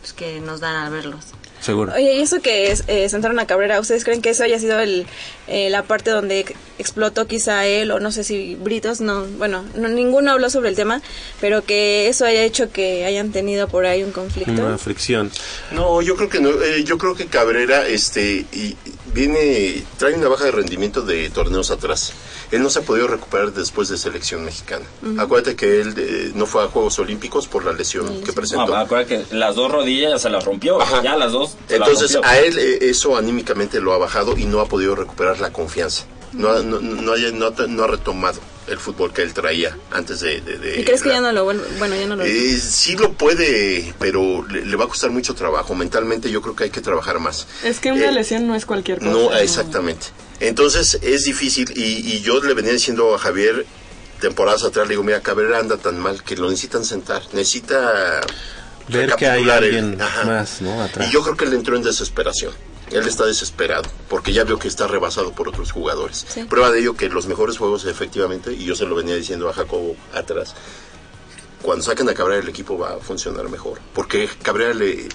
pues 0.00 0.14
que 0.14 0.40
nos 0.40 0.60
dan 0.60 0.76
al 0.76 0.90
verlos. 0.90 1.24
Seguro. 1.60 1.92
Oye, 1.94 2.14
y 2.16 2.20
eso 2.22 2.40
que 2.40 2.70
es, 2.72 2.84
eh, 2.86 3.06
sentaron 3.10 3.38
a 3.38 3.46
Cabrera, 3.46 3.78
¿ustedes 3.80 4.02
creen 4.04 4.22
que 4.22 4.30
eso 4.30 4.42
haya 4.42 4.58
sido 4.58 4.80
el, 4.80 5.06
eh, 5.46 5.68
la 5.68 5.82
parte 5.82 6.10
donde 6.10 6.38
ex- 6.40 6.54
explotó 6.78 7.26
quizá 7.26 7.66
él 7.66 7.90
o 7.90 8.00
no 8.00 8.12
sé 8.12 8.24
si 8.24 8.54
Britos? 8.54 9.02
No, 9.02 9.26
bueno, 9.26 9.62
no, 9.74 9.88
ninguno 9.88 10.30
habló 10.30 10.48
sobre 10.48 10.70
el 10.70 10.74
tema, 10.74 11.02
pero 11.38 11.62
que 11.62 12.08
eso 12.08 12.24
haya 12.24 12.44
hecho 12.44 12.72
que 12.72 13.04
hayan 13.04 13.30
tenido 13.30 13.68
por 13.68 13.84
ahí 13.84 14.02
un 14.02 14.10
conflicto. 14.12 14.52
Una 14.52 14.78
fricción. 14.78 15.30
No, 15.72 16.00
yo 16.00 16.16
creo 16.16 16.30
que 16.30 16.40
no. 16.40 16.48
eh, 16.62 16.82
yo 16.84 16.96
creo 16.96 17.14
que 17.14 17.26
Cabrera, 17.26 17.86
este, 17.86 18.46
y 18.52 18.74
viene, 19.12 19.84
trae 19.98 20.14
una 20.14 20.28
baja 20.28 20.44
de 20.44 20.52
rendimiento 20.52 21.02
de 21.02 21.28
torneos 21.28 21.70
atrás. 21.70 22.14
Él 22.50 22.62
no 22.62 22.68
se 22.70 22.80
ha 22.80 22.82
podido 22.82 23.06
recuperar 23.06 23.52
después 23.52 23.88
de 23.88 23.96
selección 23.96 24.44
mexicana. 24.44 24.84
Acuérdate 25.18 25.54
que 25.54 25.80
él 25.80 25.94
eh, 25.96 26.32
no 26.34 26.46
fue 26.46 26.64
a 26.64 26.66
Juegos 26.66 26.98
Olímpicos 26.98 27.46
por 27.46 27.64
la 27.64 27.72
lesión 27.72 28.22
que 28.22 28.32
presentó. 28.32 28.66
No, 28.66 28.74
acuérdate 28.76 29.24
que 29.28 29.36
las 29.36 29.54
dos 29.54 29.70
rodillas 29.70 30.20
se 30.22 30.30
las 30.30 30.44
rompió, 30.44 30.80
Ajá. 30.82 31.00
ya 31.02 31.16
las 31.16 31.30
dos. 31.32 31.56
se 31.68 31.78
las 31.78 31.88
Entonces 31.88 32.14
rompió. 32.14 32.30
a 32.30 32.38
él 32.38 32.58
eh, 32.58 32.78
eso 32.82 33.16
anímicamente 33.16 33.80
lo 33.80 33.92
ha 33.92 33.98
bajado 33.98 34.36
y 34.36 34.46
no 34.46 34.60
ha 34.60 34.66
podido 34.66 34.96
recuperar 34.96 35.38
la 35.40 35.52
confianza. 35.52 36.04
No, 36.32 36.50
ha- 36.50 36.62
no, 36.62 36.80
no, 36.80 37.12
haya- 37.12 37.30
no 37.32 37.46
ha- 37.46 37.66
no 37.68 37.84
ha 37.84 37.86
retomado 37.86 38.40
el 38.66 38.78
fútbol 38.78 39.12
que 39.12 39.22
él 39.22 39.32
traía 39.34 39.76
antes 39.90 40.20
de... 40.20 40.40
de- 40.40 40.58
de 40.58 40.80
¿Y 40.80 40.84
crees 40.84 41.02
que 41.02 41.08
ya 41.08 41.20
no 41.20 41.32
lo? 41.32 41.44
Bueno, 41.44 41.64
ya 41.96 42.06
no 42.06 42.16
lo 42.16 42.24
Eh, 42.24 42.56
sí 42.58 42.96
lo 42.96 43.12
puede, 43.14 43.92
pero 43.98 44.46
le, 44.46 44.64
le 44.64 44.76
va 44.76 44.84
a 44.84 44.88
costar 44.88 45.10
mucho 45.10 45.34
trabajo. 45.34 45.74
Mentalmente 45.74 46.30
yo 46.30 46.40
creo 46.42 46.54
que 46.54 46.64
hay 46.64 46.70
que 46.70 46.80
trabajar 46.80 47.18
más. 47.18 47.46
Es 47.64 47.80
que 47.80 47.90
una 47.92 48.08
Eh, 48.08 48.12
lesión 48.12 48.46
no 48.46 48.54
es 48.54 48.66
cualquier 48.66 48.98
cosa. 48.98 49.10
No, 49.10 49.34
exactamente. 49.36 50.06
Entonces 50.40 50.98
es 51.02 51.24
difícil 51.24 51.72
y, 51.76 52.14
y 52.16 52.20
yo 52.20 52.40
le 52.42 52.54
venía 52.54 52.72
diciendo 52.72 53.14
a 53.14 53.18
Javier 53.18 53.66
temporadas 54.20 54.62
atrás, 54.64 54.86
le 54.86 54.92
digo, 54.92 55.02
mira, 55.02 55.20
Cabrera 55.20 55.58
anda 55.58 55.76
tan 55.78 55.98
mal 55.98 56.22
que 56.22 56.36
lo 56.36 56.48
necesitan 56.50 56.84
sentar, 56.84 57.22
necesita 57.32 58.20
Ver 58.88 59.14
que 59.16 59.26
hay 59.26 59.42
recapitular 59.44 59.64
el- 59.64 59.74
alguien 59.76 60.00
Ajá. 60.02 60.24
más, 60.24 60.60
¿no? 60.60 60.82
Atrás. 60.82 61.08
Y 61.08 61.12
yo 61.12 61.22
creo 61.22 61.36
que 61.36 61.44
él 61.46 61.54
entró 61.54 61.76
en 61.76 61.82
desesperación. 61.82 62.52
Él 62.92 63.06
está 63.06 63.24
desesperado 63.26 63.88
porque 64.08 64.32
ya 64.32 64.44
veo 64.44 64.58
que 64.58 64.68
está 64.68 64.86
rebasado 64.86 65.32
por 65.32 65.48
otros 65.48 65.70
jugadores. 65.72 66.26
Sí. 66.28 66.44
Prueba 66.44 66.70
de 66.70 66.80
ello 66.80 66.94
que 66.94 67.08
los 67.08 67.26
mejores 67.26 67.56
juegos 67.58 67.84
efectivamente, 67.86 68.52
y 68.52 68.64
yo 68.64 68.74
se 68.74 68.84
lo 68.86 68.94
venía 68.94 69.14
diciendo 69.16 69.48
a 69.48 69.52
Jacobo 69.52 69.96
atrás, 70.12 70.54
cuando 71.62 71.84
saquen 71.84 72.08
a 72.08 72.14
Cabrera 72.14 72.40
el 72.42 72.48
equipo 72.48 72.78
va 72.78 72.94
a 72.94 72.98
funcionar 72.98 73.48
mejor. 73.50 73.80
Porque 73.92 74.28
Cabrera 74.42 74.72
le 74.72 75.08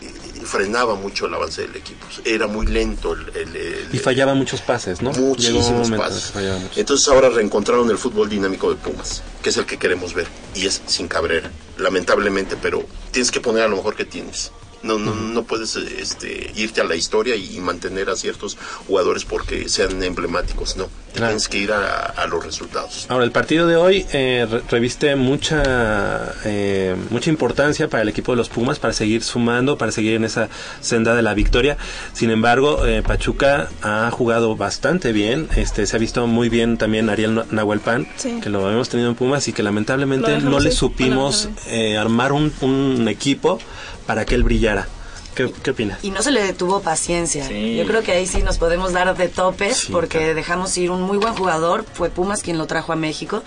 frenaba 0.43 0.93
mucho 0.93 1.25
el 1.25 1.33
avance 1.33 1.63
del 1.63 1.75
equipo. 1.75 2.05
Era 2.23 2.45
muy 2.45 2.67
lento 2.67 3.13
el... 3.13 3.29
el- 3.35 3.55
el- 3.55 3.89
Y 3.91 3.97
fallaba 3.97 4.35
muchos 4.35 4.61
pases, 4.61 5.01
¿no? 5.01 5.11
Muchísimos 5.11 5.89
pases. 5.97 6.31
Entonces 6.75 7.07
ahora 7.07 7.29
reencontraron 7.29 7.89
el 7.89 7.97
fútbol 7.97 8.29
dinámico 8.29 8.69
de 8.69 8.75
Pumas, 8.75 9.23
que 9.41 9.49
es 9.49 9.57
el 9.57 9.65
que 9.65 9.77
queremos 9.79 10.13
ver. 10.13 10.27
Y 10.53 10.67
es 10.67 10.83
sin 10.85 11.07
Cabrera, 11.07 11.49
lamentablemente, 11.79 12.55
pero 12.61 12.85
tienes 13.09 13.31
que 13.31 13.41
poner 13.41 13.63
a 13.63 13.67
lo 13.67 13.77
mejor 13.77 13.95
que 13.95 14.05
tienes. 14.05 14.51
No, 14.85 14.99
no, 14.99 15.13
no 15.15 15.43
puedes 15.43 15.75
este, 15.75 16.51
irte 16.55 16.81
a 16.81 16.83
la 16.83 16.95
historia 16.95 17.35
y 17.35 17.59
mantener 17.59 18.09
a 18.09 18.15
ciertos 18.15 18.57
jugadores 18.87 19.25
porque 19.25 19.67
sean 19.67 20.01
emblemáticos, 20.03 20.77
no. 20.77 20.87
Claro. 21.13 21.27
Tienes 21.29 21.47
que 21.47 21.57
ir 21.59 21.71
a, 21.71 22.01
a 22.07 22.27
los 22.27 22.43
resultados. 22.45 23.05
Ahora, 23.09 23.23
el 23.23 23.31
partido 23.31 23.67
de 23.67 23.77
hoy 23.77 24.05
eh, 24.11 24.45
re- 24.51 24.61
reviste 24.69 25.15
mucha 25.15 26.33
eh, 26.43 26.95
mucha 27.09 27.29
importancia 27.29 27.87
para 27.89 28.03
el 28.03 28.09
equipo 28.09 28.33
de 28.33 28.37
los 28.37 28.49
Pumas, 28.49 28.79
para 28.79 28.93
seguir 28.93 29.23
sumando, 29.23 29.77
para 29.77 29.91
seguir 29.91 30.15
en 30.15 30.25
esa 30.25 30.49
senda 30.81 31.15
de 31.15 31.21
la 31.21 31.33
victoria. 31.33 31.77
Sin 32.13 32.31
embargo, 32.31 32.85
eh, 32.85 33.01
Pachuca 33.01 33.69
ha 33.81 34.09
jugado 34.11 34.55
bastante 34.55 35.11
bien. 35.13 35.47
Este 35.55 35.85
Se 35.87 35.95
ha 35.95 35.99
visto 35.99 36.27
muy 36.27 36.49
bien 36.49 36.77
también 36.77 37.09
Ariel 37.09 37.35
Na- 37.35 37.45
Nahuelpan, 37.49 38.07
Sí. 38.17 38.39
que 38.41 38.49
lo 38.49 38.65
habíamos 38.65 38.89
tenido 38.89 39.09
en 39.09 39.15
Pumas 39.15 39.47
y 39.47 39.53
que 39.53 39.63
lamentablemente 39.63 40.39
no 40.39 40.59
le 40.59 40.71
supimos 40.71 41.49
eh, 41.67 41.97
armar 41.97 42.33
un, 42.33 42.51
un 42.61 43.07
equipo 43.07 43.59
para 44.05 44.25
que 44.25 44.35
él 44.35 44.43
brillara. 44.43 44.87
¿Qué, 45.35 45.51
qué 45.63 45.71
opinas? 45.71 45.99
Y 46.01 46.11
no 46.11 46.21
se 46.21 46.31
le 46.31 46.41
detuvo 46.41 46.79
paciencia. 46.81 47.45
Sí. 47.45 47.75
Yo 47.75 47.85
creo 47.85 48.01
que 48.03 48.13
ahí 48.13 48.25
sí 48.25 48.41
nos 48.41 48.57
podemos 48.57 48.93
dar 48.93 49.17
de 49.17 49.27
topes 49.27 49.77
Sí, 49.79 49.91
porque 49.91 50.17
claro. 50.19 50.33
dejamos 50.35 50.77
ir 50.77 50.91
un 50.91 51.01
muy 51.01 51.17
buen 51.17 51.33
jugador. 51.33 51.83
Fue 51.93 52.09
Pumas 52.09 52.41
quien 52.41 52.57
lo 52.57 52.67
trajo 52.67 52.93
a 52.93 52.95
México. 52.95 53.43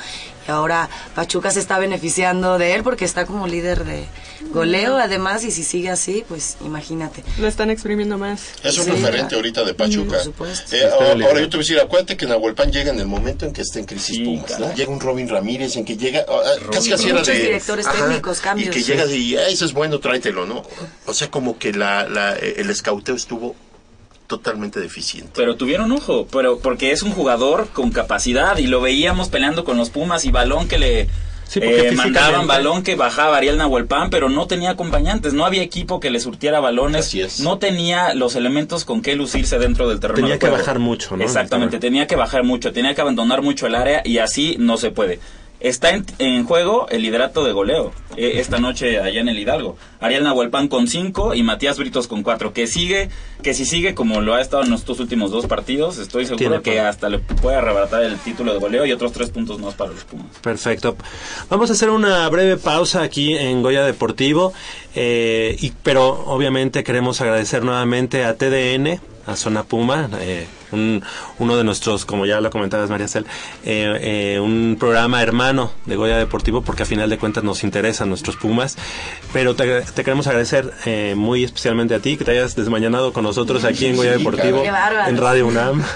Ahora 0.49 0.89
Pachuca 1.15 1.51
se 1.51 1.61
está 1.61 1.79
beneficiando 1.79 2.59
de 2.59 2.75
él 2.75 2.83
porque 2.83 3.05
está 3.05 3.27
como 3.27 3.47
líder 3.47 3.85
de 3.85 4.05
goleo, 4.53 4.97
además, 4.97 5.45
y 5.45 5.51
si 5.51 5.63
sigue 5.63 5.91
así, 5.91 6.25
pues 6.29 6.57
imagínate. 6.65 7.23
Lo 7.39 7.47
están 7.47 7.71
exprimiendo 7.71 8.19
más. 8.19 8.41
Es 8.63 8.79
un 8.79 8.85
Sí, 8.85 8.91
referente 8.93 9.35
ahorita 9.35 9.65
de 9.65 9.75
Pachuca. 9.75 10.17
Por 10.17 10.25
supuesto. 10.25 10.75
Eh, 10.77 10.89
ahora, 10.91 11.27
ahora 11.27 11.41
yo 11.41 11.49
te 11.49 11.57
voy 11.57 11.65
a 11.65 11.67
decir, 11.67 11.81
acuérdate 11.81 12.17
que 12.17 12.27
Nahuelpan 12.27 12.71
llega 12.73 12.91
en 12.91 12.99
el 12.99 13.07
momento 13.07 13.45
en 13.47 13.53
que 13.53 13.63
está 13.63 13.79
en 13.79 13.85
crisis 13.87 14.17
Sí, 14.17 14.25
Pumas, 14.25 14.51
¿no? 14.53 14.59
caray. 14.59 14.77
Llega 14.77 14.91
un 14.91 15.01
Robin 15.01 15.29
Ramírez 15.29 15.77
en 15.77 15.85
que 15.85 15.97
llega, 15.97 16.25
ah, 16.29 16.41
ah, 16.45 16.67
casi 16.73 16.93
así 16.93 17.05
era 17.07 17.19
Muchos 17.19 17.29
de... 17.35 17.41
directores 17.43 17.87
técnicos, 17.91 18.41
cambios. 18.41 18.75
Y 18.75 18.79
que 18.79 18.85
llega 18.85 19.07
y, 19.07 19.35
eso 19.35 19.65
es 19.65 19.73
bueno, 19.73 19.99
tráetelo, 20.01 20.47
¿no? 20.47 20.63
O 21.07 21.13
sea, 21.15 21.31
como 21.31 21.59
que 21.59 21.73
la, 21.73 22.09
la, 22.09 22.35
el 22.37 22.71
escauteo 22.71 23.15
estuvo 23.15 23.55
totalmente 24.29 24.79
deficiente. 24.79 25.33
Pero 25.35 25.57
tuvieron 25.57 25.91
ojo, 25.91 26.29
pero 26.31 26.61
porque 26.61 26.93
es 26.93 27.03
un 27.03 27.11
jugador 27.11 27.69
con 27.73 27.91
capacidad 27.91 28.59
y 28.59 28.69
lo 28.69 28.81
veíamos 28.81 29.29
peleando 29.29 29.65
con 29.65 29.77
los 29.77 29.91
Pumas 29.91 30.25
y 30.25 30.31
balón 30.31 30.69
que 30.69 30.79
le 30.79 31.09
Sí, 31.49 31.61
eh, 31.63 31.93
mandaban 31.93 32.47
balón 32.47 32.83
que 32.83 32.95
bajaba 32.95 33.39
Ariel 33.39 33.57
Nahuelpan, 33.57 34.11
pero 34.11 34.29
no 34.29 34.47
tenía 34.47 34.69
acompañantes, 34.69 35.33
no 35.33 35.47
había 35.47 35.63
equipo 35.63 35.99
que 35.99 36.11
le 36.11 36.21
surtiera 36.21 36.61
balones, 36.61 37.07
Así 37.07 37.23
es. 37.23 37.41
no 37.41 37.59
tenía 37.59 38.13
los 38.13 38.37
elementos 38.37 38.85
con 38.85 39.01
que 39.01 39.17
lucirse 39.17 39.59
dentro 39.59 39.89
del 39.89 39.99
terreno. 39.99 40.17
Tenía 40.17 40.35
de 40.35 40.39
que 40.41 40.51
bajar 40.51 40.79
mucho, 40.79 41.17
¿no? 41.17 41.25
Exactamente, 41.25 41.79
tenía 41.79 42.07
que 42.07 42.17
bajar 42.17 42.45
mucho, 42.45 42.71
tenía 42.75 42.95
que 42.95 43.01
abandonar 43.01 43.41
mucho 43.41 43.67
el 43.67 43.77
área 43.77 44.03
y 44.05 44.19
así 44.19 44.57
no 44.59 44.77
se 44.77 44.91
puede. 44.91 45.21
Está 45.61 45.91
en, 45.91 46.07
en 46.19 46.45
juego 46.45 46.89
el 46.89 47.03
liderato 47.03 47.45
de 47.45 47.53
goleo 47.53 47.93
eh, 48.17 48.41
esta 48.41 48.59
noche 48.59 49.01
allá 49.01 49.21
en 49.21 49.29
el 49.29 49.39
Hidalgo. 49.39 49.77
Ariel 50.01 50.25
Nahuelpan 50.25 50.69
con 50.69 50.89
5 50.89 51.35
y 51.35 51.43
Matías 51.43 51.79
Britos 51.79 52.09
con 52.09 52.23
4. 52.23 52.53
Que 52.53 52.67
sigue, 52.67 53.11
que 53.43 53.55
si 53.55 53.65
sigue 53.65 53.95
como 53.95 54.21
lo 54.21 54.35
ha 54.35 54.41
estado 54.41 54.65
en 54.65 54.73
estos 54.73 54.99
últimos 54.99 55.31
dos 55.31 55.47
partidos, 55.47 55.99
estoy 55.99 56.27
seguro 56.27 56.63
que 56.63 56.81
hasta 56.81 57.09
le 57.09 57.19
puede 57.19 57.57
arrebatar 57.57 58.03
el 58.03 58.19
título 58.19 58.53
de 58.53 58.59
goleo 58.59 58.87
y 58.87 58.93
otros 58.93 59.13
tres 59.13 59.31
puntos 59.31 59.61
más 59.61 59.75
para 59.75 59.93
los 59.93 60.05
Pumas. 60.05 60.27
Perfecto. 60.43 60.97
Vamos 61.49 61.71
a 61.71 61.75
hacer 61.75 61.91
una 61.91 62.29
breve 62.29 62.57
pausa 62.57 63.03
aquí 63.03 63.37
en 63.37 63.63
Goya 63.63 63.85
Deportivo, 63.85 64.53
eh, 64.95 65.57
y, 65.61 65.73
pero 65.83 66.25
obviamente 66.27 66.83
queremos 66.83 67.21
agradecer 67.21 67.63
nuevamente 67.63 68.25
a 68.25 68.37
TDN, 68.37 69.01
a 69.27 69.37
Zona 69.37 69.63
Puma, 69.63 70.09
eh, 70.21 70.47
un- 70.73 71.03
uno 71.39 71.57
de 71.57 71.65
nuestros, 71.65 72.05
como 72.05 72.27
ya 72.27 72.41
lo 72.41 72.51
comentabas 72.51 72.91
María 72.91 73.09
Cel, 73.09 73.25
eh, 73.65 74.35
eh, 74.37 74.41
un 74.41 74.77
programa 74.79 75.23
hermano 75.23 75.73
de 75.87 75.97
Goya 75.97 76.17
Deportivo, 76.19 76.63
porque 76.63 76.83
a 76.83 76.87
final 76.87 77.09
de 77.11 77.19
cuentas 77.19 77.45
nos 77.45 77.65
interesan 77.65 78.09
nuestros 78.09 78.37
Pumas, 78.37 78.77
pero 79.33 79.55
te, 79.57 79.83
te 79.83 80.05
queremos 80.05 80.27
agradecer 80.27 80.73
eh, 80.87 81.15
muy 81.17 81.45
especialmente 81.45 81.95
a 81.95 81.99
ti, 82.01 82.17
que 82.17 82.25
te 82.25 82.31
hayas 82.33 82.55
desmañanado 82.57 83.13
con 83.13 83.25
nosotros 83.25 83.65
aquí 83.65 83.87
en 83.87 83.97
Goya 83.97 84.13
Deportivo, 84.13 84.63
en 85.07 85.17
Radio 85.17 85.47
UNAM. 85.47 85.83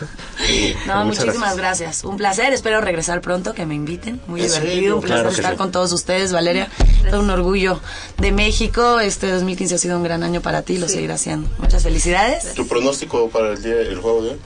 No, 0.86 1.04
muchísimas 1.04 1.56
gracias. 1.56 2.02
Un 2.02 2.16
placer, 2.16 2.52
espero 2.52 2.80
regresar 2.80 3.20
pronto, 3.20 3.54
que 3.54 3.64
me 3.64 3.74
inviten. 3.76 4.20
Muy 4.26 4.40
¿En 4.40 4.48
divertido, 4.48 4.96
un 4.96 5.02
placer 5.02 5.18
Claro 5.22 5.28
estar 5.30 5.52
sí. 5.52 5.56
con 5.56 5.70
todos 5.70 5.92
ustedes, 5.92 6.32
Valeria. 6.32 6.68
Todo 7.10 7.20
un 7.20 7.30
orgullo 7.30 7.80
de 8.18 8.32
México. 8.32 8.98
Este 8.98 9.30
2015 9.30 9.74
ha 9.76 9.78
sido 9.78 9.96
un 9.98 10.02
gran 10.02 10.22
año 10.24 10.40
para 10.40 10.62
ti, 10.62 10.78
lo 10.78 10.88
seguirá 10.88 11.16
siendo. 11.18 11.48
Muchas 11.58 11.84
felicidades. 11.84 12.54
¿Tu 12.54 12.66
pronóstico 12.66 13.28
para 13.28 13.50
el, 13.52 13.62
día, 13.62 13.80
el 13.82 13.98
juego 13.98 14.22
de 14.24 14.30
hoy? 14.30 14.36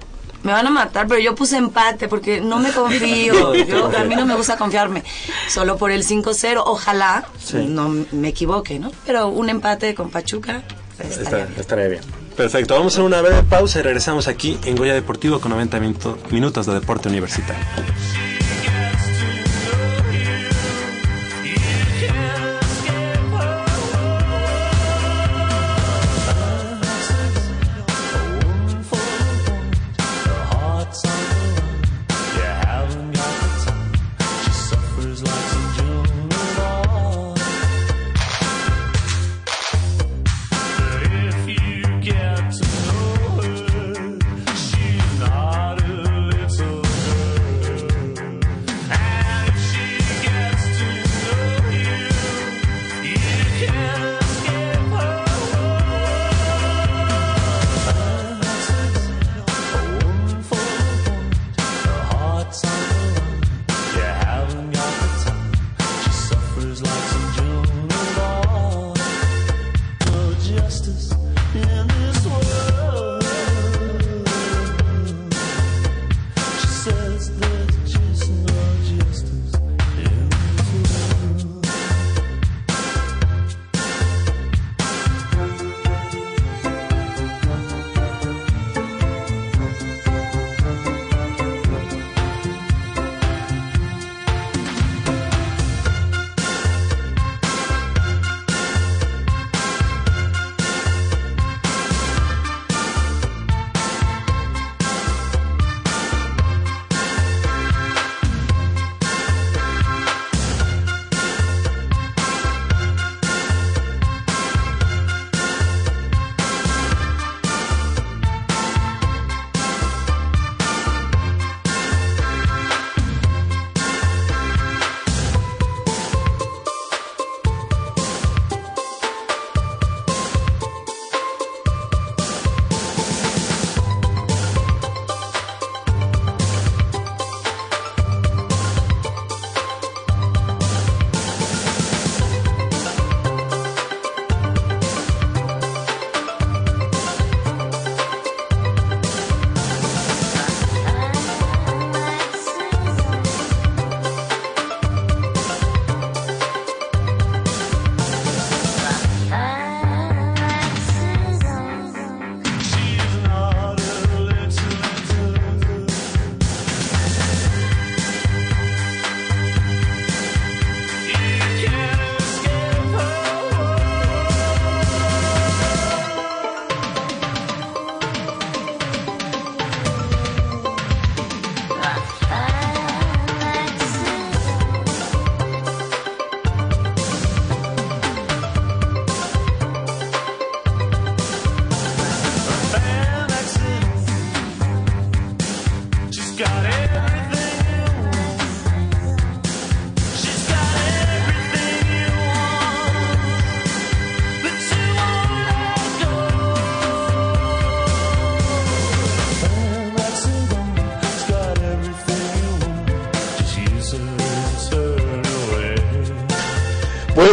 Me 0.47 0.53
van 0.53 0.65
a 0.65 0.71
matar, 0.71 1.09
pero 1.09 1.21
yo 1.21 1.35
puse 1.35 1.57
empate 1.57 2.07
porque 2.07 2.41
no 2.41 2.59
me 2.61 2.71
confío. 2.71 3.53
Yo- 3.67 3.91
a 3.99 4.05
mí 4.05 4.15
no 4.15 4.25
me 4.25 4.37
gusta 4.37 4.57
confiarme. 4.57 5.03
Solo 5.49 5.77
por 5.77 5.91
el 5.91 6.05
5-0, 6.07 6.63
ojalá 6.65 7.27
Sí. 7.43 7.67
no 7.69 7.89
me 8.13 8.29
equivoque, 8.29 8.79
¿no? 8.79 8.93
Pero 9.05 9.27
un 9.27 9.49
empate 9.51 9.93
con 9.97 10.09
Pachuca 10.09 10.63
pues, 10.97 11.09
estaría 11.19 11.25
Está- 11.25 11.37
bien. 11.49 11.61
estaría 11.61 11.89
bien. 11.89 12.03
Perfecto, 12.37 12.75
vamos 12.75 12.97
a 12.97 13.03
una 13.03 13.21
breve 13.23 13.43
pausa 13.43 13.81
y 13.81 13.83
regresamos 13.83 14.29
aquí 14.29 14.57
en 14.65 14.77
Goya 14.77 14.95
Deportivo 14.95 15.41
con 15.41 15.51
90 15.51 15.81
minuto- 15.81 16.17
minutos 16.31 16.65
de 16.67 16.75
deporte 16.75 17.09
universitario. 17.09 17.65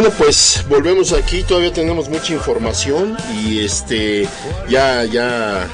Bueno, 0.04 0.18
pues 0.18 0.62
volvemos 0.68 1.14
aquí, 1.14 1.44
todavía 1.44 1.72
tenemos 1.72 2.10
mucha 2.10 2.34
información 2.34 3.16
y 3.42 3.60
este 3.60 4.28
ya 4.68 5.02
ya 5.06 5.66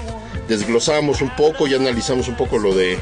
desglosamos 0.47 1.21
un 1.21 1.35
poco, 1.35 1.67
ya 1.67 1.79
analizamos 1.79 2.29
un 2.29 2.37
poco 2.37 2.57
lo 2.59 2.73
de 2.73 2.97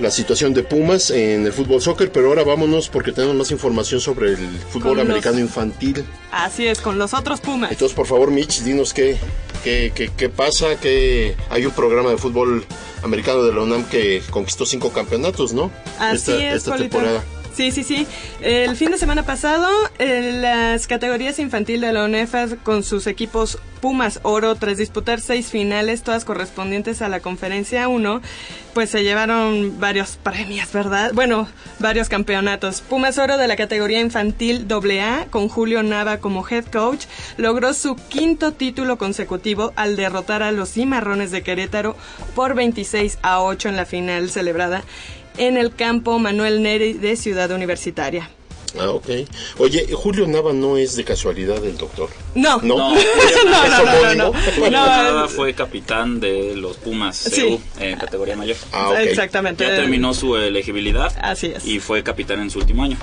la 0.00 0.10
situación 0.10 0.52
de 0.52 0.62
Pumas 0.62 1.08
en 1.12 1.46
el 1.46 1.54
fútbol 1.54 1.80
soccer, 1.80 2.12
pero 2.12 2.26
ahora 2.28 2.44
vámonos 2.44 2.90
porque 2.90 3.10
tenemos 3.10 3.36
más 3.36 3.50
información 3.52 4.02
sobre 4.02 4.32
el 4.34 4.58
fútbol 4.68 4.88
Con 4.90 4.98
los- 4.98 5.06
americano 5.06 5.38
infantil. 5.38 6.04
Así 6.30 6.66
es, 6.66 6.82
con 6.82 6.98
los 6.98 7.14
otros 7.14 7.40
Pumas. 7.40 7.72
Entonces, 7.72 7.96
por 7.96 8.06
favor, 8.06 8.30
Mitch, 8.30 8.60
dinos 8.60 8.92
qué, 8.92 9.16
qué, 9.64 9.92
qué, 9.94 10.10
qué 10.14 10.28
pasa, 10.28 10.76
que 10.78 11.36
hay 11.48 11.64
un 11.64 11.72
programa 11.72 12.10
de 12.10 12.18
fútbol 12.18 12.66
americano 13.02 13.42
de 13.44 13.54
la 13.54 13.62
UNAM 13.62 13.84
que 13.84 14.22
conquistó 14.28 14.66
cinco 14.66 14.90
campeonatos, 14.92 15.54
¿no? 15.54 15.70
Así 15.98 16.32
esta, 16.32 16.48
es, 16.50 16.54
esta 16.56 16.76
temporada. 16.76 17.24
Sí, 17.54 17.72
sí, 17.72 17.82
sí. 17.82 18.06
El 18.40 18.76
fin 18.76 18.90
de 18.90 18.98
semana 18.98 19.24
pasado, 19.24 19.68
eh, 19.98 20.38
las 20.40 20.86
categorías 20.86 21.38
infantil 21.38 21.80
de 21.80 21.92
la 21.92 22.04
UNEFA 22.04 22.56
con 22.62 22.82
sus 22.82 23.06
equipos 23.06 23.58
Pumas 23.80 24.20
Oro, 24.22 24.54
tras 24.56 24.76
disputar 24.76 25.20
seis 25.20 25.48
finales, 25.48 26.02
todas 26.02 26.24
correspondientes 26.24 27.00
a 27.02 27.08
la 27.08 27.20
conferencia 27.20 27.88
1, 27.88 28.20
pues 28.74 28.90
se 28.90 29.02
llevaron 29.02 29.80
varios 29.80 30.16
premios, 30.16 30.70
¿verdad? 30.72 31.12
Bueno, 31.14 31.48
varios 31.78 32.08
campeonatos. 32.08 32.82
Pumas 32.82 33.18
Oro 33.18 33.38
de 33.38 33.48
la 33.48 33.56
categoría 33.56 34.00
infantil 34.00 34.66
AA, 34.70 35.26
con 35.30 35.48
Julio 35.48 35.82
Nava 35.82 36.18
como 36.18 36.46
head 36.46 36.66
coach, 36.66 37.06
logró 37.38 37.72
su 37.72 37.96
quinto 37.96 38.52
título 38.52 38.98
consecutivo 38.98 39.72
al 39.76 39.96
derrotar 39.96 40.42
a 40.42 40.52
los 40.52 40.72
Cimarrones 40.72 41.30
de 41.30 41.42
Querétaro 41.42 41.96
por 42.34 42.54
26 42.54 43.18
a 43.22 43.40
8 43.40 43.70
en 43.70 43.76
la 43.76 43.86
final 43.86 44.30
celebrada 44.30 44.84
en 45.38 45.56
el 45.56 45.74
campo 45.74 46.18
Manuel 46.18 46.62
Neri 46.62 46.94
de 46.94 47.16
Ciudad 47.16 47.50
Universitaria. 47.50 48.30
Ah, 48.78 48.90
ok. 48.90 49.08
Oye, 49.58 49.88
Julio 49.92 50.26
Nava 50.26 50.52
no 50.52 50.76
es 50.76 50.96
de 50.96 51.04
casualidad 51.04 51.64
el 51.64 51.76
doctor. 51.76 52.08
No, 52.34 52.60
No, 52.62 52.76
No. 52.92 52.96
¿Es 52.96 53.04
no, 53.44 53.50
no, 53.68 53.68
no, 53.68 53.92
homónimo? 53.92 54.24
no. 54.24 54.32
Julio 54.54 54.70
No, 54.70 54.86
Nava 54.86 55.28
fue 55.28 55.54
capitán 55.54 56.20
de 56.20 56.54
los 56.56 56.76
Pumas 56.76 57.16
Sí. 57.16 57.42
CU 57.42 57.60
en 57.82 57.98
categoría 57.98 58.36
mayor. 58.36 58.56
Ah, 58.72 58.90
ok. 58.90 58.98
Exactamente. 59.00 59.64
Ya 59.64 59.76
terminó 59.76 60.14
su 60.14 60.36
elegibilidad 60.36 61.12
Así 61.20 61.48
es. 61.54 61.66
y 61.66 61.80
fue 61.80 62.02
capitán 62.02 62.40
en 62.40 62.50
su 62.50 62.58
último 62.58 62.84
año. 62.84 62.96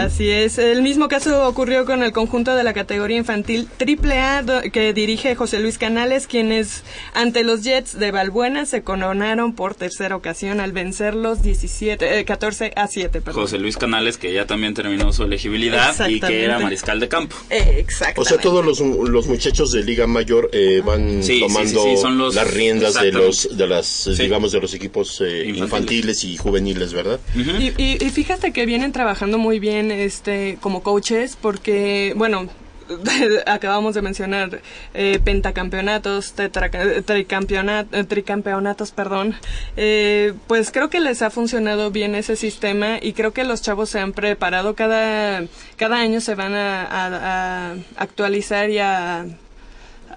Así 0.00 0.28
es. 0.30 0.58
El 0.58 0.82
mismo 0.82 1.08
caso 1.08 1.46
ocurrió 1.46 1.84
con 1.84 2.02
el 2.02 2.12
conjunto 2.12 2.54
de 2.56 2.64
la 2.64 2.72
categoría 2.74 3.16
infantil 3.16 3.68
AAA 3.78 4.62
que 4.72 4.92
dirige 4.92 5.34
José 5.36 5.60
Luis 5.60 5.78
Canales, 5.78 6.26
quienes 6.26 6.82
ante 7.14 7.44
los 7.44 7.62
Jets 7.62 7.98
de 7.98 8.10
Balbuena 8.10 8.66
se 8.66 8.82
coronaron 8.82 9.54
por 9.54 9.74
tercera 9.74 10.16
ocasión 10.16 10.60
al 10.60 10.72
vencerlos 10.72 11.42
17, 11.42 12.18
eh, 12.18 12.24
14 12.24 12.72
a 12.76 12.86
7. 12.88 13.20
Perdón. 13.20 13.42
José 13.42 13.58
Luis 13.58 13.76
Canales, 13.76 14.18
que 14.18 14.32
ya 14.32 14.46
también 14.46 14.74
terminó 14.74 15.07
su 15.12 15.24
elegibilidad 15.24 16.08
y 16.08 16.20
que 16.20 16.44
era 16.44 16.58
mariscal 16.58 17.00
de 17.00 17.08
campo. 17.08 17.36
Eh, 17.50 17.76
Exactamente. 17.78 18.20
O 18.20 18.24
sea, 18.24 18.38
todos 18.38 18.64
los, 18.64 18.80
los 18.80 19.26
muchachos 19.26 19.72
de 19.72 19.82
Liga 19.84 20.06
Mayor 20.06 20.50
eh, 20.52 20.82
van 20.84 21.22
Sí, 21.22 21.40
tomando 21.40 21.82
sí, 21.82 21.90
sí, 21.90 21.96
son 22.02 22.18
los- 22.18 22.34
las 22.34 22.50
riendas 22.52 22.94
de 22.94 23.12
los, 23.12 23.56
de 23.56 23.66
las, 23.66 24.06
eh, 24.06 24.16
Sí. 24.16 24.22
digamos, 24.24 24.52
de 24.52 24.60
los 24.60 24.74
equipos 24.74 25.20
eh, 25.20 25.44
Infantiles. 25.46 25.58
infantiles 25.62 26.24
y 26.24 26.36
juveniles, 26.36 26.92
¿verdad? 26.92 27.20
Y, 27.34 27.72
y- 27.82 27.98
y 28.04 28.10
fíjate 28.10 28.52
que 28.52 28.66
vienen 28.66 28.92
trabajando 28.92 29.38
muy 29.38 29.58
bien 29.58 29.90
este 29.90 30.58
como 30.60 30.82
coaches 30.82 31.36
porque, 31.40 32.12
bueno, 32.16 32.48
acabamos 33.46 33.94
de 33.94 34.02
mencionar 34.02 34.60
eh, 34.94 35.20
pentacampeonatos, 35.24 36.34
tetra- 36.34 36.70
tricampeona- 37.04 37.86
eh, 37.92 38.04
tricampeonatos, 38.04 38.90
perdón. 38.92 39.34
Eh, 39.76 40.34
pues 40.46 40.70
creo 40.70 40.88
que 40.90 41.00
les 41.00 41.22
ha 41.22 41.30
funcionado 41.30 41.90
bien 41.90 42.14
ese 42.14 42.36
sistema 42.36 42.98
y 43.00 43.12
creo 43.12 43.32
que 43.32 43.44
los 43.44 43.62
chavos 43.62 43.90
se 43.90 44.00
han 44.00 44.12
preparado. 44.12 44.74
Cada, 44.74 45.42
cada 45.76 45.96
año 45.96 46.20
se 46.20 46.34
van 46.34 46.54
a, 46.54 46.82
a- 46.84 47.70
a 47.72 47.74
actualizar 47.96 48.70
y 48.70 48.78
a... 48.78 49.26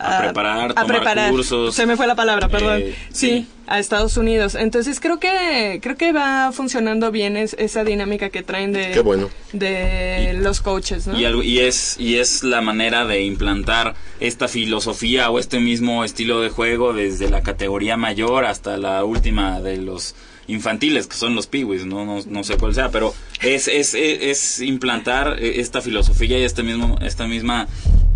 A 0.04 0.18
preparar, 0.20 0.74
tomar 0.74 0.86
cursos. 1.32 1.76
Se 1.76 1.86
me 1.86 1.96
fue 1.96 2.08
la 2.08 2.16
palabra, 2.16 2.48
perdón. 2.50 2.80
Eh, 2.82 2.96
sí, 3.12 3.30
sí. 3.30 3.48
A 3.74 3.80
Estados 3.80 4.18
Unidos. 4.18 4.56
Entonces 4.56 5.00
creo 5.00 5.20
que 5.20 5.80
creo 5.82 5.96
que 5.98 6.12
va 6.12 6.52
funcionando 6.52 7.12
bien 7.12 7.38
es- 7.38 7.56
esa 7.60 7.84
dinámica 7.84 8.30
que 8.30 8.44
traen 8.44 8.74
de 8.74 8.92
Qué 8.92 9.00
bueno. 9.02 9.30
de 9.54 10.34
los 10.42 10.62
coaches, 10.62 11.08
¿no? 11.08 11.20
Y, 11.20 11.26
algo- 11.26 11.44
y 11.44 11.60
es 11.60 11.96
y 12.00 12.18
es 12.18 12.44
la 12.44 12.62
manera 12.62 13.06
de 13.06 13.22
implantar 13.22 13.96
esta 14.20 14.48
filosofía 14.48 15.30
o 15.30 15.40
este 15.40 15.60
mismo 15.60 16.04
estilo 16.04 16.42
de 16.42 16.50
juego 16.50 16.94
desde 16.94 17.30
la 17.30 17.42
categoría 17.42 17.98
mayor 17.98 18.46
hasta 18.46 18.78
la 18.78 19.04
última 19.04 19.62
de 19.62 19.78
los 19.78 20.16
infantiles 20.48 21.08
que 21.08 21.16
son 21.16 21.36
los 21.36 21.48
piwis 21.48 21.86
no, 21.86 22.04
no 22.04 22.20
no 22.28 22.44
sé 22.44 22.58
cuál 22.58 22.74
sea 22.76 22.90
pero 22.90 23.14
es 23.42 23.68
es, 23.70 23.94
es, 23.94 24.22
es 24.22 24.60
implantar 24.60 25.38
esta 25.40 25.82
filosofía 25.82 26.38
y 26.40 26.44
este 26.44 26.64
mismo 26.64 26.98
esta 27.02 27.26
misma 27.28 27.68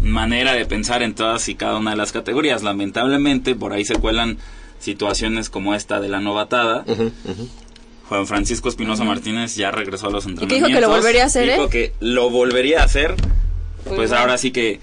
manera 0.01 0.53
de 0.53 0.65
pensar 0.65 1.01
en 1.03 1.13
todas 1.13 1.47
y 1.49 1.55
cada 1.55 1.77
una 1.77 1.91
de 1.91 1.97
las 1.97 2.11
categorías 2.11 2.63
lamentablemente 2.63 3.55
por 3.55 3.71
ahí 3.73 3.85
se 3.85 3.95
cuelan 3.95 4.37
situaciones 4.85 5.49
como 5.49 5.75
esta 5.75 5.99
de 5.99 6.07
la 6.07 6.19
novatada 6.21 6.85
Juan 8.07 8.27
Francisco 8.27 8.69
Espinosa 8.69 9.03
Martínez 9.03 9.55
ya 9.55 9.71
regresó 9.71 10.07
a 10.07 10.11
los 10.11 10.25
que 10.25 10.29
entrenamientos. 10.31 10.69
dijo 10.69 10.79
que 10.79 10.81
lo 10.87 10.89
volvería 10.95 11.23
a 11.23 11.25
hacer, 11.25 11.49
Dijo 11.49 11.65
¿eh? 11.65 11.69
que 11.69 11.93
lo 11.99 12.29
volvería 12.29 12.81
a 12.81 12.85
hacer. 12.85 13.15
Pues, 13.83 13.95
bueno. 14.09 14.15
ahora 14.17 14.37
sí 14.37 14.51
que 14.51 14.79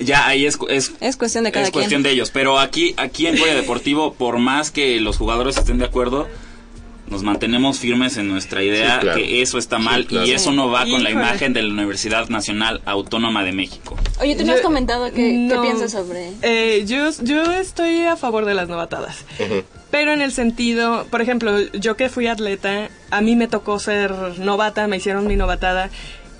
ya 0.00 0.26
ahí 0.26 0.46
es, 0.46 0.58
es, 0.68 0.92
Es 1.00 1.16
cuestión 1.16 1.44
de 1.44 1.52
cada 1.52 1.64
es 1.66 1.70
cuestión 1.72 2.02
quien. 2.02 2.10
de 2.10 2.10
ellos. 2.10 2.30
Pero 2.30 2.58
aquí, 2.58 2.94
aquí 2.98 3.26
en 3.26 3.38
Goya 3.38 3.54
Deportivo, 3.54 4.14
por 4.14 4.38
más 4.38 4.70
que 4.70 5.00
los 5.00 5.16
jugadores 5.16 5.56
estén 5.56 5.78
de 5.78 5.84
acuerdo, 5.86 6.28
nos 7.08 7.22
mantenemos 7.22 7.78
firmes 7.78 8.16
en 8.16 8.28
nuestra 8.28 8.62
idea 8.62 8.94
Sí, 8.94 9.00
claro. 9.02 9.18
que 9.18 9.42
eso 9.42 9.58
está 9.58 9.78
mal 9.78 10.06
claro. 10.06 10.26
y 10.26 10.30
eso 10.32 10.52
no 10.52 10.70
va 10.70 10.86
con 10.86 11.02
la 11.02 11.10
imagen 11.10 11.52
de 11.52 11.62
la 11.62 11.72
Universidad 11.72 12.28
Nacional 12.30 12.80
Autónoma 12.86 13.44
de 13.44 13.52
México. 13.52 13.96
Oye, 14.20 14.34
tú 14.34 14.42
no 14.44 14.48
Yo- 14.52 14.54
has 14.54 14.60
comentado 14.60 15.06
qué, 15.12 15.48
qué 15.50 15.58
piensas 15.60 15.92
sobre... 15.92 16.30
Eh, 16.42 16.84
yo, 16.86 17.10
yo 17.22 17.42
estoy 17.52 18.04
a 18.04 18.16
favor 18.16 18.44
de 18.46 18.54
las 18.54 18.68
novatadas. 18.68 19.24
Pero 19.90 20.12
en 20.14 20.22
el 20.22 20.32
sentido, 20.32 21.06
por 21.10 21.20
ejemplo, 21.20 21.60
yo 21.74 21.96
que 21.96 22.08
fui 22.08 22.28
atleta, 22.28 22.88
a 23.10 23.20
mí 23.20 23.36
me 23.36 23.46
tocó 23.46 23.78
ser 23.78 24.10
novata, 24.38 24.86
me 24.86 24.96
hicieron 24.96 25.26
mi 25.26 25.36
novatada. 25.36 25.90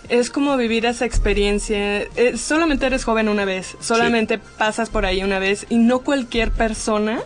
Es 0.08 0.30
como 0.30 0.56
vivir 0.56 0.86
esa 0.86 1.04
experiencia. 1.04 2.02
Eh, 2.16 2.36
solamente 2.38 2.86
eres 2.86 3.04
joven 3.04 3.28
una 3.28 3.44
vez, 3.44 3.76
solamente 3.80 4.38
pasas 4.38 4.88
por 4.88 5.04
ahí 5.04 5.22
una 5.22 5.38
vez 5.38 5.66
y 5.68 5.76
no 5.76 5.98
cualquier 5.98 6.50
persona 6.50 7.20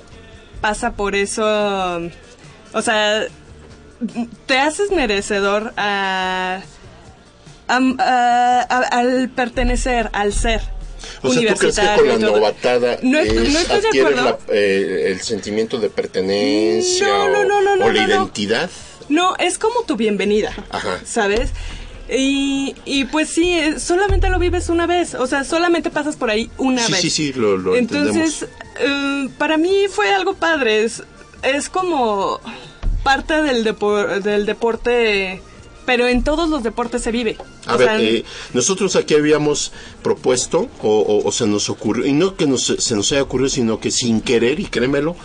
pasa 0.61 0.95
por 0.95 1.15
eso. 1.15 2.01
O 2.77 2.83
sea, 2.83 3.25
te 4.47 4.59
haces 4.59 4.91
merecedor 4.91 5.73
a, 5.79 6.61
a- 7.69 7.77
a- 7.99 8.67
a- 8.69 8.99
al 8.99 9.31
pertenecer, 9.31 10.11
al 10.13 10.33
ser. 10.35 10.61
O 11.23 11.33
sea, 11.33 11.53
¿tú 11.55 11.59
crees 11.59 11.77
que 11.79 11.87
con 11.97 12.09
la 12.09 12.19
novatada 12.19 12.99
No, 13.03 13.19
es- 13.19 13.33
no 13.33 13.59
estoy 13.59 13.81
de 13.81 13.87
adquieres 13.89 14.19
acuerdo. 14.19 14.39
la- 14.49 14.55
eh, 14.55 15.05
el 15.13 15.21
sentimiento 15.21 15.79
de 15.79 15.89
pertenencia 15.89 17.07
No, 17.09 17.29
no, 17.31 17.39
o, 17.41 17.45
no, 17.45 17.63
no, 17.63 17.77
no, 17.77 17.85
o 17.87 17.91
la 17.93 18.05
identidad? 18.05 18.71
No, 19.09 19.37
es 19.39 19.57
como 19.59 19.83
tu 19.87 19.97
bienvenida, 19.97 20.53
Ajá. 20.71 20.99
¿sabes? 21.05 21.51
Y, 22.09 22.75
y 22.85 23.05
pues 23.07 23.31
sí, 23.31 23.53
eh, 23.59 23.81
solamente 23.81 24.29
lo 24.31 24.39
vives 24.39 24.69
una 24.69 24.87
vez, 24.87 25.15
o 25.15 25.27
sea, 25.27 25.45
solamente 25.45 25.91
pasas 25.91 26.17
por 26.17 26.29
ahí 26.31 26.51
una 26.59 26.83
Sí, 26.85 26.93
vez. 26.93 27.01
sí, 27.01 27.11
sí, 27.11 27.33
lo, 27.33 27.57
lo 27.57 27.75
Entonces, 27.77 28.47
eh, 28.81 29.29
para 29.39 29.57
mí 29.57 29.87
fue 29.91 30.13
algo 30.13 30.35
padre, 30.35 30.85
es, 30.85 31.03
es 31.55 31.69
como 31.69 32.41
parte 33.03 33.43
del, 33.43 33.65
depo- 33.65 34.21
del 34.21 34.47
deporte, 34.47 35.41
pero 35.85 36.07
en 36.07 36.25
todos 36.25 36.49
los 36.49 36.63
deportes 36.63 37.03
se 37.03 37.13
vive. 37.13 37.37
A 37.67 37.75
O 37.75 37.79
ver, 37.79 37.89
sea, 37.89 38.01
eh, 38.01 38.25
nosotros 38.53 38.97
aquí 38.97 39.15
habíamos 39.15 39.73
propuesto, 40.03 40.69
o, 40.83 40.89
o- 41.01 41.27
o 41.27 41.33
se 41.33 41.47
nos 41.47 41.69
ocurrió, 41.71 42.05
y 42.07 42.13
no 42.13 42.37
que 42.37 42.47
nos, 42.47 42.65
se 42.65 42.97
nos 42.97 43.13
haya 43.13 43.23
ocurrido, 43.23 43.49
sino 43.49 43.79
que 43.81 43.91
sin 43.91 44.21
querer, 44.21 44.59
y 44.61 44.65
créemelo, 44.67 45.17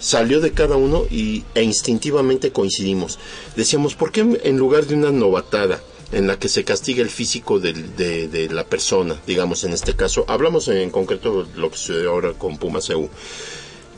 salió 0.00 0.40
de 0.40 0.52
cada 0.52 0.76
uno 0.76 1.04
y, 1.10 1.44
e 1.54 1.62
instintivamente 1.62 2.50
coincidimos. 2.52 3.18
Decíamos, 3.56 3.94
¿por 3.94 4.12
qué 4.12 4.40
en 4.44 4.58
lugar 4.58 4.86
de 4.86 4.96
una 4.96 5.10
novatada 5.12 5.80
en 6.12 6.26
la 6.26 6.38
que 6.38 6.48
se 6.48 6.62
castiga 6.64 7.02
el 7.02 7.10
físico 7.10 7.58
de, 7.58 7.72
de 7.72 8.48
la 8.50 8.64
persona, 8.66 9.16
digamos 9.26 9.64
en 9.64 9.72
este 9.72 9.94
caso, 9.96 10.24
hablamos 10.28 10.68
en 10.68 10.90
concreto 10.90 11.44
de 11.44 11.58
lo 11.58 11.70
que 11.70 11.76
sucedió 11.78 12.10
ahora 12.10 12.32
con 12.34 12.58
Pumas 12.58 12.88
EU, 12.90 13.08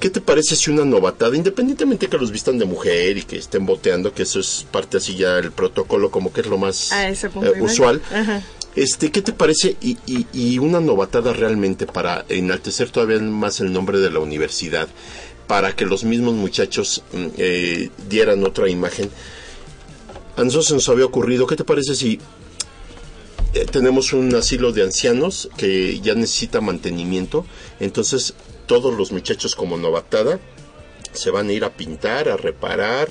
¿Qué 0.00 0.10
te 0.10 0.20
parece 0.20 0.56
si 0.56 0.70
una 0.70 0.84
novatada, 0.84 1.36
independientemente 1.36 2.08
que 2.08 2.18
los 2.18 2.30
vistan 2.30 2.58
de 2.58 2.64
mujer 2.66 3.16
y 3.16 3.22
que 3.22 3.36
estén 3.38 3.64
boteando, 3.64 4.12
que 4.12 4.22
eso 4.24 4.38
es 4.40 4.66
parte 4.70 4.98
así 4.98 5.16
ya 5.16 5.34
del 5.36 5.52
protocolo, 5.52 6.10
como 6.10 6.32
que 6.32 6.42
es 6.42 6.46
lo 6.46 6.58
más 6.58 6.92
eh, 7.46 7.52
usual? 7.62 8.02
Ajá. 8.12 8.42
Este, 8.74 9.10
¿qué 9.10 9.22
te 9.22 9.32
parece 9.32 9.76
y, 9.80 9.96
y- 10.06 10.26
y 10.34 10.58
una 10.58 10.80
novatada 10.80 11.32
realmente 11.32 11.86
para 11.86 12.26
enaltecer 12.28 12.90
todavía 12.90 13.18
más 13.20 13.60
el 13.60 13.72
nombre 13.72 13.98
de 13.98 14.10
la 14.10 14.18
universidad, 14.20 14.86
para 15.46 15.74
que 15.74 15.86
los 15.86 16.04
mismos 16.04 16.34
muchachos 16.34 17.02
mm, 17.14 17.26
eh, 17.38 17.90
dieran 18.10 18.44
otra 18.44 18.68
imagen? 18.68 19.08
A 20.36 20.44
nosotros 20.44 20.66
se 20.66 20.74
nos 20.74 20.88
había 20.90 21.06
ocurrido, 21.06 21.46
¿qué 21.46 21.56
te 21.56 21.64
parece 21.64 21.94
si 21.94 22.20
eh, 23.54 23.64
tenemos 23.70 24.12
un 24.12 24.34
asilo 24.34 24.72
de 24.72 24.82
ancianos 24.82 25.48
que 25.56 25.98
ya 26.00 26.14
necesita 26.14 26.60
mantenimiento, 26.60 27.46
entonces 27.80 28.34
todos 28.66 28.94
los 28.94 29.12
muchachos 29.12 29.54
como 29.54 29.76
novatada 29.76 30.38
se 31.12 31.30
van 31.30 31.48
a 31.48 31.52
ir 31.54 31.64
a 31.64 31.70
pintar, 31.70 32.28
a 32.28 32.36
reparar, 32.36 33.08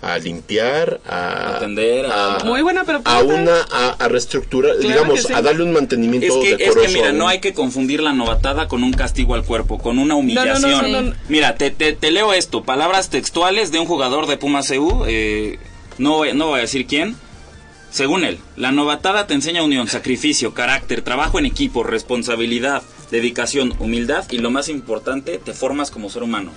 a 0.00 0.16
limpiar, 0.18 1.00
a 1.08 1.56
Atender, 1.56 2.06
a- 2.06 2.38
Muy 2.44 2.62
buena 2.62 2.84
a 3.04 3.22
una 3.22 3.62
a, 3.72 3.96
a 3.98 4.08
reestructurar, 4.08 4.76
Claro 4.76 4.88
digamos, 4.88 5.22
sí. 5.24 5.32
a 5.32 5.42
darle 5.42 5.64
un 5.64 5.72
mantenimiento 5.72 6.40
Es 6.40 6.56
que, 6.56 6.64
es 6.64 6.76
que 6.76 6.88
mira, 6.88 7.10
no 7.12 7.26
hay 7.26 7.40
que 7.40 7.54
confundir 7.54 8.00
la 8.00 8.12
novatada 8.12 8.68
con 8.68 8.84
un 8.84 8.92
castigo 8.92 9.34
al 9.34 9.44
cuerpo, 9.44 9.78
con 9.78 9.98
una 9.98 10.14
humillación. 10.14 10.62
no, 10.70 10.82
no, 10.82 11.02
no. 11.02 11.14
Mira, 11.28 11.56
te, 11.56 11.72
te, 11.72 11.94
te 11.94 12.12
leo 12.12 12.32
esto, 12.32 12.62
palabras 12.62 13.10
textuales 13.10 13.72
de 13.72 13.80
un 13.80 13.86
jugador 13.86 14.26
de 14.28 14.36
Pumas 14.36 14.70
EU, 14.70 15.04
eh, 15.08 15.58
no, 15.98 16.18
voy- 16.18 16.34
no 16.34 16.46
voy 16.48 16.58
a 16.58 16.62
decir 16.62 16.86
quién. 16.86 17.16
Según 17.90 18.22
él, 18.22 18.38
la 18.54 18.70
novatada 18.70 19.26
te 19.26 19.34
enseña 19.34 19.64
unión, 19.64 19.88
sacrificio, 19.88 20.54
carácter, 20.54 21.02
trabajo 21.02 21.38
en 21.40 21.46
equipo, 21.46 21.82
responsabilidad, 21.82 22.82
dedicación, 23.10 23.74
humildad 23.78 24.24
y 24.30 24.38
lo 24.38 24.50
más 24.50 24.68
importante, 24.68 25.38
te 25.38 25.52
formas 25.52 25.90
como 25.90 26.10
ser 26.10 26.22
humano. 26.22 26.50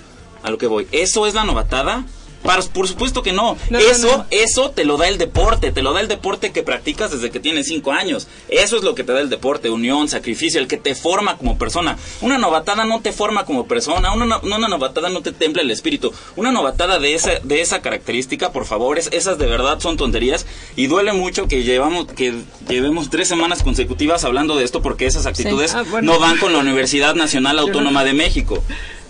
A 0.44 0.50
lo 0.50 0.58
que 0.58 0.68
voy. 0.68 0.88
¿Eso 0.92 1.28
es 1.28 1.34
la 1.34 1.44
novatada? 1.44 2.06
Par- 2.44 2.64
por 2.74 2.88
supuesto 2.88 3.22
que 3.24 3.32
no. 3.32 3.58
Eso, 3.80 4.18
no. 4.18 4.26
eso 4.32 4.72
te 4.72 4.84
lo 4.86 4.98
da 4.98 5.08
el 5.08 5.18
deporte, 5.18 5.72
te 5.72 5.82
lo 5.82 5.94
da 5.94 6.02
el 6.02 6.08
deporte 6.08 6.52
que 6.52 6.64
practicas 6.64 7.12
desde 7.12 7.30
que 7.32 7.40
tienes 7.40 7.68
cinco 7.68 7.92
años. 7.92 8.28
Eso 8.50 8.78
es 8.78 8.84
lo 8.84 8.96
que 8.96 9.04
te 9.04 9.14
da 9.14 9.20
el 9.22 9.30
deporte, 9.30 9.70
unión, 9.70 10.08
sacrificio, 10.10 10.60
el 10.60 10.68
que 10.68 10.78
te 10.78 10.96
forma 10.96 11.38
como 11.38 11.58
persona. 11.58 11.98
Una 12.22 12.38
novatada 12.38 12.86
no 12.86 13.02
te 13.02 13.12
forma 13.12 13.46
como 13.46 13.68
persona, 13.68 14.14
una, 14.14 14.38
una 14.40 14.68
novatada 14.68 15.10
no 15.10 15.22
te 15.22 15.32
templa 15.32 15.62
el 15.62 15.72
espíritu. 15.72 16.14
Una 16.36 16.52
novatada 16.52 17.00
de 17.00 17.14
esa, 17.16 17.32
de 17.44 17.62
esa 17.62 17.82
característica, 17.82 18.52
por 18.52 18.66
favor, 18.66 18.98
es- 18.98 19.10
esas 19.12 19.38
de 19.38 19.46
verdad 19.48 19.80
son 19.80 19.98
tonterías 19.98 20.46
y 20.76 20.88
duele 20.88 21.14
mucho 21.14 21.48
que 21.48 21.64
llevamos, 21.64 22.08
que 22.08 22.34
llevemos 22.68 23.10
tres 23.10 23.28
semanas 23.28 23.64
consecutivas 23.64 24.24
hablando 24.24 24.56
de 24.56 24.64
esto 24.64 24.82
porque 24.82 25.06
esas 25.06 25.26
actitudes 25.26 25.74
Ah, 25.76 25.84
bueno. 25.90 26.14
no 26.14 26.20
van 26.20 26.38
con 26.38 26.54
la 26.54 26.60
Universidad 26.60 27.16
Nacional 27.16 27.60
Autónoma 27.60 28.04
de 28.04 28.14
México. 28.14 28.64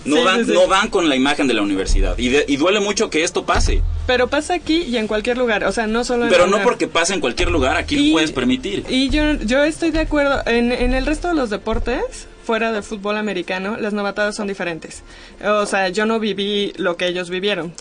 No, 0.05 0.17
Sí, 0.17 0.23
van, 0.23 0.39
sí, 0.39 0.45
sí. 0.45 0.51
no 0.53 0.67
van 0.67 0.89
con 0.89 1.09
la 1.09 1.15
imagen 1.15 1.47
de 1.47 1.53
la 1.53 1.61
universidad. 1.61 2.17
Y, 2.17 2.29
de- 2.29 2.45
y 2.47 2.57
duele 2.57 2.79
mucho 2.79 3.09
que 3.09 3.23
esto 3.23 3.45
pase. 3.45 3.81
Pero 4.07 4.27
pasa 4.27 4.55
aquí 4.55 4.81
y 4.83 4.97
en 4.97 5.07
cualquier 5.07 5.37
lugar, 5.37 5.63
o 5.63 5.71
sea, 5.71 5.85
no 5.87 6.03
solo 6.03 6.23
en 6.25 6.29
Pero 6.31 6.47
no 6.47 6.59
porque 6.63 6.87
pase 6.87 7.13
en 7.13 7.19
cualquier 7.21 7.51
lugar, 7.51 7.77
aquí 7.77 7.95
Y- 7.95 8.07
lo 8.07 8.13
puedes 8.13 8.31
permitir. 8.31 8.83
Y 8.89 9.09
yo, 9.09 9.33
yo 9.45 9.63
estoy 9.63 9.91
de 9.91 9.99
acuerdo, 9.99 10.41
en, 10.47 10.71
en 10.71 10.93
el 10.93 11.05
resto 11.05 11.27
de 11.27 11.35
los 11.35 11.49
deportes, 11.51 12.27
fuera 12.43 12.71
del 12.71 12.81
fútbol 12.81 13.17
americano, 13.17 13.77
las 13.77 13.93
novatadas 13.93 14.35
son 14.35 14.47
diferentes. 14.47 15.03
O 15.45 15.65
sea, 15.67 15.89
yo 15.89 16.07
no 16.07 16.19
viví 16.19 16.73
lo 16.77 16.97
que 16.97 17.05
ellos 17.07 17.29
vivieron. 17.29 17.71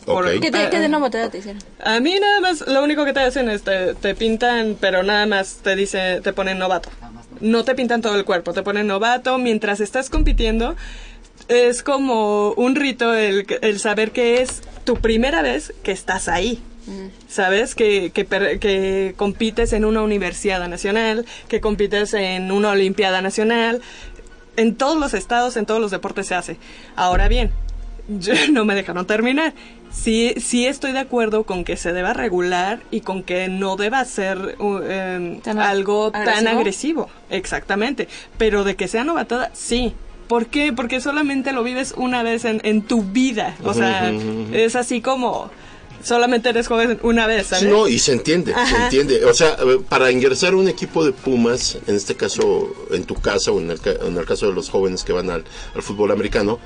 ¿Qué, 0.42 0.50
te, 0.50 0.58
ah, 0.58 0.70
qué 0.70 0.78
de 0.80 0.88
novatada 0.90 1.30
te 1.30 1.38
hicieron? 1.38 1.62
A 1.82 1.98
mí 2.00 2.14
nada 2.20 2.40
más, 2.40 2.66
lo 2.68 2.82
único 2.84 3.06
que 3.06 3.14
te 3.14 3.20
hacen 3.20 3.48
es 3.48 3.62
te, 3.62 3.94
te 3.94 4.14
pintan, 4.14 4.76
pero 4.78 5.02
nada 5.02 5.24
más 5.24 5.60
te 5.62 5.74
dice, 5.74 6.20
te 6.22 6.34
ponen 6.34 6.58
novato. 6.58 6.90
No 7.40 7.64
te 7.64 7.74
pintan 7.74 8.02
todo 8.02 8.16
el 8.16 8.26
cuerpo, 8.26 8.52
te 8.52 8.62
ponen 8.62 8.86
novato. 8.86 9.38
Mientras 9.38 9.80
estás 9.80 10.10
compitiendo, 10.10 10.76
es 11.50 11.82
como 11.82 12.52
un 12.52 12.76
rito 12.76 13.12
el, 13.14 13.46
el 13.60 13.78
saber 13.80 14.12
que 14.12 14.40
es 14.40 14.62
tu 14.84 14.96
primera 14.96 15.42
vez 15.42 15.74
que 15.82 15.92
estás 15.92 16.28
ahí. 16.28 16.62
¿Sabes? 17.28 17.74
Que, 17.76 18.10
que, 18.12 18.24
que 18.26 19.14
compites 19.16 19.72
en 19.74 19.84
una 19.84 20.02
universidad 20.02 20.66
nacional, 20.66 21.24
que 21.46 21.60
compites 21.60 22.14
en 22.14 22.50
una 22.50 22.70
olimpiada 22.70 23.22
nacional. 23.22 23.80
En 24.56 24.74
todos 24.74 24.96
los 24.98 25.14
estados, 25.14 25.56
en 25.56 25.66
todos 25.66 25.80
los 25.80 25.92
deportes 25.92 26.26
se 26.26 26.34
hace. 26.34 26.56
Ahora 26.96 27.28
bien, 27.28 27.52
yo- 28.08 28.32
no 28.50 28.64
me 28.64 28.74
dejaron 28.74 29.06
terminar. 29.06 29.52
Sí, 29.92 30.34
sí 30.38 30.66
estoy 30.66 30.92
de 30.92 30.98
acuerdo 31.00 31.44
con 31.44 31.62
que 31.64 31.76
se 31.76 31.92
deba 31.92 32.12
regular 32.12 32.80
y 32.90 33.00
con 33.02 33.22
que 33.22 33.48
no 33.48 33.76
deba 33.76 34.04
ser 34.04 34.56
uh, 34.58 34.78
em, 34.78 35.40
¿Tan 35.40 35.58
algo 35.60 36.10
tan 36.10 36.46
agresivo. 36.48 37.08
Exactamente. 37.28 38.08
Pero 38.38 38.64
de 38.64 38.74
que 38.74 38.88
sea 38.88 39.04
novatada, 39.04 39.50
sí. 39.52 39.94
¿Por 40.30 40.46
qué? 40.46 40.72
Porque 40.72 41.00
solamente 41.00 41.50
lo 41.50 41.64
vives 41.64 41.92
una 41.96 42.22
vez 42.22 42.44
en, 42.44 42.60
en 42.62 42.82
tu 42.82 43.02
vida. 43.02 43.56
O 43.64 43.74
sea, 43.74 44.12
es 44.52 44.76
así 44.76 45.00
como 45.00 45.50
solamente 46.04 46.50
eres 46.50 46.68
joven 46.68 47.00
una 47.02 47.26
vez, 47.26 47.48
¿sabes? 47.48 47.64
Sí, 47.64 47.68
no, 47.68 47.88
y 47.88 47.98
se 47.98 48.12
entiende, 48.12 48.54
se 48.54 48.76
entiende. 48.76 49.24
O 49.24 49.34
sea, 49.34 49.56
eh, 49.58 49.80
para 49.88 50.12
ingresar 50.12 50.52
a 50.52 50.56
un 50.56 50.68
equipo 50.68 51.04
de 51.04 51.10
Pumas, 51.10 51.78
en 51.84 51.96
este 51.96 52.14
caso, 52.14 52.72
en 52.92 53.02
tu 53.06 53.16
casa 53.16 53.50
o 53.50 53.58
en 53.58 53.72
el, 53.72 53.80
en 54.06 54.16
el 54.16 54.24
caso 54.24 54.46
de 54.46 54.52
los 54.52 54.70
jóvenes 54.70 55.02
que 55.02 55.12
van 55.12 55.30
al, 55.30 55.44
al 55.74 55.82
fútbol 55.82 56.12
americano, 56.12 56.60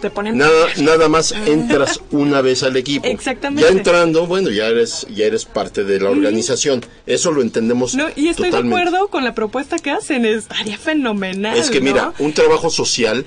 Te 0.00 0.10
ponen... 0.10 0.36
nada, 0.38 0.66
nada 0.78 1.08
más 1.08 1.32
entras 1.46 2.00
una 2.10 2.40
vez 2.40 2.62
al 2.62 2.76
equipo. 2.76 3.06
Exactamente. 3.06 3.62
Ya 3.62 3.76
entrando, 3.76 4.26
bueno, 4.26 4.50
ya 4.50 4.66
eres, 4.66 5.06
ya 5.14 5.26
eres 5.26 5.44
parte 5.44 5.84
de 5.84 6.00
la 6.00 6.10
organización. 6.10 6.84
Eso 7.06 7.32
lo 7.32 7.42
entendemos 7.42 7.94
No, 7.94 8.08
y 8.14 8.28
estoy 8.28 8.50
totalmente. 8.50 8.76
de 8.76 8.82
acuerdo 8.88 9.08
con 9.08 9.24
la 9.24 9.34
propuesta 9.34 9.78
que 9.78 9.90
hacen, 9.90 10.24
estaría 10.24 10.78
fenomenal. 10.78 11.56
Es 11.56 11.70
que 11.70 11.80
¿no? 11.80 11.84
mira, 11.84 12.12
un 12.18 12.32
trabajo 12.32 12.70
social 12.70 13.24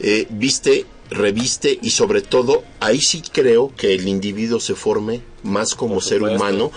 eh, 0.00 0.26
viste, 0.30 0.84
reviste 1.10 1.78
y 1.80 1.90
sobre 1.90 2.20
todo 2.20 2.64
ahí 2.80 3.00
sí 3.00 3.22
creo 3.32 3.72
que 3.76 3.94
el 3.94 4.08
individuo 4.08 4.60
se 4.60 4.74
forme 4.74 5.22
más 5.42 5.74
como 5.74 6.00
ser 6.00 6.22
humano, 6.22 6.72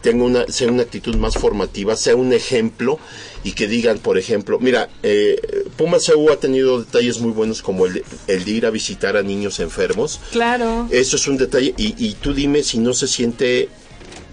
tenga 0.00 0.24
una, 0.24 0.46
sea 0.46 0.68
una 0.68 0.82
actitud 0.82 1.16
más 1.16 1.34
formativa, 1.34 1.96
sea 1.96 2.16
un 2.16 2.32
ejemplo 2.32 2.98
y 3.44 3.52
que 3.52 3.68
digan, 3.68 3.98
por 3.98 4.18
ejemplo, 4.18 4.58
mira, 4.58 4.88
eh, 5.02 5.38
Pumas 5.76 6.08
ha 6.32 6.36
tenido 6.36 6.80
detalles 6.80 7.20
muy 7.20 7.30
buenos 7.32 7.60
como 7.62 7.86
el, 7.86 7.94
de- 7.94 8.04
el 8.26 8.44
de 8.44 8.50
ir 8.50 8.66
a 8.66 8.70
visitar 8.70 9.16
a 9.16 9.22
niños 9.22 9.60
enfermos. 9.60 10.18
Claro. 10.32 10.88
Eso 10.90 11.16
es 11.16 11.28
un 11.28 11.36
detalle 11.36 11.74
y, 11.76 11.94
y 12.04 12.14
tú 12.14 12.32
dime 12.34 12.62
si 12.62 12.78
no 12.78 12.94
se 12.94 13.06
siente 13.06 13.68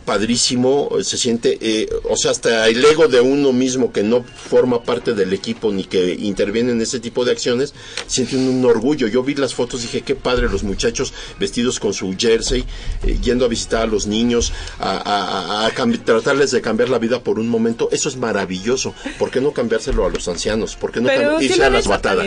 padrísimo, 0.06 0.90
se 1.04 1.18
siente, 1.18 1.58
eh, 1.62 1.90
o 2.10 2.16
sea, 2.18 2.32
hasta 2.32 2.68
el 2.68 2.84
ego 2.84 3.08
de 3.08 3.22
uno 3.22 3.54
mismo 3.54 3.92
que 3.92 4.04
no 4.04 4.24
forma 4.24 4.84
parte 4.84 5.14
del 5.14 5.34
equipo 5.34 5.72
ni 5.72 5.84
que 5.84 6.14
interviene 6.14 6.72
en 6.72 6.82
ese 6.82 7.00
tipo 7.00 7.26
de 7.26 7.32
acciones, 7.32 7.74
siente 8.08 8.36
un, 8.36 8.48
un 8.48 8.66
orgullo. 8.66 9.08
Yo 9.08 9.24
vi 9.24 9.36
las 9.36 9.54
fotos, 9.56 9.82
dije, 9.82 10.02
qué 10.02 10.16
padre 10.16 10.50
los 10.50 10.64
muchachos 10.64 11.14
vestidos 11.40 11.80
con 11.80 11.94
su 11.94 12.14
jersey, 12.18 12.66
eh, 13.06 13.18
yendo 13.22 13.46
a 13.46 13.48
visitar 13.48 13.84
a 13.84 13.88
los 13.88 14.08
niños, 14.08 14.52
a, 14.80 14.92
a- 14.92 15.64
a- 15.64 15.66
a 15.68 15.72
cambi- 15.76 16.04
tratarles 16.04 16.52
de 16.52 16.62
cambiar 16.62 16.90
la 16.90 17.00
vida 17.00 17.24
por 17.24 17.40
un 17.40 17.48
momento. 17.50 17.90
Eso 17.92 18.10
es 18.10 18.18
maravilloso. 18.18 18.94
¿Por 19.18 19.32
qué 19.32 19.42
no 19.42 19.52
cambiárselo 19.54 20.06
a 20.06 20.10
los 20.10 20.28
ancianos? 20.28 20.76
¿Por 20.76 20.92
qué 20.92 21.00
no 21.02 21.08
Pero 21.08 21.32
irse 21.46 21.64
a 21.64 21.70
las 21.70 21.86
batadas? 21.88 22.26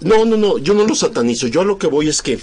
No, 0.00 0.24
no, 0.24 0.36
no, 0.36 0.58
yo 0.58 0.74
no 0.74 0.86
lo 0.86 0.94
satanizo. 0.94 1.48
Yo 1.48 1.62
a 1.62 1.64
lo 1.64 1.78
que 1.78 1.86
voy 1.88 2.08
es 2.08 2.22
que 2.22 2.38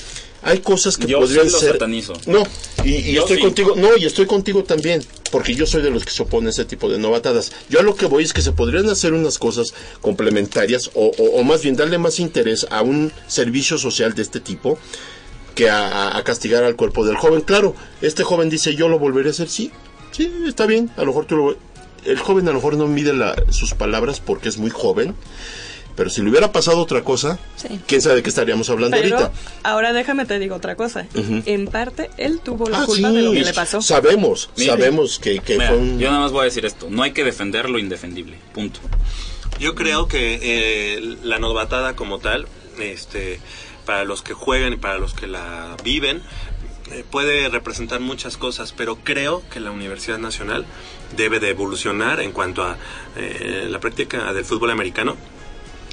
hay 0.48 0.60
cosas 0.60 0.98
que 0.98 1.08
Yo 1.08 1.20
podrían 1.20 1.46
sí 1.48 1.52
lo 1.54 1.60
ser. 1.60 1.72
satanizo. 1.74 2.14
No, 2.26 2.44
y, 2.84 2.96
y 2.96 3.14
Yo 3.14 3.22
estoy 3.22 3.38
sí. 3.38 3.44
contigo. 3.44 3.74
No, 3.76 3.96
y 3.98 4.06
estoy 4.06 4.26
contigo 4.26 4.64
también, 4.64 5.04
porque 5.32 5.54
yo 5.56 5.66
soy 5.66 5.82
de 5.82 5.90
los 5.92 6.04
que 6.06 6.12
se 6.12 6.24
opone 6.24 6.48
a 6.48 6.50
ese 6.52 6.66
tipo 6.66 6.90
de 6.90 6.98
novatadas. 6.98 7.52
Yo 7.70 7.80
a 7.80 7.84
lo 7.84 7.96
que 7.96 8.06
voy 8.06 8.24
es 8.24 8.34
que 8.34 8.42
se 8.42 8.52
podrían 8.54 8.90
hacer 8.90 9.14
unas 9.14 9.38
cosas 9.38 9.74
complementarias 10.02 10.90
o, 10.94 11.12
o- 11.18 11.40
o 11.40 11.44
más 11.44 11.62
bien 11.64 11.76
darle 11.76 11.98
más 11.98 12.20
interés 12.20 12.66
a 12.70 12.82
un 12.82 13.12
servicio 13.28 13.78
social 13.78 14.14
de 14.16 14.22
este 14.22 14.40
tipo 14.40 14.78
que 15.54 15.70
a 15.70 16.22
castigar 16.24 16.64
al 16.64 16.76
cuerpo 16.76 17.06
del 17.06 17.18
joven. 17.18 17.42
Claro, 17.42 17.76
este 18.02 18.24
joven 18.24 18.50
dice 18.50 18.76
yo 18.76 18.88
lo 18.90 19.00
volveré 19.00 19.30
a 19.30 19.32
hacer, 19.32 19.50
sí, 19.50 19.72
sí, 20.12 20.32
está 20.48 20.66
bien. 20.66 20.90
A 20.98 21.02
lo 21.02 21.08
mejor 21.08 21.26
tú 21.26 21.36
lo, 21.36 21.58
el 22.06 22.20
joven 22.20 22.48
a 22.48 22.52
lo 22.52 22.58
mejor 22.58 22.76
no 22.78 22.88
mide 22.88 23.12
la- 23.14 23.36
sus 23.50 23.74
palabras 23.74 24.20
porque 24.20 24.50
es 24.50 24.58
muy 24.58 24.70
joven. 24.70 25.16
Pero 25.98 26.10
si 26.10 26.22
le 26.22 26.30
hubiera 26.30 26.52
pasado 26.54 26.78
otra 26.78 27.04
cosa, 27.04 27.40
Sí. 27.58 27.82
quién 27.88 28.02
sabe 28.02 28.16
de 28.18 28.24
qué 28.24 28.30
estaríamos 28.30 28.70
hablando 28.70 28.96
Pero 28.96 29.18
ahorita. 29.18 29.34
ahora 29.64 29.92
déjame 29.92 30.26
te 30.26 30.38
digo 30.40 30.56
otra 30.56 30.76
cosa. 30.78 31.08
En 31.46 31.68
parte, 31.68 32.10
él 32.18 32.40
tuvo 32.42 32.70
la 32.70 32.84
Ah, 32.84 32.86
culpa 32.86 33.10
sí, 33.10 33.16
de 33.16 33.22
lo 33.24 33.32
que 33.34 33.42
le 33.42 33.54
pasó. 33.54 33.82
Sabemos, 33.82 34.50
Mire. 34.56 34.70
sabemos 34.70 35.20
que, 35.20 35.40
que 35.40 35.54
Mira, 35.58 35.70
fue 35.70 35.78
un... 35.78 36.00
Yo 36.00 36.10
nada 36.10 36.22
más 36.22 36.32
voy 36.32 36.42
a 36.42 36.46
decir 36.46 36.66
esto, 36.66 36.88
no 36.90 37.04
hay 37.04 37.12
que 37.12 37.24
defender 37.26 37.70
lo 37.70 37.80
indefendible, 37.80 38.38
punto. 38.54 38.80
Yo 39.60 39.74
creo 39.76 40.08
que 40.08 40.40
eh, 40.42 41.18
la 41.24 41.40
novatada 41.40 41.96
como 41.96 42.20
tal, 42.20 42.48
este, 42.80 43.40
para 43.86 44.04
los 44.06 44.22
que 44.22 44.34
juegan 44.36 44.74
y 44.74 44.78
para 44.78 45.00
los 45.00 45.16
que 45.16 45.26
la 45.26 45.76
viven, 45.84 46.22
eh, 46.92 47.04
puede 47.10 47.50
representar 47.50 48.00
muchas 48.02 48.38
cosas, 48.38 48.72
pero 48.72 48.98
creo 49.04 49.42
que 49.52 49.60
la 49.60 49.72
Universidad 49.72 50.20
Nacional 50.20 50.66
debe 51.18 51.40
de 51.40 51.50
evolucionar 51.50 52.22
en 52.22 52.32
cuanto 52.34 52.64
a 52.64 52.78
eh, 53.16 53.66
la 53.68 53.80
práctica 53.80 54.32
del 54.32 54.46
fútbol 54.46 54.70
americano 54.70 55.18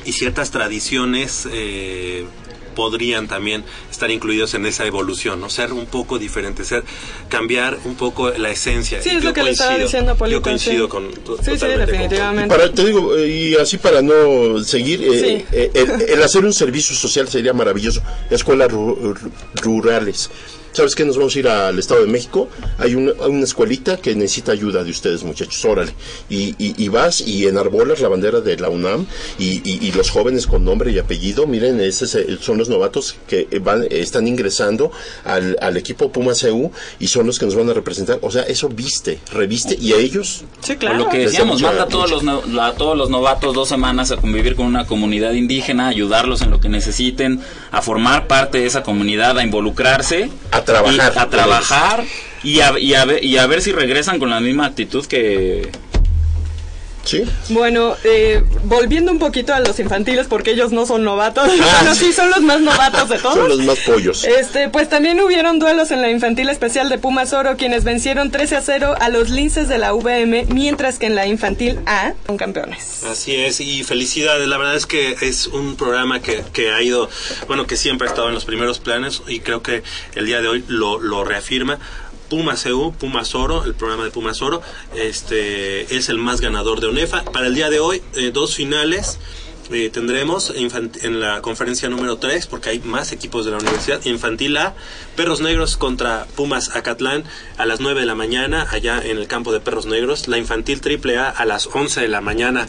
y 0.04 0.12
ciertas 0.12 0.50
tradiciones 0.50 1.46
eh, 1.52 2.24
podrían 2.74 3.28
también 3.28 3.62
estar 3.90 4.10
incluidos 4.10 4.52
en 4.54 4.66
esa 4.66 4.84
evolución, 4.84 5.40
¿no? 5.40 5.48
Ser 5.48 5.72
un 5.72 5.86
poco 5.86 6.18
diferentes, 6.18 6.66
ser, 6.66 6.82
cambiar 7.28 7.78
un 7.84 7.94
poco 7.94 8.30
la 8.30 8.50
esencia. 8.50 9.00
Sí, 9.00 9.10
Y 9.12 9.16
es 9.16 9.22
yo 9.22 9.28
lo 9.28 9.34
que 9.34 9.42
le 9.44 9.50
estaba 9.50 9.70
coincido, 9.70 9.86
diciendo 9.86 10.16
Polito, 10.16 10.38
Yo 10.38 10.42
coincido 10.42 10.84
sí. 10.86 10.90
con 10.90 11.12
to- 11.14 11.36
Sí, 11.36 11.52
sí, 11.54 11.58
con- 11.58 11.78
definitivamente. 11.86 12.54
Para, 12.56 12.72
te 12.72 12.84
digo, 12.84 13.16
eh, 13.16 13.28
y 13.28 13.54
así 13.54 13.78
para 13.78 14.02
no 14.02 14.58
seguir, 14.64 15.00
eh, 15.04 15.20
Sí. 15.20 15.44
eh, 15.56 15.70
el, 15.74 16.02
el 16.10 16.22
hacer 16.24 16.44
un 16.44 16.52
servicio 16.52 16.96
social 16.96 17.28
sería 17.28 17.52
maravilloso. 17.52 18.02
Escuelas 18.28 18.70
ru- 18.72 18.98
ru- 19.14 19.30
rurales. 19.62 20.30
¿Sabes 20.74 20.94
qué? 20.94 21.04
Nos 21.04 21.16
vamos 21.16 21.34
a 21.34 21.38
ir 21.38 21.48
al 21.48 21.78
Estado 21.78 22.02
de 22.04 22.12
México. 22.12 22.48
Hay 22.78 22.94
una, 22.94 23.12
hay 23.22 23.30
una 23.30 23.44
escuelita 23.44 23.96
que 23.96 24.14
necesita 24.14 24.52
ayuda 24.52 24.84
de 24.84 24.90
ustedes, 24.90 25.22
muchachos. 25.24 25.64
Órale. 25.64 25.92
Y, 26.28 26.54
y, 26.58 26.74
y 26.76 26.88
vas 26.88 27.20
y 27.22 27.46
enarbolas 27.46 28.00
la 28.00 28.08
bandera 28.08 28.40
de 28.40 28.56
la 28.58 28.68
UNAM 28.68 29.06
y, 29.38 29.62
y- 29.68 29.78
y 29.86 29.92
los 29.92 30.10
jóvenes 30.10 30.46
con 30.46 30.64
nombre 30.64 30.90
y 30.92 30.98
apellido, 30.98 31.46
miren, 31.46 31.80
ese 31.80 32.04
es, 32.04 32.14
eh, 32.16 32.38
son 32.40 32.58
los 32.58 32.68
novatos 32.68 33.16
que 33.26 33.48
eh, 33.50 33.58
van, 33.60 33.84
eh, 33.84 33.88
están 34.00 34.26
ingresando 34.28 34.90
al, 35.24 35.56
al 35.60 35.76
equipo 35.76 36.10
Pumas 36.12 36.42
EU 36.44 36.70
y 36.98 37.06
son 37.08 37.26
los 37.26 37.38
que 37.38 37.46
nos 37.46 37.54
van 37.54 37.70
a 37.70 37.72
representar. 37.72 38.18
O 38.22 38.30
sea, 38.30 38.42
eso 38.42 38.68
viste, 38.68 39.20
reviste 39.32 39.76
y 39.80 39.92
a 39.92 39.96
ellos 39.96 40.44
Sí, 40.60 40.76
claro. 40.76 40.98
lo 40.98 41.08
que 41.08 41.18
decíamos, 41.18 41.54
mucha- 41.60 41.68
manda 41.68 41.84
a 41.84 41.88
todos, 41.88 42.10
los, 42.10 42.22
no- 42.22 42.42
a 42.62 42.74
todos 42.74 42.96
los 42.98 43.10
novatos 43.10 43.54
dos 43.54 43.68
semanas 43.68 44.10
a 44.10 44.16
convivir 44.16 44.56
con 44.56 44.66
una 44.66 44.86
comunidad 44.86 45.32
indígena, 45.32 45.88
ayudarlos 45.88 46.42
en 46.42 46.50
lo 46.50 46.60
que 46.60 46.68
necesiten, 46.68 47.40
a 47.70 47.82
formar 47.82 48.26
parte 48.26 48.58
de 48.58 48.66
esa 48.66 48.82
comunidad, 48.82 49.38
a 49.38 49.42
involucrarse. 49.44 50.30
A 50.50 50.63
a 50.68 51.30
trabajar 51.30 52.04
y 52.42 52.60
a, 52.60 52.74
y 52.78 53.36
a 53.36 53.46
ver 53.46 53.62
si 53.62 53.72
regresan 53.72 54.18
con 54.18 54.30
la 54.30 54.40
misma 54.40 54.66
actitud 54.66 55.06
que... 55.06 55.70
Sí. 57.04 57.22
Bueno, 57.50 57.96
eh, 58.04 58.42
volviendo 58.64 59.12
un 59.12 59.18
poquito 59.18 59.52
a 59.54 59.60
los 59.60 59.78
infantiles, 59.78 60.26
porque 60.26 60.52
ellos 60.52 60.72
no 60.72 60.86
son 60.86 61.04
novatos, 61.04 61.48
Ah, 61.48 61.52
bueno, 61.80 61.94
sí. 61.94 62.06
sí 62.06 62.12
son 62.12 62.30
los 62.30 62.40
más 62.40 62.60
novatos 62.60 63.08
de 63.08 63.18
todos. 63.18 63.34
Son 63.36 63.48
los 63.48 63.58
más 63.60 63.78
pollos. 63.80 64.24
Este, 64.24 64.68
pues 64.68 64.88
también 64.88 65.20
hubieron 65.20 65.58
duelos 65.58 65.90
en 65.90 66.00
la 66.02 66.10
infantil 66.10 66.48
especial 66.48 66.88
de 66.88 66.98
Pumas 66.98 67.32
Oro, 67.32 67.56
quienes 67.56 67.84
vencieron 67.84 68.30
13 68.30 68.56
a 68.56 68.60
0 68.62 68.94
a 68.98 69.08
los 69.10 69.30
linces 69.30 69.68
de 69.68 69.78
la 69.78 69.92
VM, 69.92 70.46
mientras 70.48 70.98
que 70.98 71.06
en 71.06 71.14
la 71.14 71.26
infantil 71.26 71.78
A 71.86 72.14
son 72.26 72.36
campeones. 72.36 73.04
Así 73.04 73.34
es, 73.36 73.60
y 73.60 73.84
felicidades. 73.84 74.48
La 74.48 74.56
verdad 74.58 74.74
es 74.76 74.86
que 74.86 75.16
es 75.20 75.46
un 75.48 75.76
programa 75.76 76.20
que, 76.20 76.42
que 76.52 76.72
ha 76.72 76.80
ido, 76.82 77.08
bueno, 77.48 77.66
que 77.66 77.76
siempre 77.76 78.06
ha 78.08 78.10
estado 78.10 78.28
en 78.28 78.34
los 78.34 78.44
primeros 78.44 78.78
planes 78.78 79.22
y 79.28 79.40
creo 79.40 79.62
que 79.62 79.82
el 80.14 80.26
día 80.26 80.40
de 80.40 80.48
hoy 80.48 80.64
lo, 80.68 80.98
lo 81.00 81.24
reafirma. 81.24 81.78
Pumas 82.28 82.64
EU, 82.66 82.92
Pumas 82.92 83.34
Oro, 83.34 83.64
el 83.64 83.74
programa 83.74 84.04
de 84.04 84.10
Pumas 84.10 84.42
Oro, 84.42 84.62
este 84.94 85.96
es 85.96 86.08
el 86.08 86.18
más 86.18 86.40
ganador 86.40 86.80
de 86.80 86.88
UNEFA. 86.88 87.24
Para 87.24 87.46
el 87.46 87.54
día 87.54 87.70
de 87.70 87.80
hoy, 87.80 88.02
eh, 88.14 88.30
dos 88.32 88.54
finales. 88.54 89.18
eh, 89.70 89.88
tendremos 89.90 90.52
en 90.54 91.20
la 91.20 91.40
conferencia 91.40 91.88
número 91.88 92.18
3, 92.18 92.46
porque 92.48 92.68
hay 92.68 92.80
más 92.80 93.12
equipos 93.12 93.46
de 93.46 93.50
la 93.52 93.56
universidad, 93.56 94.04
Infantil 94.04 94.58
A, 94.58 94.74
Perros 95.16 95.40
Negros 95.40 95.78
contra 95.78 96.26
Pumas 96.36 96.76
Acatlán 96.76 97.24
a 97.56 97.64
las 97.64 97.80
9 97.80 98.00
de 98.00 98.06
la 98.06 98.14
mañana, 98.14 98.66
allá 98.70 99.00
en 99.02 99.16
el 99.16 99.26
campo 99.26 99.52
de 99.52 99.60
Perros 99.60 99.86
Negros, 99.86 100.28
la 100.28 100.36
Infantil 100.36 100.82
Triple 100.82 101.16
A 101.16 101.30
a 101.30 101.46
las 101.46 101.66
11 101.66 102.02
de 102.02 102.08
la 102.08 102.20
mañana, 102.20 102.68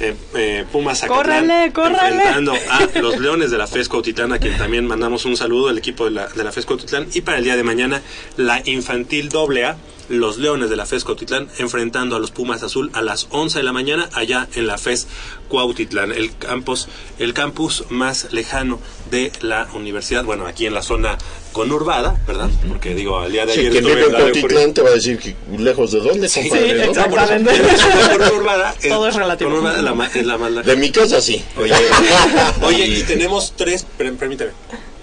eh, 0.00 0.14
eh, 0.34 0.64
Pumas 0.70 1.02
enfrentando 1.02 2.54
a 2.54 2.98
los 3.00 3.18
Leones 3.18 3.50
de 3.50 3.58
la 3.58 3.66
FES 3.66 3.88
Cuautitlán, 3.88 4.32
a 4.32 4.38
quien 4.38 4.56
también 4.56 4.86
mandamos 4.86 5.24
un 5.24 5.36
saludo, 5.36 5.70
el 5.70 5.78
equipo 5.78 6.04
de 6.04 6.12
la, 6.12 6.28
de 6.28 6.44
la 6.44 6.52
FES 6.52 6.66
Cuautitlán, 6.66 7.08
y 7.14 7.22
para 7.22 7.38
el 7.38 7.44
día 7.44 7.56
de 7.56 7.64
mañana, 7.64 8.02
la 8.36 8.62
Infantil 8.64 9.28
Doble 9.28 9.64
A, 9.64 9.76
los 10.08 10.38
Leones 10.38 10.70
de 10.70 10.76
la 10.76 10.86
FES 10.86 11.04
Cuautitlán 11.04 11.48
enfrentando 11.58 12.16
a 12.16 12.18
los 12.18 12.30
Pumas 12.30 12.62
Azul 12.62 12.90
a 12.94 13.02
las 13.02 13.26
11 13.30 13.58
de 13.58 13.64
la 13.64 13.72
mañana 13.72 14.08
allá 14.14 14.48
en 14.54 14.66
la 14.66 14.78
FES 14.78 15.06
Cuautitlán, 15.48 16.12
el 16.12 16.36
campus, 16.36 16.88
el 17.18 17.34
campus 17.34 17.84
más 17.90 18.32
lejano 18.32 18.80
de 19.10 19.32
la 19.40 19.68
universidad, 19.74 20.24
bueno, 20.24 20.46
aquí 20.46 20.66
en 20.66 20.74
la 20.74 20.82
zona 20.82 21.18
conurbada, 21.52 22.16
¿verdad? 22.26 22.48
Porque 22.68 22.94
digo, 22.94 23.18
al 23.18 23.32
día 23.32 23.46
de 23.46 23.52
Sí, 23.54 23.60
ayer 23.60 23.72
quien 23.72 23.84
estuve 23.86 23.94
vive 23.96 24.06
en 24.06 24.12
la 24.12 24.18
de 24.26 24.32
Cuautitlán 24.32 24.74
te 24.74 24.82
va 24.82 24.90
a 24.90 24.92
decir 24.92 25.18
que 25.18 25.34
lejos 25.58 25.92
de 25.92 26.00
dónde, 26.00 26.28
Sí, 26.28 26.48
compadre, 26.48 26.74
¿no? 26.74 26.82
exactamente. 26.84 27.52
Conurbada, 28.28 28.74
es- 28.82 28.88
Todo 28.88 29.08
es 29.08 29.14
relativo. 29.14 29.50
conurbada 29.50 29.78
es 29.78 29.82
la, 29.84 30.10
es 30.20 30.26
la 30.26 30.38
más 30.38 30.66
De 30.66 30.76
mi 30.76 30.90
casa 30.90 31.20
sí. 31.20 31.42
Oye, 31.56 31.72
oye, 32.62 32.86
y 32.86 33.02
tenemos 33.02 33.54
tres, 33.56 33.84
per- 33.96 34.14
permíteme, 34.14 34.50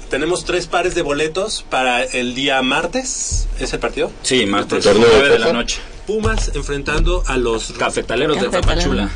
tenemos 0.09 0.45
tres 0.45 0.67
pares 0.67 0.95
de 0.95 1.01
boletos 1.01 1.65
para 1.69 2.03
el 2.03 2.35
día 2.35 2.61
martes, 2.61 3.47
¿es 3.59 3.73
el 3.73 3.79
partido? 3.79 4.11
Sí, 4.21 4.45
martes, 4.45 4.83
Torneo 4.83 5.07
de 5.07 5.13
9 5.17 5.29
de 5.29 5.39
la 5.39 5.53
noche. 5.53 5.79
Pumas 6.07 6.51
enfrentando 6.53 7.23
a 7.25 7.35
los... 7.37 7.71
Cafetaleros 7.73 8.39
de 8.39 8.45
Cafetalero. 8.45 8.67
Tapachula. 8.91 9.09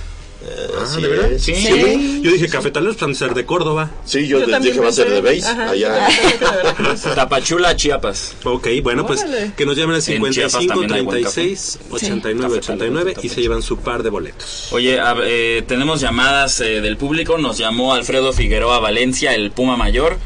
Así 0.81 1.01
¿de 1.01 1.07
verdad? 1.09 1.29
Sí. 1.37 1.53
Sí, 1.55 2.21
Yo 2.23 2.31
dije 2.31 2.47
cafetaleros 2.47 2.97
van 2.97 3.11
a 3.11 3.13
ser 3.13 3.33
de 3.33 3.45
Córdoba. 3.45 3.91
Sí, 4.05 4.25
yo, 4.27 4.39
Yo 4.39 4.45
les 4.47 4.61
dije 4.61 4.79
va 4.79 4.87
a 4.87 4.91
ser 4.91 5.09
de 5.09 5.21
pensé. 5.21 5.47
base, 5.47 5.61
Ajá. 5.61 5.69
allá. 5.71 6.07
Tapachula, 7.15 7.75
Chiapas. 7.75 8.35
Ok, 8.43 8.67
bueno, 8.81 9.05
pues 9.05 9.21
Órale. 9.21 9.51
que 9.57 9.65
nos 9.65 9.75
llamen 9.75 9.95
al 9.95 10.01
En 10.01 10.31
Chiapas 10.31 10.51
55 10.63 10.67
también 10.73 10.93
hay 10.93 11.01
buen 11.01 11.21
36 11.23 11.79
89 11.91 12.57
89 12.59 13.13
y 13.21 13.29
se 13.29 13.41
llevan 13.41 13.61
su 13.61 13.77
par 13.79 14.03
de 14.03 14.09
boletos. 14.09 14.67
Oye, 14.71 14.99
a- 14.99 15.15
eh, 15.23 15.63
tenemos 15.67 15.99
llamadas 16.01 16.61
eh, 16.61 16.81
del 16.81 16.97
público. 16.97 17.37
Nos 17.37 17.57
llamó 17.57 17.93
Alfredo 17.93 18.31
Figueroa 18.33 18.79
Valencia, 18.79 19.33
el 19.35 19.51
Puma 19.51 19.75
Mayor. 19.77 20.17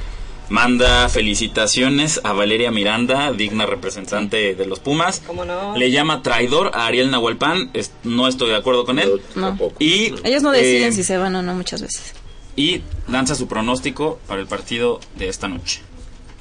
Manda 0.49 1.07
felicitaciones 1.09 2.19
a 2.23 2.33
Valeria 2.33 2.69
Miranda, 2.69 3.31
digna 3.31 3.65
representante 3.65 4.55
de 4.55 4.65
los 4.65 4.79
Pumas. 4.79 5.21
¿Cómo 5.25 5.45
no? 5.45 5.75
Le 5.77 5.89
llama 5.89 6.21
traidor 6.21 6.71
a 6.73 6.85
Ariel 6.85 7.09
Nahuelpan. 7.11 7.71
es- 7.73 7.91
no 8.03 8.27
estoy 8.27 8.49
de 8.49 8.57
acuerdo 8.57 8.85
con 8.85 8.99
él. 8.99 9.21
No, 9.35 9.47
tampoco. 9.47 9.75
Y, 9.79 10.13
Ellos 10.23 10.43
no 10.43 10.51
deciden 10.51 10.89
eh, 10.89 10.95
si 10.95 11.03
se 11.03 11.17
van 11.17 11.35
o 11.35 11.41
no 11.41 11.53
muchas 11.55 11.81
veces. 11.81 12.13
Y 12.55 12.81
lanza 13.07 13.35
su 13.35 13.47
pronóstico 13.47 14.19
para 14.27 14.41
el 14.41 14.47
partido 14.47 14.99
de 15.17 15.29
esta 15.29 15.47
noche. 15.47 15.81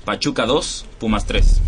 Pachuca 0.05 0.47
2, 0.47 0.85
Pumas 0.99 1.25
3. 1.27 1.61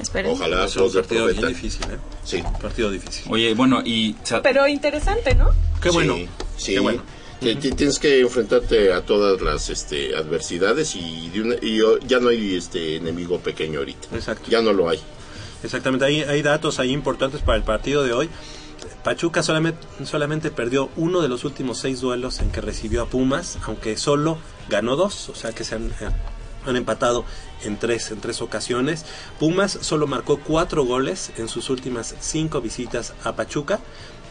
Esperen. 0.00 0.30
Ojalá 0.32 0.58
Va 0.58 0.64
a 0.64 0.68
ser 0.68 0.82
un 0.82 0.90
todos 0.90 0.94
de 0.94 1.00
partido 1.02 1.26
bien 1.26 1.48
difícil, 1.48 1.82
¿eh? 1.90 1.98
Sí. 2.24 2.42
Partido 2.62 2.90
difícil. 2.90 3.24
Oye, 3.28 3.54
bueno, 3.54 3.82
y... 3.84 4.14
Pero 4.42 4.68
interesante, 4.68 5.34
¿no? 5.34 5.50
Qué 5.82 5.90
bueno. 5.90 6.14
Sí, 6.14 6.28
sí. 6.56 6.72
Qué 6.74 6.80
bueno. 6.80 7.02
Ti- 7.40 7.54
ti- 7.56 7.72
Tienes 7.72 7.98
que 7.98 8.20
enfrentarte 8.20 8.92
a 8.92 9.00
todas 9.04 9.40
las 9.40 9.70
este, 9.70 10.14
adversidades 10.14 10.94
y, 10.94 11.30
de 11.30 11.40
una- 11.42 11.56
y 11.62 11.80
oh, 11.80 11.98
ya 12.00 12.20
no 12.20 12.28
hay 12.28 12.54
este 12.56 12.96
enemigo 12.96 13.38
pequeño 13.40 13.78
ahorita. 13.78 14.08
Exacto. 14.14 14.50
Ya 14.50 14.60
no 14.60 14.72
lo 14.72 14.88
hay. 14.88 15.00
Exactamente, 15.62 16.04
hay, 16.06 16.20
hay 16.22 16.42
datos 16.42 16.78
ahí 16.78 16.90
importantes 16.90 17.40
para 17.42 17.56
el 17.58 17.64
partido 17.64 18.02
de 18.02 18.12
hoy. 18.12 18.28
Pachuca 19.04 19.42
solamente, 19.42 19.78
solamente 20.04 20.50
perdió 20.50 20.90
uno 20.96 21.20
de 21.22 21.28
los 21.28 21.44
últimos 21.44 21.78
seis 21.78 22.00
duelos 22.00 22.40
en 22.40 22.50
que 22.50 22.60
recibió 22.60 23.02
a 23.02 23.06
Pumas, 23.06 23.58
aunque 23.62 23.96
solo 23.96 24.38
ganó 24.68 24.96
dos, 24.96 25.28
o 25.30 25.34
sea 25.34 25.52
que 25.52 25.64
se 25.64 25.74
han, 25.74 25.88
eh, 25.88 26.08
han 26.66 26.76
empatado 26.76 27.24
en 27.64 27.78
tres, 27.78 28.10
en 28.10 28.20
tres 28.20 28.40
ocasiones. 28.42 29.04
Pumas 29.38 29.78
solo 29.80 30.06
marcó 30.06 30.38
cuatro 30.40 30.84
goles 30.84 31.30
en 31.38 31.48
sus 31.48 31.70
últimas 31.70 32.14
cinco 32.20 32.60
visitas 32.60 33.14
a 33.24 33.34
Pachuca. 33.36 33.80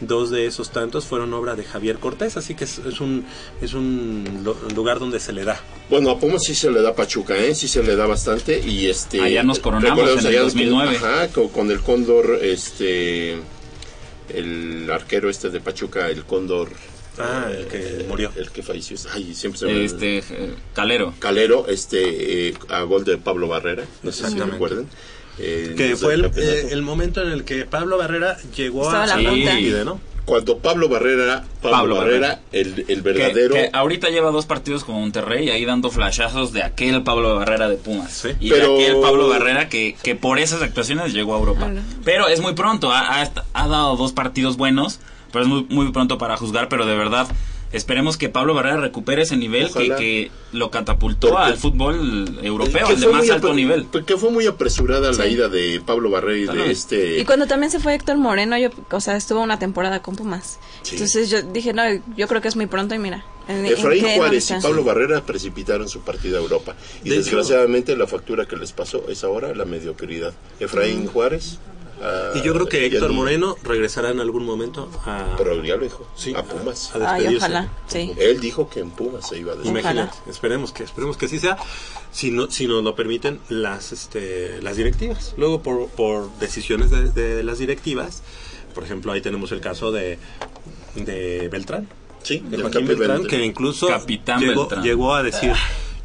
Dos 0.00 0.30
de 0.30 0.46
esos 0.46 0.70
tantos 0.70 1.04
fueron 1.04 1.34
obra 1.34 1.56
de 1.56 1.64
Javier 1.64 1.98
Cortés, 1.98 2.36
así 2.38 2.54
que 2.54 2.64
es, 2.64 2.78
es 2.78 3.00
un, 3.00 3.26
es 3.60 3.74
un 3.74 4.40
lo- 4.44 4.56
lugar 4.74 4.98
donde 4.98 5.20
se 5.20 5.32
le 5.32 5.44
da. 5.44 5.60
Bueno, 5.90 6.10
a 6.10 6.18
Pumas 6.18 6.42
sí 6.42 6.54
se 6.54 6.70
le 6.70 6.80
da 6.80 6.94
Pachuca, 6.94 7.36
¿eh? 7.36 7.54
Sí 7.54 7.68
se 7.68 7.82
le 7.82 7.96
da 7.96 8.06
bastante 8.06 8.60
y 8.66 8.86
este... 8.86 9.20
Allá 9.20 9.42
nos 9.42 9.58
coronamos 9.58 10.10
en 10.12 10.18
el 10.20 10.26
allá 10.26 10.42
2009. 10.42 10.96
Ajá, 10.96 11.28
con, 11.28 11.48
con 11.48 11.70
el 11.70 11.80
Cóndor, 11.80 12.38
este... 12.42 13.38
El 14.32 14.88
arquero 14.90 15.28
este 15.28 15.50
de 15.50 15.60
Pachuca, 15.60 16.08
el 16.08 16.24
Cóndor... 16.24 16.70
Ah, 17.18 17.48
eh, 17.50 17.58
el 17.60 17.66
que 17.66 18.04
murió. 18.08 18.32
El 18.36 18.50
que 18.50 18.62
falleció. 18.62 18.96
Ay, 19.12 19.34
siempre 19.34 19.58
se 19.58 19.66
me... 19.66 19.84
Este, 19.84 20.18
eh, 20.18 20.54
Calero. 20.72 21.12
Calero, 21.18 21.66
este, 21.68 22.48
eh, 22.48 22.54
a 22.68 22.82
gol 22.82 23.04
de 23.04 23.18
Pablo 23.18 23.48
Barrera, 23.48 23.84
no 24.02 24.12
sé 24.12 24.18
si 24.18 24.24
Exactamente. 24.32 24.86
Eh, 25.42 25.74
Que 25.76 25.96
fue 25.96 26.14
el, 26.14 26.26
eh, 26.36 26.68
el 26.70 26.82
momento 26.82 27.22
en 27.22 27.30
el 27.32 27.44
que 27.44 27.64
Pablo 27.64 27.96
Barrera 27.98 28.36
llegó 28.56 28.82
Estaba 28.84 29.04
a 29.04 29.06
la 29.16 29.84
¿no? 29.84 30.00
Cuando 30.26 30.58
Pablo 30.58 30.88
Barrera 30.88 31.24
era 31.24 31.44
Pablo, 31.62 31.70
Pablo 31.78 31.94
Barrera, 31.96 32.28
Barrera. 32.28 32.40
el, 32.52 32.68
el 32.80 32.84
Que, 32.86 33.00
verdadero... 33.00 33.54
que 33.54 33.70
ahorita 33.72 34.10
lleva 34.10 34.30
dos 34.30 34.46
partidos 34.46 34.84
con 34.84 34.94
Monterrey 34.96 35.48
ahí 35.48 35.64
dando 35.64 35.90
flashazos 35.90 36.52
de 36.52 36.62
aquel 36.62 37.02
Pablo 37.02 37.34
Barrera 37.36 37.68
de 37.68 37.76
Pumas. 37.76 38.12
Sí. 38.12 38.28
Y 38.38 38.50
Pero- 38.50 38.76
de 38.76 38.84
aquel 38.84 39.00
Pablo 39.00 39.28
Barrera 39.28 39.68
que, 39.68 39.96
que 40.02 40.14
por 40.14 40.38
esas 40.38 40.62
actuaciones 40.62 41.12
llegó 41.14 41.34
a 41.34 41.38
Europa. 41.38 41.66
Hola. 41.66 41.82
Pero 42.04 42.28
es 42.28 42.40
muy 42.40 42.52
pronto, 42.52 42.92
ha, 42.92 43.22
ha- 43.22 43.32
ha 43.54 43.66
dado 43.68 43.96
dos 43.96 44.12
partidos 44.12 44.56
buenos, 44.56 45.00
pero 45.32 45.42
es 45.44 45.48
muy, 45.48 45.64
muy 45.68 45.90
pronto 45.90 46.18
para 46.18 46.36
juzgar, 46.36 46.68
pero 46.68 46.86
de 46.86 46.96
verdad 46.96 47.26
esperemos 47.72 48.16
que 48.16 48.28
Pablo 48.28 48.54
Barrera 48.54 48.78
recupere 48.78 49.22
ese 49.22 49.36
nivel 49.36 49.70
que, 49.72 50.30
lo 50.52 50.70
catapultó 50.70 51.28
Porque- 51.30 51.44
al 51.44 51.56
fútbol 51.56 52.38
europeo, 52.42 52.86
al 52.88 52.98
de 53.00 53.06
más 53.06 53.30
alto 53.30 53.54
nivel. 53.54 53.86
Que 54.06 54.16
fue 54.16 54.30
muy 54.30 54.46
apresurada 54.46 55.12
la 55.12 55.26
ida 55.26 55.48
de 55.48 55.80
Pablo 55.84 56.10
Barrera 56.10 56.38
y 56.38 56.44
Claro. 56.44 56.64
de 56.64 56.72
este... 56.72 57.18
Y 57.20 57.24
cuando 57.24 57.46
también 57.46 57.70
se 57.70 57.78
fue 57.78 57.94
Héctor 57.94 58.16
Moreno, 58.18 58.58
yo, 58.58 58.70
o 58.90 59.00
sea, 59.00 59.16
estuvo 59.16 59.40
una 59.40 59.58
temporada 59.58 60.02
con 60.02 60.16
Pumas. 60.16 60.58
Sí. 60.82 60.96
Entonces 60.96 61.30
yo 61.30 61.42
dije, 61.42 61.72
no, 61.72 61.82
yo 62.16 62.26
creo 62.26 62.40
que 62.40 62.48
es 62.48 62.56
muy 62.56 62.66
pronto 62.66 62.94
y 62.94 62.98
mira. 62.98 63.24
En, 63.48 63.66
Efraín 63.66 64.04
Juárez 64.16 64.50
y 64.50 64.54
Pablo. 64.60 64.84
Barrera 64.84 65.20
precipitaron 65.24 65.88
su 65.88 66.00
partida 66.00 66.38
a 66.38 66.40
Europa. 66.40 66.74
Y 67.04 67.08
De 67.10 67.16
hecho- 67.16 67.24
desgraciadamente 67.24 67.96
la 67.96 68.06
factura 68.06 68.46
que 68.46 68.56
les 68.56 68.72
pasó 68.72 69.04
es 69.08 69.22
ahora 69.24 69.54
la 69.54 69.64
mediocridad. 69.64 70.32
Efraín 70.58 71.06
Juárez... 71.06 71.58
ah, 72.02 72.30
Y 72.34 72.42
yo 72.42 72.52
creo 72.54 72.66
que 72.66 72.80
ya 72.88 72.96
Héctor 72.96 73.12
Moreno 73.12 73.56
regresará 73.62 74.10
en 74.10 74.20
algún 74.20 74.44
momento 74.44 74.88
a, 75.04 75.34
Pero 75.38 75.62
ya 75.64 75.76
lo 75.76 75.84
dijo, 75.84 76.06
Sí. 76.16 76.34
a 76.34 76.42
Pumas. 76.42 76.94
a 76.94 77.14
Ay, 77.14 77.36
ojalá, 77.36 77.68
sí. 77.86 78.12
Él 78.18 78.40
dijo 78.40 78.68
que 78.68 78.80
en 78.80 78.90
Pumas 78.90 79.28
se 79.28 79.38
iba 79.38 79.52
a 79.52 79.56
despedir. 79.56 79.78
Imagínate, 79.80 80.16
esperemos 80.30 80.72
que 80.72 80.82
esperemos 80.84 81.16
que 81.16 81.26
así 81.26 81.38
sea, 81.38 81.56
si 82.12 82.30
no 82.30 82.50
si 82.50 82.66
nos 82.66 82.82
lo 82.84 82.94
permiten 82.94 83.40
las 83.48 83.92
este 83.92 84.60
las 84.62 84.76
directivas. 84.76 85.34
Luego 85.36 85.62
por, 85.62 85.88
por 85.88 86.30
decisiones 86.38 86.90
de, 86.90 87.10
de 87.10 87.42
las 87.42 87.58
directivas, 87.58 88.22
por 88.74 88.84
ejemplo, 88.84 89.12
ahí 89.12 89.20
tenemos 89.20 89.52
el 89.52 89.60
caso 89.60 89.92
de 89.92 90.18
de 90.94 91.48
Beltrán, 91.48 91.88
Sí, 92.22 92.38
de 92.40 92.58
Joaquín 92.58 92.86
Beltrán, 92.86 93.18
Beltrán. 93.20 93.26
que 93.26 93.44
incluso 93.46 93.86
Capitán 93.88 94.40
llegó, 94.40 94.62
Beltrán. 94.62 94.82
llegó 94.84 95.14
a 95.14 95.22
decir 95.22 95.52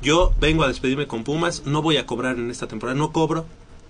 yo 0.02 0.34
vengo 0.40 0.64
a 0.64 0.68
despedirme 0.68 1.08
con 1.08 1.24
Pumas, 1.24 1.64
no 1.66 1.82
voy 1.82 1.98
a 1.98 2.06
cobrar 2.06 2.36
en 2.38 2.52
esta 2.52 2.68
temporada, 2.68 2.98
no 2.98 3.12
cobro, 3.12 3.46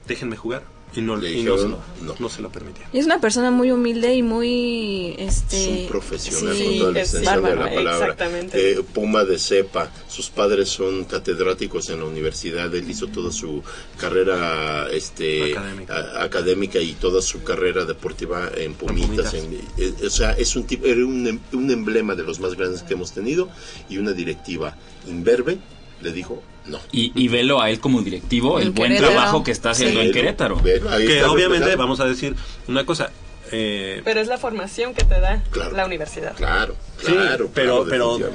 déjenme 0.08 0.38
jugar. 0.38 0.64
Y 0.96 1.02
no, 1.02 1.18
Le 1.18 1.32
y 1.34 1.44
no, 1.44 1.58
se, 1.58 1.64
lo, 1.68 1.80
no. 2.04 2.16
no 2.18 2.30
se 2.30 2.42
lo 2.42 2.50
permitieron. 2.50 2.90
Y 2.94 3.00
es 3.00 3.06
una 3.06 3.20
persona 3.20 3.52
muy 3.52 3.72
humilde 3.72 4.16
y 4.16 4.24
muy, 4.24 5.16
Es 5.18 5.38
este... 5.40 5.82
un 5.84 5.88
profesional 5.90 6.56
sí, 6.56 6.64
con 6.66 6.78
toda 6.80 6.92
la 6.94 7.02
es 7.02 7.14
extensión 7.14 7.36
de 7.36 7.42
la 7.42 7.56
bárbaro, 7.56 7.76
palabra. 7.76 8.06
exactamente. 8.06 8.72
Eh, 8.72 8.82
Puma 8.94 9.24
de 9.26 9.38
cepa, 9.38 9.92
sus 10.08 10.30
padres 10.30 10.70
son 10.70 11.04
catedráticos 11.04 11.90
en 11.90 12.00
la 12.00 12.06
universidad, 12.06 12.74
él 12.74 12.90
hizo 12.90 13.08
toda 13.08 13.32
su 13.32 13.62
carrera 14.00 14.88
este, 14.92 15.52
Académica. 15.52 15.96
a- 15.96 16.24
académica 16.24 16.80
y 16.80 16.94
toda 16.94 17.22
su 17.22 17.44
carrera 17.44 17.86
deportiva 17.86 18.50
en 18.56 18.74
Pumitas. 18.76 19.08
Pumitas. 19.08 19.34
en- 19.34 19.60
eh, 19.78 19.94
o 20.06 20.10
sea, 20.10 20.32
es 20.32 20.56
un 20.56 20.66
tipo, 20.66 20.86
era 20.86 21.06
un, 21.06 21.42
un 21.54 21.72
emblema 21.72 22.16
de 22.16 22.24
los 22.24 22.40
más 22.40 22.56
grandes 22.56 22.84
que 22.84 22.94
hemos 22.94 23.12
tenido 23.12 23.50
y 23.90 23.98
una 23.98 24.14
directiva 24.14 24.78
imberbe 25.08 25.58
le 26.02 26.12
dijo 26.12 26.42
no. 26.68 26.80
Y, 26.92 27.12
y 27.16 27.28
velo 27.28 27.62
a 27.62 27.70
él 27.70 27.80
como 27.80 28.02
directivo, 28.02 28.60
el 28.60 28.68
En 28.68 28.74
buen 28.74 28.92
Querétaro. 28.92 29.14
trabajo 29.14 29.44
que 29.44 29.52
está 29.52 29.72
haciendo 29.72 30.00
en 30.02 30.08
Velo, 30.08 30.14
Querétaro. 30.14 30.56
velo, 30.58 30.90
Que 30.98 31.24
obviamente, 31.24 31.76
vamos 31.76 32.00
a 32.00 32.06
decir 32.06 32.36
una 32.68 32.86
cosa. 32.86 33.12
Eh, 33.52 34.02
Pero 34.04 34.20
es 34.20 34.28
la 34.28 34.38
formación 34.38 34.94
que 34.94 35.04
te 35.04 35.20
da 35.20 35.44
Claro. 35.52 35.76
la 35.76 35.86
universidad. 35.86 36.36
Claro, 36.36 36.76
Sí, 36.98 37.12
claro, 37.12 37.50
pero, 37.54 37.84
claro, 37.86 38.20
pero, 38.20 38.32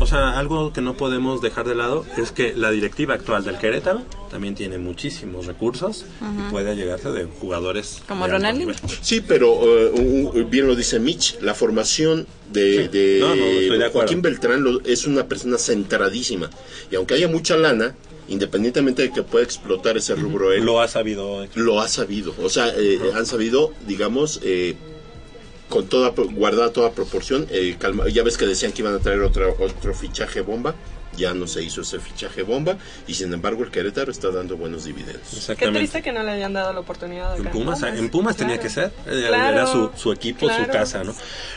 o 0.00 0.06
sea, 0.06 0.38
algo 0.38 0.72
que 0.72 0.80
no 0.80 0.96
podemos 0.96 1.42
dejar 1.42 1.66
de 1.66 1.74
lado 1.74 2.06
es 2.16 2.30
que 2.30 2.54
la 2.54 2.70
directiva 2.70 3.14
actual 3.14 3.44
del 3.44 3.58
Querétaro 3.58 4.02
también 4.30 4.54
tiene 4.54 4.78
muchísimos 4.78 5.46
recursos 5.46 6.04
y 6.20 6.50
puede 6.50 6.76
llegarse 6.76 7.10
de 7.10 7.24
jugadores 7.24 8.02
Como 8.08 8.26
Ronaldinho. 8.28 8.72
Sí, 9.02 9.20
pero 9.20 9.52
un- 9.54 10.48
bien 10.48 10.66
lo 10.68 10.76
dice 10.76 11.00
Mitch, 11.00 11.38
la 11.40 11.54
formación 11.54 12.26
de, 12.52 12.82
Sí. 12.84 12.88
de 12.88 13.18
No, 13.20 13.28
no, 13.34 13.44
estoy 13.44 13.78
de 13.78 13.84
acuerdo. 13.84 13.92
Joaquín 13.92 14.22
Beltrán 14.22 14.62
lo- 14.62 14.80
es 14.84 15.06
una 15.06 15.26
persona 15.26 15.58
centradísima. 15.58 16.50
Y 16.90 16.94
aunque 16.96 17.14
haya 17.14 17.26
mucha 17.28 17.56
lana, 17.56 17.94
independientemente 18.28 19.02
de 19.02 19.12
que 19.12 19.22
pueda 19.22 19.44
explotar 19.44 19.96
ese 19.96 20.14
rubro 20.14 20.52
él, 20.52 20.64
Lo 20.64 20.80
ha 20.80 20.88
sabido. 20.88 21.46
lo 21.54 21.80
ha 21.80 21.88
sabido. 21.88 22.34
O 22.42 22.48
sea, 22.48 22.72
eh, 22.76 22.98
han 23.14 23.26
sabido, 23.26 23.72
digamos, 23.86 24.40
eh, 24.42 24.74
con 25.68 25.86
toda 25.88 26.10
guardada 26.10 26.72
toda 26.72 26.92
proporción. 26.92 27.46
eh, 27.50 27.76
calma- 27.78 28.08
ya 28.08 28.22
ves 28.22 28.36
que 28.36 28.46
decían 28.46 28.72
que 28.72 28.82
iban 28.82 28.94
a 28.94 28.98
traer 28.98 29.20
otro, 29.20 29.56
otro 29.58 29.94
fichaje 29.94 30.40
bomba. 30.42 30.74
Ya 31.16 31.34
no 31.34 31.46
se 31.46 31.62
hizo 31.62 31.82
ese 31.82 31.98
fichaje 32.00 32.42
bomba. 32.42 32.76
Y 33.06 33.14
sin 33.14 33.32
embargo, 33.32 33.62
el 33.64 33.70
Querétaro 33.70 34.10
está 34.10 34.30
dando 34.30 34.56
buenos 34.56 34.84
dividendos. 34.84 35.22
Qué 35.56 35.66
triste 35.78 36.02
que 36.02 36.12
no 36.12 36.22
le 36.22 36.32
hayan 36.32 36.52
dado 36.52 36.72
la 36.72 36.80
oportunidad 36.80 37.32
de 37.34 37.38
En 37.42 37.50
Pumas, 37.50 37.82
en 37.82 38.08
Pumas 38.10 38.36
tenía 38.36 38.58
que 38.58 38.70
ser, 38.70 38.92
eh, 39.06 39.24
Claro, 39.28 39.52
era 39.56 39.66
su, 39.66 39.90
su 39.96 40.12
equipo, 40.12 40.46
su 40.48 40.66
casa, 40.72 41.04
¿no? 41.04 41.14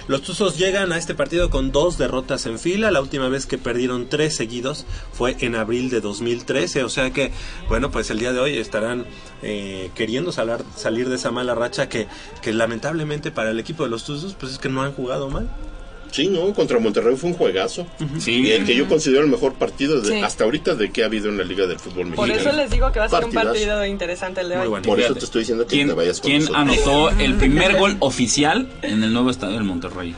Los 0.07 0.21
Tuzos 0.21 0.57
llegan 0.57 0.91
a 0.91 0.97
este 0.97 1.15
partido 1.15 1.49
con 1.49 1.71
dos 1.71 1.97
derrotas 1.97 2.45
en 2.45 2.59
fila, 2.59 2.91
la 2.91 3.01
última 3.01 3.29
vez 3.29 3.45
que 3.45 3.57
perdieron 3.57 4.07
tres 4.09 4.35
seguidos 4.35 4.85
fue 5.11 5.35
en 5.39 5.55
abril 5.55 5.89
de 5.89 6.01
2013, 6.01 6.83
o 6.83 6.89
sea 6.89 7.11
que, 7.11 7.31
bueno, 7.67 7.91
pues 7.91 8.09
el 8.09 8.19
día 8.19 8.31
de 8.33 8.39
hoy 8.39 8.57
estarán 8.57 9.05
eh, 9.41 9.91
queriendo 9.95 10.31
salar- 10.31 10.63
salir 10.75 11.09
de 11.09 11.15
esa 11.15 11.31
mala 11.31 11.55
racha 11.55 11.89
que, 11.89 12.07
que 12.41 12.53
lamentablemente 12.53 13.31
para 13.31 13.51
el 13.51 13.59
equipo 13.59 13.83
de 13.83 13.89
los 13.89 14.03
Tuzos, 14.05 14.33
pues 14.39 14.53
es 14.53 14.59
que 14.59 14.69
no 14.69 14.81
han 14.83 14.93
jugado 14.93 15.29
mal. 15.29 15.49
Sí, 16.11 16.27
no, 16.29 16.53
contra 16.53 16.79
Monterrey 16.79 17.15
fue 17.15 17.29
un 17.31 17.35
juegazo. 17.35 17.85
Sí. 18.19 18.41
Y 18.41 18.51
el 18.51 18.65
que 18.65 18.75
yo 18.75 18.87
considero 18.87 19.23
el 19.23 19.29
mejor 19.29 19.53
partido 19.53 20.01
de- 20.01 20.09
Sí. 20.17 20.21
hasta 20.21 20.43
ahorita 20.45 20.75
de 20.75 20.91
que 20.91 21.03
ha 21.03 21.05
habido 21.07 21.29
en 21.29 21.37
la 21.37 21.43
Liga 21.43 21.65
del 21.67 21.79
Fútbol 21.79 22.11
Por 22.13 22.27
Mexicano. 22.27 22.49
eso 22.49 22.57
les 22.61 22.71
digo 22.71 22.91
que 22.91 22.99
va 22.99 23.05
a 23.05 23.09
ser 23.09 23.25
un 23.25 23.31
partido 23.31 23.85
interesante 23.85 24.41
el 24.41 24.49
de 24.49 24.55
Muy 24.55 24.63
hoy. 24.65 24.69
bueno. 24.69 24.85
Por 24.85 24.99
eso 24.99 25.13
te 25.15 25.25
estoy 25.25 25.41
diciendo 25.41 25.65
que 25.67 25.75
¿Quién, 25.75 25.87
te 25.89 25.93
vayas 25.93 26.19
con 26.21 26.29
quién 26.31 26.43
nosotros. 26.45 26.61
anotó 26.61 27.09
el 27.19 27.35
primer 27.35 27.77
gol 27.77 27.97
oficial 27.99 28.67
en 28.81 29.03
el 29.03 29.13
nuevo 29.13 29.29
estadio 29.29 29.55
del 29.55 29.63
Monterrey? 29.63 30.15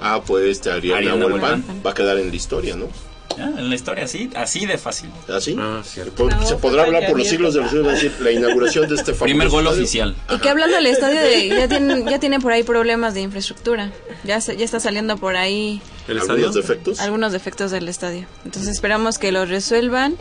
Ah, 0.00 0.20
pues 0.26 0.44
este 0.46 0.70
Pan 0.70 1.40
Pan. 1.40 1.64
va 1.86 1.90
a 1.90 1.94
quedar 1.94 2.18
en 2.18 2.28
la 2.30 2.36
historia, 2.36 2.76
¿no? 2.76 2.88
En 3.36 3.68
la 3.68 3.74
historia 3.74 4.04
así, 4.04 4.30
así 4.34 4.66
de 4.66 4.78
fácil. 4.78 5.10
¿Así? 5.28 5.56
Ah, 5.58 5.82
cierto. 5.84 6.28
No, 6.28 6.40
se 6.42 6.54
fue 6.54 6.70
podrá 6.70 6.84
hablar 6.84 7.06
por 7.06 7.18
los 7.18 7.28
siglos 7.28 7.54
de 7.54 7.60
los 7.60 7.70
siglos, 7.70 7.86
es 7.94 8.02
decir, 8.02 8.12
la 8.20 8.30
inauguración 8.32 8.88
de 8.88 8.94
este 8.94 9.12
famoso 9.12 9.24
Primer 9.24 9.48
gol 9.48 9.64
estadio. 9.64 9.82
oficial. 9.82 10.16
Y 10.34 10.38
que 10.38 10.48
hablando 10.48 10.76
del 10.76 10.86
estadio, 10.86 11.20
de, 11.20 11.48
ya, 11.48 11.68
tienen, 11.68 12.06
ya 12.08 12.18
tienen 12.18 12.40
por 12.40 12.52
ahí 12.52 12.62
problemas 12.62 13.14
de 13.14 13.20
infraestructura. 13.22 13.90
Ya, 14.24 14.40
se- 14.40 14.56
ya 14.56 14.64
está 14.64 14.80
saliendo 14.80 15.16
por 15.18 15.36
ahí 15.36 15.80
¿El 16.08 16.16
estadio? 16.18 16.34
¿Algunos 16.46 16.54
defectos? 16.54 17.00
algunos 17.00 17.32
defectos 17.32 17.70
del 17.70 17.88
estadio. 17.88 18.26
Entonces 18.44 18.70
esperamos 18.72 19.18
que 19.18 19.32
los 19.32 19.48
resuelvan. 19.48 20.16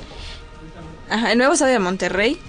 Ajá, 1.08 1.32
el 1.32 1.38
nuevo 1.38 1.54
estadio 1.54 1.74
de 1.74 1.80
Monterrey 1.80 2.40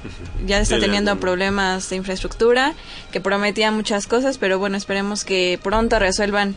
ya 0.46 0.58
está 0.60 0.80
teniendo 0.80 1.14
problemas 1.20 1.90
de 1.90 1.96
infraestructura, 1.96 2.72
que 3.12 3.20
prometía 3.20 3.70
muchas 3.70 4.06
cosas, 4.06 4.38
pero 4.38 4.58
bueno, 4.58 4.78
esperemos 4.78 5.24
que 5.24 5.60
pronto 5.62 5.98
resuelvan 5.98 6.56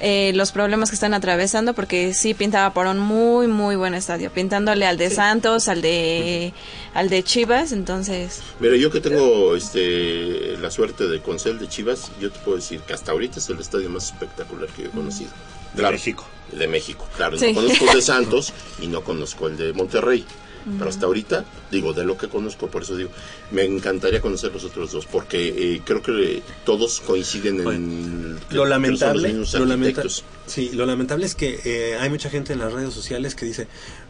eh, 0.00 0.32
los 0.34 0.52
problemas 0.52 0.90
que 0.90 0.94
están 0.94 1.14
atravesando, 1.14 1.74
porque 1.74 2.14
sí 2.14 2.34
pintaba 2.34 2.72
por 2.72 2.86
un 2.86 2.98
muy, 2.98 3.46
muy 3.46 3.76
buen 3.76 3.94
estadio, 3.94 4.30
pintándole 4.30 4.86
al 4.86 4.98
de 4.98 5.10
Santos, 5.10 5.68
al 5.68 5.82
de, 5.82 6.52
al 6.94 7.08
de 7.08 7.22
Chivas, 7.22 7.72
entonces... 7.72 8.40
Mira, 8.60 8.76
yo 8.76 8.90
que 8.90 9.00
tengo 9.00 9.56
este 9.56 10.56
la 10.58 10.70
suerte 10.70 11.06
de 11.06 11.20
concel 11.20 11.58
de 11.58 11.68
Chivas, 11.68 12.10
yo 12.20 12.30
te 12.30 12.38
puedo 12.40 12.56
decir 12.56 12.80
que 12.80 12.92
hasta 12.92 13.12
ahorita 13.12 13.38
es 13.38 13.48
el 13.48 13.60
estadio 13.60 13.90
más 13.90 14.06
espectacular 14.06 14.68
que 14.68 14.82
yo 14.82 14.88
he 14.88 14.92
conocido. 14.92 15.30
De 15.74 15.82
México. 15.82 16.26
De 16.52 16.66
México, 16.66 17.06
claro. 17.16 17.38
Sí. 17.38 17.52
No 17.52 17.62
conozco 17.62 17.84
el 17.86 17.94
de 17.94 18.02
Santos 18.02 18.52
y 18.80 18.86
no 18.86 19.02
conozco 19.02 19.48
el 19.48 19.56
de 19.56 19.72
Monterrey. 19.72 20.24
Pero 20.76 20.90
hasta 20.90 21.06
ahorita, 21.06 21.44
digo, 21.70 21.92
de 21.92 22.04
lo 22.04 22.18
que 22.18 22.28
conozco, 22.28 22.68
por 22.68 22.82
eso 22.82 22.96
digo, 22.96 23.10
me 23.50 23.64
encantaría 23.64 24.20
conocer 24.20 24.52
los 24.52 24.64
otros 24.64 24.92
dos, 24.92 25.06
porque 25.06 25.48
eh, 25.74 25.82
creo 25.84 26.02
que 26.02 26.42
todos 26.64 27.00
coinciden 27.00 27.66
en... 27.68 28.38
Lo 28.50 28.64
que 28.64 28.68
lamentable, 28.68 29.22
son 29.22 29.22
los 29.22 29.48
mismos 29.48 29.54
lo 29.54 29.66
lamenta- 29.66 30.02
sí, 30.46 30.70
lo 30.74 30.86
lamentable 30.86 31.26
es 31.26 31.34
que 31.34 31.60
eh, 31.64 31.96
hay 31.98 32.10
mucha 32.10 32.28
gente 32.30 32.52
en 32.52 32.58
las 32.58 32.72
redes 32.72 32.92
sociales 32.92 33.34
que 33.34 33.46
dice, 33.46 33.66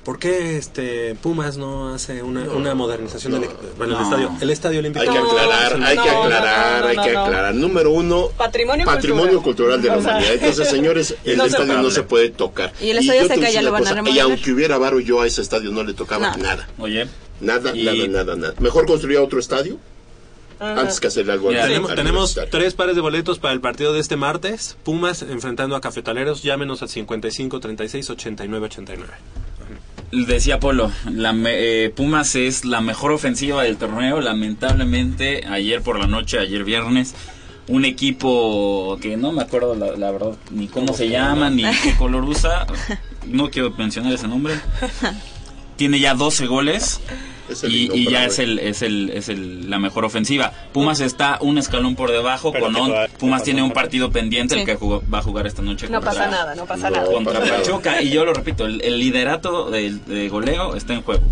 ¿por 0.08 0.18
qué 0.18 0.56
este 0.56 1.14
Pumas 1.16 1.58
no 1.58 1.92
hace 1.92 2.22
una, 2.22 2.40
una 2.50 2.74
modernización 2.74 3.34
del 3.34 3.44
equipo? 3.44 3.60
Bueno, 3.76 3.92
el 3.92 3.98
No. 4.00 4.04
estadio, 4.08 4.30
el 4.40 4.48
estadio 4.50 4.78
olímpico. 4.78 5.02
Hay 5.02 5.08
que 5.10 5.18
No, 5.18 5.30
aclarar, 5.30 5.82
hay 5.82 5.96
no, 5.96 6.02
que 6.02 6.10
no, 6.10 6.22
aclarar, 6.22 6.72
no, 6.72 6.80
no, 6.80 6.86
hay 7.02 7.06
que 7.08 7.12
no. 7.12 7.24
aclarar. 7.26 7.54
Número 7.54 7.90
uno, 7.90 8.28
Patrimonio 8.38 8.86
patrimonio 8.86 9.42
cultural 9.42 9.82
de 9.82 9.88
la 9.88 9.96
O 9.98 10.00
sea, 10.00 10.12
humanidad. 10.12 10.32
Entonces, 10.32 10.68
señores, 10.70 11.14
el 11.26 11.36
no 11.36 11.42
se 11.44 11.50
estadio 11.50 11.82
no 11.82 11.90
se 11.90 12.02
puede 12.04 12.30
tocar. 12.30 12.72
Y 12.80 12.88
el 12.88 12.96
Estadio 12.98 13.20
Azteca 13.20 13.40
voy 13.42 13.52
ya 13.52 13.60
lo 13.60 13.70
van 13.70 13.82
a 13.82 13.84
cosa, 13.84 13.92
Y 13.92 13.96
remodelar. 13.96 14.24
aunque 14.24 14.50
hubiera 14.52 14.78
varo, 14.78 14.98
yo 14.98 15.20
a 15.20 15.26
ese 15.26 15.42
estadio 15.42 15.70
no 15.72 15.84
le 15.84 15.92
tocaba 15.92 16.30
No. 16.34 16.42
nada. 16.42 16.66
Oye, 16.78 17.06
Nada, 17.42 17.76
Y- 17.76 17.84
nada, 17.84 18.08
nada, 18.24 18.34
nada. 18.36 18.54
Mejor 18.60 18.86
construía 18.86 19.22
otro 19.22 19.38
estadio 19.38 19.76
Ajá. 20.58 20.80
antes 20.80 20.98
que 21.00 21.08
hacerle 21.08 21.34
algo 21.34 21.50
Mira, 21.50 21.64
al- 21.64 21.68
Tenemos, 21.68 21.90
al 21.90 21.96
tenemos 21.96 22.40
tres 22.50 22.72
pares 22.74 22.96
de 22.96 23.02
boletos 23.02 23.38
para 23.38 23.52
el 23.52 23.60
partido 23.60 23.92
de 23.92 24.00
este 24.00 24.16
martes. 24.16 24.76
Pumas 24.84 25.20
enfrentando 25.20 25.76
a 25.76 25.82
Cafetaleros. 25.82 26.42
Llámenos 26.42 26.80
al 26.80 26.88
55 26.88 27.60
36 27.60 28.08
89 28.08 28.64
89. 28.66 29.12
Decía 30.12 30.60
Polo, 30.60 30.90
la 31.10 31.34
eh, 31.46 31.92
Pumas 31.94 32.34
es 32.34 32.64
la 32.64 32.80
mejor 32.80 33.12
ofensiva 33.12 33.62
del 33.62 33.76
torneo. 33.76 34.20
Lamentablemente, 34.20 35.46
ayer 35.46 35.82
por 35.82 35.98
la 35.98 36.06
noche, 36.06 36.38
ayer 36.38 36.64
viernes, 36.64 37.14
un 37.68 37.84
equipo 37.84 38.98
que 39.00 39.16
no 39.16 39.32
me 39.32 39.42
acuerdo 39.42 39.74
la, 39.74 39.96
la 39.96 40.10
verdad 40.10 40.36
ni 40.50 40.68
cómo 40.68 40.94
se 40.94 41.08
llama, 41.08 41.50
ni 41.50 41.62
qué 41.82 41.94
color 41.96 42.24
usa. 42.24 42.66
No 43.26 43.50
quiero 43.50 43.70
mencionar 43.70 44.12
ese 44.12 44.28
nombre. 44.28 44.54
Tiene 45.76 46.00
ya 46.00 46.14
12 46.14 46.46
goles. 46.46 47.00
Es 47.48 47.64
el 47.64 47.72
Y, 47.74 47.90
y 47.94 48.10
ya 48.10 48.26
es 48.26 48.38
el 48.38 48.58
es 48.58 48.82
el 48.82 49.10
es 49.10 49.28
el, 49.28 49.70
la 49.70 49.78
mejor 49.78 50.04
ofensiva. 50.04 50.52
Pumas 50.72 51.00
está 51.00 51.38
un 51.40 51.58
escalón 51.58 51.96
por 51.96 52.10
debajo. 52.10 52.52
Pero 52.52 52.66
con 52.66 52.76
on- 52.76 52.92
Pumas 53.18 53.42
tiene 53.42 53.62
un 53.62 53.72
partido 53.72 54.10
pendiente 54.10 54.58
el 54.60 54.66
que 54.66 54.74
jugó- 54.76 55.02
va 55.12 55.18
a 55.18 55.22
jugar 55.22 55.46
esta 55.46 55.62
noche. 55.62 55.88
No 55.88 56.00
contra- 56.00 56.12
pasa 56.12 56.30
nada, 56.30 56.54
no 56.54 56.66
pasa 56.66 56.90
nada. 56.90 57.06
Contra. 57.06 57.40
Pachuca. 57.40 58.02
Y 58.02 58.10
yo 58.10 58.24
lo 58.24 58.34
repito, 58.34 58.66
el, 58.66 58.80
el 58.82 58.98
liderato 58.98 59.70
del- 59.70 60.04
de, 60.04 60.28
goleo 60.28 60.76
está 60.76 60.94
en 60.94 61.02
juego. 61.02 61.22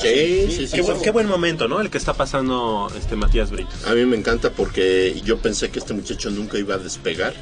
Sí, 0.00 0.46
sí, 0.50 0.66
sí. 0.68 0.76
Qué, 0.76 0.82
buen, 0.82 1.00
qué 1.02 1.10
buen 1.10 1.26
momento, 1.26 1.66
¿no? 1.66 1.80
El 1.80 1.90
que 1.90 1.98
está 1.98 2.14
pasando 2.14 2.88
este 2.96 3.16
Matías 3.16 3.50
Brito. 3.50 3.70
A 3.86 3.94
mí 3.94 4.04
me 4.06 4.16
encanta 4.16 4.50
porque 4.50 5.20
yo 5.24 5.38
pensé 5.38 5.70
que 5.70 5.80
este 5.80 5.92
muchacho 5.92 6.30
nunca 6.30 6.56
iba 6.58 6.76
a 6.76 6.78
despegar. 6.78 7.34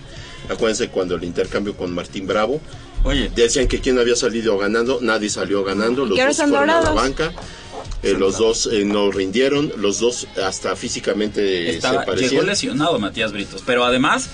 Acuérdense 0.49 0.89
cuando 0.89 1.17
el 1.17 1.25
intercambio 1.25 1.77
con 1.77 1.93
Martín 1.95 2.27
Bravo, 2.27 2.61
Oye, 3.07 3.31
decían 3.35 3.69
que 3.69 3.81
quién 3.81 3.99
había 3.99 4.17
salido 4.17 4.59
ganando, 4.59 4.99
nadie 5.01 5.31
salió 5.31 5.63
ganando, 5.65 6.05
los 6.05 6.19
dos 6.19 6.37
fueron 6.37 6.71
a 6.71 6.81
la 6.81 6.91
banca. 6.91 7.33
Eh, 8.03 8.15
los 8.19 8.39
dos 8.39 8.69
eh, 8.73 8.85
no 8.85 9.11
rindieron, 9.11 9.73
los 9.79 10.01
dos 10.01 10.27
hasta 10.45 10.77
físicamente 10.77 11.71
estaba, 11.71 11.95
se 11.95 12.01
llegó 12.07 12.13
parecían. 12.17 12.47
lesionado 12.47 12.99
Matías 12.99 13.33
Britos. 13.33 13.63
Pero 13.65 13.85
además, 13.85 14.29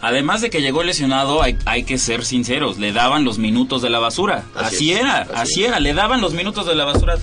además 0.00 0.40
de 0.40 0.50
que 0.50 0.62
llegó 0.62 0.82
lesionado, 0.82 1.42
hay, 1.42 1.56
hay 1.64 1.82
que 1.84 1.98
ser 1.98 2.24
sinceros. 2.24 2.78
Le 2.78 2.92
daban 2.92 3.24
los 3.24 3.38
minutos 3.38 3.82
de 3.82 3.90
la 3.90 3.98
basura. 3.98 4.44
Así 4.54 4.76
Así, 4.76 4.92
es, 4.92 5.00
era, 5.00 5.18
así 5.22 5.32
así, 5.34 5.62
es. 5.64 5.68
era. 5.70 5.80
Le 5.80 5.94
daban 5.94 6.20
los 6.20 6.32
minutos 6.34 6.66
de 6.66 6.74
la 6.74 6.84
basura. 6.84 7.16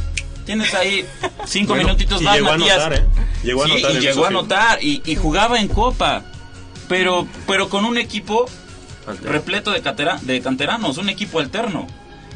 Tienes 0.46 0.74
ahí 0.76 1.06
cinco 1.46 1.70
Bueno, 1.74 1.88
minutitos 1.88 2.22
y 2.22 2.26
más, 2.26 2.36
llegó 2.36 2.50
a 2.50 2.58
Matías. 2.58 2.78
anotar, 2.78 2.94
¿eh? 2.94 3.06
Llegó 3.44 3.64
a 3.64 3.66
Sí, 3.68 3.72
anotar 3.72 3.92
y 3.96 4.00
llegó 4.00 4.26
a 4.26 4.28
anotar 4.28 4.84
y, 4.84 5.02
y 5.06 5.16
jugaba 5.16 5.60
en 5.60 5.68
Copa. 5.70 6.24
Pero, 6.88 7.28
pero 7.48 7.70
con 7.70 7.86
un 7.86 7.98
equipo 7.98 8.46
repleto 9.24 9.72
de, 9.72 9.82
catera- 9.82 10.20
de 10.22 10.42
canteranos, 10.42 10.98
un 10.98 11.10
equipo 11.10 11.40
alterno. 11.40 11.88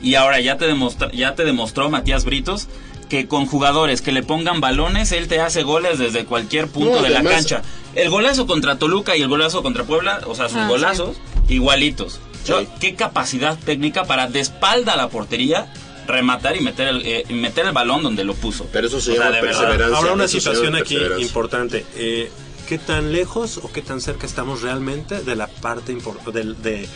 Y 0.01 0.15
ahora 0.15 0.39
ya 0.39 0.57
te, 0.57 0.65
demostra- 0.71 1.11
ya 1.11 1.35
te 1.35 1.43
demostró 1.43 1.89
Matías 1.89 2.23
Britos 2.25 2.67
que 3.09 3.27
con 3.27 3.47
jugadores 3.47 4.01
que 4.01 4.11
le 4.11 4.21
pongan 4.23 4.61
balones, 4.61 5.11
él 5.11 5.27
te 5.27 5.39
hace 5.41 5.63
goles 5.63 5.97
desde 5.97 6.25
cualquier 6.25 6.67
punto 6.67 6.97
No, 6.97 7.01
de 7.01 7.09
la 7.09 7.23
cancha. 7.23 7.63
El 7.95 8.09
golazo 8.11 8.45
contra 8.45 8.77
Toluca 8.77 9.17
y 9.17 9.21
el 9.23 9.27
golazo 9.27 9.63
contra 9.63 9.83
Puebla, 9.83 10.21
o 10.27 10.35
sea, 10.35 10.47
sus 10.47 10.57
Ah, 10.59 10.63
sí. 10.65 10.69
golazos, 10.69 11.17
igualitos. 11.49 12.19
Sí. 12.43 12.53
Qué 12.79 12.95
capacidad 12.95 13.57
técnica 13.57 14.05
para 14.05 14.27
de 14.27 14.39
espalda 14.39 14.93
a 14.93 14.97
la 14.97 15.09
portería 15.09 15.73
rematar 16.07 16.55
y 16.55 16.61
meter 16.61 16.87
el, 16.87 17.01
eh, 17.05 17.25
meter 17.29 17.65
el 17.65 17.71
balón 17.71 18.01
donde 18.03 18.23
lo 18.23 18.33
puso. 18.35 18.67
Pero 18.71 18.87
eso 18.87 18.99
se 19.01 19.11
O 19.11 19.15
sea, 19.15 19.23
llama 19.25 19.35
verdad. 19.41 19.47
perseverancia. 19.49 19.97
Ahora 19.97 20.13
una 20.13 20.27
situación 20.27 20.75
aquí 20.75 20.97
importante. 21.19 21.85
Eh, 21.97 22.31
¿Qué 22.69 22.77
tan 22.77 23.11
lejos 23.11 23.57
o 23.57 23.71
qué 23.71 23.81
tan 23.81 23.99
cerca 23.99 24.27
estamos 24.27 24.61
realmente 24.61 25.21
de 25.21 25.35
la 25.35 25.47
parte 25.47 25.91
impor- 25.91 26.23
del- 26.31 26.61
de, 26.61 26.87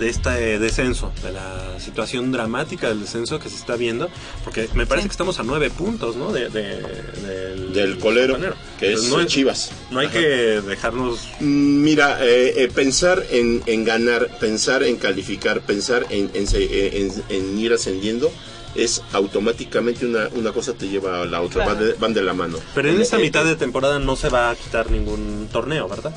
de 0.00 0.08
este 0.08 0.58
descenso, 0.58 1.12
de 1.22 1.30
la 1.30 1.78
situación 1.78 2.32
dramática 2.32 2.88
del 2.88 3.00
descenso 3.02 3.38
que 3.38 3.48
se 3.48 3.54
está 3.54 3.76
viendo? 3.76 4.08
Porque 4.42 4.68
me 4.74 4.86
parece 4.86 5.04
Sí. 5.04 5.08
que 5.10 5.12
estamos 5.12 5.38
a 5.38 5.44
nueve 5.44 5.70
puntos, 5.70 6.16
¿no? 6.16 6.32
De, 6.32 6.48
de- 6.48 6.82
del, 7.22 7.72
Del 7.72 7.98
colero, 7.98 8.32
Campanero. 8.34 8.56
que 8.80 8.92
es 8.94 9.04
no 9.04 9.18
hay- 9.18 9.26
Chivas. 9.26 9.70
No 9.92 10.00
hay 10.00 10.08
Ajá. 10.08 10.18
que 10.18 10.26
dejarnos 10.62 11.20
Mm, 11.38 11.82
Mira, 11.84 12.18
eh, 12.26 12.64
eh, 12.64 12.68
pensar 12.74 13.24
en, 13.30 13.62
en 13.66 13.84
ganar, 13.84 14.36
pensar 14.40 14.82
en 14.82 14.96
calificar, 14.96 15.60
pensar 15.60 16.06
en, 16.10 16.28
en 16.34 16.48
se- 16.48 16.98
en- 17.02 17.22
en 17.28 17.56
ir 17.58 17.72
ascendiendo 17.72 18.32
es 18.74 19.02
automáticamente 19.12 20.06
una, 20.06 20.28
una 20.34 20.52
cosa 20.52 20.72
te 20.74 20.88
lleva 20.88 21.22
a 21.22 21.24
la 21.24 21.40
otra, 21.40 21.64
Claro. 21.64 21.78
van, 21.80 21.88
de, 21.88 21.92
van 21.94 22.14
de 22.14 22.22
la 22.22 22.34
mano. 22.34 22.58
Pero 22.74 22.88
en 22.88 22.98
Eh, 22.98 23.02
esta 23.02 23.16
eh, 23.18 23.22
mitad 23.22 23.44
de 23.44 23.56
temporada 23.56 23.98
no 23.98 24.16
se 24.16 24.28
va 24.28 24.50
a 24.50 24.56
quitar 24.56 24.90
ningún 24.90 25.48
torneo, 25.52 25.88
¿verdad? 25.88 26.14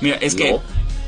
Mira, 0.00 0.16
es 0.16 0.34
que. 0.34 0.58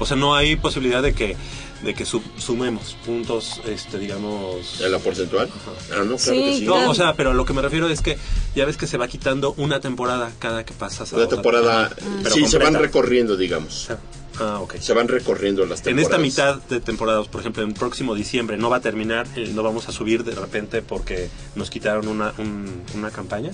O 0.01 0.07
sea, 0.07 0.17
no 0.17 0.35
hay 0.37 0.55
posibilidad 0.57 1.03
de 1.03 1.13
que 1.13 1.37
de 1.83 1.95
que 1.95 2.05
su- 2.05 2.23
sumemos 2.39 2.97
puntos, 3.07 3.61
este, 3.69 3.99
digamos. 3.99 4.81
¿En 4.81 4.91
la 4.91 4.99
porcentual? 4.99 5.49
Ah, 5.93 6.03
no, 6.05 6.17
claro 6.17 6.19
Sí, 6.19 6.31
que 6.33 6.55
sí. 6.59 6.65
No, 6.65 6.75
Claro. 6.75 6.91
o 6.91 6.95
sea, 6.95 7.15
pero 7.15 7.35
lo 7.35 7.45
que 7.45 7.53
me 7.53 7.63
refiero 7.63 7.89
es 7.89 8.01
que 8.01 8.17
ya 8.57 8.65
ves 8.65 8.77
que 8.77 8.87
se 8.89 8.97
va 8.97 9.07
quitando 9.07 9.55
una 9.59 9.79
temporada 9.81 10.33
cada 10.41 10.65
que 10.65 10.73
pasas 10.75 11.13
a 11.13 11.17
Una 11.17 11.29
temporada, 11.29 11.91
pero 12.23 12.35
sí, 12.35 12.47
se 12.47 12.59
van 12.59 12.75
recorriendo, 12.75 13.37
digamos. 13.37 13.89
Ah, 13.91 13.97
ok. 14.41 14.77
Se 14.79 14.93
van 14.93 15.09
recorriendo 15.09 15.65
las 15.67 15.81
En 15.81 15.97
temporadas. 15.97 16.11
esta 16.13 16.19
mitad 16.19 16.63
de 16.69 16.81
temporadas, 16.81 17.29
por 17.29 17.41
ejemplo, 17.41 17.63
en 17.63 17.71
el 17.71 17.75
próximo 17.75 18.15
diciembre 18.15 18.57
no 18.57 18.71
va 18.71 18.77
a 18.77 18.81
terminar, 18.81 19.27
eh, 19.37 19.51
no 19.55 19.63
vamos 19.63 19.89
a 19.89 19.93
subir 19.93 20.25
de 20.25 20.35
repente 20.35 20.83
porque 20.83 21.29
nos 21.57 21.71
quitaron 21.71 22.09
una, 22.09 22.33
un- 22.39 22.83
una 22.95 23.11
campaña. 23.11 23.51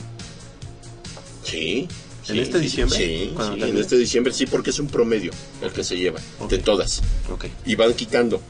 Sí. 1.42 1.88
¿En 2.26 2.36
sí, 2.36 2.40
este 2.40 2.58
diciembre? 2.58 2.96
Sí, 2.96 3.34
en 3.62 3.76
este 3.76 3.98
diciembre 3.98 4.32
sí, 4.32 4.46
porque 4.46 4.70
es 4.70 4.78
un 4.78 4.86
promedio 4.86 5.30
el 5.60 5.70
que 5.72 5.84
se 5.84 5.96
lleva, 5.98 6.20
de 6.48 6.58
todas. 6.58 7.02
Y 7.66 7.74
van 7.74 7.92
quitando. 7.92 8.40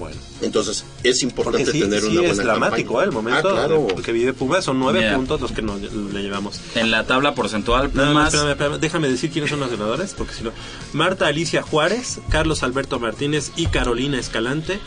Bueno. 0.00 0.16
Entonces, 0.40 0.84
es 1.04 1.22
importante 1.22 1.70
sí, 1.70 1.80
tener 1.80 2.00
sí 2.00 2.06
una 2.08 2.16
buena 2.22 2.32
es 2.32 2.38
dramático 2.38 2.94
campaña. 2.94 3.02
¿eh? 3.04 3.06
el 3.06 3.12
momento 3.12 3.48
Ah, 3.50 3.52
claro. 3.52 3.86
de- 3.96 4.02
que 4.02 4.10
vive 4.12 4.32
Pumas. 4.32 4.64
Son 4.64 4.80
nueve 4.80 5.12
puntos 5.14 5.40
los 5.40 5.52
que 5.52 5.62
nos, 5.62 5.80
le 5.80 6.22
llevamos. 6.22 6.60
en 6.74 6.90
la 6.90 7.06
tabla 7.06 7.34
porcentual, 7.36 7.90
Pumas 7.90 8.34
espérame, 8.34 8.50
espérame, 8.50 8.80
déjame 8.80 9.08
decir 9.08 9.30
quiénes 9.30 9.50
son 9.50 9.60
los 9.60 9.70
ganadores, 9.70 10.14
porque 10.18 10.34
si 10.34 10.42
no. 10.42 10.50
Marta 10.92 11.28
Alicia 11.28 11.62
Juárez, 11.62 12.18
Carlos 12.30 12.64
Alberto 12.64 12.98
Martínez 12.98 13.52
y 13.56 13.66
Carolina 13.66 14.18
Escalante. 14.18 14.80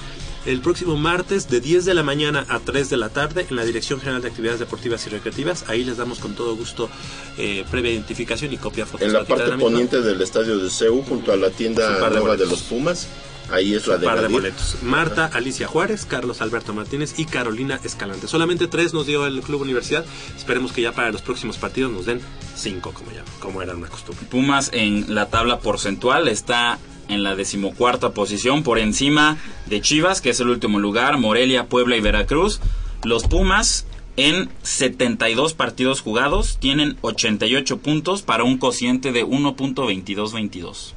El 0.46 0.60
próximo 0.60 0.98
martes 0.98 1.48
de 1.50 1.62
10 1.62 1.86
de 1.86 1.94
la 1.94 2.04
mañana 2.04 2.46
a 2.50 2.60
3 2.60 2.90
de 2.90 2.98
la 2.98 3.08
tarde 3.08 3.46
en 3.50 3.56
la 3.56 3.64
Dirección 3.64 4.02
General 4.02 4.22
de 4.22 4.28
Actividades 4.28 4.60
Deportivas 4.60 5.08
y 5.08 5.10
Recreativas. 5.10 5.64
Ahí 5.70 5.86
les 5.86 5.96
damos 5.96 6.20
con 6.20 6.36
todo 6.36 6.54
gusto 6.58 6.90
eh, 7.38 7.64
previa 7.72 7.92
identificación 7.92 8.52
y 8.52 8.58
copia 8.58 8.84
En 9.00 9.14
la 9.14 9.20
fotográfica 9.20 9.36
de 9.36 9.40
parte 9.40 9.52
la 9.52 9.58
poniente 9.58 10.02
del 10.02 10.22
estadio 10.22 10.58
de 10.58 10.70
CEU, 10.70 11.02
junto 11.04 11.32
a 11.32 11.38
la 11.38 11.50
tienda 11.50 11.98
nueva 12.10 12.36
de 12.36 12.46
los 12.46 12.62
Pumas, 12.64 13.08
ahí 13.52 13.74
es 13.74 13.88
la 13.88 13.98
de 13.98 14.06
par 14.06 14.22
de 14.22 14.28
boletos. 14.28 14.78
Marta 14.84 15.30
Alicia 15.34 15.68
Juárez, 15.68 16.06
Carlos 16.06 16.42
Alberto 16.42 16.74
Martínez 16.74 17.16
y 17.18 17.26
Carolina 17.26 17.80
Escalante. 17.84 18.28
Solamente 18.28 18.68
tres 18.68 18.94
nos 18.94 19.06
dio 19.06 19.26
el 19.26 19.42
Club 19.42 19.62
Universidad. 19.62 20.06
Esperemos 20.36 20.72
que 20.72 20.82
ya 20.82 20.92
para 20.92 21.12
los 21.12 21.22
próximos 21.22 21.58
partidos 21.58 21.92
nos 21.92 22.06
den 22.06 22.22
cinco, 22.56 22.94
como 22.94 23.12
ya, 23.12 23.24
como 23.40 23.62
era 23.62 23.76
una 23.76 23.88
costumbre. 23.88 24.26
Pumas 24.30 24.70
en 24.74 25.14
la 25.14 25.28
tabla 25.30 25.60
porcentual 25.60 26.28
está 26.28 26.80
en 27.08 27.24
la 27.24 27.36
decimocuarta 27.36 28.12
posición 28.12 28.64
por 28.64 28.80
encima 28.80 29.38
de 29.66 29.82
Chivas, 29.82 30.22
que 30.22 30.30
es 30.30 30.40
el 30.40 30.50
último 30.50 30.80
lugar, 30.80 31.18
Morelia, 31.18 31.68
Puebla 31.68 31.98
y 31.98 32.02
Veracruz. 32.02 32.62
Los 33.04 33.24
Pumas 33.24 33.86
en 34.16 34.50
72 34.62 35.54
partidos 35.54 36.02
jugados 36.02 36.58
tienen 36.60 36.98
88 37.02 37.80
puntos 37.80 38.22
para 38.22 38.44
un 38.44 38.58
cociente 38.58 39.12
de 39.12 39.26
1.2222. 39.26 40.94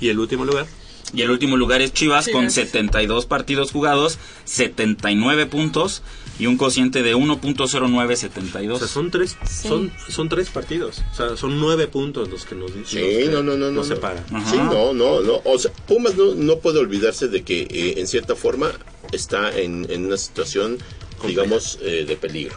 Y 0.00 0.08
el 0.08 0.18
último 0.18 0.44
lugar. 0.44 0.66
Y 1.14 1.22
el 1.22 1.30
último 1.30 1.56
lugar 1.56 1.80
es 1.82 1.92
Chivas 1.92 2.28
con 2.28 2.48
Chivas. 2.48 2.54
72 2.54 3.26
partidos 3.26 3.72
jugados, 3.72 4.18
79 4.44 5.46
puntos 5.46 6.02
y 6.38 6.46
un 6.46 6.56
cociente 6.56 7.02
de 7.02 7.16
1.0972. 7.16 8.72
O 8.72 8.78
sea, 8.78 8.88
son 8.88 9.10
tres, 9.10 9.36
son, 9.48 9.92
son 10.08 10.28
tres 10.28 10.50
partidos. 10.50 11.02
O 11.12 11.14
sea, 11.14 11.36
son 11.36 11.58
nueve 11.58 11.88
puntos 11.88 12.28
los 12.28 12.44
que 12.44 12.54
nos 12.54 12.74
dicen. 12.74 13.04
Sí, 13.04 13.28
no, 13.30 13.42
no, 13.42 13.56
no, 13.56 13.66
no. 13.66 13.72
Nos 13.72 13.88
no. 13.88 13.94
separan. 13.94 14.24
Sí, 14.46 14.56
no, 14.56 14.92
no, 14.92 15.20
no. 15.20 15.40
O 15.44 15.58
sea, 15.58 15.72
Pumas 15.86 16.16
no, 16.16 16.34
no 16.34 16.58
puede 16.58 16.78
olvidarse 16.78 17.28
de 17.28 17.42
que 17.42 17.62
eh, 17.62 17.94
en 17.98 18.06
cierta 18.06 18.34
forma 18.36 18.70
está 19.12 19.56
en, 19.58 19.86
en 19.90 20.06
una 20.06 20.16
situación, 20.16 20.78
digamos, 21.26 21.78
eh, 21.82 22.04
de 22.06 22.16
peligro. 22.16 22.56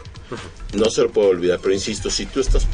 No 0.74 0.88
se 0.90 1.02
lo 1.02 1.10
puedo 1.10 1.28
olvidar, 1.28 1.58
pero 1.60 1.74
insisto, 1.74 2.10
si 2.10 2.24
tú 2.26 2.40
estás, 2.40 2.66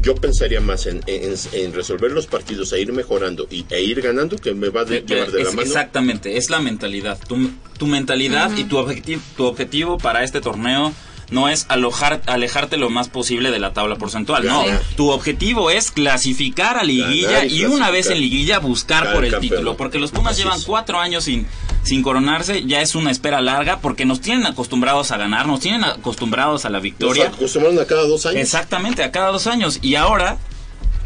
yo 0.00 0.14
pensaría 0.14 0.60
más 0.60 0.86
en, 0.86 1.00
en- 1.06 1.34
en 1.52 1.72
resolver 1.74 2.10
los 2.12 2.26
partidos, 2.26 2.72
e 2.72 2.80
ir 2.80 2.92
mejorando 2.92 3.46
y, 3.50 3.66
e 3.70 3.82
ir 3.82 4.00
ganando, 4.00 4.36
que 4.36 4.54
me 4.54 4.70
va 4.70 4.82
a 4.82 4.84
de- 4.84 4.98
Eh, 4.98 5.04
llevar 5.06 5.30
de 5.30 5.40
es- 5.42 5.44
la 5.48 5.50
mano. 5.52 5.62
Exactamente, 5.62 6.36
es 6.38 6.48
la 6.48 6.60
mentalidad. 6.60 7.18
Tu, 7.28 7.50
tu 7.78 7.86
mentalidad 7.86 8.50
y 8.56 8.64
tu 8.64 8.78
objetivo, 8.78 9.20
tu 9.36 9.44
objetivo 9.44 9.98
para 9.98 10.24
este 10.24 10.40
torneo 10.40 10.92
no 11.32 11.48
es 11.48 11.66
alojar, 11.68 12.22
alejarte 12.26 12.76
lo 12.76 12.90
más 12.90 13.08
posible 13.08 13.50
de 13.50 13.58
la 13.58 13.72
tabla 13.72 13.96
porcentual. 13.96 14.44
No, 14.44 14.62
tu 14.96 15.10
objetivo 15.10 15.70
es 15.70 15.90
clasificar 15.90 16.76
a 16.76 16.84
liguilla 16.84 17.44
y 17.44 17.62
y, 17.62 17.64
una 17.64 17.90
vez 17.90 18.10
en 18.10 18.20
liguilla 18.20 18.58
buscar 18.58 19.04
Ganar 19.04 19.14
por 19.14 19.24
el 19.24 19.38
título. 19.40 19.76
Porque 19.76 19.98
los 19.98 20.10
Pumas 20.10 20.34
Así 20.34 20.42
llevan 20.42 20.62
cuatro 20.62 21.00
años 21.00 21.24
sin, 21.24 21.46
sin 21.82 22.02
coronarse, 22.02 22.64
ya 22.64 22.80
es 22.82 22.94
una 22.94 23.10
espera 23.10 23.40
larga 23.40 23.80
porque 23.80 24.04
nos 24.04 24.20
tienen 24.20 24.46
acostumbrados 24.46 25.10
a 25.10 25.16
ganar, 25.16 25.46
nos 25.46 25.60
tienen 25.60 25.84
acostumbrados 25.84 26.64
a 26.64 26.70
la 26.70 26.78
Nos 26.78 26.82
victoria. 26.82 27.28
acostumbraron 27.28 27.78
a 27.78 27.86
cada 27.86 28.06
dos 28.06 28.26
años. 28.26 28.40
Exactamente, 28.40 29.02
a 29.02 29.10
cada 29.10 29.30
dos 29.30 29.46
años. 29.46 29.78
Y 29.82 29.94
ahora 29.94 30.38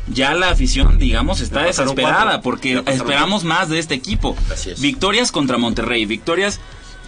ya 0.08 0.34
la 0.34 0.50
afición, 0.50 0.98
digamos, 0.98 1.40
está 1.40 1.62
desesperada 1.62 2.24
cuatro. 2.24 2.42
porque 2.42 2.82
esperamos 2.86 3.44
más 3.44 3.68
de 3.68 3.78
este 3.78 3.94
equipo. 3.94 4.36
Así 4.52 4.70
es. 4.70 4.80
Victorias 4.80 5.32
contra 5.32 5.58
Monterrey, 5.58 6.04
victorias 6.06 6.60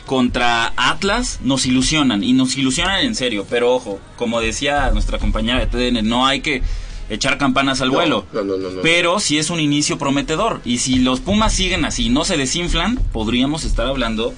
contra 0.09 0.73
Atlas 0.77 1.39
nos 1.45 1.67
ilusionan 1.67 2.25
y 2.25 2.33
nos 2.33 2.57
ilusionan 2.57 3.05
en 3.05 3.15
serio. 3.15 3.47
Pero 3.49 3.73
ojo, 3.75 4.01
como 4.17 4.41
decía 4.41 4.91
nuestra 4.91 5.19
compañera 5.21 5.65
de 5.65 5.67
TDN, 5.67 6.09
no 6.09 6.27
hay 6.27 6.41
que 6.41 6.63
echar 7.11 7.39
campanas 7.39 7.81
al 7.81 7.89
No, 7.89 7.95
vuelo. 7.95 8.27
no, 8.33 8.43
no, 8.43 8.57
no, 8.57 8.71
no. 8.71 8.81
Pero 8.83 9.21
sí 9.21 9.39
es 9.39 9.51
un 9.51 9.61
inicio 9.61 9.99
prometedor. 9.99 10.61
Y 10.65 10.79
si 10.79 10.99
los 10.99 11.21
Pumas 11.21 11.53
siguen 11.53 11.85
así 11.85 12.07
y 12.07 12.09
no 12.09 12.25
se 12.25 12.37
desinflan, 12.37 12.97
podríamos 13.13 13.65
estar 13.65 13.87
hablando 13.87 14.35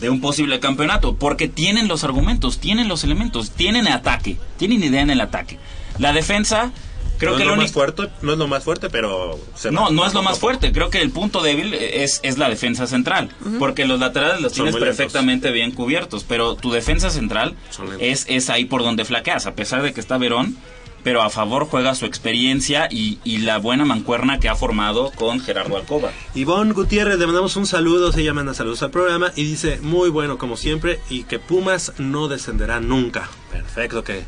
de 0.00 0.10
un 0.10 0.20
posible 0.20 0.58
campeonato, 0.58 1.14
porque 1.16 1.48
tienen 1.48 1.86
los 1.88 2.02
argumentos, 2.04 2.58
tienen 2.58 2.88
los 2.88 3.04
elementos, 3.04 3.50
tienen 3.50 3.86
ataque, 3.88 4.36
tienen 4.58 4.82
idea 4.82 5.02
en 5.02 5.10
el 5.10 5.20
ataque. 5.20 5.58
La 5.98 6.12
defensa, 6.12 6.72
creo 7.18 7.32
no 7.32 7.36
que 7.36 7.42
es 7.42 7.48
lo 7.48 7.54
lo 7.54 7.62
más 7.62 7.70
único... 7.70 7.80
fuerte, 7.80 8.12
no 8.22 8.32
es 8.32 8.38
lo 8.38 8.48
más 8.48 8.64
fuerte, 8.64 8.90
pero 8.90 9.38
se 9.54 9.70
No, 9.70 9.90
no 9.90 10.06
es 10.06 10.14
lo 10.14 10.22
más 10.22 10.38
fuerte. 10.38 10.72
Creo 10.72 10.90
que 10.90 11.00
el 11.00 11.10
punto 11.10 11.42
débil 11.42 11.74
es, 11.74 12.20
es 12.22 12.38
la 12.38 12.48
defensa 12.48 12.86
central. 12.86 13.30
Porque 13.58 13.84
los 13.86 14.00
laterales 14.00 14.40
los 14.40 14.52
Son 14.52 14.66
tienes 14.66 14.82
perfectamente 14.82 15.50
bien 15.50 15.70
cubiertos. 15.72 16.24
Pero 16.24 16.54
tu 16.56 16.70
defensa 16.70 17.10
central 17.10 17.54
es, 17.98 18.26
es 18.28 18.50
ahí 18.50 18.64
por 18.64 18.82
donde 18.82 19.04
flaqueas. 19.04 19.46
A 19.46 19.54
pesar 19.54 19.82
de 19.82 19.92
que 19.92 20.00
está 20.00 20.18
Verón, 20.18 20.56
pero 21.02 21.22
a 21.22 21.30
favor 21.30 21.66
juega 21.66 21.94
su 21.94 22.04
experiencia 22.04 22.88
y, 22.90 23.20
y 23.22 23.38
la 23.38 23.58
buena 23.58 23.84
mancuerna 23.84 24.40
que 24.40 24.48
ha 24.48 24.56
formado 24.56 25.12
con 25.14 25.38
Gerardo 25.40 25.76
Alcoba. 25.76 26.10
Ivonne 26.34 26.72
Gutiérrez, 26.72 27.16
le 27.16 27.26
mandamos 27.26 27.54
un 27.54 27.64
saludo, 27.66 28.12
ella 28.16 28.34
manda 28.34 28.54
saludos 28.54 28.82
al 28.82 28.90
programa 28.90 29.30
y 29.36 29.44
dice, 29.44 29.78
muy 29.82 30.10
bueno 30.10 30.36
como 30.36 30.56
siempre 30.56 30.98
y 31.08 31.22
que 31.22 31.38
Pumas 31.38 31.92
no 31.98 32.26
descenderá 32.26 32.80
nunca. 32.80 33.28
Perfecto, 33.52 34.02
que 34.02 34.24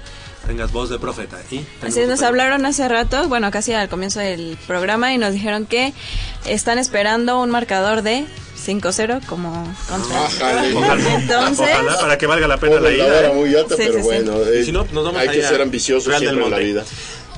tengas 0.47 0.73
voz 0.73 0.91
de 0.91 0.99
profeta. 0.99 1.39
¿Y? 1.51 1.61
Así 1.83 2.01
es, 2.01 2.09
nos 2.09 2.23
hablaron 2.23 2.65
hace 2.67 2.89
rato, 2.89 3.29
bueno, 3.29 3.51
casi 3.51 3.73
al 3.73 3.89
comienzo 3.89 4.21
del 4.21 4.59
programa, 4.67 5.13
y 5.13 5.19
nos 5.19 5.33
dijeron 5.33 5.67
que 5.67 5.93
están 6.47 6.79
esperando 6.79 7.41
un 7.41 7.51
marcador 7.51 8.03
de 8.03 8.25
5-0 8.67 9.25
como 9.27 9.53
contra. 9.89 10.23
Ojalá, 10.23 10.67
Entonces, 11.17 11.69
ojalá, 11.73 12.01
para 12.01 12.19
que 12.19 12.27
valga 12.27 12.47
la 12.49 12.57
pena 12.59 12.81
la 12.81 12.91
ida. 12.91 13.27
¿eh? 13.27 13.33
muy 13.35 13.55
alta, 13.55 13.77
Sí, 13.77 13.83
pero 13.87 13.93
sí, 13.95 13.99
sí. 14.01 14.05
bueno, 14.05 14.43
eh, 14.45 14.61
Y 14.61 14.65
si 14.65 14.73
no, 14.73 14.87
nos 14.93 15.05
vamos 15.05 15.21
hay 15.21 15.29
a 15.29 15.33
que 15.33 15.43
ser 15.43 15.63
ambiciosos 15.63 16.07
Real 16.09 16.21
siempre 16.21 16.45
en 16.45 16.51
la 16.51 16.59
vida. 16.59 16.85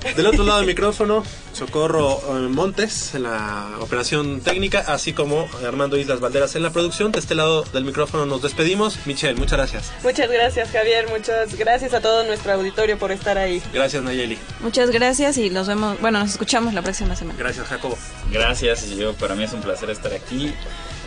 Del 0.02 0.26
otro 0.26 0.44
lado 0.44 0.58
del 0.58 0.66
micrófono, 0.66 1.22
Socorro 1.52 2.20
eh, 2.28 2.48
Montes 2.48 3.14
en 3.14 3.24
la 3.24 3.76
operación 3.80 4.40
técnica, 4.40 4.80
así 4.86 5.12
como 5.12 5.48
Armando 5.66 5.98
Islas 5.98 6.20
Valderas 6.20 6.56
en 6.56 6.62
la 6.62 6.70
producción. 6.70 7.12
De 7.12 7.18
este 7.18 7.34
lado 7.34 7.62
del 7.64 7.84
micrófono 7.84 8.24
nos 8.24 8.40
despedimos. 8.40 8.98
Michelle, 9.06 9.38
muchas 9.38 9.58
gracias. 9.58 9.92
Muchas 10.02 10.30
gracias, 10.30 10.70
Javier. 10.70 11.08
Muchas 11.10 11.54
gracias 11.56 11.92
a 11.92 12.00
todo 12.00 12.24
nuestro 12.24 12.52
auditorio 12.52 12.98
por 12.98 13.12
estar 13.12 13.36
ahí. 13.36 13.62
Gracias, 13.74 14.02
Nayeli. 14.02 14.38
muchas 14.60 14.90
gracias 14.90 15.36
y 15.36 15.50
nos 15.50 15.68
vemos, 15.68 16.00
bueno, 16.00 16.20
nos 16.20 16.30
escuchamos 16.30 16.72
la 16.72 16.82
próxima 16.82 17.14
semana. 17.14 17.38
Gracias, 17.38 17.66
Jacobo. 17.66 17.98
Gracias, 18.32 18.86
y 18.86 18.96
yo 18.96 19.12
para 19.14 19.34
mí 19.34 19.44
es 19.44 19.52
un 19.52 19.60
placer 19.60 19.90
estar 19.90 20.12
aquí 20.14 20.54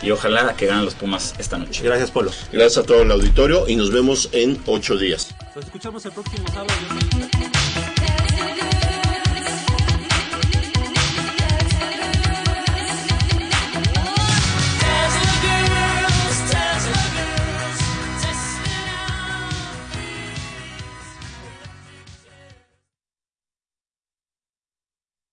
y 0.02 0.10
ojalá 0.10 0.54
que 0.54 0.66
ganen 0.66 0.84
los 0.84 0.94
Pumas 0.94 1.34
esta 1.38 1.58
noche. 1.58 1.82
Gracias, 1.82 2.10
Polo. 2.10 2.30
Gracias 2.52 2.84
a 2.84 2.86
todo 2.86 3.02
el 3.02 3.10
auditorio 3.10 3.68
y 3.68 3.76
nos 3.76 3.90
vemos 3.90 4.28
en 4.32 4.60
ocho 4.66 4.96
días. 4.96 5.34
Nos 5.54 5.64
escuchamos 5.64 6.04
el 6.06 6.12
próximo 6.12 6.46
sábado. 6.48 6.72